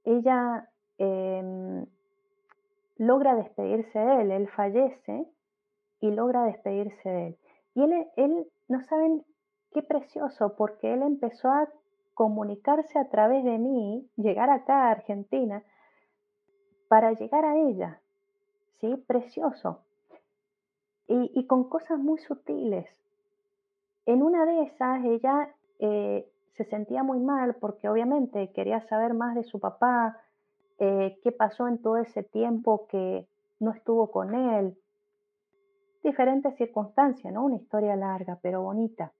ella 0.04 0.68
em, 0.98 1.86
logra 2.98 3.34
despedirse 3.36 3.98
de 3.98 4.20
él, 4.22 4.30
él 4.32 4.48
fallece 4.48 5.26
y 6.00 6.10
logra 6.10 6.44
despedirse 6.44 7.08
de 7.08 7.26
él. 7.28 7.38
Y 7.74 7.82
él, 7.82 8.06
él, 8.16 8.46
no 8.68 8.82
saben 8.82 9.24
qué 9.72 9.82
precioso, 9.82 10.54
porque 10.56 10.92
él 10.92 11.02
empezó 11.02 11.48
a 11.48 11.68
comunicarse 12.14 12.98
a 12.98 13.08
través 13.08 13.44
de 13.44 13.58
mí, 13.58 14.10
llegar 14.16 14.50
acá 14.50 14.88
a 14.88 14.90
Argentina, 14.90 15.62
para 16.88 17.12
llegar 17.12 17.44
a 17.44 17.56
ella. 17.56 18.00
¿Sí? 18.80 18.96
Precioso. 19.06 19.82
Y, 21.06 21.46
con 21.46 21.70
cosas 21.70 21.98
muy 21.98 22.18
sutiles. 22.18 22.86
En 24.04 24.22
una 24.22 24.44
de 24.44 24.64
esas, 24.64 25.04
ella 25.04 25.54
eh, 25.78 26.28
se 26.54 26.64
sentía 26.64 27.02
muy 27.02 27.18
mal 27.18 27.54
porque 27.54 27.88
obviamente 27.88 28.52
quería 28.52 28.80
saber 28.88 29.14
más 29.14 29.34
de 29.34 29.44
su 29.44 29.58
papá, 29.58 30.20
eh, 30.78 31.18
qué 31.22 31.32
pasó 31.32 31.66
en 31.66 31.82
todo 31.82 31.98
ese 31.98 32.22
tiempo 32.22 32.86
que 32.88 33.26
no 33.60 33.72
estuvo 33.72 34.10
con 34.10 34.34
él. 34.34 34.78
Diferentes 36.02 36.56
circunstancias, 36.56 37.32
¿no? 37.32 37.44
Una 37.44 37.56
historia 37.56 37.96
larga, 37.96 38.38
pero 38.40 38.62
bonita. 38.62 39.12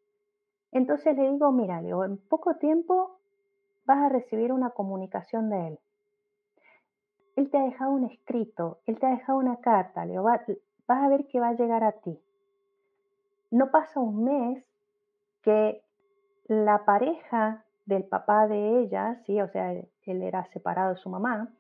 Entonces 0.72 1.16
le 1.16 1.30
digo, 1.30 1.51
mira, 1.51 1.80
Leo, 1.80 2.05
en 2.05 2.18
poco 2.18 2.56
tiempo 2.56 3.18
vas 3.86 3.98
a 3.98 4.09
recibir 4.09 4.52
una 4.52 4.70
comunicación 4.70 5.48
de 5.51 5.68
él. 5.68 5.78
Él 7.36 7.51
te 7.51 7.59
ha 7.59 7.62
dejado 7.62 7.93
un 7.93 8.05
escrito, 8.05 8.80
él 8.86 8.98
te 8.98 9.06
ha 9.06 9.10
dejado 9.10 9.39
una 9.39 9.56
carta, 9.56 10.05
Leo, 10.05 10.22
vas 10.22 10.43
a 10.89 11.09
ver 11.09 11.26
que 11.26 11.40
va 11.40 11.48
a 11.48 11.55
llegar 11.55 11.85
a 11.85 11.93
ti. 11.93 12.20
No 13.51 13.70
pasa 13.70 14.01
un 14.01 14.24
mes 14.24 14.64
que 15.43 15.82
la 16.48 16.85
pareja 16.85 17.64
del 17.89 18.05
papá 18.05 18.47
de 18.47 18.81
ella, 18.81 19.19
sí, 19.24 19.40
o 19.40 19.48
sea, 19.48 19.73
él, 19.73 19.89
era 20.23 20.44
separado 20.52 20.94
de 20.94 21.01
su 21.01 21.09
mamá, 21.09 21.51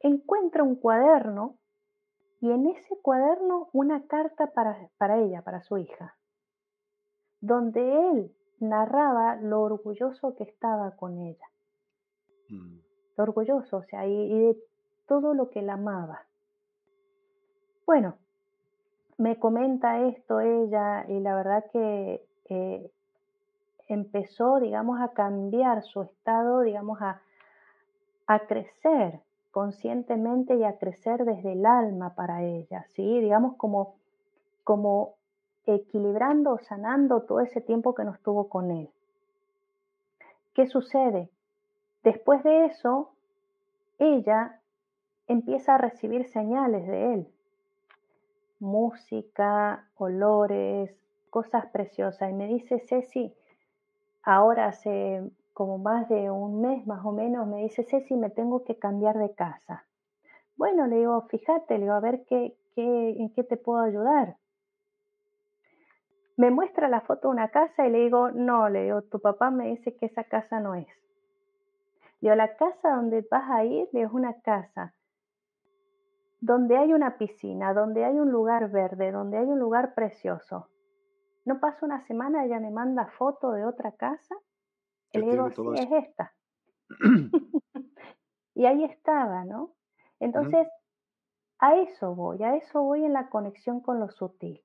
encuentra 0.00 0.62
un 0.62 0.76
cuaderno 0.76 1.58
y 2.40 2.50
en 2.50 2.66
ese 2.66 2.96
cuaderno 3.02 3.68
una 3.74 4.06
carta 4.06 4.46
para, 4.52 4.88
para 4.96 5.18
ella, 5.18 5.42
para 5.42 5.62
su 5.62 5.76
hija, 5.76 6.16
donde 7.40 8.10
él 8.10 8.34
narraba 8.58 9.36
lo 9.36 9.60
orgulloso 9.60 10.34
que 10.34 10.44
estaba 10.44 10.96
con 10.96 11.18
ella. 11.18 11.46
Mm. 12.48 12.78
Lo 13.18 13.24
orgulloso, 13.24 13.76
o 13.76 13.82
sea, 13.82 14.06
y, 14.06 14.38
de 14.38 14.56
todo 15.06 15.34
lo 15.34 15.50
que 15.50 15.60
la 15.60 15.74
amaba. 15.74 16.26
Bueno, 17.84 18.16
me 19.18 19.38
comenta 19.38 20.06
esto 20.06 20.40
ella 20.40 21.04
y 21.06 21.20
la 21.20 21.34
verdad 21.34 21.66
que 21.70 22.26
eh, 22.48 22.90
empezó, 23.88 24.60
digamos, 24.60 25.00
a 25.00 25.08
cambiar 25.08 25.82
su 25.82 26.02
estado, 26.02 26.60
digamos, 26.60 27.00
a, 27.02 27.20
a 28.26 28.40
crecer 28.46 29.20
conscientemente 29.50 30.56
y 30.56 30.64
a 30.64 30.78
crecer 30.78 31.24
desde 31.24 31.52
el 31.52 31.66
alma 31.66 32.14
para 32.14 32.44
ella, 32.44 32.84
¿sí? 32.94 33.20
Digamos 33.20 33.56
como, 33.56 33.96
como 34.62 35.14
equilibrando, 35.66 36.58
sanando 36.58 37.22
todo 37.22 37.40
ese 37.40 37.60
tiempo 37.60 37.94
que 37.94 38.04
no 38.04 38.12
estuvo 38.12 38.48
con 38.48 38.70
él. 38.70 38.90
¿Qué 40.54 40.66
sucede? 40.66 41.30
Después 42.02 42.42
de 42.42 42.66
eso, 42.66 43.12
ella 43.98 44.60
empieza 45.26 45.74
a 45.74 45.78
recibir 45.78 46.28
señales 46.28 46.86
de 46.86 47.14
él. 47.14 47.28
Música, 48.60 49.88
olores, 49.96 50.94
cosas 51.30 51.66
preciosas. 51.66 52.30
Y 52.30 52.32
me 52.32 52.46
dice, 52.46 52.80
Ceci, 52.80 53.34
ahora 54.28 54.66
hace 54.66 55.22
como 55.54 55.78
más 55.78 56.08
de 56.08 56.30
un 56.30 56.60
mes 56.60 56.86
más 56.86 57.04
o 57.04 57.12
menos, 57.12 57.46
me 57.46 57.62
dice, 57.62 57.82
Ceci, 57.82 58.14
me 58.14 58.30
tengo 58.30 58.64
que 58.64 58.78
cambiar 58.78 59.16
de 59.18 59.34
casa. 59.34 59.86
Bueno, 60.56 60.86
le 60.86 60.96
digo, 60.96 61.22
fíjate, 61.28 61.74
le 61.74 61.84
digo, 61.84 61.94
a 61.94 62.00
ver 62.00 62.24
qué, 62.26 62.56
qué, 62.74 63.10
en 63.18 63.32
qué 63.32 63.42
te 63.42 63.56
puedo 63.56 63.80
ayudar. 63.80 64.36
Me 66.36 66.50
muestra 66.50 66.88
la 66.88 67.00
foto 67.00 67.28
de 67.28 67.32
una 67.32 67.48
casa 67.48 67.86
y 67.86 67.90
le 67.90 68.00
digo, 68.00 68.30
no, 68.30 68.68
le 68.68 68.84
digo, 68.84 69.02
tu 69.02 69.18
papá 69.18 69.50
me 69.50 69.68
dice 69.68 69.96
que 69.96 70.06
esa 70.06 70.24
casa 70.24 70.60
no 70.60 70.74
es. 70.74 70.86
Le 72.20 72.30
digo, 72.30 72.34
la 72.36 72.54
casa 72.56 72.90
donde 72.90 73.26
vas 73.30 73.50
a 73.50 73.64
ir 73.64 73.88
es 73.92 74.12
una 74.12 74.40
casa 74.42 74.94
donde 76.40 76.76
hay 76.76 76.92
una 76.92 77.18
piscina, 77.18 77.74
donde 77.74 78.04
hay 78.04 78.18
un 78.18 78.30
lugar 78.30 78.70
verde, 78.70 79.10
donde 79.10 79.38
hay 79.38 79.46
un 79.46 79.58
lugar 79.58 79.94
precioso. 79.94 80.68
No 81.48 81.60
pasa 81.60 81.86
una 81.86 82.06
semana, 82.06 82.44
ella 82.44 82.60
me 82.60 82.70
manda 82.70 83.06
foto 83.16 83.52
de 83.52 83.64
otra 83.64 83.92
casa. 83.92 84.36
Y 85.12 85.18
le 85.20 85.30
digo, 85.30 85.48
sí, 85.48 85.62
es 85.76 86.04
esta. 86.04 86.34
y 88.54 88.66
ahí 88.66 88.84
estaba, 88.84 89.46
¿no? 89.46 89.72
Entonces, 90.20 90.68
a 91.58 91.74
eso 91.76 92.14
voy, 92.14 92.42
a 92.42 92.54
eso 92.54 92.82
voy 92.82 93.06
en 93.06 93.14
la 93.14 93.30
conexión 93.30 93.80
con 93.80 93.98
lo 93.98 94.10
sutil. 94.10 94.62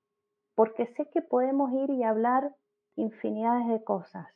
Porque 0.54 0.84
sé 0.88 1.08
que 1.08 1.22
podemos 1.22 1.72
ir 1.72 1.88
y 1.88 2.02
hablar 2.02 2.54
infinidades 2.96 3.68
de 3.68 3.82
cosas, 3.82 4.28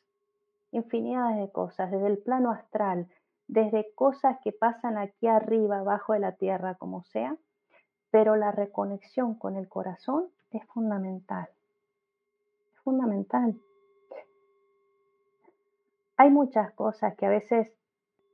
infinidades 0.71 1.37
de 1.37 1.53
cosas, 1.53 1.91
desde 1.91 2.07
el 2.07 2.17
plano 2.17 2.51
astral, 2.51 3.11
desde 3.47 3.93
cosas 3.95 4.39
que 4.43 4.53
pasan 4.53 4.97
aquí 4.97 5.27
arriba, 5.27 5.81
abajo 5.81 6.15
de 6.15 6.21
la 6.21 6.33
tierra, 6.33 6.77
como 6.77 7.05
sea, 7.05 7.37
pero 8.11 8.37
la 8.37 8.53
reconexión 8.53 9.35
con 9.35 9.59
el 9.59 9.69
corazón 9.69 10.31
es 10.51 10.65
fundamental. 10.69 11.51
Fundamental. 12.89 13.55
Hay 16.17 16.31
muchas 16.31 16.73
cosas 16.73 17.15
que 17.17 17.27
a 17.27 17.29
veces... 17.29 17.71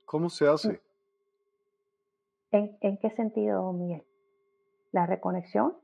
¿Cómo 0.04 0.30
se 0.30 0.46
hace? 0.46 0.80
¿En, 2.52 2.78
en 2.80 2.98
qué 2.98 3.10
sentido, 3.10 3.72
Miguel? 3.72 4.04
¿La 4.92 5.06
reconexión? 5.06 5.76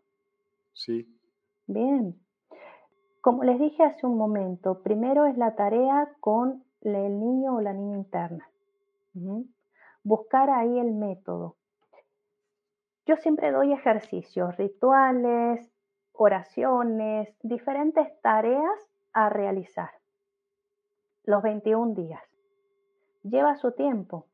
Sí. 0.72 1.12
Bien. 1.66 2.16
Como 3.20 3.42
les 3.42 3.58
dije 3.58 3.82
hace 3.82 4.06
un 4.06 4.16
momento, 4.16 4.84
primero 4.84 5.26
es 5.26 5.36
la 5.36 5.56
tarea 5.56 6.14
con 6.20 6.62
el 6.82 7.18
niño 7.18 7.56
o 7.56 7.60
la 7.60 7.72
niña 7.72 7.96
interna. 7.96 8.48
Buscar 10.04 10.48
ahí 10.48 10.78
el 10.78 10.92
método. 10.92 11.56
Yo 13.04 13.16
siempre 13.16 13.50
doy 13.50 13.72
ejercicios, 13.72 14.56
rituales, 14.56 15.68
oraciones, 16.22 17.34
diferentes 17.42 18.06
tareas 18.20 18.78
a 19.14 19.30
realizar. 19.30 19.88
Los 21.24 21.42
21 21.42 21.94
días. 21.94 22.22
Lleva 23.22 23.56
su 23.56 23.72
tiempo. 23.72 24.26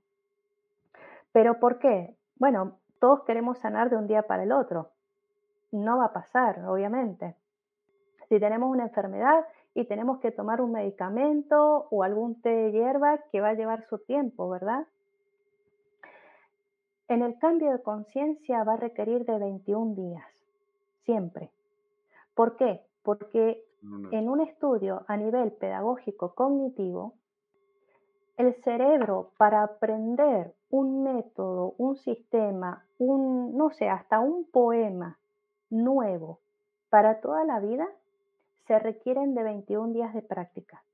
¿Pero 1.30 1.60
por 1.60 1.78
qué? 1.78 2.16
Bueno, 2.40 2.80
todos 2.98 3.22
queremos 3.22 3.60
sanar 3.60 3.88
de 3.88 3.96
un 3.96 4.08
día 4.08 4.22
para 4.22 4.42
el 4.42 4.50
otro. 4.50 4.90
No 5.70 5.98
va 5.98 6.06
a 6.06 6.12
pasar, 6.12 6.64
obviamente. 6.66 7.36
Si 8.28 8.40
tenemos 8.40 8.68
una 8.68 8.86
enfermedad 8.86 9.46
y 9.72 9.84
tenemos 9.84 10.18
que 10.18 10.32
tomar 10.32 10.60
un 10.60 10.72
medicamento 10.72 11.86
o 11.92 12.02
algún 12.02 12.42
té 12.42 12.48
de 12.48 12.72
hierba 12.72 13.20
que 13.30 13.40
va 13.40 13.50
a 13.50 13.54
llevar 13.54 13.84
su 13.84 13.98
tiempo, 13.98 14.48
¿verdad? 14.48 14.88
En 17.06 17.22
el 17.22 17.38
cambio 17.38 17.70
de 17.70 17.80
conciencia 17.80 18.64
va 18.64 18.72
a 18.72 18.76
requerir 18.76 19.24
de 19.24 19.38
21 19.38 19.94
días, 19.94 20.26
siempre. 21.04 21.52
¿Por 22.36 22.56
qué? 22.56 22.82
Porque 23.02 23.64
en 24.12 24.28
un 24.28 24.42
estudio 24.42 25.06
a 25.08 25.16
nivel 25.16 25.52
pedagógico 25.52 26.34
cognitivo, 26.34 27.14
el 28.36 28.54
cerebro 28.62 29.32
para 29.38 29.62
aprender 29.62 30.54
un 30.68 31.02
método, 31.02 31.74
un 31.78 31.96
sistema, 31.96 32.84
un, 32.98 33.56
no 33.56 33.70
sé, 33.70 33.88
hasta 33.88 34.20
un 34.20 34.50
poema 34.50 35.18
nuevo 35.70 36.40
para 36.90 37.22
toda 37.22 37.44
la 37.44 37.58
vida, 37.58 37.88
se 38.66 38.78
requieren 38.78 39.34
de 39.34 39.42
21 39.42 39.94
días 39.94 40.12
de 40.12 40.20
práctica, 40.20 40.84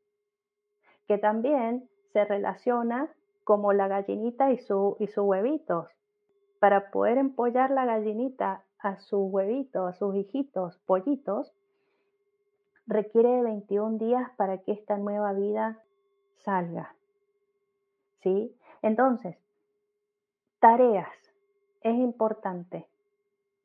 que 1.08 1.18
también 1.18 1.88
se 2.12 2.24
relaciona 2.24 3.10
como 3.42 3.72
la 3.72 3.88
gallinita 3.88 4.52
y, 4.52 4.58
su, 4.58 4.96
y 5.00 5.08
sus 5.08 5.24
huevitos. 5.24 5.90
Para 6.60 6.92
poder 6.92 7.18
empollar 7.18 7.72
la 7.72 7.84
gallinita 7.84 8.62
a 8.82 8.98
sus 8.98 9.32
huevitos, 9.32 9.88
a 9.88 9.92
sus 9.92 10.14
hijitos, 10.16 10.76
pollitos, 10.86 11.54
requiere 12.86 13.28
de 13.28 13.42
21 13.42 13.98
días 13.98 14.30
para 14.36 14.58
que 14.58 14.72
esta 14.72 14.98
nueva 14.98 15.32
vida 15.32 15.80
salga. 16.38 16.94
¿Sí? 18.20 18.54
Entonces, 18.82 19.36
tareas, 20.58 21.08
es 21.82 21.94
importante, 21.96 22.86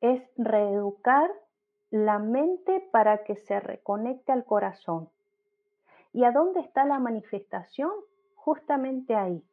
es 0.02 0.23
reeducar 0.38 1.30
la 1.89 2.19
mente 2.19 2.88
para 2.91 3.23
que 3.23 3.35
se 3.35 3.60
reconecte 3.60 4.31
al 4.31 4.45
corazón. 4.45 5.10
¿Y 6.14 6.23
a 6.23 6.31
dónde 6.31 6.60
está 6.60 6.85
la 6.85 6.99
manifestación? 6.99 7.91
Justamente 8.35 9.15
ahí. 9.15 9.44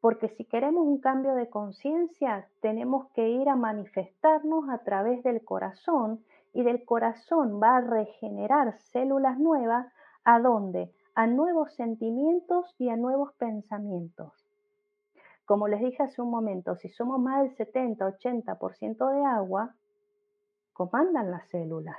Porque 0.00 0.28
si 0.28 0.44
queremos 0.44 0.86
un 0.86 1.00
cambio 1.00 1.34
de 1.34 1.50
conciencia, 1.50 2.48
tenemos 2.60 3.08
que 3.14 3.28
ir 3.28 3.48
a 3.48 3.56
manifestarnos 3.56 4.68
a 4.70 4.78
través 4.78 5.22
del 5.24 5.44
corazón 5.44 6.24
y 6.52 6.62
del 6.62 6.84
corazón 6.84 7.60
va 7.60 7.76
a 7.76 7.80
regenerar 7.80 8.74
células 8.74 9.38
nuevas. 9.38 9.92
¿A 10.24 10.38
dónde? 10.40 10.92
A 11.14 11.26
nuevos 11.26 11.74
sentimientos 11.74 12.74
y 12.78 12.90
a 12.90 12.96
nuevos 12.96 13.32
pensamientos. 13.34 14.48
Como 15.44 15.66
les 15.66 15.80
dije 15.80 16.02
hace 16.02 16.22
un 16.22 16.30
momento, 16.30 16.76
si 16.76 16.88
somos 16.90 17.18
más 17.18 17.42
del 17.42 17.56
70-80% 17.56 19.12
de 19.12 19.24
agua, 19.24 19.74
comandan 20.74 21.30
las 21.30 21.48
células. 21.48 21.96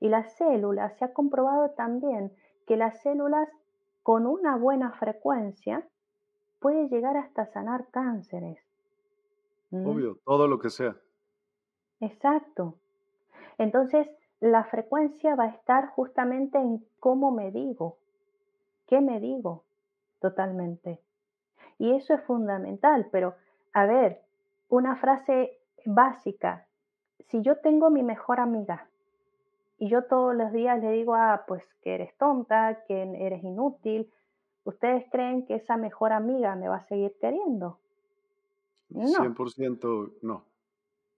Y 0.00 0.08
las 0.08 0.32
células, 0.36 0.96
se 0.96 1.04
ha 1.04 1.12
comprobado 1.12 1.70
también 1.72 2.32
que 2.66 2.76
las 2.76 3.02
células 3.02 3.48
con 4.02 4.26
una 4.26 4.56
buena 4.56 4.92
frecuencia 4.92 5.86
pueden 6.62 6.88
llegar 6.88 7.18
hasta 7.18 7.44
sanar 7.46 7.88
cánceres. 7.90 8.58
¿Mm? 9.70 9.86
Obvio, 9.86 10.18
todo 10.24 10.48
lo 10.48 10.58
que 10.58 10.70
sea. 10.70 10.96
Exacto. 12.00 12.78
Entonces, 13.58 14.08
la 14.40 14.64
frecuencia 14.64 15.34
va 15.34 15.44
a 15.44 15.50
estar 15.50 15.88
justamente 15.88 16.58
en 16.58 16.84
cómo 16.98 17.30
me 17.30 17.50
digo, 17.50 17.98
qué 18.86 19.00
me 19.00 19.20
digo 19.20 19.64
totalmente. 20.20 21.00
Y 21.78 21.92
eso 21.92 22.14
es 22.14 22.22
fundamental, 22.22 23.08
pero 23.12 23.34
a 23.72 23.86
ver, 23.86 24.22
una 24.68 24.96
frase 24.96 25.58
básica, 25.84 26.66
si 27.28 27.42
yo 27.42 27.58
tengo 27.58 27.90
mi 27.90 28.02
mejor 28.02 28.40
amiga 28.40 28.88
y 29.78 29.88
yo 29.88 30.04
todos 30.04 30.34
los 30.34 30.52
días 30.52 30.80
le 30.80 30.90
digo, 30.90 31.14
ah, 31.14 31.44
pues 31.46 31.64
que 31.82 31.94
eres 31.94 32.16
tonta, 32.16 32.84
que 32.86 33.02
eres 33.02 33.42
inútil, 33.42 34.10
¿ustedes 34.64 35.04
creen 35.10 35.46
que 35.46 35.56
esa 35.56 35.76
mejor 35.76 36.12
amiga 36.12 36.54
me 36.56 36.68
va 36.68 36.76
a 36.76 36.82
seguir 36.82 37.16
queriendo? 37.20 37.78
No. 38.88 39.06
100% 39.06 40.18
no. 40.22 40.44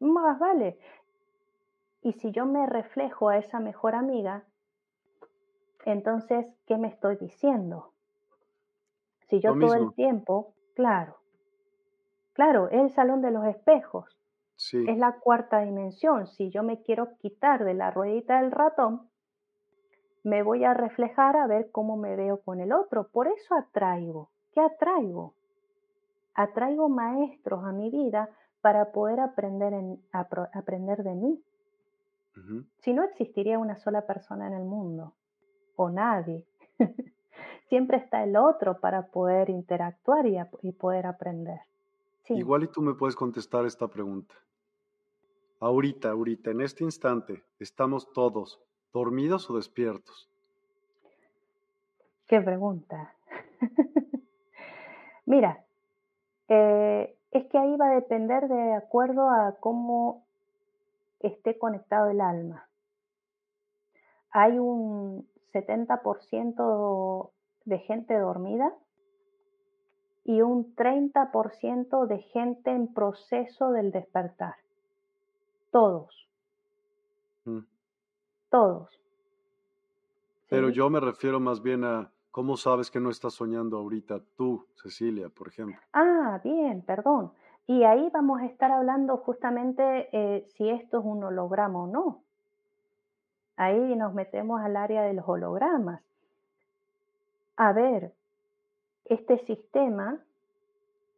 Más 0.01 0.39
vale. 0.39 0.79
Y 2.03 2.13
si 2.13 2.31
yo 2.31 2.47
me 2.47 2.67
reflejo 2.67 3.29
a 3.29 3.39
esa 3.39 3.61
mejor 3.61 3.95
amiga, 3.95 4.45
entonces, 5.85 6.47
¿qué 6.67 6.77
me 6.77 6.89
estoy 6.89 7.17
diciendo? 7.17 7.93
Si 9.29 9.41
yo 9.41 9.59
todo 9.59 9.75
el 9.75 9.95
tiempo, 9.95 10.55
claro, 10.75 11.17
claro, 12.33 12.69
es 12.69 12.81
el 12.81 12.91
salón 12.91 13.23
de 13.23 13.31
los 13.31 13.45
espejos. 13.47 14.19
Es 14.57 14.99
la 14.99 15.19
cuarta 15.19 15.61
dimensión. 15.61 16.27
Si 16.27 16.51
yo 16.51 16.63
me 16.63 16.83
quiero 16.83 17.17
quitar 17.19 17.65
de 17.65 17.75
la 17.75 17.91
ruedita 17.91 18.41
del 18.41 18.53
ratón, 18.53 19.11
me 20.25 20.43
voy 20.43 20.65
a 20.65 20.75
reflejar 20.75 21.37
a 21.37 21.47
ver 21.47 21.71
cómo 21.71 21.97
me 21.97 22.17
veo 22.17 22.41
con 22.41 22.59
el 22.59 22.73
otro. 22.73 23.09
Por 23.09 23.29
eso 23.29 23.55
atraigo. 23.55 24.31
¿Qué 24.53 24.61
atraigo? 24.61 25.35
Atraigo 26.35 26.89
maestros 26.89 27.65
a 27.65 27.73
mi 27.73 27.91
vida 27.91 28.31
para 28.63 28.91
poder 28.91 29.21
aprender, 29.21 29.75
en, 29.75 30.03
aprender 30.13 31.05
de 31.05 31.15
mí. 31.15 31.43
Si 32.79 32.93
no 32.93 33.05
existiría 33.05 33.61
una 33.61 33.77
sola 33.77 34.07
persona 34.07 34.49
en 34.49 34.55
el 34.55 34.65
mundo, 34.65 35.15
o 35.77 35.89
nadie. 35.89 36.45
Siempre 37.69 37.99
está 37.99 38.25
el 38.25 38.37
otro 38.37 38.81
para 38.81 39.07
poder 39.07 39.51
interactuar 39.51 40.25
y 40.27 40.73
poder 40.73 41.07
aprender. 41.07 41.61
Igual 42.31 42.65
y 42.65 42.69
tú 42.69 42.81
me 42.81 42.95
puedes 42.95 43.15
contestar 43.15 43.67
esta 43.67 43.87
pregunta. 43.87 44.35
Ahorita, 45.61 46.11
ahorita, 46.11 46.51
en 46.51 46.63
este 46.63 46.83
instante, 46.83 47.45
¿estamos 47.59 48.11
todos 48.13 48.61
dormidos 48.95 49.51
o 49.51 49.57
despiertos? 49.57 50.31
Qué 52.27 52.41
pregunta. 52.41 53.13
Mira, 55.27 55.65
eh, 56.49 57.15
es 57.33 57.47
que 57.47 57.59
ahí 57.59 57.77
va 57.77 57.89
a 57.91 57.95
depender 57.95 58.49
de 58.49 58.73
acuerdo 58.75 59.29
a 59.29 59.57
cómo 59.61 60.25
esté 61.21 61.59
conectado 61.59 62.09
el 62.11 62.21
alma. 62.21 62.69
Hay 64.31 64.59
un 64.59 65.29
70% 65.53 67.31
de 67.65 67.79
gente 67.79 68.19
dormida 68.19 68.73
y 70.25 70.41
un 70.41 70.75
30% 70.75 72.07
de 72.07 72.19
gente 72.19 72.71
en 72.71 72.93
proceso 72.93 73.71
del 73.71 73.91
despertar. 73.91 74.55
Todos. 75.71 76.24
Todos. 78.55 78.89
Pero 80.49 80.69
yo 80.69 80.89
me 80.89 81.01
refiero 81.01 81.41
más 81.41 81.61
bien 81.61 81.83
a 81.83 82.13
cómo 82.31 82.57
sabes 82.57 82.89
que 82.89 83.01
no 83.01 83.11
estás 83.11 83.35
soñando 83.35 83.79
ahorita 83.79 84.21
tú, 84.37 84.65
Cecilia, 84.77 85.29
por 85.29 85.49
ejemplo. 85.49 85.77
Ah, 85.93 86.41
bien, 86.45 86.83
perdón. 86.83 87.33
Y 87.67 87.83
ahí 87.83 88.09
vamos 88.15 88.41
a 88.41 88.47
estar 88.47 88.71
hablando 88.71 89.17
justamente 89.17 90.09
eh, 90.13 90.47
si 90.55 90.71
esto 90.71 91.01
es 91.01 91.05
un 91.05 91.25
holograma 91.25 91.83
o 91.83 91.87
no. 91.89 92.23
Ahí 93.57 93.97
nos 93.97 94.15
metemos 94.15 94.61
al 94.61 94.77
área 94.77 95.03
de 95.03 95.15
los 95.15 95.29
hologramas. 95.29 96.01
A 97.57 97.73
ver, 97.73 98.13
este 99.05 99.39
sistema, 99.39 100.21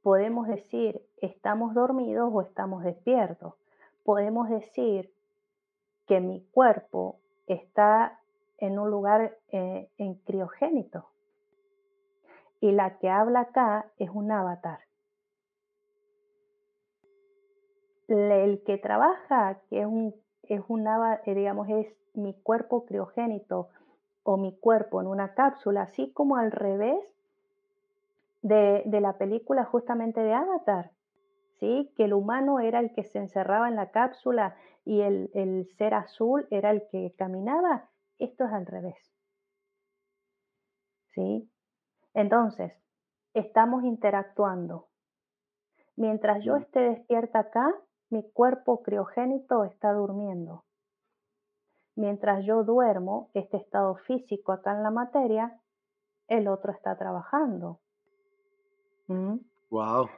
podemos 0.03 0.49
decir, 0.49 1.03
estamos 1.19 1.75
dormidos 1.75 2.31
o 2.33 2.41
estamos 2.41 2.83
despiertos. 2.83 3.53
Podemos 4.05 4.49
decir 4.49 5.13
que 6.07 6.21
mi 6.21 6.41
cuerpo 6.53 7.19
está 7.47 8.21
en 8.59 8.79
un 8.79 8.91
lugar 8.91 9.39
eh, 9.49 9.89
en 9.99 10.15
criogénito. 10.15 11.11
y 12.59 12.73
la 12.73 12.99
que 12.99 13.11
habla 13.11 13.41
acá 13.41 13.93
es 13.99 14.09
un 14.11 14.33
avatar. 14.33 14.81
El 18.09 18.63
que 18.65 18.79
trabaja, 18.79 19.61
que 19.69 19.81
es 19.81 19.87
un, 19.87 20.15
es 20.45 20.63
un 20.69 20.87
eh, 20.87 21.35
digamos, 21.35 21.69
es 21.69 21.87
mi 22.15 22.33
cuerpo 22.35 22.87
criogénito 22.87 23.69
o 24.23 24.37
mi 24.39 24.57
cuerpo 24.59 25.01
en 25.01 25.07
una 25.07 25.35
cápsula, 25.35 25.83
así 25.83 26.13
como 26.13 26.37
al 26.37 26.51
revés 26.51 26.99
de, 28.43 28.83
de 28.87 29.01
la 29.01 29.19
película 29.19 29.65
justamente 29.65 30.21
de 30.21 30.33
Avatar, 30.33 30.93
¿sí? 31.59 31.93
que 31.97 32.05
el 32.05 32.13
humano 32.13 32.61
era 32.61 32.81
el 32.81 32.93
que 32.93 33.05
se 33.05 33.19
encerraba 33.19 33.69
en 33.69 33.77
la 33.77 33.91
cápsula 33.91 34.57
y 34.85 35.01
el, 35.01 35.31
el 35.35 35.67
ser 35.77 35.95
azul 35.95 36.47
era 36.51 36.71
el 36.71 36.87
que 36.89 37.15
caminaba, 37.17 37.91
esto 38.19 38.45
es 38.45 38.53
al 38.53 38.67
revés. 38.67 39.13
¿Sí? 41.15 41.51
Entonces, 42.15 42.73
estamos 43.35 43.85
interactuando. 43.85 44.89
Mientras 45.97 46.45
yo 46.45 46.57
esté 46.57 46.81
despierta 46.81 47.41
acá, 47.41 47.75
mi 48.11 48.23
cuerpo 48.31 48.83
criogénito 48.83 49.65
está 49.65 49.93
durmiendo. 49.93 50.65
Mientras 51.97 52.45
yo 52.45 52.63
duermo, 52.63 53.31
este 53.33 53.57
estado 53.57 53.97
físico 53.97 54.53
acá 54.53 54.73
en 54.73 54.83
la 54.83 54.91
materia, 54.91 55.59
el 56.29 56.49
otro 56.49 56.73
está 56.73 56.97
trabajando. 56.97 57.81
Wow. 59.71 60.09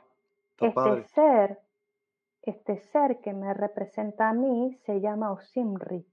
Este 0.60 1.08
ser, 1.08 1.58
este 2.42 2.78
ser 2.78 3.20
que 3.20 3.32
me 3.32 3.54
representa 3.54 4.30
a 4.30 4.32
mí 4.32 4.74
se 4.84 5.00
llama 5.00 5.32
Osimri. 5.32 6.04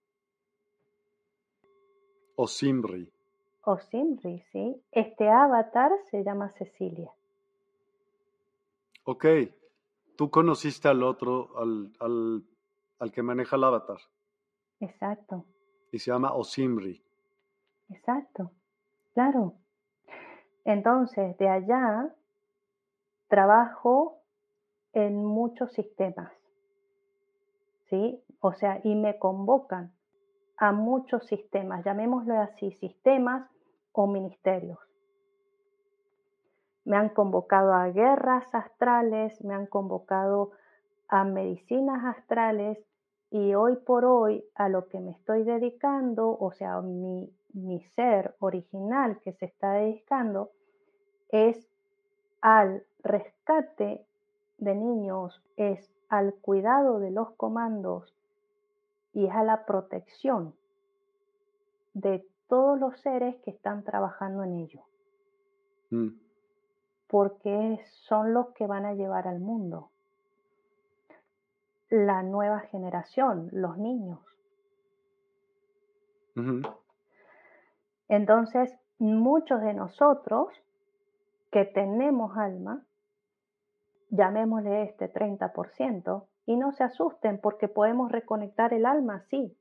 Osimri. 2.36 3.12
Osimri, 3.64 4.40
sí. 4.52 4.84
Este 4.92 5.30
avatar 5.30 5.92
se 6.12 6.24
llama 6.24 6.50
Cecilia. 6.50 7.12
Ok. 9.06 9.26
Tú 10.16 10.30
conociste 10.30 10.88
al 10.88 11.04
otro, 11.04 11.58
al, 11.58 11.92
al, 12.00 12.44
al 13.00 13.12
que 13.12 13.24
maneja 13.24 13.56
el 13.56 13.64
avatar. 13.64 13.98
Exacto. 14.80 15.46
Y 15.92 16.00
se 16.00 16.12
llama 16.12 16.34
Osimri. 16.34 17.04
Exacto. 17.90 18.52
Claro. 19.14 19.56
Entonces, 20.64 21.38
de 21.38 21.50
allá 21.50 22.14
trabajo 23.28 24.22
en 24.96 25.24
muchos 25.24 25.72
sistemas. 25.74 26.32
¿Sí? 27.90 28.20
O 28.40 28.54
sea, 28.54 28.80
y 28.84 28.96
me 28.96 29.20
convocan 29.20 29.92
a 30.58 30.72
muchos 30.72 31.28
sistemas, 31.28 31.84
llamémoslo 31.86 32.40
así, 32.40 32.72
sistemas 32.72 33.48
o 33.92 34.08
ministerios. 34.08 34.80
Me 36.86 36.98
han 36.98 37.10
convocado 37.10 37.74
a 37.74 37.90
guerras 37.90 38.54
astrales, 38.54 39.44
me 39.44 39.54
han 39.54 39.68
convocado 39.68 40.52
a 41.08 41.24
medicinas 41.24 42.18
astrales 42.18 42.80
y 43.32 43.54
hoy 43.54 43.76
por 43.76 44.06
hoy 44.06 44.46
a 44.56 44.70
lo 44.70 44.88
que 44.88 45.00
me 45.00 45.12
estoy 45.12 45.44
dedicando, 45.44 46.38
o 46.40 46.52
sea, 46.52 46.82
mi, 46.82 47.30
mi 47.54 47.82
ser 47.96 48.36
original 48.40 49.20
que 49.20 49.34
se 49.34 49.46
está 49.46 49.74
dedicando 49.74 50.52
es 51.30 51.68
al 52.42 52.84
rescate 53.04 54.06
de 54.58 54.76
niños, 54.76 55.42
es 55.58 55.92
al 56.10 56.34
cuidado 56.36 57.00
de 57.00 57.12
los 57.12 57.32
comandos 57.32 58.14
y 59.14 59.26
es 59.26 59.32
a 59.34 59.44
la 59.44 59.66
protección 59.66 60.54
de 61.94 62.28
todos 62.48 62.80
los 62.80 63.00
seres 63.00 63.36
que 63.44 63.52
están 63.52 63.84
trabajando 63.84 64.44
en 64.44 64.56
ello. 64.56 64.84
Mm. 65.90 66.10
Porque 67.08 67.80
son 68.08 68.34
los 68.34 68.50
que 68.54 68.68
van 68.68 68.86
a 68.86 68.94
llevar 68.94 69.28
al 69.28 69.40
mundo. 69.40 69.90
La 71.90 72.24
nueva 72.24 72.60
generación, 72.62 73.50
los 73.52 73.78
niños. 73.78 74.20
Entonces, 78.10 78.78
muchos 79.00 79.62
de 79.62 79.74
nosotros 79.74 80.50
que 81.52 81.64
tenemos 81.64 82.38
alma, 82.38 82.84
llamémosle 84.16 84.84
este 84.84 85.12
30%, 85.12 86.26
y 86.46 86.58
no 86.58 86.72
se 86.72 86.84
asusten 86.84 87.40
porque 87.40 87.68
podemos 87.68 88.12
reconectar 88.12 88.74
el 88.74 88.86
alma, 88.86 89.22
sí. 89.30 89.58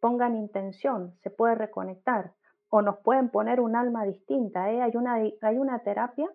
Pongan 0.00 0.36
intención, 0.36 1.14
se 1.22 1.30
puede 1.30 1.54
reconectar. 1.54 2.32
O 2.68 2.82
nos 2.82 2.98
pueden 2.98 3.28
poner 3.30 3.60
un 3.60 3.76
alma 3.76 4.04
distinta. 4.04 4.70
¿eh? 4.70 4.82
Hay, 4.82 4.96
una, 4.96 5.14
hay 5.14 5.58
una 5.58 5.78
terapia 5.80 6.28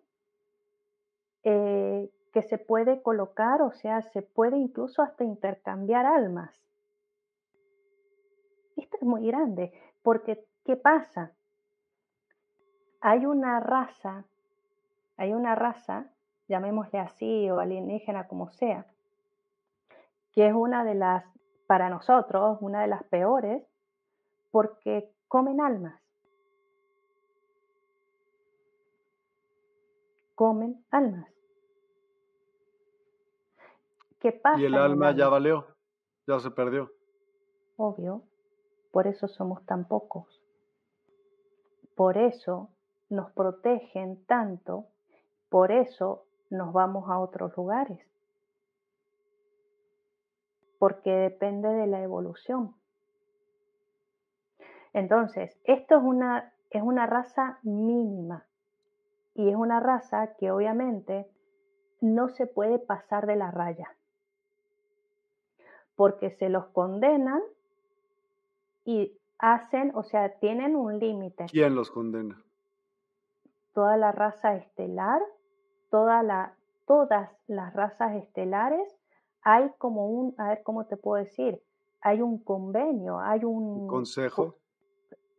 eh, 1.44 2.10
que 2.34 2.44
se 2.44 2.58
puede 2.58 3.02
colocar, 3.02 3.62
o 3.62 3.72
sea, 3.72 4.02
se 4.02 4.22
puede 4.22 4.58
incluso 4.58 5.02
hasta 5.02 5.24
intercambiar 5.24 6.06
almas. 6.06 6.52
Esto 8.76 8.98
es 8.98 9.04
muy 9.04 9.26
grande, 9.28 9.74
porque 10.04 10.46
¿qué 10.64 10.76
pasa? 10.76 11.32
Hay 13.02 13.26
una 13.26 13.60
raza, 13.60 14.26
hay 15.18 15.34
una 15.34 15.56
raza, 15.56 16.12
llamémosle 16.48 17.00
así, 17.00 17.50
o 17.50 17.60
alienígena 17.60 18.28
como 18.28 18.52
sea, 18.52 18.86
que 20.32 20.48
es 20.48 20.54
una 20.54 20.84
de 20.84 20.96
las, 20.96 21.26
para 21.68 21.90
nosotros, 21.90 22.58
una 22.62 22.82
de 22.82 22.88
las 22.88 23.04
peores, 23.04 23.64
porque 24.52 25.12
comen 25.28 25.62
almas. 25.62 26.02
Comen 30.36 30.86
almas. 30.92 31.30
¿Qué 34.20 34.32
pasa? 34.32 34.60
Y 34.60 34.66
el 34.66 34.76
alma 34.76 35.16
ya 35.16 35.30
valió, 35.30 35.68
ya 36.28 36.40
se 36.40 36.52
perdió. 36.52 36.92
Obvio, 37.76 38.24
por 38.92 39.08
eso 39.08 39.28
somos 39.28 39.66
tan 39.66 39.88
pocos. 39.88 40.42
Por 41.96 42.18
eso 42.18 42.70
nos 43.10 43.32
protegen 43.32 44.24
tanto, 44.26 44.88
por 45.50 45.72
eso 45.72 46.27
nos 46.50 46.74
vamos 46.74 47.10
a 47.10 47.20
otros 47.20 47.56
lugares 47.56 48.08
porque 50.80 51.12
depende 51.12 51.70
de 51.70 51.88
la 51.88 52.02
evolución. 52.02 52.76
Entonces, 54.94 55.60
esto 55.64 55.98
es 55.98 56.04
una, 56.04 56.54
es 56.70 56.82
una 56.82 57.06
raza 57.06 57.60
mínima 57.64 58.46
y 59.34 59.50
es 59.50 59.56
una 59.56 59.80
raza 59.80 60.36
que 60.38 60.52
obviamente 60.52 61.30
no 62.02 62.30
se 62.30 62.48
puede 62.48 62.80
pasar 62.80 63.26
de 63.26 63.36
la 63.36 63.52
raya, 63.52 63.96
porque 65.96 66.32
se 66.32 66.50
los 66.50 66.68
condenan 66.68 67.42
y 68.86 69.20
hacen, 69.40 69.92
o 69.96 70.04
sea, 70.04 70.40
tienen 70.40 70.76
un 70.76 71.00
límite. 71.00 71.46
¿Quién 71.52 71.76
los 71.76 71.92
condena? 71.92 72.42
Toda 73.74 73.98
la 73.98 74.12
raza 74.12 74.56
estelar, 74.56 75.22
toda 75.90 76.24
la, 76.24 76.54
todas 76.86 77.30
las 77.48 77.74
razas 77.74 78.16
estelares 78.16 78.88
hay 79.42 79.72
como 79.78 80.08
un, 80.08 80.36
a 80.38 80.50
ver 80.50 80.64
cómo 80.64 80.86
te 80.86 80.98
puedo 80.98 81.24
decir, 81.24 81.62
hay 82.02 82.22
un 82.22 82.38
convenio, 82.44 83.20
hay 83.20 83.46
un... 83.46 83.88
consejo. 83.88 84.56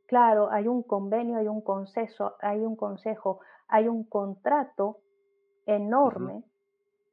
Claro, 0.07 0.51
hay 0.51 0.67
un 0.67 0.83
convenio, 0.83 1.37
hay 1.37 1.49
un 1.49 1.61
consejo, 1.61 2.33
hay 2.41 2.61
un 2.61 2.77
consejo, 2.77 3.41
hay 3.69 3.87
un 3.87 4.05
contrato 4.05 5.01
enorme. 5.67 6.43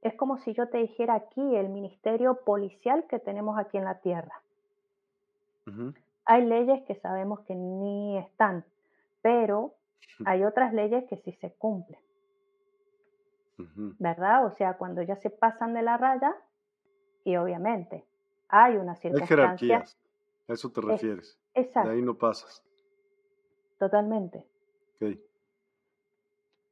Es 0.01 0.13
como 0.15 0.37
si 0.37 0.53
yo 0.53 0.69
te 0.69 0.77
dijera 0.77 1.15
aquí 1.15 1.55
el 1.55 1.67
ministerio 1.67 2.39
policial 2.45 3.05
que 3.09 3.19
tenemos 3.19 3.57
aquí 3.59 3.77
en 3.77 3.83
la 3.83 3.99
tierra. 3.99 4.41
Hay 6.25 6.45
leyes 6.45 6.83
que 6.85 6.95
sabemos 6.95 7.41
que 7.41 7.55
ni 7.55 8.17
están, 8.17 8.63
pero 9.21 9.73
hay 10.25 10.45
otras 10.45 10.73
leyes 10.73 11.03
que 11.09 11.17
sí 11.17 11.33
se 11.33 11.51
cumplen. 11.51 11.99
¿Verdad? 13.57 14.45
O 14.45 14.51
sea, 14.51 14.77
cuando 14.77 15.01
ya 15.01 15.15
se 15.15 15.29
pasan 15.29 15.73
de 15.73 15.81
la 15.81 15.97
raya, 15.97 16.35
y 17.23 17.37
obviamente 17.37 18.05
hay 18.49 18.77
una 18.77 18.95
circunstancia. 18.95 19.35
Hay 19.35 19.57
jerarquías, 19.57 19.97
a 20.47 20.53
eso 20.53 20.71
te 20.71 20.81
refieres. 20.81 21.39
exacto. 21.53 21.89
De 21.89 21.95
ahí 21.95 22.01
no 22.01 22.17
pasas. 22.17 22.63
Totalmente. 23.79 24.45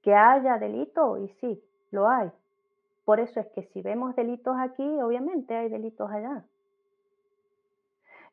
Que 0.02 0.14
haya 0.14 0.58
delito, 0.58 1.18
y 1.18 1.30
sí, 1.30 1.64
lo 1.92 2.10
hay. 2.10 2.30
Por 3.06 3.20
eso 3.20 3.40
es 3.40 3.48
que 3.48 3.64
si 3.64 3.82
vemos 3.82 4.16
delitos 4.16 4.56
aquí, 4.60 4.84
obviamente 5.02 5.56
hay 5.56 5.70
delitos 5.70 6.12
allá. 6.12 6.44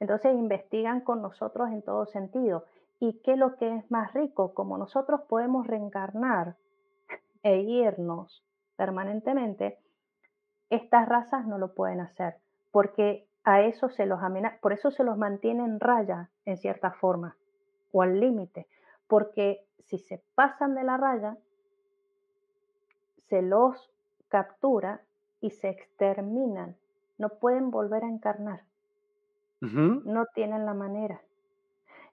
Entonces 0.01 0.35
investigan 0.35 1.01
con 1.01 1.23
nosotros 1.23 1.71
en 1.71 1.83
todo 1.83 2.07
sentido. 2.07 2.65
¿Y 2.99 3.21
qué 3.21 3.33
es 3.33 3.39
lo 3.39 3.57
que 3.57 3.77
es 3.77 3.91
más 3.91 4.13
rico? 4.15 4.53
Como 4.55 4.79
nosotros 4.79 5.23
podemos 5.29 5.67
reencarnar 5.67 6.57
e 7.43 7.59
irnos 7.61 8.45
permanentemente, 8.77 9.79
estas 10.71 11.09
razas 11.09 11.47
no 11.47 11.59
lo 11.59 11.75
pueden 11.75 12.01
hacer, 12.01 12.37
porque 12.71 13.27
a 13.45 13.63
eso 13.63 13.89
se 13.89 14.07
los 14.07 14.23
amenaza, 14.23 14.59
por 14.61 14.73
eso 14.73 14.91
se 14.91 15.05
los 15.05 15.19
mantiene 15.19 15.65
en 15.65 15.81
raya 15.81 16.31
en 16.45 16.57
cierta 16.57 16.93
forma, 16.93 17.37
o 17.93 18.03
al 18.03 18.21
límite, 18.21 18.67
porque 19.07 19.67
si 19.79 19.99
se 19.99 20.23
pasan 20.35 20.75
de 20.75 20.85
la 20.85 20.97
raya, 20.97 21.37
se 23.29 23.43
los 23.43 23.91
captura 24.29 25.03
y 25.41 25.51
se 25.51 25.69
exterminan. 25.69 26.77
No 27.19 27.29
pueden 27.29 27.71
volver 27.71 28.05
a 28.05 28.09
encarnar. 28.09 28.63
No 29.61 30.27
tienen 30.35 30.65
la 30.65 30.73
manera. 30.73 31.21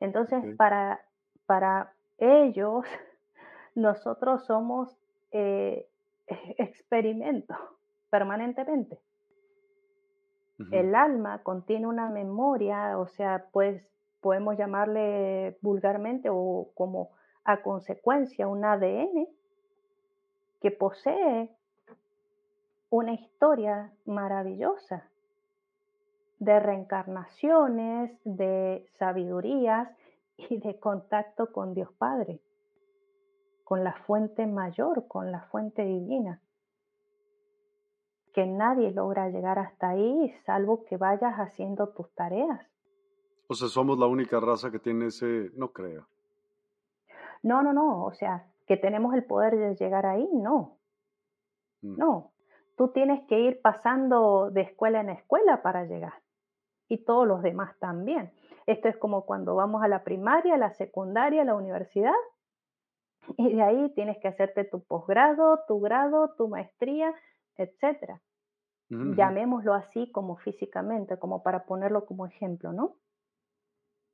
Entonces, 0.01 0.43
para, 0.57 1.01
para 1.45 1.93
ellos, 2.17 2.85
nosotros 3.75 4.45
somos 4.45 4.97
eh, 5.31 5.87
experimento 6.57 7.55
permanentemente. 8.09 8.99
El 10.71 10.95
alma 10.95 11.43
contiene 11.43 11.85
una 11.85 12.09
memoria, 12.09 12.97
o 12.97 13.05
sea, 13.05 13.45
pues 13.51 13.87
podemos 14.21 14.57
llamarle 14.57 15.55
vulgarmente 15.61 16.29
o 16.31 16.71
como 16.73 17.11
a 17.43 17.61
consecuencia 17.61 18.47
un 18.47 18.65
ADN 18.65 19.27
que 20.59 20.71
posee 20.71 21.51
una 22.89 23.13
historia 23.13 23.93
maravillosa 24.05 25.07
de 26.39 26.59
reencarnaciones, 26.59 28.11
de 28.23 28.85
sabidurías 28.97 29.89
y 30.37 30.57
de 30.57 30.79
contacto 30.79 31.51
con 31.51 31.73
Dios 31.73 31.91
Padre, 31.97 32.39
con 33.67 33.83
la 33.83 33.91
fuente 33.91 34.47
mayor, 34.47 35.09
con 35.09 35.29
la 35.29 35.41
fuente 35.41 35.83
divina, 35.83 36.41
que 38.31 38.45
nadie 38.45 38.91
logra 38.91 39.27
llegar 39.27 39.59
hasta 39.59 39.89
ahí 39.89 40.33
salvo 40.45 40.85
que 40.85 40.95
vayas 40.95 41.35
haciendo 41.35 41.89
tus 41.89 42.09
tareas. 42.15 42.65
O 43.49 43.55
sea, 43.55 43.67
somos 43.67 43.99
la 43.99 44.07
única 44.07 44.39
raza 44.39 44.71
que 44.71 44.79
tiene 44.79 45.07
ese, 45.07 45.51
no 45.57 45.73
creo. 45.73 46.07
No, 47.43 47.61
no, 47.61 47.73
no, 47.73 48.05
o 48.05 48.13
sea, 48.13 48.47
que 48.67 48.77
tenemos 48.77 49.13
el 49.13 49.25
poder 49.25 49.57
de 49.57 49.75
llegar 49.75 50.05
ahí, 50.05 50.29
no. 50.31 50.77
Mm. 51.81 51.97
No, 51.97 52.31
tú 52.77 52.93
tienes 52.93 53.27
que 53.27 53.37
ir 53.37 53.61
pasando 53.61 54.49
de 54.49 54.61
escuela 54.61 55.01
en 55.01 55.09
escuela 55.09 55.61
para 55.61 55.83
llegar. 55.83 56.13
Y 56.87 57.03
todos 57.03 57.27
los 57.27 57.41
demás 57.41 57.77
también. 57.79 58.31
Esto 58.65 58.87
es 58.87 58.95
como 58.95 59.25
cuando 59.25 59.55
vamos 59.55 59.83
a 59.83 59.89
la 59.89 60.05
primaria, 60.05 60.55
la 60.55 60.71
secundaria, 60.71 61.43
la 61.43 61.55
universidad. 61.55 62.15
Y 63.35 63.53
de 63.55 63.61
ahí 63.61 63.89
tienes 63.95 64.17
que 64.19 64.27
hacerte 64.27 64.63
tu 64.63 64.83
posgrado, 64.83 65.63
tu 65.67 65.79
grado, 65.79 66.33
tu 66.37 66.47
maestría, 66.47 67.13
etc. 67.57 68.19
Llamémoslo 68.89 69.73
así 69.73 70.09
como 70.11 70.37
físicamente, 70.37 71.19
como 71.19 71.43
para 71.43 71.65
ponerlo 71.65 72.05
como 72.05 72.25
ejemplo, 72.25 72.71
¿no? 72.71 72.95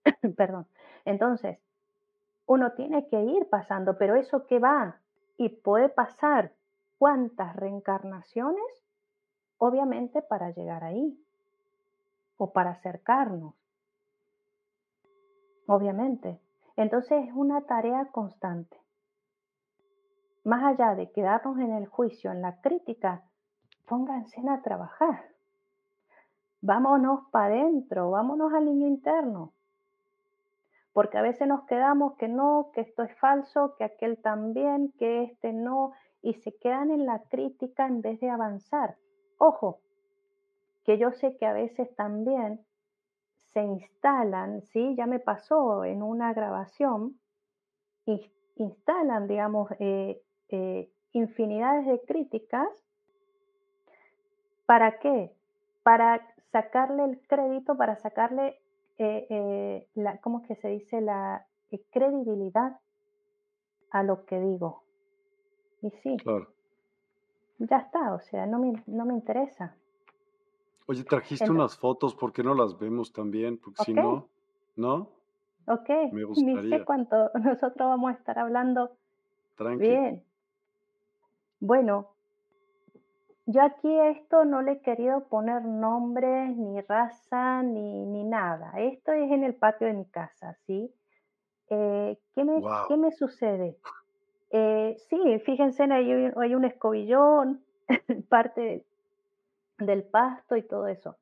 Perdón. 0.36 0.66
Entonces, 1.06 1.60
uno 2.48 2.72
tiene 2.74 3.08
que 3.08 3.22
ir 3.22 3.48
pasando, 3.50 3.98
pero 3.98 4.16
eso 4.16 4.48
que 4.48 4.60
va 4.60 5.00
y 5.38 5.50
puede 5.50 5.90
pasar 5.90 6.54
cuántas 6.98 7.56
reencarnaciones, 7.56 8.84
obviamente 9.58 10.22
para 10.22 10.52
llegar 10.52 10.84
ahí 10.84 11.20
o 12.38 12.52
para 12.52 12.72
acercarnos. 12.72 13.54
Obviamente. 15.68 16.40
Entonces 16.76 17.28
es 17.28 17.34
una 17.34 17.62
tarea 17.62 18.06
constante. 18.12 18.83
Más 20.44 20.64
allá 20.64 20.96
de 20.96 21.12
quedarnos 21.12 21.58
en 21.60 21.74
el 21.74 21.88
juicio, 21.88 22.32
en 22.32 22.42
la 22.42 22.60
crítica, 22.62 23.24
pónganse 23.88 24.42
a 24.50 24.62
trabajar. 24.62 25.26
Vámonos 26.62 27.30
para 27.32 27.56
adentro, 27.56 28.12
vámonos 28.12 28.54
al 28.54 28.66
niño 28.66 28.88
interno 28.88 29.54
porque 30.94 31.18
a 31.18 31.24
veces 31.24 31.48
nos 31.48 31.66
quedamos 31.66 32.16
que 32.18 32.28
no, 32.28 32.70
que 32.74 32.82
esto 32.82 33.04
es 33.04 33.14
falso, 33.18 33.76
que 33.78 33.84
aquel 33.84 34.22
también, 34.22 34.94
que 34.98 35.24
este 35.24 35.52
no, 35.52 35.92
y 36.22 36.36
se 36.36 36.56
quedan 36.56 36.92
en 36.92 37.06
la 37.06 37.24
crítica 37.24 37.88
en 37.88 38.02
vez 38.02 38.20
de 38.20 38.30
avanzar. 38.30 38.96
Ojo, 39.40 39.80
que 40.86 41.00
yo 41.00 41.12
sé 41.12 41.36
que 41.38 41.48
a 41.48 41.54
veces 41.54 41.94
también 41.96 42.64
se 43.54 43.64
instalan, 43.64 44.62
¿sí? 44.62 44.96
Ya 44.96 45.08
me 45.08 45.20
pasó 45.20 45.84
en 45.84 46.04
una 46.04 46.32
grabación, 46.34 47.20
instalan, 48.56 49.28
digamos, 49.28 49.72
eh, 49.80 50.22
eh, 50.54 50.92
infinidades 51.14 51.88
de 51.88 52.00
críticas. 52.06 52.68
¿Para 54.68 55.00
qué? 55.00 55.36
Para 55.82 56.22
sacarle 56.52 57.04
el 57.06 57.22
crédito, 57.28 57.76
para 57.76 57.96
sacarle 57.98 58.62
eh, 59.00 59.26
eh, 59.30 59.88
la, 59.96 60.20
¿cómo 60.22 60.42
es 60.42 60.48
que 60.48 60.56
se 60.56 60.68
dice? 60.68 61.02
La 61.02 61.48
eh, 61.72 61.84
credibilidad 61.92 62.80
a 63.90 64.04
lo 64.04 64.26
que 64.26 64.40
digo. 64.40 64.84
Y 65.82 65.90
sí, 66.04 66.18
ya 67.58 67.78
está, 67.78 68.14
o 68.14 68.20
sea, 68.20 68.46
no 68.46 68.60
me, 68.60 68.74
no 68.86 69.06
me 69.06 69.16
interesa. 69.16 69.76
Oye, 70.86 71.04
trajiste 71.04 71.50
unas 71.50 71.78
fotos, 71.78 72.14
¿por 72.14 72.32
qué 72.32 72.44
no 72.44 72.54
las 72.54 72.78
vemos 72.78 73.12
también? 73.12 73.58
Porque 73.58 73.84
si 73.84 73.94
no, 73.94 74.30
¿no? 74.76 75.10
Ok, 75.68 75.90
me 76.12 76.24
gustaría. 76.24 76.62
ni 76.62 76.70
sé 76.70 76.86
cuánto 76.86 77.32
nosotros 77.44 77.90
vamos 77.90 78.12
a 78.12 78.14
estar 78.14 78.38
hablando. 78.38 78.92
Tranquilo. 79.56 80.02
Bien. 80.02 80.24
Bueno, 81.66 82.10
yo 83.46 83.62
aquí 83.62 83.88
a 83.98 84.10
esto 84.10 84.44
no 84.44 84.62
le 84.62 84.74
he 84.74 84.82
querido 84.82 85.30
poner 85.30 85.64
nombres, 85.64 86.58
ni 86.58 86.82
raza, 86.82 87.64
ni, 87.64 88.06
ni 88.06 88.26
nada. 88.26 88.74
Esto 88.80 89.14
es 89.14 89.32
en 89.32 89.46
el 89.46 89.56
patio 89.56 89.88
de 89.88 89.94
mi 89.94 90.06
casa, 90.06 90.58
¿sí? 90.66 90.94
Eh, 91.70 92.20
¿qué, 92.36 92.44
me, 92.44 92.62
¿Qué 92.90 92.98
me 92.98 93.14
sucede? 93.14 93.78
Eh, 94.50 94.98
sí, 95.08 95.40
fíjense, 95.46 95.84
hay, 95.84 96.34
hay 96.36 96.54
un 96.54 96.66
escobillón, 96.66 97.64
parte 98.28 98.86
del 99.78 100.04
pasto 100.04 100.58
y 100.58 100.64
todo 100.64 100.88
eso. 100.88 101.16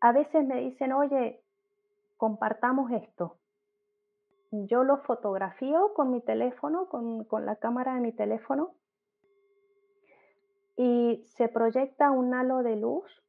A 0.00 0.12
veces 0.12 0.46
me 0.46 0.62
dicen, 0.62 0.94
oye, 0.94 1.42
compartamos 2.16 2.90
esto. 2.90 3.36
Yo 4.50 4.82
lo 4.82 4.96
fotografío 4.96 5.92
con 5.92 6.10
mi 6.10 6.22
teléfono, 6.22 6.88
con, 6.88 7.24
con 7.24 7.44
la 7.44 7.56
cámara 7.56 7.96
de 7.96 8.00
mi 8.00 8.12
teléfono, 8.12 8.72
y 10.76 11.24
se 11.36 11.48
proyecta 11.48 12.10
un 12.10 12.34
halo 12.34 12.62
de 12.62 12.76
luz 12.76 13.22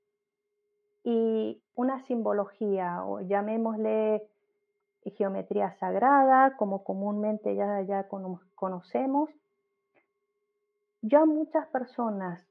y 1.03 1.61
una 1.75 1.99
simbología, 1.99 3.05
o 3.05 3.21
llamémosle 3.21 4.27
geometría 5.11 5.71
sagrada, 5.73 6.57
como 6.57 6.83
comúnmente 6.83 7.55
ya, 7.55 7.81
ya 7.81 8.07
conocemos. 8.55 9.29
Yo 11.01 11.19
a 11.19 11.25
muchas 11.25 11.67
personas 11.67 12.43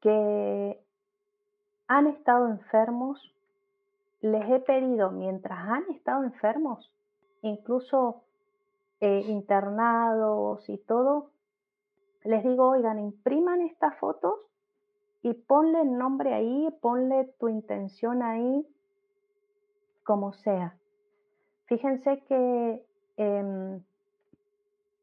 que 0.00 0.80
han 1.88 2.06
estado 2.06 2.48
enfermos, 2.48 3.34
les 4.20 4.48
he 4.48 4.60
pedido, 4.60 5.10
mientras 5.10 5.58
han 5.58 5.90
estado 5.90 6.22
enfermos, 6.22 6.92
incluso 7.42 8.22
eh, 9.00 9.24
internados 9.26 10.68
y 10.68 10.78
todo, 10.78 11.31
les 12.24 12.44
digo, 12.44 12.68
oigan, 12.68 12.98
impriman 12.98 13.60
estas 13.62 13.96
fotos 13.98 14.34
y 15.22 15.34
ponle 15.34 15.82
el 15.82 15.96
nombre 15.96 16.34
ahí, 16.34 16.68
ponle 16.80 17.24
tu 17.38 17.48
intención 17.48 18.22
ahí, 18.22 18.66
como 20.04 20.32
sea. 20.32 20.76
Fíjense 21.66 22.22
que 22.28 22.84
em, 23.16 23.82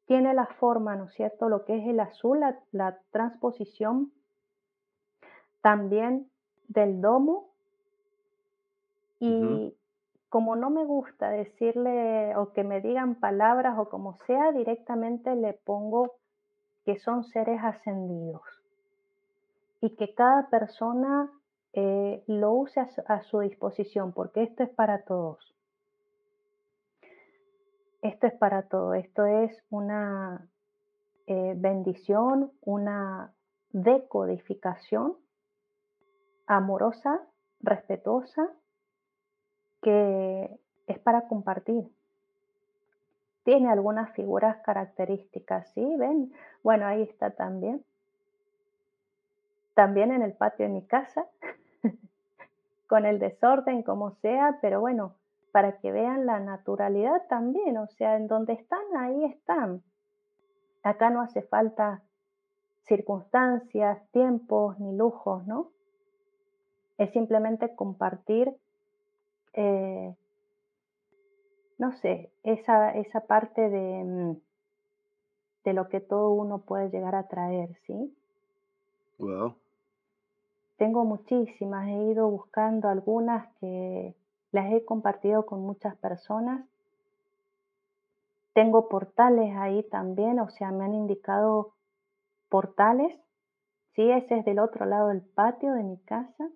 tiene 0.05 0.33
la 0.33 0.45
forma, 0.45 0.95
¿no 0.95 1.05
es 1.05 1.13
cierto? 1.13 1.49
Lo 1.49 1.65
que 1.65 1.77
es 1.77 1.87
el 1.87 1.99
azul, 1.99 2.41
la, 2.71 2.99
transposición 3.11 4.11
también 5.61 6.29
del 6.67 7.01
domo. 7.01 7.49
Y 9.19 9.75
como 10.29 10.55
no 10.55 10.69
me 10.69 10.85
gusta 10.85 11.29
decirle 11.29 12.35
o 12.37 12.53
que 12.53 12.63
me 12.63 12.81
digan 12.81 13.15
palabras 13.15 13.77
o 13.77 13.89
como 13.89 14.17
sea, 14.25 14.51
directamente 14.51 15.35
le 15.35 15.53
pongo 15.53 16.15
que 16.85 16.99
son 16.99 17.23
seres 17.23 17.59
ascendidos 17.63 18.41
y 19.81 19.95
que 19.95 20.13
cada 20.13 20.49
persona 20.49 21.31
eh, 21.73 22.23
lo 22.27 22.51
use 22.53 22.79
a 22.79 23.21
su, 23.23 23.39
disposición, 23.39 24.11
porque 24.11 24.43
esto 24.43 24.63
es 24.63 24.69
para 24.69 25.03
todos. 25.03 25.55
Esto 28.01 28.27
es 28.27 28.33
para 28.33 28.63
todos, 28.63 28.95
esto 28.95 29.25
es 29.25 29.63
una 29.69 30.47
eh, 31.27 31.53
bendición, 31.57 32.51
una 32.61 33.33
decodificación 33.71 35.17
amorosa, 36.47 37.21
respetuosa, 37.59 38.49
que 39.81 40.59
es 40.87 40.99
para 40.99 41.27
compartir 41.27 41.89
tiene 43.49 43.71
algunas 43.71 44.11
figuras 44.11 44.57
características, 44.57 45.71
¿sí? 45.73 45.95
¿Ven? 45.97 46.31
Bueno, 46.61 46.85
ahí 46.85 47.01
está 47.01 47.31
también. 47.31 47.83
También 49.73 50.11
en 50.11 50.21
el 50.21 50.33
patio 50.33 50.67
de 50.67 50.71
mi 50.71 50.85
casa, 50.85 51.25
con 52.87 53.07
el 53.07 53.17
desorden 53.17 53.81
como 53.81 54.11
sea, 54.21 54.59
pero 54.61 54.81
bueno, 54.81 55.15
para 55.51 55.79
que 55.79 55.91
vean 55.91 56.27
la 56.27 56.39
naturalidad 56.39 57.23
también, 57.27 57.75
o 57.77 57.87
sea, 57.87 58.17
en 58.17 58.27
donde 58.27 58.53
están, 58.53 58.83
ahí 58.95 59.25
están. 59.25 59.81
Acá 60.83 61.09
no 61.09 61.19
hace 61.19 61.41
falta 61.41 62.03
circunstancias, 62.83 63.97
tiempos 64.11 64.79
ni 64.79 64.95
lujos, 64.95 65.47
¿no? 65.47 65.71
Es 66.99 67.09
simplemente 67.13 67.73
compartir, 67.73 68.55
eh, 69.53 70.13
no 71.79 71.93
sé, 71.93 72.29
esa, 72.43 72.91
esa 72.91 73.21
parte 73.21 73.69
de, 73.69 74.03
mm, 74.03 74.37
de 75.63 75.73
lo 75.73 75.87
que 75.87 76.01
todo 76.01 76.31
uno 76.31 76.59
puede 76.59 76.89
llegar 76.89 77.15
a 77.15 77.27
traer, 77.27 77.75
¿sí? 77.87 78.15
Wow. 79.17 79.55
Tengo 80.77 81.05
muchísimas, 81.05 81.87
he 81.87 82.11
ido 82.11 82.29
buscando 82.29 82.89
algunas 82.89 83.47
que 83.59 84.13
las 84.51 84.71
he 84.73 84.83
compartido 84.83 85.45
con 85.45 85.61
muchas 85.61 85.95
personas. 85.97 86.65
Tengo 88.53 88.89
portales 88.89 89.55
ahí 89.55 89.83
también, 89.83 90.39
o 90.39 90.49
sea, 90.49 90.71
me 90.71 90.83
han 90.83 90.93
indicado 90.93 91.73
portales. 92.49 93.17
Sí, 93.95 94.09
ese 94.11 94.39
es 94.39 94.45
del 94.45 94.59
otro 94.59 94.85
lado 94.85 95.09
del 95.09 95.21
patio 95.21 95.73
de 95.73 95.83
mi 95.83 95.97
casa. 95.97 96.49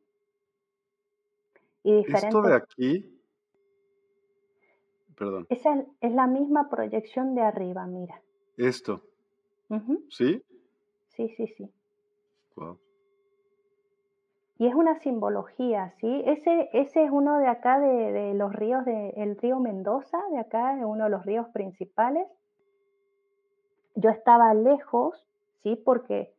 Y 1.83 1.95
diferentes... 1.95 2.35
Esto 2.35 2.41
de 2.41 2.55
aquí, 2.55 3.22
perdón. 5.17 5.45
Esa 5.49 5.85
es 6.01 6.11
la 6.13 6.27
misma 6.27 6.69
proyección 6.69 7.35
de 7.35 7.41
arriba, 7.41 7.85
mira. 7.85 8.21
Esto. 8.57 9.01
¿Sí? 10.09 10.43
Sí, 11.09 11.29
sí, 11.29 11.47
sí. 11.47 11.71
Y 14.59 14.67
es 14.67 14.75
una 14.75 14.99
simbología, 14.99 15.93
¿sí? 15.99 16.23
Ese, 16.25 16.69
ese 16.73 17.03
es 17.03 17.11
uno 17.11 17.39
de 17.39 17.47
acá 17.47 17.79
de, 17.79 18.33
los 18.35 18.53
ríos, 18.53 18.85
de, 18.85 19.09
el 19.17 19.35
río 19.37 19.59
Mendoza, 19.59 20.19
de 20.31 20.39
acá, 20.39 20.77
es 20.77 20.85
uno 20.85 21.05
de 21.05 21.09
los 21.09 21.25
ríos 21.25 21.47
principales. 21.49 22.27
Yo 23.95 24.09
estaba 24.09 24.53
lejos, 24.53 25.27
¿sí? 25.63 25.75
Porque 25.75 26.33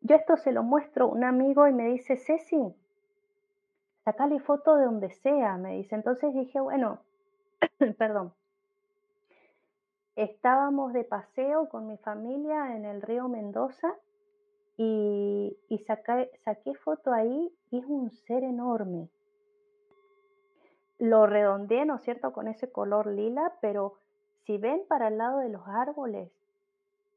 yo 0.00 0.16
esto 0.16 0.36
se 0.36 0.52
lo 0.52 0.62
muestro 0.62 1.06
a 1.06 1.08
un 1.08 1.24
amigo 1.24 1.66
y 1.66 1.72
me 1.72 1.88
dice, 1.88 2.16
Ceci, 2.16 2.74
sacale 4.04 4.38
foto 4.40 4.76
de 4.76 4.84
donde 4.84 5.10
sea, 5.10 5.56
me 5.56 5.76
dice. 5.76 5.96
Entonces 5.96 6.32
dije, 6.34 6.60
bueno, 6.60 7.00
perdón, 7.98 8.32
estábamos 10.16 10.92
de 10.92 11.04
paseo 11.04 11.68
con 11.68 11.86
mi 11.86 11.96
familia 11.98 12.76
en 12.76 12.84
el 12.84 13.02
río 13.02 13.28
Mendoza 13.28 13.94
y, 14.76 15.56
saqué, 15.86 16.74
foto 16.74 17.12
ahí 17.12 17.52
y 17.70 17.78
es 17.78 17.84
un 17.86 18.10
ser 18.10 18.42
enorme. 18.42 19.08
Lo 20.98 21.26
redondeé, 21.26 21.84
¿no 21.84 21.96
es 21.96 22.02
cierto?, 22.02 22.32
con 22.32 22.48
ese 22.48 22.70
color 22.70 23.06
lila, 23.06 23.52
pero 23.60 23.94
si 24.44 24.58
ven 24.58 24.82
para 24.88 25.08
el 25.08 25.18
lado 25.18 25.38
de 25.38 25.48
los 25.48 25.66
árboles, 25.66 26.30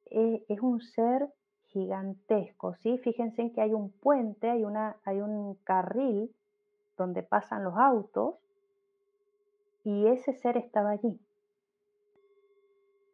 eh, 0.09 0.43
es 0.47 0.59
un 0.61 0.81
ser 0.81 1.29
gigantesco, 1.67 2.75
¿sí? 2.75 2.97
Fíjense 2.99 3.41
en 3.41 3.53
que 3.53 3.61
hay 3.61 3.73
un 3.73 3.91
puente, 3.91 4.49
hay, 4.49 4.63
una, 4.63 4.97
hay 5.03 5.19
un 5.19 5.55
carril 5.63 6.33
donde 6.95 7.23
pasan 7.23 7.63
los 7.63 7.75
autos 7.77 8.35
y 9.87 10.05
ese 10.07 10.33
ser 10.33 10.57
estaba 10.57 10.89
allí. 10.89 11.17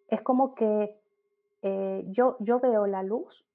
Es 0.08 0.22
como 0.24 0.56
que 0.56 1.00
eh, 1.62 2.04
yo, 2.08 2.36
yo 2.40 2.60
veo 2.60 2.88
la 2.88 3.04
luz, 3.04 3.46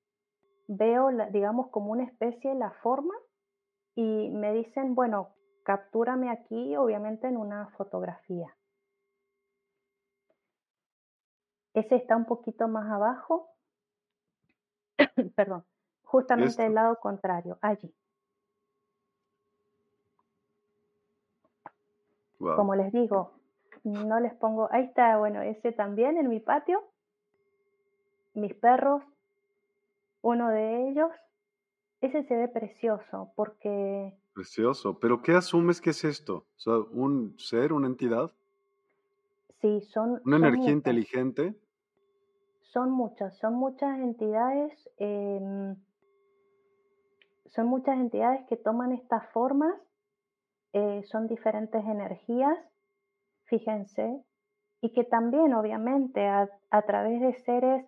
veo, 0.68 1.08
digamos, 1.32 1.66
como 1.70 1.90
una 1.90 2.04
especie, 2.04 2.54
la 2.54 2.70
forma, 2.70 3.14
y 3.96 4.30
me 4.30 4.52
dicen, 4.52 4.94
bueno, 4.94 5.34
captúrame 5.64 6.30
aquí, 6.30 6.76
obviamente 6.76 7.26
en 7.26 7.38
una 7.38 7.66
fotografía. 7.70 8.56
Ese 11.74 11.96
está 11.96 12.16
un 12.16 12.24
poquito 12.24 12.68
más 12.68 12.88
abajo, 12.88 13.50
perdón, 15.34 15.64
justamente 16.04 16.62
del 16.62 16.74
lado 16.74 17.00
contrario, 17.00 17.58
allí. 17.62 17.92
Como 22.56 22.74
les 22.74 22.92
digo, 22.92 23.32
no 23.84 24.20
les 24.20 24.34
pongo, 24.34 24.68
ahí 24.70 24.84
está, 24.84 25.18
bueno, 25.18 25.42
ese 25.42 25.72
también 25.72 26.16
en 26.16 26.28
mi 26.28 26.40
patio, 26.40 26.82
mis 28.34 28.54
perros, 28.54 29.02
uno 30.22 30.50
de 30.50 30.88
ellos, 30.88 31.10
ese 32.00 32.22
se 32.24 32.36
ve 32.36 32.48
precioso 32.48 33.32
porque... 33.34 34.16
Precioso, 34.34 34.98
pero 35.00 35.20
¿qué 35.22 35.32
asumes 35.32 35.80
que 35.80 35.90
es 35.90 36.04
esto? 36.04 36.46
O 36.56 36.60
sea, 36.60 36.74
¿un 36.92 37.36
ser, 37.38 37.72
una 37.72 37.88
entidad? 37.88 38.30
Sí, 39.60 39.80
son... 39.80 40.20
¿Una 40.24 40.36
energía 40.36 40.70
inteligente? 40.70 41.56
Son 42.60 42.90
muchas, 42.90 43.36
son 43.38 43.54
muchas 43.54 43.98
entidades, 43.98 44.88
em, 44.98 45.74
son 47.46 47.66
muchas 47.66 47.98
entidades 47.98 48.46
que 48.46 48.56
toman 48.56 48.92
estas 48.92 49.26
formas, 49.32 49.74
eh, 50.72 51.02
son 51.04 51.26
diferentes 51.26 51.84
energías 51.84 52.58
fíjense, 53.48 54.22
y 54.80 54.92
que 54.92 55.04
también 55.04 55.54
obviamente 55.54 56.26
a, 56.26 56.48
través 56.86 57.20
de 57.20 57.34
seres 57.42 57.84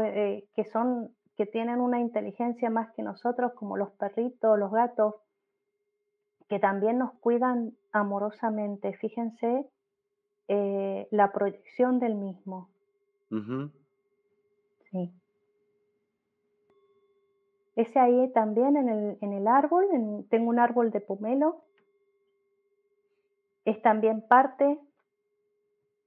eh, 0.00 0.44
que 0.54 0.64
son 0.66 1.10
que 1.36 1.46
tienen 1.46 1.80
una 1.80 1.98
inteligencia 1.98 2.68
más 2.68 2.92
que 2.92 3.02
nosotros, 3.02 3.54
como 3.54 3.78
los 3.78 3.90
perritos, 3.92 4.58
los 4.58 4.70
gatos, 4.70 5.14
que 6.46 6.58
también 6.58 6.98
nos 6.98 7.14
cuidan 7.14 7.72
amorosamente. 7.90 8.92
Fíjense 8.92 9.66
eh, 10.48 11.08
la 11.10 11.32
proyección 11.32 11.98
del 11.98 12.16
mismo. 12.16 12.68
Sí. 14.90 15.10
Ese 17.76 17.98
ahí 17.98 18.30
también 18.34 18.76
en 18.76 18.90
el, 18.90 19.18
en 19.22 19.32
el 19.32 19.48
árbol, 19.48 19.86
tengo 20.28 20.50
un 20.50 20.58
árbol 20.58 20.90
de 20.90 21.00
pomelo 21.00 21.64
es 23.64 23.80
también 23.82 24.26
parte. 24.26 24.78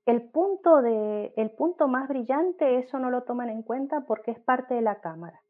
El 0.05 0.21
punto, 0.29 0.81
de, 0.81 1.33
el 1.35 1.51
punto 1.51 1.87
más 1.87 2.07
brillante, 2.07 2.77
eso 2.77 2.99
no 2.99 3.09
lo 3.09 3.23
toman 3.23 3.49
en 3.49 3.63
cuenta 3.63 4.01
porque 4.01 4.31
es 4.31 4.39
parte 4.39 4.75
de 4.75 4.81
la 4.81 5.01
cámara. 5.01 5.41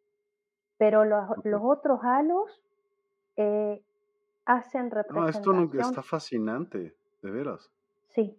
Pero 0.77 1.03
los, 1.03 1.29
otros 1.61 1.99
halos 2.03 2.61
eh, 3.35 3.83
hacen 4.45 4.91
representación. 4.91 5.55
No, 5.55 5.63
esto 5.63 5.79
está 5.79 6.03
fascinante, 6.03 6.95
de 7.21 7.31
veras. 7.31 7.71
Sí. 8.09 8.37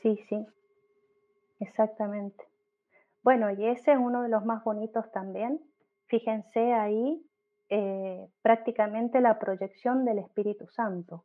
Sí, 0.00 0.16
sí. 0.28 0.46
Exactamente. 1.60 2.44
Bueno, 3.22 3.50
y 3.50 3.66
ese 3.66 3.92
es 3.92 3.98
uno 3.98 4.22
de 4.22 4.28
los 4.28 4.44
más 4.44 4.62
bonitos 4.62 5.10
también. 5.10 5.60
Fíjense 6.06 6.72
ahí 6.72 7.25
eh, 7.68 8.28
prácticamente 8.42 9.20
la 9.20 9.38
proyección 9.38 10.04
del 10.04 10.18
Espíritu 10.18 10.68
Santo, 10.68 11.24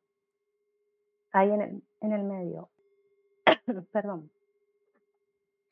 ahí 1.32 1.52
en 1.52 1.62
el, 1.62 1.84
en 2.02 2.14
el 2.14 2.24
medio. 2.24 2.70
Perdón. 3.92 4.32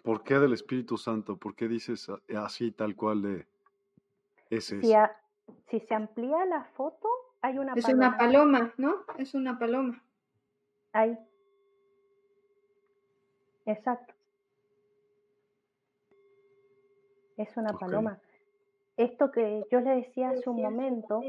¿Por 0.04 0.24
qué 0.24 0.36
del 0.36 0.54
Espíritu 0.54 0.98
Santo? 0.98 1.38
¿Por 1.38 1.56
qué 1.56 1.68
dices 1.68 2.08
así 2.38 2.72
tal 2.72 2.96
cual 2.96 3.22
de 3.22 3.48
ese? 4.50 4.82
Si, 4.82 4.94
si 5.70 5.80
se 5.80 5.94
amplía 5.94 6.46
la 6.46 6.64
foto, 6.76 7.08
hay 7.42 7.58
una 7.58 7.74
es 7.74 7.84
paloma. 7.84 8.06
Es 8.06 8.12
una 8.12 8.18
paloma, 8.18 8.74
¿no? 8.78 8.96
Es 9.18 9.34
una 9.34 9.60
paloma. 9.60 10.04
Ahí. 10.94 11.18
Exacto. 13.66 14.14
Es 17.38 17.56
una 17.58 17.74
paloma 17.74 18.20
esto 19.00 19.32
que 19.32 19.64
yo 19.72 19.80
le 19.80 19.96
decía 19.96 20.32
hace 20.32 20.50
un 20.50 20.62
momento, 20.62 21.22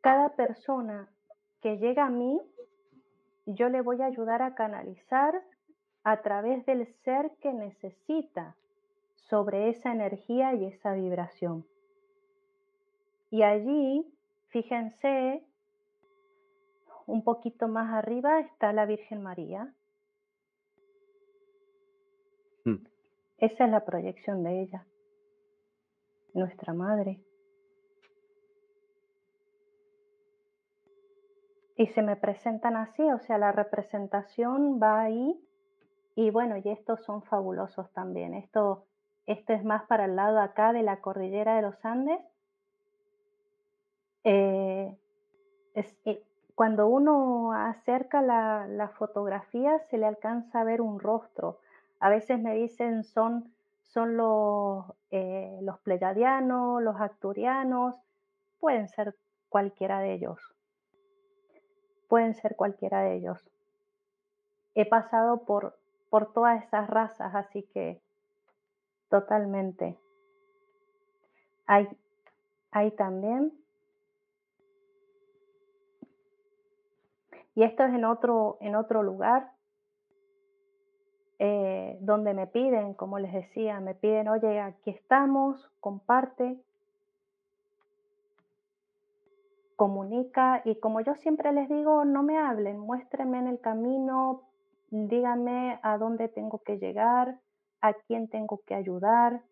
cada 0.00 0.30
persona 0.30 1.10
que 1.60 1.76
llega 1.76 2.06
a 2.06 2.10
mí, 2.10 2.40
yo 3.44 3.68
le 3.68 3.82
voy 3.82 4.00
a 4.00 4.06
ayudar 4.06 4.40
a 4.40 4.54
canalizar 4.54 5.42
a 6.04 6.22
través 6.22 6.64
del 6.64 6.86
ser 7.04 7.32
que 7.42 7.52
necesita 7.52 8.56
sobre 9.16 9.68
esa 9.68 9.92
energía 9.92 10.54
y 10.54 10.64
esa 10.64 10.94
vibración. 10.94 11.66
Y 13.30 13.42
allí, 13.42 14.10
fíjense, 14.48 15.44
un 17.06 17.22
poquito 17.22 17.68
más 17.68 17.92
arriba 17.92 18.40
está 18.40 18.72
la 18.72 18.86
Virgen 18.86 19.22
María. 19.22 19.74
Esa 23.40 23.64
es 23.64 23.70
la 23.70 23.84
proyección 23.86 24.42
de 24.42 24.60
ella, 24.60 24.86
nuestra 26.34 26.74
madre. 26.74 27.22
Y 31.76 31.86
se 31.86 32.02
me 32.02 32.16
presentan 32.16 32.76
así, 32.76 33.02
o 33.02 33.18
sea, 33.20 33.38
la 33.38 33.52
representación 33.52 34.78
va 34.80 35.00
ahí. 35.00 35.42
Y 36.14 36.30
bueno, 36.30 36.58
y 36.58 36.68
estos 36.68 37.02
son 37.04 37.22
fabulosos 37.22 37.90
también. 37.94 38.34
Esto, 38.34 38.84
esto 39.24 39.54
es 39.54 39.64
más 39.64 39.84
para 39.84 40.04
el 40.04 40.16
lado 40.16 40.38
acá 40.40 40.74
de 40.74 40.82
la 40.82 41.00
cordillera 41.00 41.56
de 41.56 41.62
los 41.62 41.82
Andes. 41.82 42.20
Eh, 44.24 44.94
eh, 45.74 46.22
cuando 46.54 46.88
uno 46.88 47.54
acerca 47.54 48.20
la, 48.20 48.66
la, 48.66 48.88
fotografía 48.88 49.78
se 49.88 49.96
le 49.96 50.04
alcanza 50.04 50.60
a 50.60 50.64
ver 50.64 50.82
un 50.82 51.00
rostro 51.00 51.60
A 52.00 52.08
veces 52.08 52.40
me 52.40 52.54
dicen 52.54 53.04
son, 53.04 53.52
son 53.82 54.16
los, 54.16 54.84
eh, 55.10 55.58
los 55.62 55.78
pleyadianos, 55.80 56.82
los 56.82 57.00
acturianos, 57.00 57.94
pueden 58.58 58.88
ser 58.88 59.16
cualquiera 59.48 60.00
de 60.00 60.14
ellos. 60.14 60.40
Pueden 62.08 62.34
ser 62.34 62.56
cualquiera 62.56 63.02
de 63.02 63.16
ellos. 63.16 63.38
He 64.74 64.88
pasado 64.88 65.44
por, 65.44 65.78
por 66.08 66.32
todas 66.32 66.64
esas 66.64 66.88
razas, 66.88 67.34
así 67.34 67.62
que 67.74 68.00
totalmente. 69.08 69.98
Hay, 71.66 71.88
hay 72.72 72.90
también 72.92 73.52
Y 77.54 77.64
esto 77.64 77.84
es 77.84 77.92
en 77.92 78.04
otro, 78.06 78.56
en 78.60 78.74
otro 78.74 79.02
lugar 79.02 79.52
eh, 81.40 81.98
donde 82.00 82.34
me 82.34 82.46
piden, 82.46 82.94
como 82.94 83.18
les 83.18 83.32
decía, 83.32 83.80
me 83.80 83.96
piden, 83.96 84.28
oye, 84.28 84.60
aquí 84.60 84.90
estamos, 84.90 85.68
comparte, 85.80 86.56
comunica 89.74 90.62
y 90.64 90.78
como 90.78 91.00
yo 91.00 91.16
siempre 91.16 91.52
les 91.52 91.68
digo, 91.68 92.04
no 92.04 92.22
me 92.22 92.38
hablen, 92.38 92.78
muéstrenme 92.78 93.38
en 93.38 93.48
el 93.48 93.60
camino, 93.60 94.42
díganme 94.90 95.80
a 95.82 95.98
dónde 95.98 96.28
tengo 96.28 96.58
que 96.58 96.78
llegar, 96.78 97.40
a 97.80 97.94
quién 97.94 98.28
tengo 98.28 98.60
que 98.64 98.76
ayudar 98.76 99.42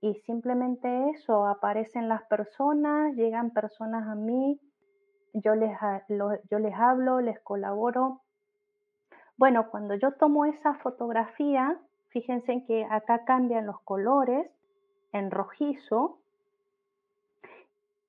y 0.00 0.14
simplemente 0.26 1.10
eso, 1.10 1.46
aparecen 1.46 2.08
las 2.08 2.22
personas, 2.24 3.14
llegan 3.16 3.50
personas 3.50 4.08
a 4.08 4.14
mí 4.14 4.58
yo 5.42 5.54
les, 5.54 5.76
yo 6.50 6.58
les 6.58 6.74
hablo, 6.74 7.20
les 7.20 7.38
colaboro. 7.40 8.22
Bueno, 9.36 9.70
cuando 9.70 9.94
yo 9.94 10.12
tomo 10.12 10.46
esa 10.46 10.74
fotografía, 10.74 11.78
fíjense 12.08 12.64
que 12.66 12.86
acá 12.88 13.24
cambian 13.24 13.66
los 13.66 13.80
colores 13.82 14.50
en 15.12 15.30
rojizo 15.30 16.18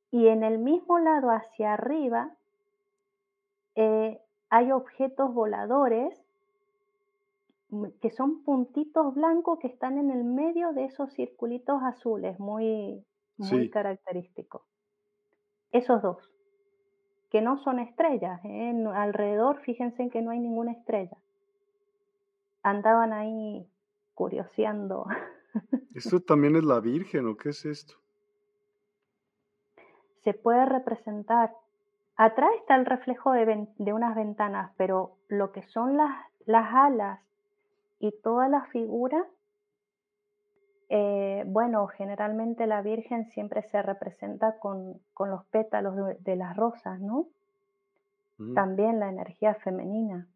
y 0.10 0.28
en 0.28 0.44
el 0.44 0.58
mismo 0.58 1.00
lado 1.00 1.32
hacia 1.32 1.74
arriba 1.74 2.32
eh, 3.76 4.22
hay 4.50 4.72
objetos 4.72 5.34
voladores 5.34 6.18
mm, 7.70 7.88
que 8.02 8.10
son 8.10 8.44
puntitos 8.44 9.14
blancos 9.14 9.60
que 9.60 9.68
están 9.68 9.98
en 9.98 10.12
el 10.12 10.24
medio 10.24 10.72
de 10.72 10.86
esos 10.86 11.14
circulitos 11.14 11.84
azules, 11.84 12.40
muy, 12.40 13.06
muy 13.38 13.70
característicos. 13.70 14.62
Esos 15.72 16.02
dos 16.02 16.37
que 17.30 17.42
no 17.42 17.62
son 17.64 17.80
estrellas. 17.80 18.40
¿eh? 18.44 18.74
Alrededor, 18.94 19.62
fíjense 19.62 20.10
que 20.10 20.22
no 20.22 20.32
hay 20.32 20.40
ninguna 20.40 20.72
estrella. 20.72 21.18
Andaban 22.64 23.14
ahí 23.14 23.68
curioseando. 24.14 25.06
¿Esto 25.96 26.20
también 26.20 26.56
es 26.56 26.64
la 26.64 26.80
Virgen 26.80 27.28
o 27.28 27.38
qué 27.38 27.50
es 27.50 27.66
esto? 27.66 27.96
Se 30.24 30.34
puede 30.34 30.66
representar. 30.66 31.54
Atrás 32.16 32.50
está 32.60 32.76
el 32.76 32.86
reflejo 32.86 33.32
de, 33.32 33.68
unas 33.94 34.16
ventanas, 34.16 34.72
pero 34.76 35.18
lo 35.28 35.52
que 35.52 35.64
son 35.68 35.98
las, 35.98 36.12
las 36.46 36.74
alas 36.74 37.20
y 38.00 38.12
toda 38.24 38.50
la 38.50 38.66
figura, 38.66 39.24
eh, 40.90 41.44
bueno, 41.46 41.88
generalmente 41.88 42.66
la 42.66 42.82
Virgen 42.82 43.26
siempre 43.26 43.62
se 43.64 43.82
representa 43.82 44.58
con, 44.60 45.02
los 45.20 45.46
pétalos 45.46 45.96
de, 46.20 46.36
las 46.36 46.56
rosas, 46.56 47.00
¿no? 47.00 47.28
Mm. 48.38 48.54
También 48.54 49.00
la 49.00 49.10
energía 49.10 49.56
femenina. 49.56 50.28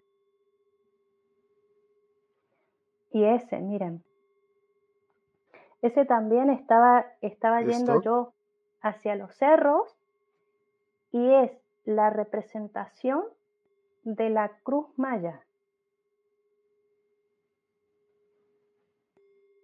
Y 3.11 3.23
ese, 3.23 3.59
miren, 3.59 4.03
ese 5.81 6.05
también 6.05 6.49
estaba, 6.49 7.05
estaba 7.21 7.61
yendo 7.61 8.01
yo 8.01 8.33
hacia 8.81 9.15
los 9.15 9.33
cerros 9.35 9.97
y 11.11 11.33
es 11.33 11.51
la 11.85 12.09
representación 12.09 13.23
de 14.03 14.29
la 14.29 14.49
cruz 14.63 14.87
maya. 14.97 15.41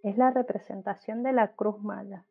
Es 0.04 0.18
la 0.18 0.32
representación 0.32 1.24
de 1.24 1.34
la 1.34 1.54
cruz 1.56 1.82
maya. 1.82 2.26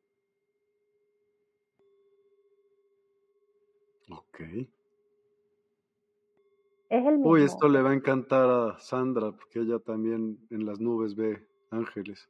Ok. 4.11 4.41
Es 6.89 7.05
el 7.05 7.19
mismo. 7.19 7.31
Uy, 7.31 7.43
esto 7.43 7.69
le 7.69 7.83
va 7.83 7.91
a 7.91 7.95
encantar 7.95 8.49
a 8.49 8.79
Sandra, 8.79 9.33
porque 9.33 9.61
ella 9.61 9.79
también 9.81 10.39
en 10.51 10.65
las 10.65 10.79
nubes 10.81 11.17
ve 11.17 11.45
ángeles. 11.71 12.29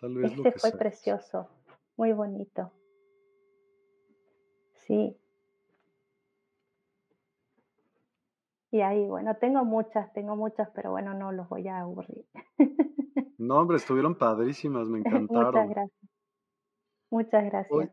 Tal 0.00 0.14
vez 0.14 0.32
este 0.32 0.52
fue 0.52 0.72
precioso, 0.72 1.48
muy 1.96 2.12
bonito. 2.12 2.72
Sí. 4.86 5.16
Y 8.70 8.80
ahí, 8.82 9.06
bueno, 9.06 9.36
tengo 9.40 9.64
muchas, 9.64 10.12
tengo 10.12 10.36
muchas, 10.36 10.68
pero 10.74 10.90
bueno, 10.90 11.14
no 11.14 11.32
los 11.32 11.48
voy 11.48 11.66
a 11.68 11.80
aburrir. 11.80 12.26
No, 13.38 13.60
hombre, 13.60 13.76
estuvieron 13.76 14.16
padrísimas, 14.16 14.88
me 14.88 14.98
encantaron. 15.28 15.54
Muchas 15.54 15.68
gracias. 15.70 16.10
Muchas 17.10 17.44
gracias. 17.44 17.90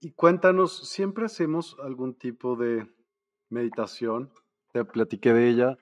y 0.00 0.12
cuéntanos, 0.12 0.88
¿siempre 0.88 1.26
hacemos 1.26 1.76
algún 1.82 2.14
tipo 2.14 2.56
de 2.56 2.86
meditación? 3.50 4.30
Te 4.72 4.84
platiqué 4.84 5.34
de 5.34 5.48
ella 5.48 5.76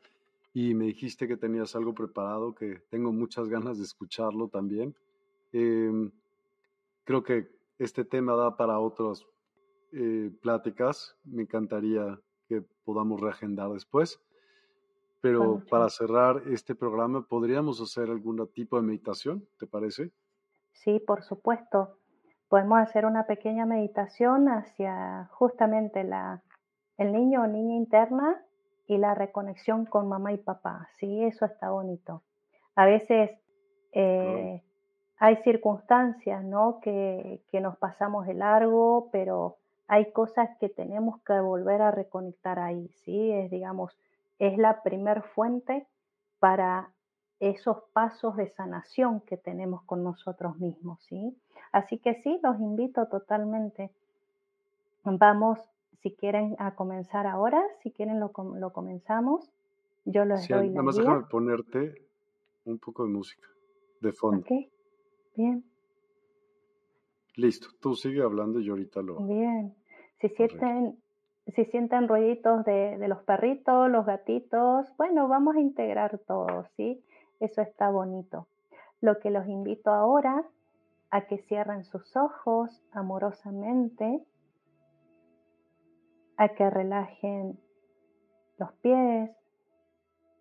y 0.52 0.74
me 0.74 0.86
dijiste 0.86 1.28
que 1.28 1.36
tenías 1.36 1.76
algo 1.76 1.94
preparado, 1.94 2.54
que 2.54 2.80
tengo 2.90 3.12
muchas 3.12 3.48
ganas 3.48 3.78
de 3.78 3.84
escucharlo 3.84 4.48
también. 4.48 4.96
Em, 5.52 6.10
creo 7.04 7.22
que 7.22 7.48
este 7.78 8.04
tema 8.04 8.34
da 8.34 8.56
para 8.56 8.80
otras 8.80 9.24
eh, 9.92 10.30
pláticas. 10.42 11.16
Me 11.24 11.42
encantaría 11.42 12.18
que 12.50 12.64
podamos 12.84 13.20
reagendar 13.20 13.70
después. 13.70 14.20
Pero 15.20 15.62
para 15.70 15.88
cerrar 15.88 16.42
este 16.50 16.74
programa, 16.74 17.22
¿podríamos 17.22 17.80
hacer 17.80 18.10
algún 18.10 18.44
tipo 18.52 18.76
de 18.76 18.82
meditación? 18.82 19.46
¿Te 19.56 19.66
parece? 19.68 20.10
Sí, 20.72 20.98
por 20.98 21.22
supuesto. 21.22 21.96
Podemos 22.48 22.80
hacer 22.80 23.06
una 23.06 23.26
pequeña 23.26 23.66
meditación 23.66 24.48
hacia 24.48 25.28
justamente 25.30 26.02
la, 26.02 26.42
el 26.98 27.12
niño 27.12 27.42
o 27.42 27.46
niña 27.46 27.76
interna 27.76 28.42
y 28.88 28.98
la 28.98 29.14
reconexión 29.14 29.86
con 29.86 30.08
mamá 30.08 30.32
y 30.32 30.38
papá. 30.38 30.88
Sí, 30.98 31.22
eso 31.22 31.44
está 31.44 31.70
bonito. 31.70 32.22
A 32.74 32.86
veces 32.86 33.30
eh, 33.92 34.64
hay 35.18 35.36
circunstancias 35.44 36.42
¿no? 36.42 36.80
que, 36.80 37.42
que 37.52 37.60
nos 37.60 37.76
pasamos 37.76 38.26
de 38.26 38.34
largo, 38.34 39.10
pero 39.12 39.58
hay 39.90 40.12
cosas 40.12 40.48
que 40.60 40.68
tenemos 40.68 41.20
que 41.22 41.40
volver 41.40 41.82
a 41.82 41.90
reconectar 41.90 42.60
ahí. 42.60 42.88
Sí, 43.04 43.32
es 43.32 43.50
digamos 43.50 43.98
es 44.38 44.56
la 44.56 44.82
primer 44.84 45.22
fuente 45.22 45.84
para 46.38 46.92
esos 47.40 47.82
pasos 47.92 48.36
de 48.36 48.48
sanación 48.50 49.20
que 49.20 49.36
tenemos 49.36 49.82
con 49.82 50.04
nosotros 50.04 50.58
mismos, 50.58 51.02
¿sí? 51.02 51.36
Así 51.72 51.98
que 51.98 52.14
sí, 52.22 52.38
los 52.42 52.58
invito 52.60 53.06
totalmente. 53.08 53.90
Vamos, 55.02 55.58
si 56.02 56.12
quieren, 56.12 56.54
a 56.58 56.76
comenzar 56.76 57.26
ahora, 57.26 57.60
si 57.82 57.90
quieren 57.90 58.20
lo, 58.20 58.32
lo 58.54 58.72
comenzamos. 58.72 59.50
Yo 60.04 60.24
les 60.24 60.46
doy 60.48 60.68
la 60.68 60.74
Nada 60.74 60.82
más 60.84 60.96
déjame 60.96 61.24
ponerte 61.24 62.06
un 62.64 62.78
poco 62.78 63.04
de 63.04 63.10
música 63.10 63.48
de 64.00 64.12
fondo. 64.12 64.40
Ok, 64.40 64.68
bien. 65.34 65.64
Listo, 67.34 67.68
tú 67.80 67.94
sigue 67.94 68.22
hablando 68.22 68.60
y 68.60 68.64
yo 68.64 68.72
ahorita 68.72 69.02
lo... 69.02 69.18
Bien. 69.24 69.74
Si 70.20 70.28
sienten 70.30 70.98
si 71.46 71.64
sienten 71.64 72.06
ruiditos 72.06 72.64
de, 72.64 72.96
de, 72.98 73.08
los 73.08 73.22
perritos, 73.24 73.90
los 73.90 74.06
gatitos, 74.06 74.86
bueno, 74.96 75.26
vamos 75.26 75.56
a 75.56 75.60
integrar 75.60 76.18
todo, 76.18 76.66
¿sí? 76.76 77.02
Eso 77.40 77.62
está 77.62 77.90
bonito. 77.90 78.46
Lo 79.00 79.18
que 79.18 79.30
los 79.30 79.46
invito 79.48 79.90
ahora 79.90 80.44
a 81.10 81.22
que 81.22 81.38
cierren 81.48 81.84
sus 81.84 82.16
ojos 82.16 82.84
amorosamente, 82.92 84.22
a 86.36 86.50
que 86.50 86.70
relajen 86.70 87.58
los 88.58 88.72
pies, 88.74 89.30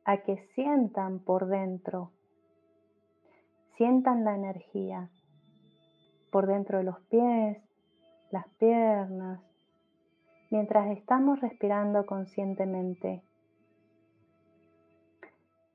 a 0.04 0.18
que 0.18 0.38
sientan 0.54 1.20
por 1.20 1.48
dentro, 1.48 2.12
sientan 3.78 4.24
la 4.24 4.36
energía 4.36 5.10
por 6.32 6.48
dentro 6.48 6.80
de 6.80 6.84
los 6.84 7.00
pies, 7.06 7.58
las 8.30 8.48
piernas, 8.60 9.42
mientras 10.50 10.88
estamos 10.98 11.40
respirando 11.42 12.06
conscientemente. 12.06 13.22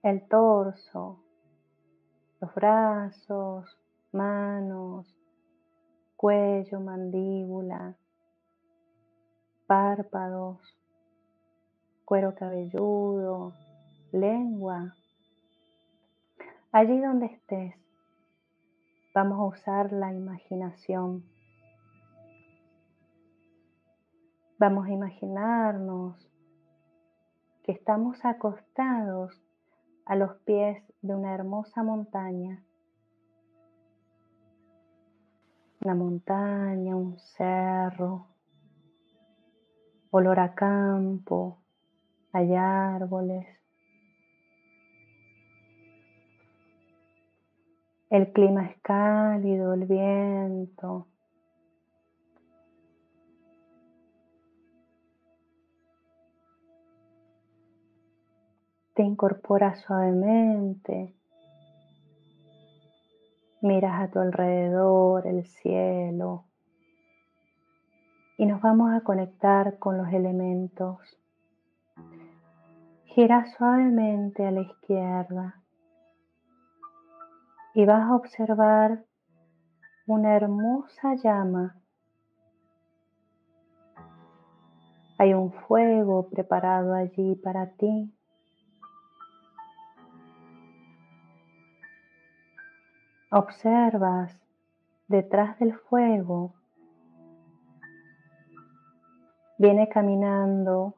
El 0.02 0.26
torso, 0.28 1.20
los 2.40 2.54
brazos, 2.54 3.78
manos, 4.12 5.06
cuello, 6.16 6.80
mandíbula, 6.80 7.96
párpados, 9.66 10.58
cuero 12.04 12.34
cabelludo, 12.34 13.54
lengua. 14.12 14.94
Allí 16.70 17.00
donde 17.00 17.26
estés, 17.26 17.74
vamos 19.14 19.38
a 19.38 19.44
usar 19.44 19.92
la 19.92 20.12
imaginación. 20.12 21.33
Vamos 24.66 24.86
a 24.86 24.92
imaginarnos 24.92 26.26
que 27.64 27.72
estamos 27.72 28.24
acostados 28.24 29.38
a 30.06 30.16
los 30.16 30.36
pies 30.46 30.82
de 31.02 31.14
una 31.14 31.34
hermosa 31.34 31.82
montaña. 31.82 32.64
Una 35.84 35.94
montaña, 35.94 36.96
un 36.96 37.18
cerro, 37.18 38.26
olor 40.10 40.40
a 40.40 40.54
campo, 40.54 41.58
hay 42.32 42.54
árboles. 42.54 43.46
El 48.08 48.32
clima 48.32 48.64
es 48.64 48.78
cálido, 48.80 49.74
el 49.74 49.84
viento. 49.84 51.08
Te 58.94 59.02
incorporas 59.02 59.80
suavemente. 59.80 61.12
Miras 63.60 64.00
a 64.00 64.10
tu 64.12 64.20
alrededor 64.20 65.26
el 65.26 65.44
cielo. 65.46 66.44
Y 68.38 68.46
nos 68.46 68.60
vamos 68.60 68.92
a 68.92 69.00
conectar 69.00 69.78
con 69.80 69.98
los 69.98 70.12
elementos. 70.12 70.98
Gira 73.06 73.46
suavemente 73.56 74.46
a 74.46 74.52
la 74.52 74.60
izquierda 74.60 75.60
y 77.74 77.84
vas 77.84 78.08
a 78.08 78.14
observar 78.14 79.04
una 80.06 80.36
hermosa 80.36 81.16
llama. 81.16 81.80
Hay 85.18 85.34
un 85.34 85.52
fuego 85.52 86.28
preparado 86.28 86.94
allí 86.94 87.34
para 87.34 87.72
ti. 87.72 88.13
Observas 93.36 94.32
detrás 95.08 95.58
del 95.58 95.76
fuego. 95.76 96.54
Viene 99.58 99.88
caminando 99.88 100.94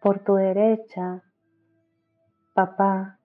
por 0.00 0.20
tu 0.20 0.36
derecha, 0.36 1.22
papá, 2.54 3.18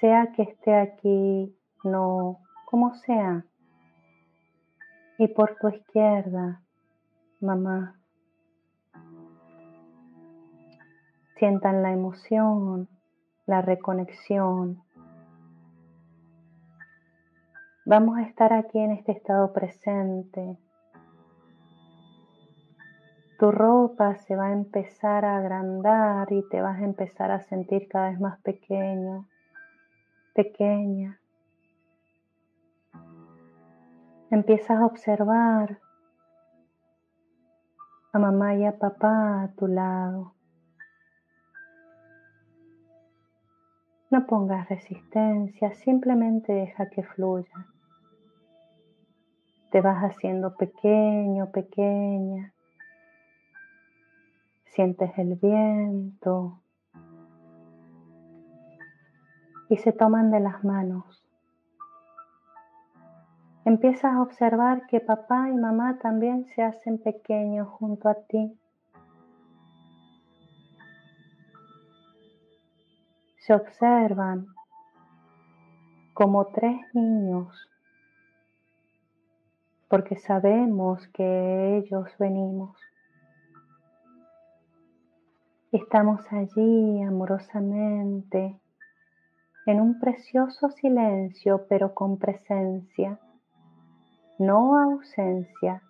sea 0.00 0.32
que 0.34 0.44
esté 0.44 0.74
aquí, 0.74 1.54
no, 1.84 2.38
como 2.64 2.94
sea, 2.94 3.44
y 5.18 5.28
por 5.28 5.54
tu 5.60 5.68
izquierda, 5.68 6.62
mamá. 7.40 8.01
Sientan 11.42 11.82
la 11.82 11.90
emoción, 11.90 12.88
la 13.46 13.62
reconexión. 13.62 14.80
Vamos 17.84 18.16
a 18.16 18.22
estar 18.22 18.52
aquí 18.52 18.78
en 18.78 18.92
este 18.92 19.10
estado 19.10 19.52
presente 19.52 20.56
tu 23.40 23.50
ropa 23.50 24.14
se 24.14 24.36
va 24.36 24.46
a 24.46 24.52
empezar 24.52 25.24
a 25.24 25.38
agrandar 25.38 26.30
y 26.30 26.48
te 26.48 26.62
vas 26.62 26.78
a 26.78 26.84
empezar 26.84 27.32
a 27.32 27.40
sentir 27.40 27.88
cada 27.88 28.10
vez 28.10 28.20
más 28.20 28.38
pequeño, 28.42 29.26
pequeña. 30.32 31.18
Empiezas 34.30 34.78
a 34.78 34.86
observar 34.86 35.80
a 38.12 38.18
mamá 38.20 38.54
y 38.54 38.64
a 38.64 38.78
papá 38.78 39.42
a 39.42 39.48
tu 39.56 39.66
lado. 39.66 40.34
No 44.12 44.26
pongas 44.26 44.68
resistencia, 44.68 45.72
simplemente 45.72 46.52
deja 46.52 46.90
que 46.90 47.02
fluya. 47.02 47.66
Te 49.70 49.80
vas 49.80 50.02
haciendo 50.02 50.54
pequeño, 50.54 51.50
pequeña. 51.50 52.52
Sientes 54.66 55.16
el 55.16 55.36
viento 55.36 56.60
y 59.70 59.78
se 59.78 59.92
toman 59.92 60.30
de 60.30 60.40
las 60.40 60.62
manos. 60.62 61.26
Empiezas 63.64 64.12
a 64.12 64.20
observar 64.20 64.86
que 64.88 65.00
papá 65.00 65.48
y 65.48 65.54
mamá 65.54 65.98
también 66.02 66.44
se 66.44 66.62
hacen 66.62 66.98
pequeños 66.98 67.66
junto 67.66 68.10
a 68.10 68.14
ti. 68.14 68.58
Se 73.44 73.52
observan 73.52 74.46
como 76.14 76.46
tres 76.46 76.80
niños 76.94 77.68
porque 79.88 80.16
sabemos 80.16 81.08
que 81.08 81.78
ellos 81.78 82.08
venimos. 82.20 82.78
Estamos 85.72 86.20
allí 86.30 87.02
amorosamente, 87.02 88.60
en 89.66 89.80
un 89.80 89.98
precioso 89.98 90.70
silencio, 90.70 91.66
pero 91.68 91.94
con 91.94 92.18
presencia, 92.18 93.18
no 94.38 94.78
ausencia, 94.80 95.82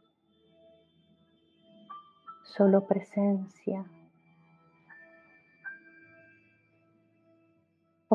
solo 2.44 2.86
presencia. 2.86 3.84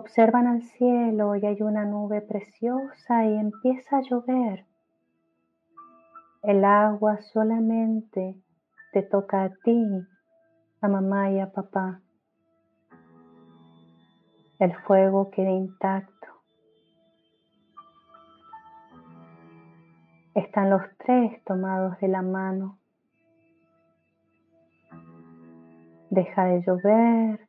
Observan 0.08 0.48
al 0.48 0.64
cielo 0.64 1.36
y 1.36 1.46
hay 1.46 1.62
una 1.62 1.84
nube 1.84 2.22
preciosa 2.22 3.26
y 3.26 3.36
empieza 3.36 3.98
a 3.98 4.02
llover. 4.02 4.66
El 6.44 6.64
agua 6.64 7.20
solamente 7.34 8.42
te 8.94 9.02
toca 9.04 9.44
a 9.44 9.50
ti 9.66 9.86
a 10.80 10.88
mamá 10.88 11.30
y 11.32 11.42
a 11.42 11.52
papá. 11.52 12.00
El 14.60 14.74
fuego 14.86 15.30
queda 15.30 15.52
intacto. 15.52 16.28
Están 20.36 20.70
los 20.70 20.84
tres 21.00 21.44
tomados 21.44 22.00
de 22.00 22.08
la 22.08 22.22
mano. 22.22 22.80
Deja 26.10 26.46
de 26.46 26.62
llover 26.66 27.47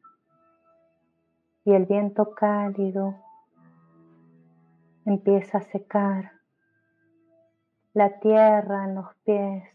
y 1.69 1.75
el 1.75 1.85
viento 1.85 2.35
cálido 2.35 3.15
empieza 5.05 5.59
a 5.59 5.61
secar 5.61 6.33
la 7.93 8.21
tierra 8.21 8.85
en 8.87 8.95
los 8.95 9.15
pies. 9.17 9.69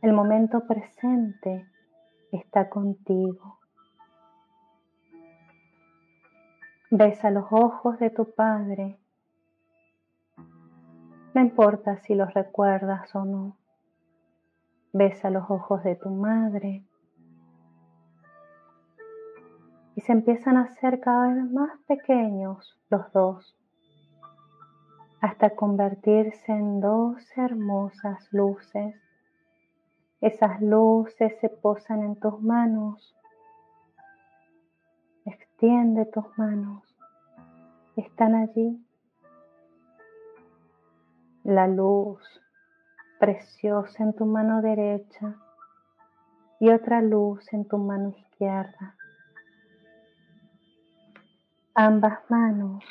El 0.00 0.14
momento 0.14 0.66
presente 0.66 1.68
está 2.32 2.70
contigo. 2.70 3.58
Besa 6.90 7.30
los 7.30 7.44
ojos 7.50 7.98
de 7.98 8.08
tu 8.08 8.34
Padre. 8.34 8.98
No 11.34 11.42
importa 11.42 11.98
si 11.98 12.14
los 12.14 12.32
recuerdas 12.32 13.14
o 13.14 13.26
no. 13.26 13.58
Besa 14.94 15.28
los 15.28 15.44
ojos 15.50 15.84
de 15.84 15.96
tu 15.96 16.08
Madre. 16.08 16.86
Y 19.96 20.00
se 20.00 20.12
empiezan 20.12 20.56
a 20.56 20.64
hacer 20.64 21.00
cada 21.00 21.28
vez 21.28 21.50
más 21.50 21.78
pequeños 21.86 22.78
los 22.90 23.12
dos, 23.12 23.56
hasta 25.20 25.50
convertirse 25.50 26.52
en 26.52 26.80
dos 26.80 27.22
hermosas 27.36 28.28
luces 28.32 28.94
esas 30.24 30.58
luces 30.62 31.38
se 31.38 31.50
posan 31.50 32.02
en 32.02 32.16
tus 32.16 32.40
manos. 32.40 33.14
Extiende 35.26 36.06
tus 36.06 36.24
manos. 36.38 36.82
Están 37.94 38.34
allí. 38.34 38.82
La 41.42 41.68
luz 41.68 42.22
preciosa 43.20 44.02
en 44.02 44.14
tu 44.14 44.24
mano 44.24 44.62
derecha 44.62 45.36
y 46.58 46.70
otra 46.70 47.02
luz 47.02 47.52
en 47.52 47.68
tu 47.68 47.76
mano 47.76 48.08
izquierda. 48.08 48.96
Ambas 51.76 52.18
manos. 52.30 52.84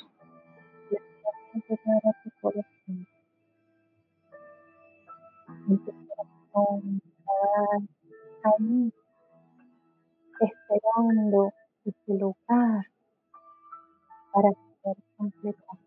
Esperando 10.39 11.53
ese 11.85 12.13
lugar 12.19 12.85
para 14.33 14.49
ser 14.83 14.97
completado 15.15 15.79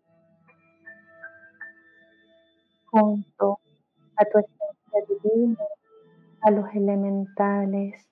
junto 2.85 3.59
a 4.15 4.25
tu 4.25 4.39
esencia 4.39 4.99
divina, 5.07 5.63
a 6.41 6.49
los 6.49 6.73
elementales, 6.73 8.09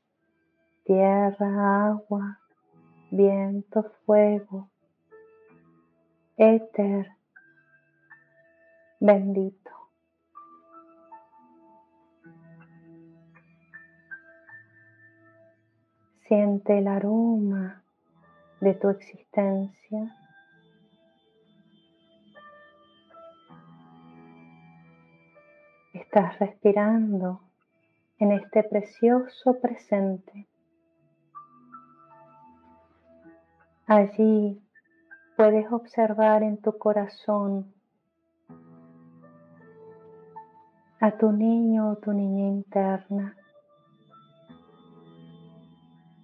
tierra, 0.83 1.87
agua, 1.87 2.39
viento, 3.09 3.83
fuego, 4.05 4.69
éter, 6.37 7.15
bendito. 8.99 9.71
Siente 16.27 16.79
el 16.79 16.87
aroma 16.87 17.83
de 18.59 18.73
tu 18.73 18.89
existencia. 18.89 20.15
Estás 25.93 26.39
respirando 26.39 27.41
en 28.19 28.31
este 28.31 28.63
precioso 28.63 29.59
presente. 29.61 30.47
Allí 33.87 34.64
puedes 35.35 35.71
observar 35.71 36.43
en 36.43 36.57
tu 36.57 36.77
corazón 36.77 37.73
a 40.99 41.11
tu 41.17 41.31
niño 41.31 41.91
o 41.91 41.95
tu 41.97 42.13
niña 42.13 42.47
interna 42.47 43.35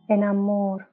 en 0.08 0.24
amor, 0.24 0.88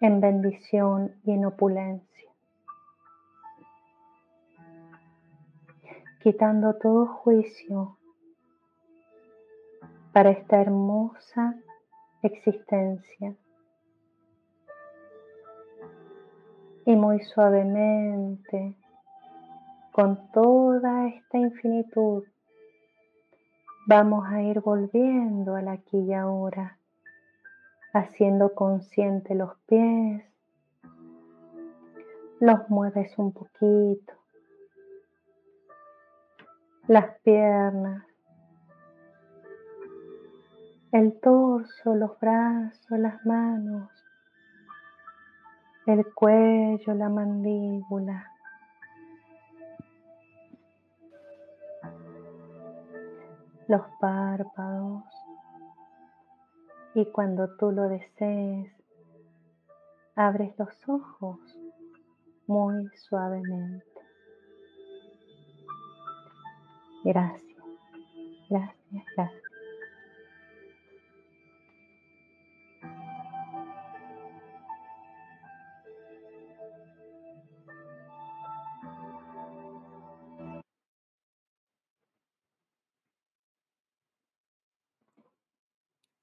en 0.00 0.20
bendición 0.20 1.14
y 1.24 1.32
en 1.32 1.46
opulencia, 1.46 2.30
quitando 6.22 6.74
todo 6.74 7.06
juicio 7.06 7.96
para 10.12 10.30
esta 10.30 10.60
hermosa 10.60 11.54
existencia. 12.22 13.34
Y 16.88 16.96
muy 16.96 17.20
suavemente, 17.20 18.74
con 19.92 20.32
toda 20.32 21.06
esta 21.08 21.36
infinitud, 21.36 22.24
vamos 23.86 24.24
a 24.26 24.40
ir 24.40 24.60
volviendo 24.60 25.54
al 25.54 25.68
aquí 25.68 25.98
y 25.98 26.14
ahora, 26.14 26.78
haciendo 27.92 28.54
consciente 28.54 29.34
los 29.34 29.54
pies, 29.66 30.24
los 32.40 32.70
mueves 32.70 33.12
un 33.18 33.32
poquito, 33.32 34.14
las 36.86 37.18
piernas, 37.20 38.02
el 40.92 41.20
torso, 41.20 41.94
los 41.94 42.18
brazos, 42.18 42.98
las 42.98 43.26
manos, 43.26 43.90
el 45.88 46.04
cuello, 46.14 46.94
la 46.94 47.08
mandíbula. 47.08 48.32
los 53.68 53.82
párpados 54.00 55.04
y 56.94 57.04
cuando 57.12 57.54
tú 57.58 57.70
lo 57.70 57.82
desees, 57.88 58.72
abres 60.16 60.58
los 60.58 60.74
ojos 60.88 61.38
muy 62.46 62.88
suavemente. 62.96 63.84
Gracias, 67.04 67.62
gracias, 68.48 69.04
gracias. 69.14 69.47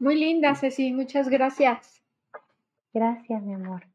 Muy 0.05 0.17
linda, 0.17 0.53
Ceci, 0.53 0.93
muchas 0.93 1.29
gracias. 1.29 2.03
Gracias, 2.93 3.41
mi 3.41 3.55
amor. 3.55 3.87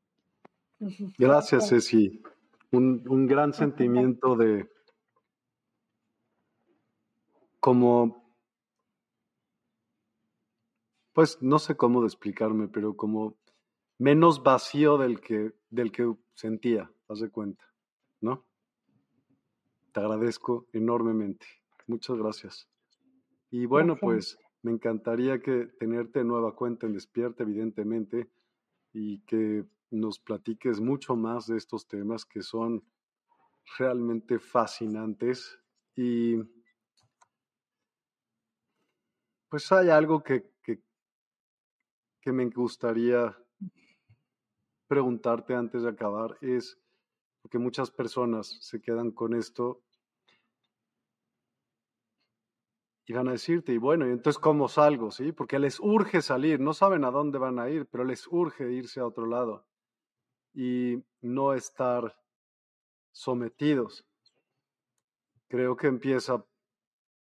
Gracias, 1.16 1.68
Ceci. 1.68 2.20
Un, 2.72 3.04
un 3.08 3.28
gran 3.28 3.52
sentimiento 3.54 4.34
de 4.34 4.68
como, 7.60 8.24
pues 11.12 11.40
no 11.40 11.60
sé 11.60 11.76
cómo 11.76 12.00
de 12.00 12.08
explicarme, 12.08 12.66
pero 12.66 12.96
como 12.96 13.36
menos 13.96 14.42
vacío 14.42 14.98
del 14.98 15.20
que, 15.20 15.52
del 15.68 15.92
que 15.92 16.12
sentía, 16.34 16.90
haz 17.06 17.20
de 17.20 17.30
cuenta, 17.30 17.64
¿no? 18.20 18.48
Te 19.92 20.00
agradezco 20.00 20.66
enormemente. 20.72 21.46
Muchas 21.86 22.16
gracias. 22.16 22.68
Y 23.52 23.66
bueno, 23.66 23.94
pues 23.96 24.36
me 24.62 24.72
encantaría 24.72 25.40
que 25.40 25.66
tenerte 25.78 26.24
nueva 26.24 26.54
cuenta 26.54 26.86
en 26.86 26.92
Despierta, 26.92 27.42
evidentemente, 27.42 28.30
y 28.92 29.20
que 29.20 29.64
nos 29.90 30.18
platiques 30.18 30.80
mucho 30.80 31.16
más 31.16 31.46
de 31.46 31.56
estos 31.56 31.86
temas 31.86 32.24
que 32.24 32.42
son 32.42 32.84
realmente 33.78 34.38
fascinantes. 34.38 35.58
Y 35.96 36.36
pues 39.48 39.70
hay 39.72 39.88
algo 39.88 40.22
que, 40.22 40.50
que, 40.62 40.82
que 42.20 42.32
me 42.32 42.48
gustaría 42.50 43.36
preguntarte 44.86 45.54
antes 45.54 45.82
de 45.82 45.88
acabar, 45.88 46.36
es, 46.40 46.78
porque 47.42 47.58
muchas 47.58 47.90
personas 47.90 48.58
se 48.60 48.80
quedan 48.80 49.12
con 49.12 49.34
esto 49.34 49.82
y 53.10 53.12
van 53.12 53.26
a 53.26 53.32
decirte, 53.32 53.72
y 53.72 53.76
bueno, 53.76 54.06
¿y 54.06 54.12
entonces 54.12 54.38
cómo 54.38 54.68
salgo? 54.68 55.10
¿Sí? 55.10 55.32
Porque 55.32 55.58
les 55.58 55.80
urge 55.80 56.22
salir, 56.22 56.60
no 56.60 56.72
saben 56.72 57.04
a 57.04 57.10
dónde 57.10 57.38
van 57.38 57.58
a 57.58 57.68
ir, 57.68 57.88
pero 57.90 58.04
les 58.04 58.28
urge 58.28 58.70
irse 58.70 59.00
a 59.00 59.06
otro 59.06 59.26
lado 59.26 59.66
y 60.54 61.02
no 61.20 61.52
estar 61.52 62.16
sometidos. 63.10 64.06
Creo 65.48 65.76
que 65.76 65.88
empieza 65.88 66.46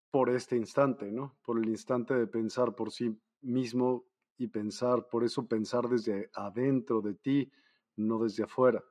por 0.10 0.32
este 0.32 0.56
instante, 0.56 1.12
¿no? 1.12 1.38
Por 1.46 1.60
el 1.60 1.70
instante 1.70 2.16
de 2.16 2.26
pensar 2.26 2.74
por 2.74 2.92
sí 2.92 3.16
mismo 3.42 4.04
y 4.36 4.48
pensar, 4.48 5.08
por 5.08 5.24
eso 5.24 5.48
pensar 5.48 5.88
desde 5.88 6.32
adentro 6.34 7.02
de 7.02 7.14
ti, 7.14 7.52
no 7.98 8.18
desde 8.18 8.46
afuera. 8.46 8.84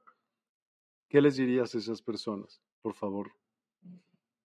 ¿Qué 1.08 1.20
les 1.20 1.34
dirías 1.34 1.74
a 1.74 1.78
esas 1.78 2.00
personas, 2.00 2.62
por 2.80 2.94
favor? 2.94 3.32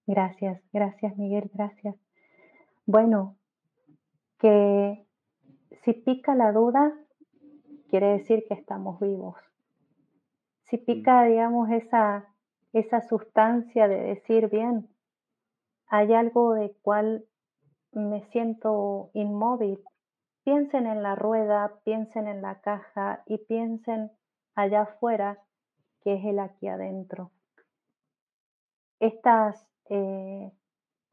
Gracias, 0.07 0.59
gracias 0.73 1.15
Miguel, 1.17 1.51
gracias. 1.53 1.95
Bueno, 2.85 3.37
que 4.39 5.05
si 5.83 5.93
pica 5.93 6.35
la 6.35 6.51
duda, 6.51 6.93
quiere 7.89 8.07
decir 8.07 8.43
que 8.47 8.53
estamos 8.53 8.99
vivos. 8.99 9.35
Si 10.65 10.77
mm. 10.77 10.85
pica, 10.85 11.23
digamos, 11.23 11.69
esa, 11.69 12.33
esa 12.73 13.01
sustancia 13.01 13.87
de 13.87 13.99
decir, 13.99 14.49
bien, 14.49 14.89
hay 15.87 16.13
algo 16.13 16.53
de 16.53 16.73
cual 16.81 17.25
me 17.91 18.23
siento 18.31 19.11
inmóvil, 19.13 19.79
piensen 20.43 20.87
en 20.87 21.03
la 21.03 21.15
rueda, 21.15 21.79
piensen 21.83 22.27
en 22.27 22.41
la 22.41 22.61
caja 22.61 23.23
y 23.27 23.37
piensen 23.39 24.11
allá 24.55 24.83
afuera, 24.83 25.43
que 26.01 26.15
es 26.15 26.25
el 26.25 26.39
aquí 26.39 26.67
adentro. 26.67 27.31
Estas 28.99 29.67
eh, 29.89 30.51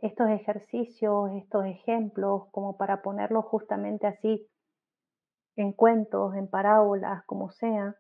estos 0.01 0.29
ejercicios, 0.31 1.31
estos 1.33 1.67
ejemplos, 1.67 2.49
como 2.51 2.77
para 2.77 3.03
ponerlos 3.03 3.45
justamente 3.47 4.07
así 4.07 4.49
en 5.57 5.73
cuentos, 5.73 6.35
en 6.37 6.49
parábolas, 6.49 7.25
como 7.25 7.51
sea, 7.51 7.97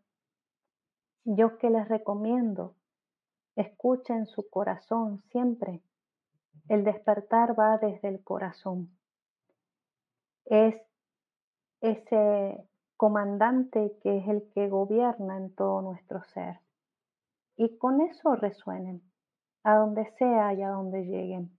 yo 1.25 1.59
que 1.59 1.70
les 1.70 1.89
recomiendo, 1.89 2.77
escuchen 3.57 4.27
su 4.27 4.49
corazón 4.49 5.23
siempre. 5.31 5.83
El 6.69 6.85
despertar 6.85 7.59
va 7.59 7.79
desde 7.79 8.09
el 8.09 8.23
corazón. 8.23 8.91
Es 10.45 10.77
ese 11.81 12.65
comandante 12.97 13.99
que 14.03 14.19
es 14.19 14.29
el 14.29 14.49
que 14.55 14.69
gobierna 14.69 15.37
en 15.37 15.55
todo 15.55 15.83
nuestro 15.83 16.23
ser. 16.25 16.61
Y 17.57 17.77
con 17.79 18.01
eso 18.01 18.37
resuenen, 18.37 19.03
a 19.65 19.77
donde 19.77 20.07
sea 20.19 20.55
y 20.55 20.62
a 20.62 20.70
donde 20.70 21.05
lleguen. 21.05 21.58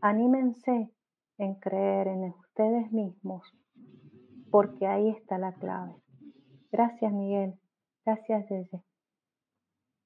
Anímense 0.00 0.90
en 1.38 1.54
creer 1.56 2.08
en 2.08 2.24
ustedes 2.24 2.92
mismos 2.92 3.42
porque 4.50 4.86
ahí 4.86 5.10
está 5.10 5.38
la 5.38 5.52
clave. 5.54 5.94
Gracias, 6.72 7.12
Miguel. 7.12 7.58
Gracias, 8.04 8.48
Yeye. 8.48 8.84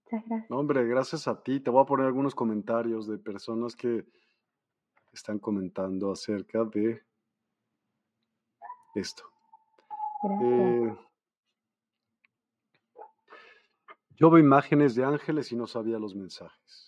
Muchas 0.05 0.29
gracias. 0.29 0.51
hombre, 0.51 0.87
gracias 0.87 1.27
a 1.29 1.43
ti. 1.43 1.61
Te 1.61 1.71
voy 1.71 1.83
a 1.83 1.87
poner 1.87 2.07
algunos 2.07 2.35
comentarios 2.35 3.07
de 3.07 3.19
personas 3.19 3.75
que 3.75 4.05
están 5.13 5.39
comentando 5.39 6.13
acerca 6.13 6.65
de 6.65 7.01
esto. 8.95 9.25
Eh, 10.43 10.97
yo 14.17 14.31
veo 14.31 14.39
imágenes 14.39 14.95
de 14.95 15.05
ángeles 15.05 15.53
y 15.53 15.57
no 15.57 15.67
sabía 15.67 15.99
los 15.99 16.15
mensajes. 16.15 16.84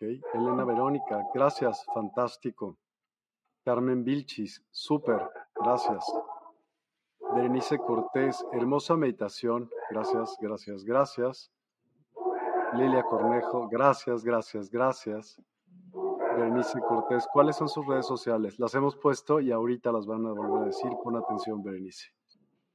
Elena 0.00 0.64
Verónica, 0.64 1.22
gracias, 1.34 1.84
fantástico. 1.94 2.78
Carmen 3.64 4.02
Vilchis, 4.02 4.64
súper, 4.70 5.28
gracias. 5.54 6.04
Berenice 7.34 7.78
Cortés, 7.78 8.42
hermosa 8.52 8.96
meditación, 8.96 9.68
gracias, 9.90 10.36
gracias, 10.40 10.84
gracias. 10.84 11.52
Lilia 12.72 13.02
Cornejo, 13.02 13.68
gracias, 13.68 14.24
gracias, 14.24 14.70
gracias. 14.70 15.40
Berenice 16.36 16.80
Cortés, 16.80 17.28
¿cuáles 17.30 17.56
son 17.56 17.68
sus 17.68 17.86
redes 17.86 18.06
sociales? 18.06 18.58
Las 18.58 18.74
hemos 18.74 18.96
puesto 18.96 19.38
y 19.40 19.52
ahorita 19.52 19.92
las 19.92 20.06
van 20.06 20.24
a 20.26 20.32
volver 20.32 20.62
a 20.62 20.66
decir. 20.66 20.90
Pon 21.04 21.16
atención, 21.16 21.62
Berenice. 21.62 22.08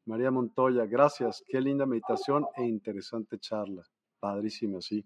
María 0.05 0.29
Montoya, 0.29 0.85
gracias. 0.85 1.43
Qué 1.47 1.59
linda 1.59 1.87
meditación 1.87 2.45
e 2.55 2.65
interesante 2.65 3.39
charla. 3.39 3.81
Padrísima, 4.19 4.79
sí. 4.79 5.03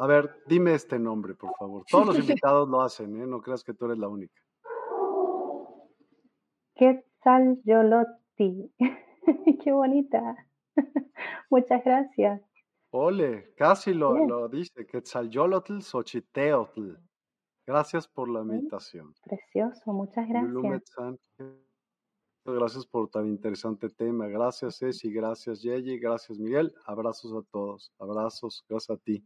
A 0.00 0.06
ver, 0.06 0.42
dime 0.46 0.74
este 0.74 0.98
nombre, 0.98 1.34
por 1.34 1.54
favor. 1.58 1.84
Todos 1.90 2.06
los 2.06 2.18
invitados 2.48 2.68
lo 2.68 2.80
hacen, 2.80 3.20
¿eh? 3.20 3.26
No 3.26 3.40
creas 3.40 3.64
que 3.64 3.74
tú 3.74 3.86
eres 3.86 3.98
la 3.98 4.08
única. 4.08 4.40
Quetzal 6.74 7.60
Yoloti. 7.64 8.72
Qué 9.62 9.72
bonita. 9.72 10.36
Muchas 11.50 11.84
gracias. 11.84 12.42
Ole, 12.90 13.54
casi 13.56 13.92
lo, 13.92 14.14
lo 14.26 14.48
dice. 14.48 14.86
Quetzal-Yolotl 14.86 15.82
Xochiteotl. 15.82 16.96
Gracias 17.66 18.06
por 18.06 18.28
la 18.28 18.44
meditación. 18.44 19.14
Precioso, 19.24 19.92
muchas 19.92 20.28
gracias. 20.28 21.64
Gracias 22.46 22.84
por 22.84 23.08
tan 23.08 23.26
interesante 23.26 23.88
tema. 23.88 24.26
Gracias, 24.28 24.78
Ceci. 24.78 25.10
Gracias, 25.10 25.62
Yeyi. 25.62 25.98
Gracias, 25.98 26.38
Miguel. 26.38 26.74
Abrazos 26.84 27.32
a 27.32 27.42
todos. 27.50 27.90
Abrazos. 27.98 28.64
Gracias 28.68 28.98
a 28.98 29.00
ti. 29.00 29.24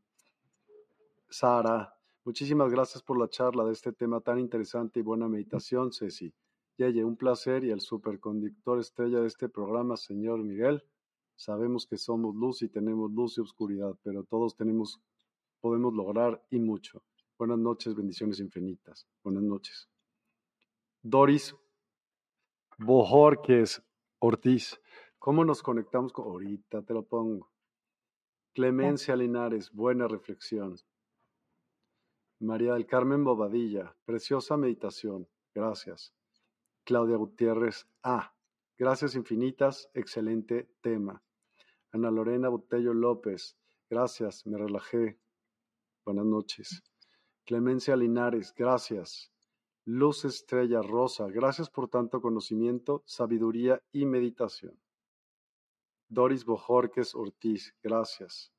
Sara, 1.28 1.94
muchísimas 2.24 2.70
gracias 2.70 3.02
por 3.02 3.18
la 3.18 3.28
charla 3.28 3.64
de 3.64 3.72
este 3.72 3.92
tema 3.92 4.20
tan 4.20 4.38
interesante 4.38 5.00
y 5.00 5.02
buena 5.02 5.28
meditación, 5.28 5.92
Ceci. 5.92 6.32
Yeye, 6.76 7.04
un 7.04 7.16
placer 7.16 7.64
y 7.64 7.70
el 7.70 7.80
superconductor 7.80 8.78
estrella 8.78 9.20
de 9.20 9.26
este 9.26 9.48
programa, 9.48 9.96
señor 9.96 10.38
Miguel. 10.44 10.84
Sabemos 11.34 11.86
que 11.86 11.96
somos 11.96 12.36
luz 12.36 12.62
y 12.62 12.68
tenemos 12.68 13.10
luz 13.10 13.36
y 13.36 13.40
oscuridad, 13.40 13.96
pero 14.04 14.22
todos 14.22 14.54
tenemos, 14.54 15.00
podemos 15.60 15.92
lograr 15.92 16.42
y 16.50 16.60
mucho. 16.60 17.02
Buenas 17.36 17.58
noches, 17.58 17.96
bendiciones 17.96 18.38
infinitas. 18.38 19.08
Buenas 19.24 19.42
noches. 19.42 19.88
Doris 21.02 21.54
Bojorques 22.80 23.82
Ortiz. 24.20 24.80
¿Cómo 25.18 25.44
nos 25.44 25.64
conectamos 25.64 26.12
con... 26.12 26.26
Ahorita 26.26 26.80
te 26.82 26.94
lo 26.94 27.02
pongo. 27.02 27.50
Clemencia 28.54 29.16
Linares, 29.16 29.72
buena 29.72 30.06
reflexión. 30.06 30.76
María 32.38 32.74
del 32.74 32.86
Carmen 32.86 33.24
Bobadilla, 33.24 33.96
preciosa 34.04 34.56
meditación. 34.56 35.28
Gracias. 35.52 36.14
Claudia 36.84 37.16
Gutiérrez 37.16 37.88
A. 38.04 38.32
Gracias 38.78 39.16
infinitas, 39.16 39.90
excelente 39.92 40.70
tema. 40.80 41.20
Ana 41.90 42.12
Lorena 42.12 42.48
Botello 42.48 42.94
López, 42.94 43.58
gracias, 43.90 44.46
me 44.46 44.56
relajé. 44.56 45.18
Buenas 46.04 46.26
noches. 46.26 46.84
Clemencia 47.44 47.96
Linares, 47.96 48.54
gracias. 48.56 49.32
Luz 49.90 50.26
Estrella 50.26 50.82
Rosa, 50.82 51.28
gracias 51.28 51.70
por 51.70 51.88
tanto 51.88 52.20
conocimiento, 52.20 53.02
sabiduría 53.06 53.82
y 53.90 54.04
meditación. 54.04 54.78
Doris 56.10 56.44
Bojorques 56.44 57.14
Ortiz, 57.14 57.74
gracias. 57.82 58.52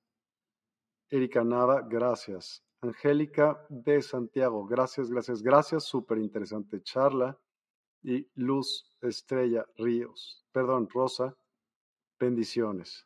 Erika 1.08 1.44
Nava, 1.44 1.82
gracias. 1.84 2.64
Angélica 2.82 3.64
de 3.70 4.02
Santiago, 4.02 4.66
gracias, 4.66 5.12
gracias, 5.12 5.44
gracias. 5.44 5.84
Súper 5.84 6.18
interesante 6.18 6.82
charla. 6.82 7.40
Y 8.02 8.28
Luz 8.34 8.92
Estrella 9.00 9.68
Ríos, 9.78 10.44
perdón, 10.52 10.90
Rosa, 10.92 11.38
bendiciones. 12.20 13.06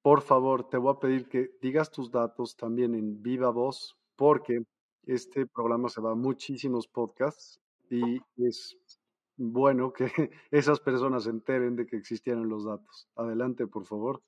Por 0.00 0.22
favor, 0.22 0.70
te 0.70 0.78
voy 0.78 0.94
a 0.94 0.98
pedir 0.98 1.28
que 1.28 1.50
digas 1.60 1.90
tus 1.90 2.10
datos 2.10 2.56
también 2.56 2.94
en 2.94 3.20
viva 3.20 3.50
voz, 3.50 3.94
porque 4.16 4.64
este 5.06 5.46
programa 5.46 5.88
se 5.88 6.00
va 6.00 6.12
a 6.12 6.14
muchísimos 6.14 6.86
podcasts 6.86 7.60
y 7.90 8.20
es 8.36 8.78
bueno 9.36 9.92
que 9.92 10.04
esas 10.50 10.80
personas 10.80 11.24
se 11.24 11.30
enteren 11.30 11.76
de 11.76 11.86
que 11.86 11.96
existieran 11.96 12.48
los 12.48 12.64
datos. 12.64 13.08
Adelante, 13.16 13.66
por 13.66 13.84
favor. 13.86 14.22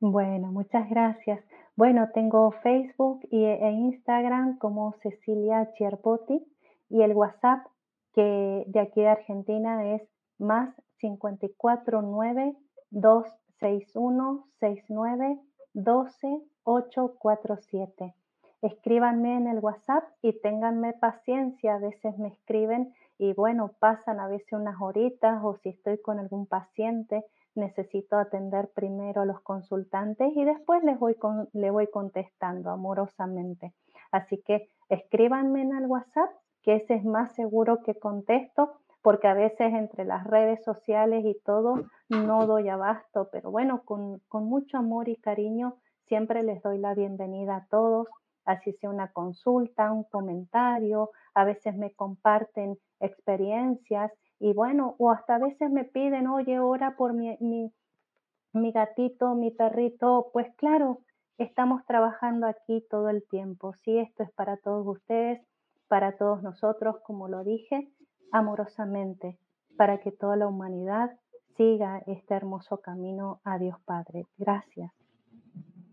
Bueno, 0.00 0.52
muchas 0.52 0.88
gracias. 0.88 1.44
Bueno, 1.76 2.08
tengo 2.14 2.52
Facebook 2.62 3.20
e 3.30 3.70
Instagram 3.70 4.58
como 4.58 4.92
Cecilia 5.02 5.72
Chierpotti 5.74 6.44
y 6.88 7.02
el 7.02 7.14
WhatsApp 7.14 7.66
que 8.12 8.64
de 8.66 8.80
aquí 8.80 9.00
de 9.00 9.08
Argentina 9.08 9.94
es 9.94 10.02
más 10.38 10.74
549 10.98 12.56
261 12.90 14.48
69 14.60 15.40
12 15.74 16.42
847 16.64 18.14
escríbanme 18.62 19.36
en 19.36 19.46
el 19.46 19.58
WhatsApp 19.60 20.04
y 20.22 20.32
ténganme 20.40 20.92
paciencia. 20.94 21.74
A 21.74 21.78
veces 21.78 22.18
me 22.18 22.28
escriben 22.28 22.94
y 23.18 23.32
bueno, 23.34 23.72
pasan 23.78 24.20
a 24.20 24.28
veces 24.28 24.52
unas 24.52 24.80
horitas 24.80 25.40
o 25.42 25.56
si 25.56 25.70
estoy 25.70 26.00
con 26.00 26.18
algún 26.18 26.46
paciente, 26.46 27.24
necesito 27.54 28.16
atender 28.16 28.70
primero 28.74 29.22
a 29.22 29.26
los 29.26 29.40
consultantes 29.40 30.32
y 30.36 30.44
después 30.44 30.82
les 30.84 30.98
voy, 30.98 31.16
le 31.52 31.70
voy 31.70 31.88
contestando 31.88 32.70
amorosamente. 32.70 33.74
Así 34.12 34.38
que 34.42 34.68
escríbanme 34.88 35.62
en 35.62 35.76
el 35.76 35.86
WhatsApp, 35.86 36.30
que 36.62 36.76
ese 36.76 36.94
es 36.94 37.04
más 37.04 37.34
seguro 37.34 37.82
que 37.82 37.98
contesto, 37.98 38.74
porque 39.02 39.28
a 39.28 39.34
veces 39.34 39.72
entre 39.74 40.04
las 40.04 40.24
redes 40.24 40.62
sociales 40.64 41.24
y 41.24 41.34
todo 41.44 41.86
no 42.08 42.46
doy 42.46 42.68
abasto, 42.68 43.28
pero 43.32 43.50
bueno, 43.50 43.82
con, 43.84 44.20
con 44.28 44.44
mucho 44.44 44.76
amor 44.76 45.08
y 45.08 45.16
cariño 45.16 45.76
siempre 46.06 46.42
les 46.42 46.62
doy 46.62 46.78
la 46.78 46.94
bienvenida 46.94 47.56
a 47.56 47.66
todos 47.66 48.08
así 48.48 48.72
sea 48.72 48.88
una 48.88 49.12
consulta, 49.12 49.92
un 49.92 50.04
comentario, 50.04 51.10
a 51.34 51.44
veces 51.44 51.76
me 51.76 51.92
comparten 51.92 52.78
experiencias 52.98 54.10
y 54.40 54.54
bueno, 54.54 54.96
o 54.98 55.10
hasta 55.10 55.34
a 55.34 55.38
veces 55.38 55.70
me 55.70 55.84
piden, 55.84 56.26
oye, 56.26 56.58
ora 56.58 56.96
por 56.96 57.12
mi, 57.12 57.36
mi, 57.40 58.72
gatito, 58.72 59.34
mi 59.34 59.50
perrito, 59.50 60.30
pues 60.32 60.46
claro, 60.56 61.00
estamos 61.36 61.84
trabajando 61.84 62.46
aquí 62.46 62.82
todo 62.88 63.10
el 63.10 63.22
tiempo, 63.28 63.74
sí, 63.84 63.98
esto 63.98 64.22
es 64.22 64.32
para 64.32 64.56
todos 64.56 64.86
ustedes, 64.86 65.40
para 65.86 66.16
todos 66.16 66.42
nosotros, 66.42 66.96
como 67.04 67.28
lo 67.28 67.44
dije, 67.44 67.90
amorosamente, 68.32 69.38
para 69.76 69.98
que 70.00 70.10
toda 70.10 70.36
la 70.36 70.46
humanidad 70.46 71.10
siga 71.56 72.02
este 72.06 72.34
hermoso 72.34 72.78
camino 72.80 73.40
a 73.44 73.58
Dios 73.58 73.76
Padre. 73.84 74.24
Gracias. 74.38 74.90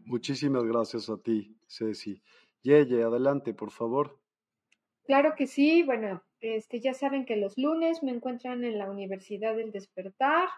Muchísimas 0.06 0.64
gracias 0.64 1.10
a 1.10 1.18
ti, 1.18 1.58
Ceci. 1.68 2.22
Yeye, 2.66 3.04
adelante, 3.04 3.54
por 3.54 3.70
favor. 3.70 4.20
Claro 5.04 5.36
que 5.38 5.46
sí. 5.46 5.84
Bueno, 5.84 6.24
este, 6.40 6.80
ya 6.80 6.96
saben 6.96 7.26
que 7.26 7.36
los 7.36 7.60
lunes 7.60 8.02
me 8.02 8.12
encuentran 8.12 8.64
en 8.64 8.80
la 8.80 8.90
Universidad 8.90 9.56
del 9.56 9.72
Despertar. 9.72 10.50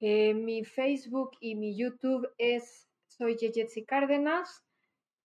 Eh, 0.00 0.34
mi 0.34 0.62
Facebook 0.64 1.30
y 1.40 1.54
mi 1.54 1.74
YouTube 1.74 2.28
es 2.36 2.86
soy 3.06 3.36
Yeyetsi 3.36 3.86
Cárdenas. 3.86 4.62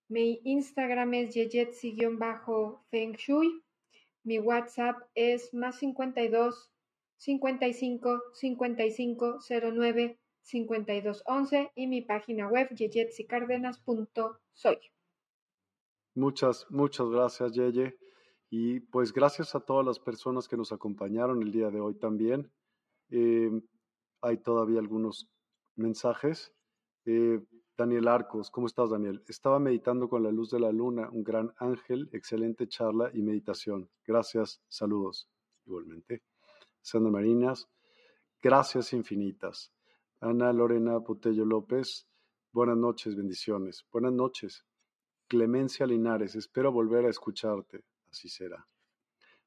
Mi 0.08 0.40
Instagram 0.46 1.14
es 1.14 1.36
Yeyetsi-Feng 1.36 3.18
Shui. 3.18 3.62
Mi 4.24 4.40
WhatsApp 4.40 4.96
es 5.14 5.54
más 5.54 5.78
52 5.80 6.72
55 7.18 8.22
55 8.34 9.40
09 9.74 10.18
52 10.44 11.24
11 11.26 11.72
y 11.76 11.88
mi 11.88 12.02
página 12.02 12.48
web 12.48 12.70
yeyetsicardenas.soy. 12.74 14.80
Muchas, 16.16 16.66
muchas 16.70 17.08
gracias, 17.10 17.54
Yeye. 17.54 17.98
Y 18.50 18.82
pues 18.82 19.14
gracias 19.14 19.56
a 19.56 19.62
todas 19.62 19.86
las 19.86 20.00
personas 20.00 20.48
que 20.48 20.58
nos 20.58 20.72
acompañaron 20.72 21.42
el 21.42 21.52
día 21.52 21.70
de 21.70 21.80
hoy 21.80 21.96
también. 21.96 22.52
Em, 23.10 23.62
hay 24.22 24.38
todavía 24.38 24.80
algunos 24.80 25.30
mensajes. 25.76 26.54
Eh, 27.06 27.42
Daniel 27.78 28.08
Arcos, 28.08 28.52
¿cómo 28.52 28.68
estás, 28.68 28.90
Daniel? 28.90 29.24
Estaba 29.28 29.60
meditando 29.60 30.10
con 30.10 30.24
la 30.24 30.32
luz 30.32 30.52
de 30.52 30.60
la 30.60 30.72
luna, 30.72 31.10
un 31.12 31.24
gran 31.24 31.54
ángel, 31.58 32.10
excelente 32.12 32.68
charla 32.68 33.10
y 33.14 33.22
meditación. 33.22 33.90
Gracias, 34.06 34.62
saludos. 34.68 35.30
Igualmente. 35.66 36.24
Sandra 36.82 37.12
Marinas, 37.12 37.70
Gracias 38.44 38.92
infinitas. 38.94 39.72
Ana 40.20 40.52
Lorena 40.52 41.00
Putello 41.00 41.46
López, 41.46 42.08
buenas 42.52 42.76
noches, 42.76 43.16
bendiciones. 43.16 43.86
Buenas 43.92 44.14
noches. 44.14 44.66
Clemencia 45.32 45.86
Linares, 45.86 46.36
espero 46.36 46.74
volver 46.74 47.06
a 47.06 47.10
escucharte. 47.10 47.86
Así 48.12 48.28
será. 48.28 48.68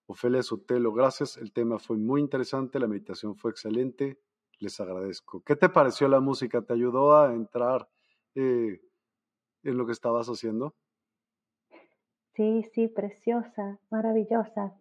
Ofelia 0.07 0.43
Sotelo, 0.43 0.95
gracias. 0.95 1.37
El 1.37 1.53
tema 1.53 1.79
fue 1.79 1.99
muy 1.99 2.23
interesante, 2.23 2.79
la 2.79 2.87
meditación 2.87 3.37
fue 3.37 3.51
excelente. 3.51 4.19
Les 4.61 4.81
agradezco. 4.81 5.43
¿Qué 5.45 5.57
te 5.57 5.69
pareció 5.69 6.09
la 6.09 6.21
música? 6.21 6.63
¿Te 6.63 6.73
ayudó 6.73 7.19
a 7.19 7.35
entrar 7.35 7.87
eh, 8.35 8.81
en 9.63 9.77
lo 9.77 9.85
que 9.85 9.93
estabas 9.93 10.27
haciendo? 10.29 10.75
Sí, 12.33 12.63
sí, 12.73 12.89
preciosa, 12.89 13.79
maravillosa. 13.91 14.73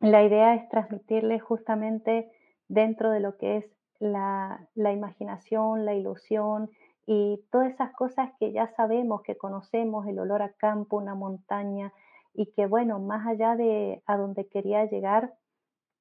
La 0.00 0.24
idea 0.24 0.56
es 0.56 0.68
transmitirle 0.68 1.38
justamente 1.38 2.28
dentro 2.66 3.12
de 3.12 3.20
lo 3.20 3.36
que 3.36 3.58
es 3.58 3.66
la, 4.00 4.68
la 4.74 4.92
imaginación, 4.92 5.84
la 5.84 5.94
ilusión 5.94 6.72
y 7.10 7.42
todas 7.50 7.72
esas 7.72 7.94
cosas 7.94 8.32
que 8.38 8.52
ya 8.52 8.68
sabemos, 8.76 9.22
que 9.22 9.38
conocemos, 9.38 10.06
el 10.06 10.18
olor 10.18 10.42
a 10.42 10.52
campo, 10.52 10.98
una 10.98 11.14
montaña, 11.14 11.90
y 12.34 12.52
que 12.52 12.66
bueno, 12.66 12.98
más 12.98 13.26
allá 13.26 13.56
de 13.56 14.02
a 14.04 14.18
donde 14.18 14.46
quería 14.46 14.84
llegar, 14.84 15.32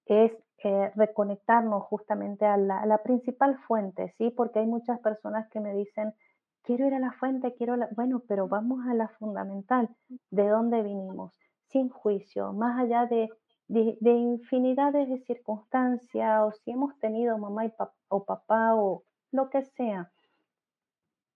es 0.06 0.34
eh, 0.66 0.92
reconectarnos 0.96 1.84
justamente 1.84 2.46
a 2.46 2.58
la, 2.58 2.82
a 2.82 2.86
la, 2.86 2.98
principal 3.04 3.58
fuente, 3.60 4.14
¿sí? 4.18 4.32
Porque 4.32 4.60
hay 4.60 4.68
muchas 4.68 5.00
personas 5.00 5.48
que 5.50 5.62
me 5.62 5.74
dicen, 5.74 6.14
quiero 6.62 6.86
ir 6.86 6.94
a 6.94 7.00
la 7.00 7.14
fuente, 7.14 7.56
quiero 7.56 7.78
la... 7.78 7.88
Bueno, 7.96 8.22
pero 8.28 8.50
vamos 8.50 8.86
a 8.86 8.94
la 8.94 9.08
fundamental, 9.08 9.88
de 10.30 10.50
dónde 10.50 10.84
vinimos, 10.84 11.34
sin 11.68 11.88
juicio, 11.88 12.52
más 12.52 12.82
allá 12.82 13.06
de, 13.06 13.30
de, 13.70 13.98
de 14.02 14.12
infinidades 14.12 15.08
de 15.08 15.20
circunstancias, 15.20 16.42
o 16.44 16.52
si 16.52 16.72
hemos 16.72 17.00
tenido 17.00 17.38
mamá 17.38 17.66
y 17.66 17.72
o 18.10 18.26
papá 18.26 18.76
o 18.76 19.04
lo 19.32 19.50
que 19.50 19.64
sea, 19.64 20.12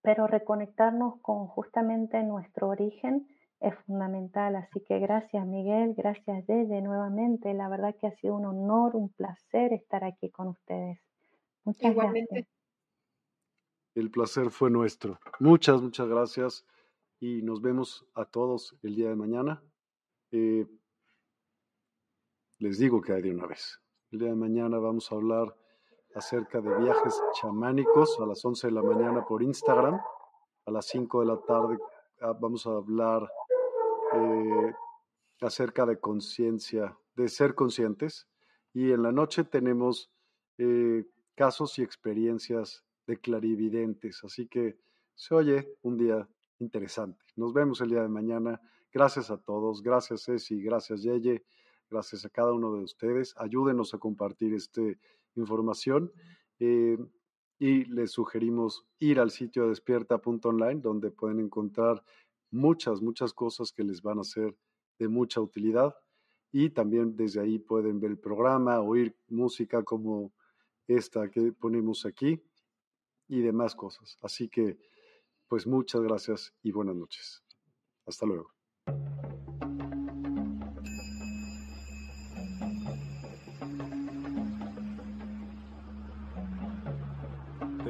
pero 0.02 0.28
reconectarnos 0.28 1.22
con 1.22 1.48
justamente 1.48 2.22
nuestro 2.24 2.70
origen 2.70 3.28
es 3.60 3.76
fundamental. 3.86 4.56
Así 4.56 4.82
que 4.88 5.00
gracias 5.00 5.46
Miguel, 5.46 5.94
gracias 5.96 6.46
Yeye 6.48 6.82
nuevamente. 6.82 7.54
La 7.54 7.70
verdad 7.70 7.96
que 8.00 8.08
ha 8.08 8.16
sido 8.16 8.36
un 8.36 8.46
honor, 8.46 8.96
un 8.96 9.10
placer 9.10 9.74
estar 9.74 10.04
aquí 10.04 10.30
con 10.32 10.50
ustedes. 10.50 11.00
Muchas 11.64 11.92
Igualmente. 11.92 12.28
gracias. 12.32 12.62
El 13.94 14.10
placer 14.10 14.50
fue 14.52 14.72
nuestro. 14.72 15.20
Muchas, 15.40 15.82
muchas 15.82 16.08
gracias 16.08 16.66
y 17.20 17.42
nos 17.44 17.62
vemos 17.62 18.06
a 18.14 18.26
todos 18.26 18.76
el 18.82 18.96
día 18.96 19.10
de 19.10 19.16
mañana. 19.16 19.62
Eh, 20.32 20.66
les 22.58 22.78
digo 22.78 23.02
que 23.02 23.14
hay 23.14 23.22
de 23.22 23.32
una 23.32 23.48
vez. 23.48 23.80
El 24.12 24.20
día 24.20 24.30
de 24.30 24.36
mañana 24.36 24.80
vamos 24.80 25.12
a 25.12 25.16
hablar 25.16 25.56
acerca 26.16 26.62
de 26.62 26.76
viajes 26.78 27.22
chamánicos 27.34 28.20
a 28.20 28.26
las 28.26 28.44
11 28.44 28.68
de 28.68 28.74
la 28.74 28.82
mañana 28.82 29.26
por 29.26 29.42
Instagram. 29.44 30.00
A 30.66 30.72
las 30.72 30.86
5 30.88 31.22
de 31.22 31.26
la 31.26 31.38
tarde 31.42 31.78
ah, 32.22 32.34
vamos 32.40 32.68
a 32.68 32.72
hablar 32.72 33.30
eh, 34.14 34.74
acerca 35.42 35.86
de 35.86 36.00
conciencia, 36.00 36.98
de 37.16 37.28
ser 37.28 37.56
conscientes. 37.56 38.28
Y 38.74 38.92
en 38.92 39.04
la 39.04 39.12
noche 39.12 39.44
tenemos 39.44 40.12
eh, 40.58 41.06
casos 41.36 41.80
y 41.80 41.84
experiencias 41.84 42.84
de 43.08 43.18
clarividentes. 43.18 44.24
Así 44.24 44.48
que 44.48 44.78
se 45.16 45.36
oye 45.36 45.76
un 45.82 45.98
día 45.98 46.28
interesante. 46.60 47.24
Nos 47.36 47.54
vemos 47.54 47.82
el 47.82 47.90
día 47.90 48.02
de 48.02 48.10
mañana. 48.10 48.62
Gracias 48.94 49.32
a 49.32 49.38
todos. 49.38 49.82
Gracias, 49.82 50.26
Ceci. 50.26 50.62
Gracias, 50.62 51.02
Yeye. 51.02 51.44
Gracias 51.90 52.26
a 52.26 52.30
cada 52.30 52.54
uno 52.54 52.74
de 52.74 52.84
ustedes. 52.84 53.34
Ayúdenos 53.38 53.94
a 53.94 53.98
compartir 53.98 54.54
esta 54.54 54.82
información. 55.36 56.12
Eh, 56.60 56.98
y 57.60 57.86
les 57.86 58.12
sugerimos 58.12 58.88
ir 58.98 59.20
al 59.20 59.30
sitio 59.30 59.70
despierta.online, 59.70 60.82
donde 60.82 61.12
pueden 61.12 61.40
encontrar 61.40 62.04
muchas, 62.50 63.02
muchas 63.02 63.34
cosas 63.34 63.72
que 63.72 63.84
les 63.84 64.02
van 64.02 64.18
a 64.18 64.24
ser 64.24 64.58
de 64.98 65.08
mucha 65.08 65.42
utilidad. 65.42 65.96
Y 66.52 66.72
también 66.72 67.16
desde 67.16 67.40
ahí 67.40 67.60
pueden 67.60 68.00
ver 68.00 68.12
el 68.12 68.18
programa, 68.18 68.82
oír 68.82 69.16
música 69.28 69.84
como 69.84 70.34
esta 70.88 71.30
que 71.30 71.54
ponemos 71.54 72.06
aquí 72.06 72.42
y 73.28 73.42
demás 73.42 73.76
cosas. 73.76 74.18
Así 74.22 74.50
que, 74.50 74.78
pues 75.48 75.68
muchas 75.68 76.02
gracias 76.02 76.54
y 76.64 76.72
buenas 76.72 76.96
noches. 76.96 77.44
Hasta 78.06 78.26
luego. 78.26 78.61